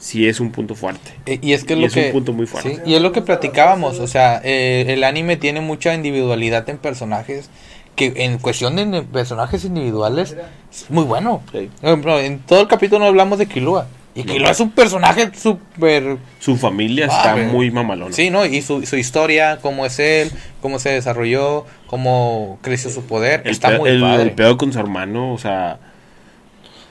Sí 0.00 0.26
es 0.26 0.40
un 0.40 0.50
punto 0.50 0.74
fuerte. 0.74 1.12
Y 1.42 1.52
es 1.52 1.62
que 1.64 1.74
es 1.74 1.78
Y 1.78 1.82
lo 1.82 1.86
es 1.86 1.94
un 1.96 2.02
que. 2.02 2.10
punto 2.10 2.32
muy 2.32 2.46
fuerte. 2.46 2.74
sí, 2.76 2.80
y 2.86 2.94
es 2.94 3.02
lo 3.02 3.12
que 3.12 3.20
platicábamos. 3.22 4.00
O 4.00 4.06
sea, 4.08 4.40
eh, 4.42 4.86
el 4.88 5.04
anime 5.04 5.36
tiene 5.36 5.60
mucha 5.60 5.94
individualidad 5.94 6.68
en 6.68 6.78
personajes. 6.78 7.48
Que 7.96 8.12
en 8.16 8.38
cuestión 8.38 8.76
de 8.76 9.02
personajes 9.02 9.64
individuales 9.64 10.34
es 10.72 10.90
muy 10.90 11.04
bueno. 11.04 11.42
Sí. 11.52 11.68
En 11.82 12.38
todo 12.40 12.62
el 12.62 12.68
capítulo 12.68 13.00
no 13.00 13.06
hablamos 13.06 13.38
de 13.38 13.46
Killua. 13.46 13.88
Y 14.14 14.24
No. 14.24 14.32
Killua 14.32 14.50
es 14.52 14.60
un 14.60 14.70
personaje 14.70 15.30
súper. 15.36 16.16
Su 16.38 16.56
familia 16.56 17.08
Ah, 17.10 17.16
está 17.16 17.36
muy 17.52 17.70
mamalona. 17.70 18.14
Sí, 18.14 18.30
¿no? 18.30 18.46
Y 18.46 18.62
su, 18.62 18.86
su 18.86 18.96
historia, 18.96 19.58
cómo 19.60 19.84
es 19.84 19.98
él, 19.98 20.30
cómo 20.62 20.78
se 20.78 20.88
desarrolló, 20.90 21.66
cómo 21.88 22.58
creció 22.62 22.90
su 22.90 23.02
poder. 23.02 23.42
El, 23.44 23.50
está 23.50 23.76
muy 23.78 23.90
el, 23.90 24.00
padre. 24.00 24.22
el 24.22 24.32
pedo 24.32 24.56
con 24.56 24.72
su 24.72 24.78
hermano, 24.78 25.32
o 25.34 25.38
sea, 25.38 25.78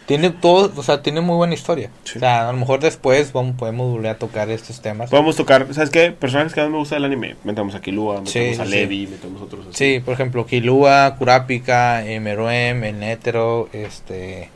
Tiene 0.09 0.31
todo, 0.31 0.71
o 0.75 0.81
sea, 0.81 1.03
tiene 1.03 1.21
muy 1.21 1.35
buena 1.35 1.53
historia. 1.53 1.91
Sí. 2.03 2.17
O 2.17 2.19
sea, 2.19 2.49
a 2.49 2.51
lo 2.51 2.57
mejor 2.57 2.79
después 2.79 3.31
vamos, 3.31 3.55
podemos 3.57 3.91
volver 3.91 4.09
a 4.09 4.17
tocar 4.17 4.49
estos 4.49 4.81
temas. 4.81 5.11
podemos 5.11 5.35
tocar, 5.35 5.71
¿sabes 5.71 5.91
qué? 5.91 6.11
Personajes 6.11 6.51
que 6.55 6.61
más 6.61 6.71
me 6.71 6.77
gusta 6.77 6.95
del 6.95 7.05
anime. 7.05 7.35
Metemos 7.43 7.75
a 7.75 7.79
Killua, 7.81 8.19
metemos 8.21 8.31
Sí, 8.31 8.59
a 8.59 8.65
sí, 8.65 8.71
Levi, 8.71 9.05
metemos 9.05 9.39
otros 9.39 9.67
así. 9.67 9.75
Sí, 9.77 9.99
por 10.03 10.15
ejemplo, 10.15 10.47
Kilua, 10.47 11.15
Kurapika, 11.17 12.03
Meruem, 12.21 12.83
el 12.85 12.99
Nétero, 12.99 13.69
este... 13.71 14.49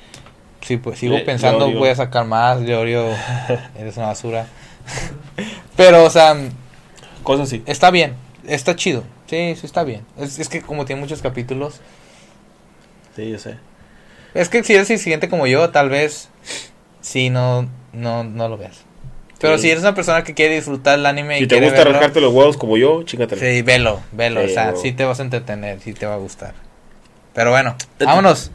Sí, 0.62 0.78
pues 0.78 0.98
sigo 0.98 1.18
Le- 1.18 1.22
pensando, 1.22 1.72
voy 1.72 1.90
a 1.90 1.96
sacar 1.96 2.26
más, 2.26 2.60
Leorio, 2.60 3.06
eres 3.78 3.96
una 3.98 4.08
basura. 4.08 4.48
Pero, 5.76 6.04
o 6.04 6.10
sea, 6.10 6.36
Cosas 7.22 7.48
así. 7.48 7.62
está 7.68 7.92
bien, 7.92 8.16
está 8.48 8.76
chido, 8.76 9.04
sí, 9.28 9.56
sí 9.56 9.66
está 9.68 9.84
bien. 9.84 10.02
Es, 10.18 10.40
es 10.40 10.50
que 10.50 10.62
como 10.62 10.86
tiene 10.86 11.00
muchos 11.00 11.22
capítulos, 11.22 11.80
Sí, 13.16 13.30
yo 13.30 13.38
sé. 13.38 13.58
Es 14.34 14.50
que 14.50 14.64
si 14.64 14.74
eres 14.74 14.90
exigente 14.90 15.30
como 15.30 15.48
yo, 15.48 15.70
tal 15.70 15.90
vez 15.90 16.30
sí 17.02 17.30
no, 17.30 17.70
no, 17.94 18.24
no 18.24 18.50
lo 18.50 18.58
veas. 18.58 18.82
Pero 19.40 19.58
Sí. 19.58 19.64
si 19.64 19.72
eres 19.72 19.84
una 19.84 19.94
persona 19.94 20.24
que 20.24 20.34
quiere 20.34 20.56
disfrutar 20.56 20.98
el 20.98 21.06
anime 21.06 21.38
Si 21.38 21.44
y 21.44 21.48
te 21.48 21.60
gusta 21.60 21.78
verlo, 21.80 21.92
rascarte 21.94 22.22
los 22.22 22.34
huevos 22.34 22.56
como 22.58 22.78
yo, 22.78 23.04
chingatelo. 23.04 23.42
Sí, 23.42 23.62
velo, 23.62 24.00
velo, 24.14 24.42
o 24.44 24.48
sea, 24.48 24.68
Velo. 24.68 24.78
sí 24.78 24.92
te 24.94 25.04
vas 25.06 25.20
a 25.20 25.24
entretener, 25.24 25.80
sí 25.82 25.94
te 25.94 26.06
va 26.06 26.14
a 26.14 26.18
gustar. 26.18 26.54
Pero 27.34 27.52
bueno, 27.52 27.76
vámonos. 28.00 28.52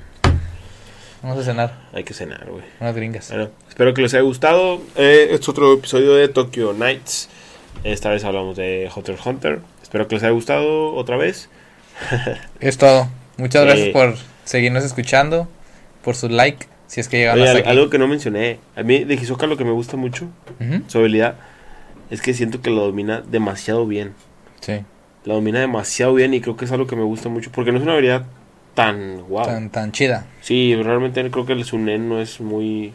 Vamos 1.23 1.39
a 1.39 1.43
cenar, 1.45 1.75
Hay 1.93 2.05
que 2.05 2.15
cenar, 2.15 2.47
güey. 2.49 2.63
unas 2.81 2.95
gringas. 2.95 3.29
Bueno, 3.29 3.51
espero 3.69 3.93
que 3.93 4.03
les 4.03 4.15
haya 4.15 4.23
gustado. 4.23 4.81
Eh, 4.97 5.25
este 5.31 5.43
es 5.43 5.49
otro 5.49 5.75
episodio 5.75 6.15
de 6.15 6.29
Tokyo 6.29 6.73
Nights. 6.73 7.29
Esta 7.85 8.09
vez 8.11 8.25
hablamos 8.25 8.57
de 8.57 8.89
Hunter 8.95 9.15
x 9.17 9.27
Hunter. 9.27 9.59
Espero 9.83 10.07
que 10.09 10.15
les 10.15 10.23
haya 10.25 10.33
gustado 10.33 10.95
otra 10.95 11.17
vez. 11.17 11.49
Es 12.61 12.79
todo. 12.79 13.09
Muchas 13.37 13.65
gracias 13.65 13.89
por 13.89 14.15
seguirnos 14.45 14.85
escuchando, 14.85 15.49
por 16.03 16.15
su 16.17 16.29
like, 16.29 16.67
si 16.87 17.01
es 17.01 17.09
que 17.09 17.19
llegaron 17.19 17.41
Oye, 17.43 17.49
hasta 17.51 17.61
aquí. 17.61 17.69
algo 17.69 17.91
que 17.91 17.99
no 17.99 18.09
mencioné. 18.09 18.59
A 18.77 18.83
mí 18.83 19.05
de 19.05 19.15
Hisoka 19.15 19.47
lo 19.47 19.57
que 19.57 19.65
me 19.65 19.73
gusta 19.73 19.97
mucho, 19.97 20.27
Ujú, 20.61 20.83
su 20.87 20.99
habilidad, 20.99 21.37
es 22.11 22.23
que 22.23 22.33
siento 22.35 22.61
que 22.63 22.71
lo 22.71 22.83
domina 22.87 23.21
demasiado 23.21 23.87
bien. 23.87 24.15
Sí, 24.61 24.81
La 25.25 25.35
domina 25.35 25.61
demasiado 25.61 26.15
bien 26.15 26.33
y 26.35 26.41
creo 26.41 26.57
que 26.57 26.65
es 26.65 26.73
algo 26.73 26.87
que 26.87 26.97
me 26.97 27.03
gusta 27.05 27.29
mucho. 27.29 27.51
Porque 27.53 27.71
no 27.73 27.79
es 27.79 27.83
una 27.85 27.93
habilidad 27.93 28.25
tan 28.75 29.23
guau. 29.23 29.45
tan, 29.45 29.71
tan 29.71 29.93
chida. 29.93 30.27
Sí, 30.41 30.75
realmente 30.81 31.29
creo 31.31 31.45
que 31.45 31.53
el 31.53 31.65
Sunen 31.65 32.09
no 32.09 32.21
es 32.21 32.41
muy... 32.41 32.93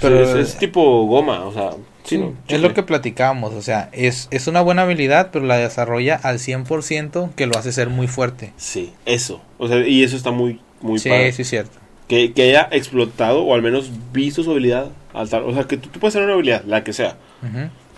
Pero 0.00 0.20
es, 0.22 0.28
es 0.34 0.58
tipo 0.58 1.04
goma, 1.06 1.44
o 1.44 1.52
sea... 1.52 1.70
Sí, 2.04 2.18
¿no? 2.18 2.34
es 2.46 2.60
lo 2.60 2.72
que 2.72 2.84
platicábamos, 2.84 3.52
o 3.54 3.62
sea, 3.62 3.88
es, 3.92 4.28
es 4.30 4.46
una 4.46 4.60
buena 4.60 4.82
habilidad, 4.82 5.30
pero 5.32 5.44
la 5.44 5.56
desarrolla 5.56 6.14
al 6.22 6.38
100% 6.38 7.30
que 7.34 7.46
lo 7.48 7.58
hace 7.58 7.72
ser 7.72 7.88
muy 7.88 8.06
fuerte. 8.06 8.52
Sí, 8.56 8.92
eso. 9.06 9.40
O 9.58 9.66
sea, 9.66 9.78
y 9.84 10.04
eso 10.04 10.16
está 10.16 10.30
muy, 10.30 10.60
muy 10.80 11.00
sí, 11.00 11.08
padre. 11.08 11.32
sí, 11.32 11.42
es 11.42 11.48
cierto. 11.48 11.78
Que, 12.08 12.32
que 12.32 12.42
haya 12.42 12.68
explotado 12.70 13.42
o 13.44 13.54
al 13.54 13.62
menos 13.62 13.90
visto 14.12 14.42
su 14.42 14.50
habilidad 14.52 14.90
al 15.14 15.28
tal- 15.28 15.44
o 15.44 15.52
sea 15.54 15.64
que 15.64 15.76
tú, 15.76 15.88
tú 15.88 15.98
puedes 16.00 16.12
tener 16.14 16.26
una 16.26 16.34
habilidad 16.34 16.62
la 16.64 16.84
que 16.84 16.92
sea 16.92 17.16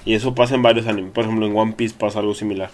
y 0.04 0.14
eso 0.14 0.34
pasa 0.34 0.54
en 0.54 0.62
varios 0.62 0.86
animes 0.86 1.12
por 1.12 1.24
ejemplo 1.24 1.46
en 1.46 1.56
One 1.56 1.72
Piece 1.76 1.94
pasa 1.98 2.20
algo 2.20 2.34
similar 2.34 2.70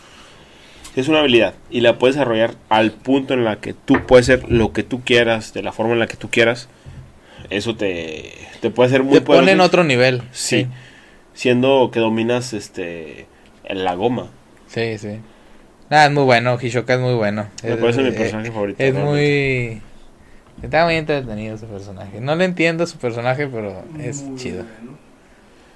es 0.97 1.09
una 1.09 1.21
habilidad 1.21 1.55
y 1.71 1.81
la 1.81 1.99
puedes 1.99 2.15
desarrollar 2.17 2.55
al 2.69 2.93
punto 2.93 3.35
en 3.35 3.45
la 3.45 3.57
que 3.57 3.75
tú 3.75 4.07
puedes 4.07 4.27
ser 4.27 4.49
lo 4.49 4.73
que 4.73 4.83
tú 4.85 5.01
quieras 5.03 5.53
de 5.55 5.63
la 5.63 5.73
forma 5.73 5.93
en 5.95 5.99
la 5.99 6.07
que 6.07 6.17
tú 6.17 6.29
quieras 6.31 6.69
eso 7.51 7.75
te, 7.77 8.33
te 8.61 8.71
puede 8.71 8.89
hacer 8.89 9.03
muy 9.03 9.15
Te 9.15 9.21
pone 9.21 9.53
en 9.53 9.61
otro 9.61 9.83
nivel. 9.85 10.23
sí, 10.33 10.67
siendo 11.35 11.91
que 11.93 12.01
dominas 12.01 12.53
este 12.53 13.27
en 13.65 13.85
la 13.85 13.95
goma 13.95 14.29
Sí, 14.69 14.99
sí. 14.99 15.19
Nada, 15.91 16.07
es 16.07 16.13
muy 16.13 16.25
bueno, 16.25 16.59
Hishoka 16.61 16.95
es 16.95 17.01
muy 17.01 17.15
bueno. 17.15 17.47
me 17.63 17.71
Es- 17.73 17.77
parece 17.77 18.03
mi 18.03 18.09
eh, 18.09 18.13
personaje 18.13 18.51
favorito 18.51 18.83
Es 18.83 18.93
realmente. 18.95 19.81
muy... 19.81 19.94
Está 20.63 20.85
muy 20.85 20.95
entretenido 20.95 21.59
su 21.59 21.67
personaje. 21.67 22.21
No 22.21 22.35
le 22.37 22.45
entiendo 22.47 22.87
su 22.87 22.97
personaje, 22.99 23.47
pero 23.49 23.83
es 24.01 24.23
Muy 24.23 24.39
chido. 24.39 24.65
bueno. 24.65 24.99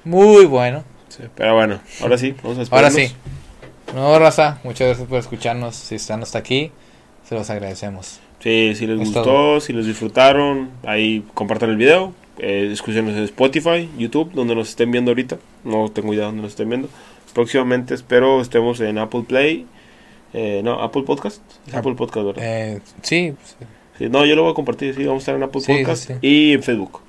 Muy 0.05 0.47
bueno. 0.47 0.85
Sí, 1.09 1.23
pero 1.35 1.55
bueno 1.55 1.81
ahora 2.03 2.19
sí 2.19 2.35
vamos 2.43 2.59
a 2.59 2.75
Ahora 2.77 2.89
despedirnos. 2.91 3.13
sí. 3.13 3.95
No, 3.95 4.19
raza, 4.19 4.59
muchas 4.65 4.87
gracias 4.89 5.09
por 5.09 5.19
escucharnos. 5.19 5.75
Si 5.75 5.95
están 5.95 6.23
hasta 6.23 6.39
aquí, 6.39 6.71
se 7.27 7.35
los 7.35 7.49
agradecemos. 7.51 8.21
Sí, 8.41 8.75
si 8.77 8.87
les 8.87 9.01
Es 9.01 9.07
gustó, 9.07 9.23
todo. 9.23 9.61
si 9.61 9.73
les 9.73 9.87
disfrutaron, 9.87 10.71
ahí 10.87 11.25
compartan 11.35 11.71
el 11.71 11.77
video. 11.77 12.13
Eh, 12.39 12.69
escúchenos 12.73 13.15
en 13.17 13.25
Spotify, 13.25 13.89
YouTube, 13.99 14.31
donde 14.33 14.55
nos 14.55 14.69
estén 14.69 14.91
viendo 14.93 15.11
ahorita. 15.11 15.39
No 15.65 15.91
tengo 15.91 16.13
idea 16.15 16.27
dónde 16.27 16.43
nos 16.43 16.53
estén 16.53 16.69
viendo. 16.69 16.89
Próximamente 17.35 17.95
espero 17.95 18.41
estemos 18.41 18.81
en 18.81 18.99
Apple 18.99 19.25
Play. 19.27 19.67
Eh, 20.35 20.61
no, 20.63 20.81
Apple 20.83 21.03
Podcast. 21.03 21.43
Es 21.67 21.75
Apple 21.75 21.95
Podcast, 21.95 22.27
¿verdad? 22.27 22.43
Eh, 22.45 22.81
sí, 23.03 23.35
Sí, 23.43 23.57
no, 24.01 24.25
yo 24.25 24.37
lo 24.37 24.43
voy 24.45 24.53
a 24.53 24.55
compartir. 24.55 24.95
Sí, 24.95 25.05
vamos 25.05 25.21
a 25.21 25.23
estar 25.23 25.35
en 25.35 25.43
Apple 25.43 25.61
Sí, 25.61 25.73
Podcast 25.79 26.07
sí. 26.07 26.15
y 26.21 26.53
en 26.55 26.63
Facebook. 26.63 27.01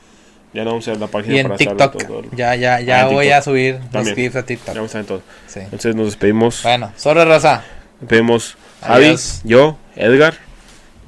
Ya 0.54 0.64
no 0.64 0.72
vamos 0.72 0.88
a 0.88 0.96
la 0.96 1.08
página 1.08 1.36
y 1.36 1.40
en 1.40 1.48
para 1.48 1.58
TikTok. 1.58 2.08
todo. 2.08 2.24
Ya, 2.36 2.56
ya, 2.56 2.80
ya 2.82 3.02
Ah, 3.02 3.06
voy 3.06 3.26
TikTok. 3.26 3.38
a 3.38 3.42
subir 3.44 3.76
los 3.76 3.90
También. 3.92 4.16
clips 4.16 4.36
a 4.36 4.40
Ya 4.40 4.46
TikTok. 4.48 4.76
vamos 4.76 4.96
a 4.96 5.00
estar 5.00 5.02
en 5.02 5.06
todo. 5.08 5.22
Sí. 5.48 5.60
Entonces 5.60 5.96
nos 5.96 6.06
despedimos. 6.08 6.64
Bueno, 6.64 6.92
sobre 6.96 7.26
raza. 7.26 7.64
Despedimos 8.00 8.58
Javi, 8.82 9.16
yo, 9.44 9.78
Edgar. 9.96 10.34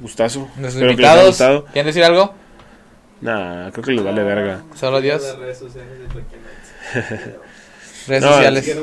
Gustazo. 0.00 0.40
Nuestros 0.56 0.74
Espero 0.74 0.96
que 0.96 1.02
les 1.02 1.10
haya 1.10 1.22
invitados. 1.22 1.28
gustado. 1.30 1.64
¿Quieren 1.72 1.86
decir 1.86 2.04
algo? 2.04 2.34
Nah, 3.20 3.70
creo 3.70 3.84
que 3.84 3.92
les 3.92 4.04
vale 4.04 4.22
verga. 4.22 4.62
Solo 4.74 5.00
Dios. 5.00 5.22
Redes 5.38 5.58
sociales. 5.58 5.90
Redes 8.06 8.22
No, 8.22 8.28
sociales. 8.32 8.66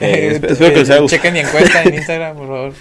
Eh, 0.12 0.38
esp- 0.40 0.50
espero 0.50 0.72
que 0.72 0.80
les 0.80 0.90
haya 0.90 1.00
gustado. 1.00 1.08
Chequen 1.08 1.32
mi 1.34 1.40
encuesta 1.40 1.82
en 1.82 1.94
Instagram, 1.94 2.36
por 2.36 2.46
favor. 2.46 2.72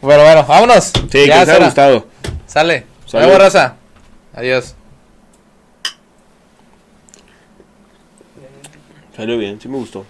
Bueno, 0.00 0.22
bueno, 0.22 0.44
vámonos. 0.46 0.84
Sí, 0.84 1.08
que 1.10 1.26
les 1.26 1.30
haya 1.36 1.46
será. 1.54 1.64
gustado. 1.66 2.06
Sale. 2.46 2.86
Salud. 3.06 3.24
Luego, 3.26 3.38
raza. 3.40 3.76
Adiós. 4.34 4.74
Salió 9.16 9.38
bien, 9.38 9.60
sí 9.60 9.68
me 9.68 9.76
gustó. 9.78 10.04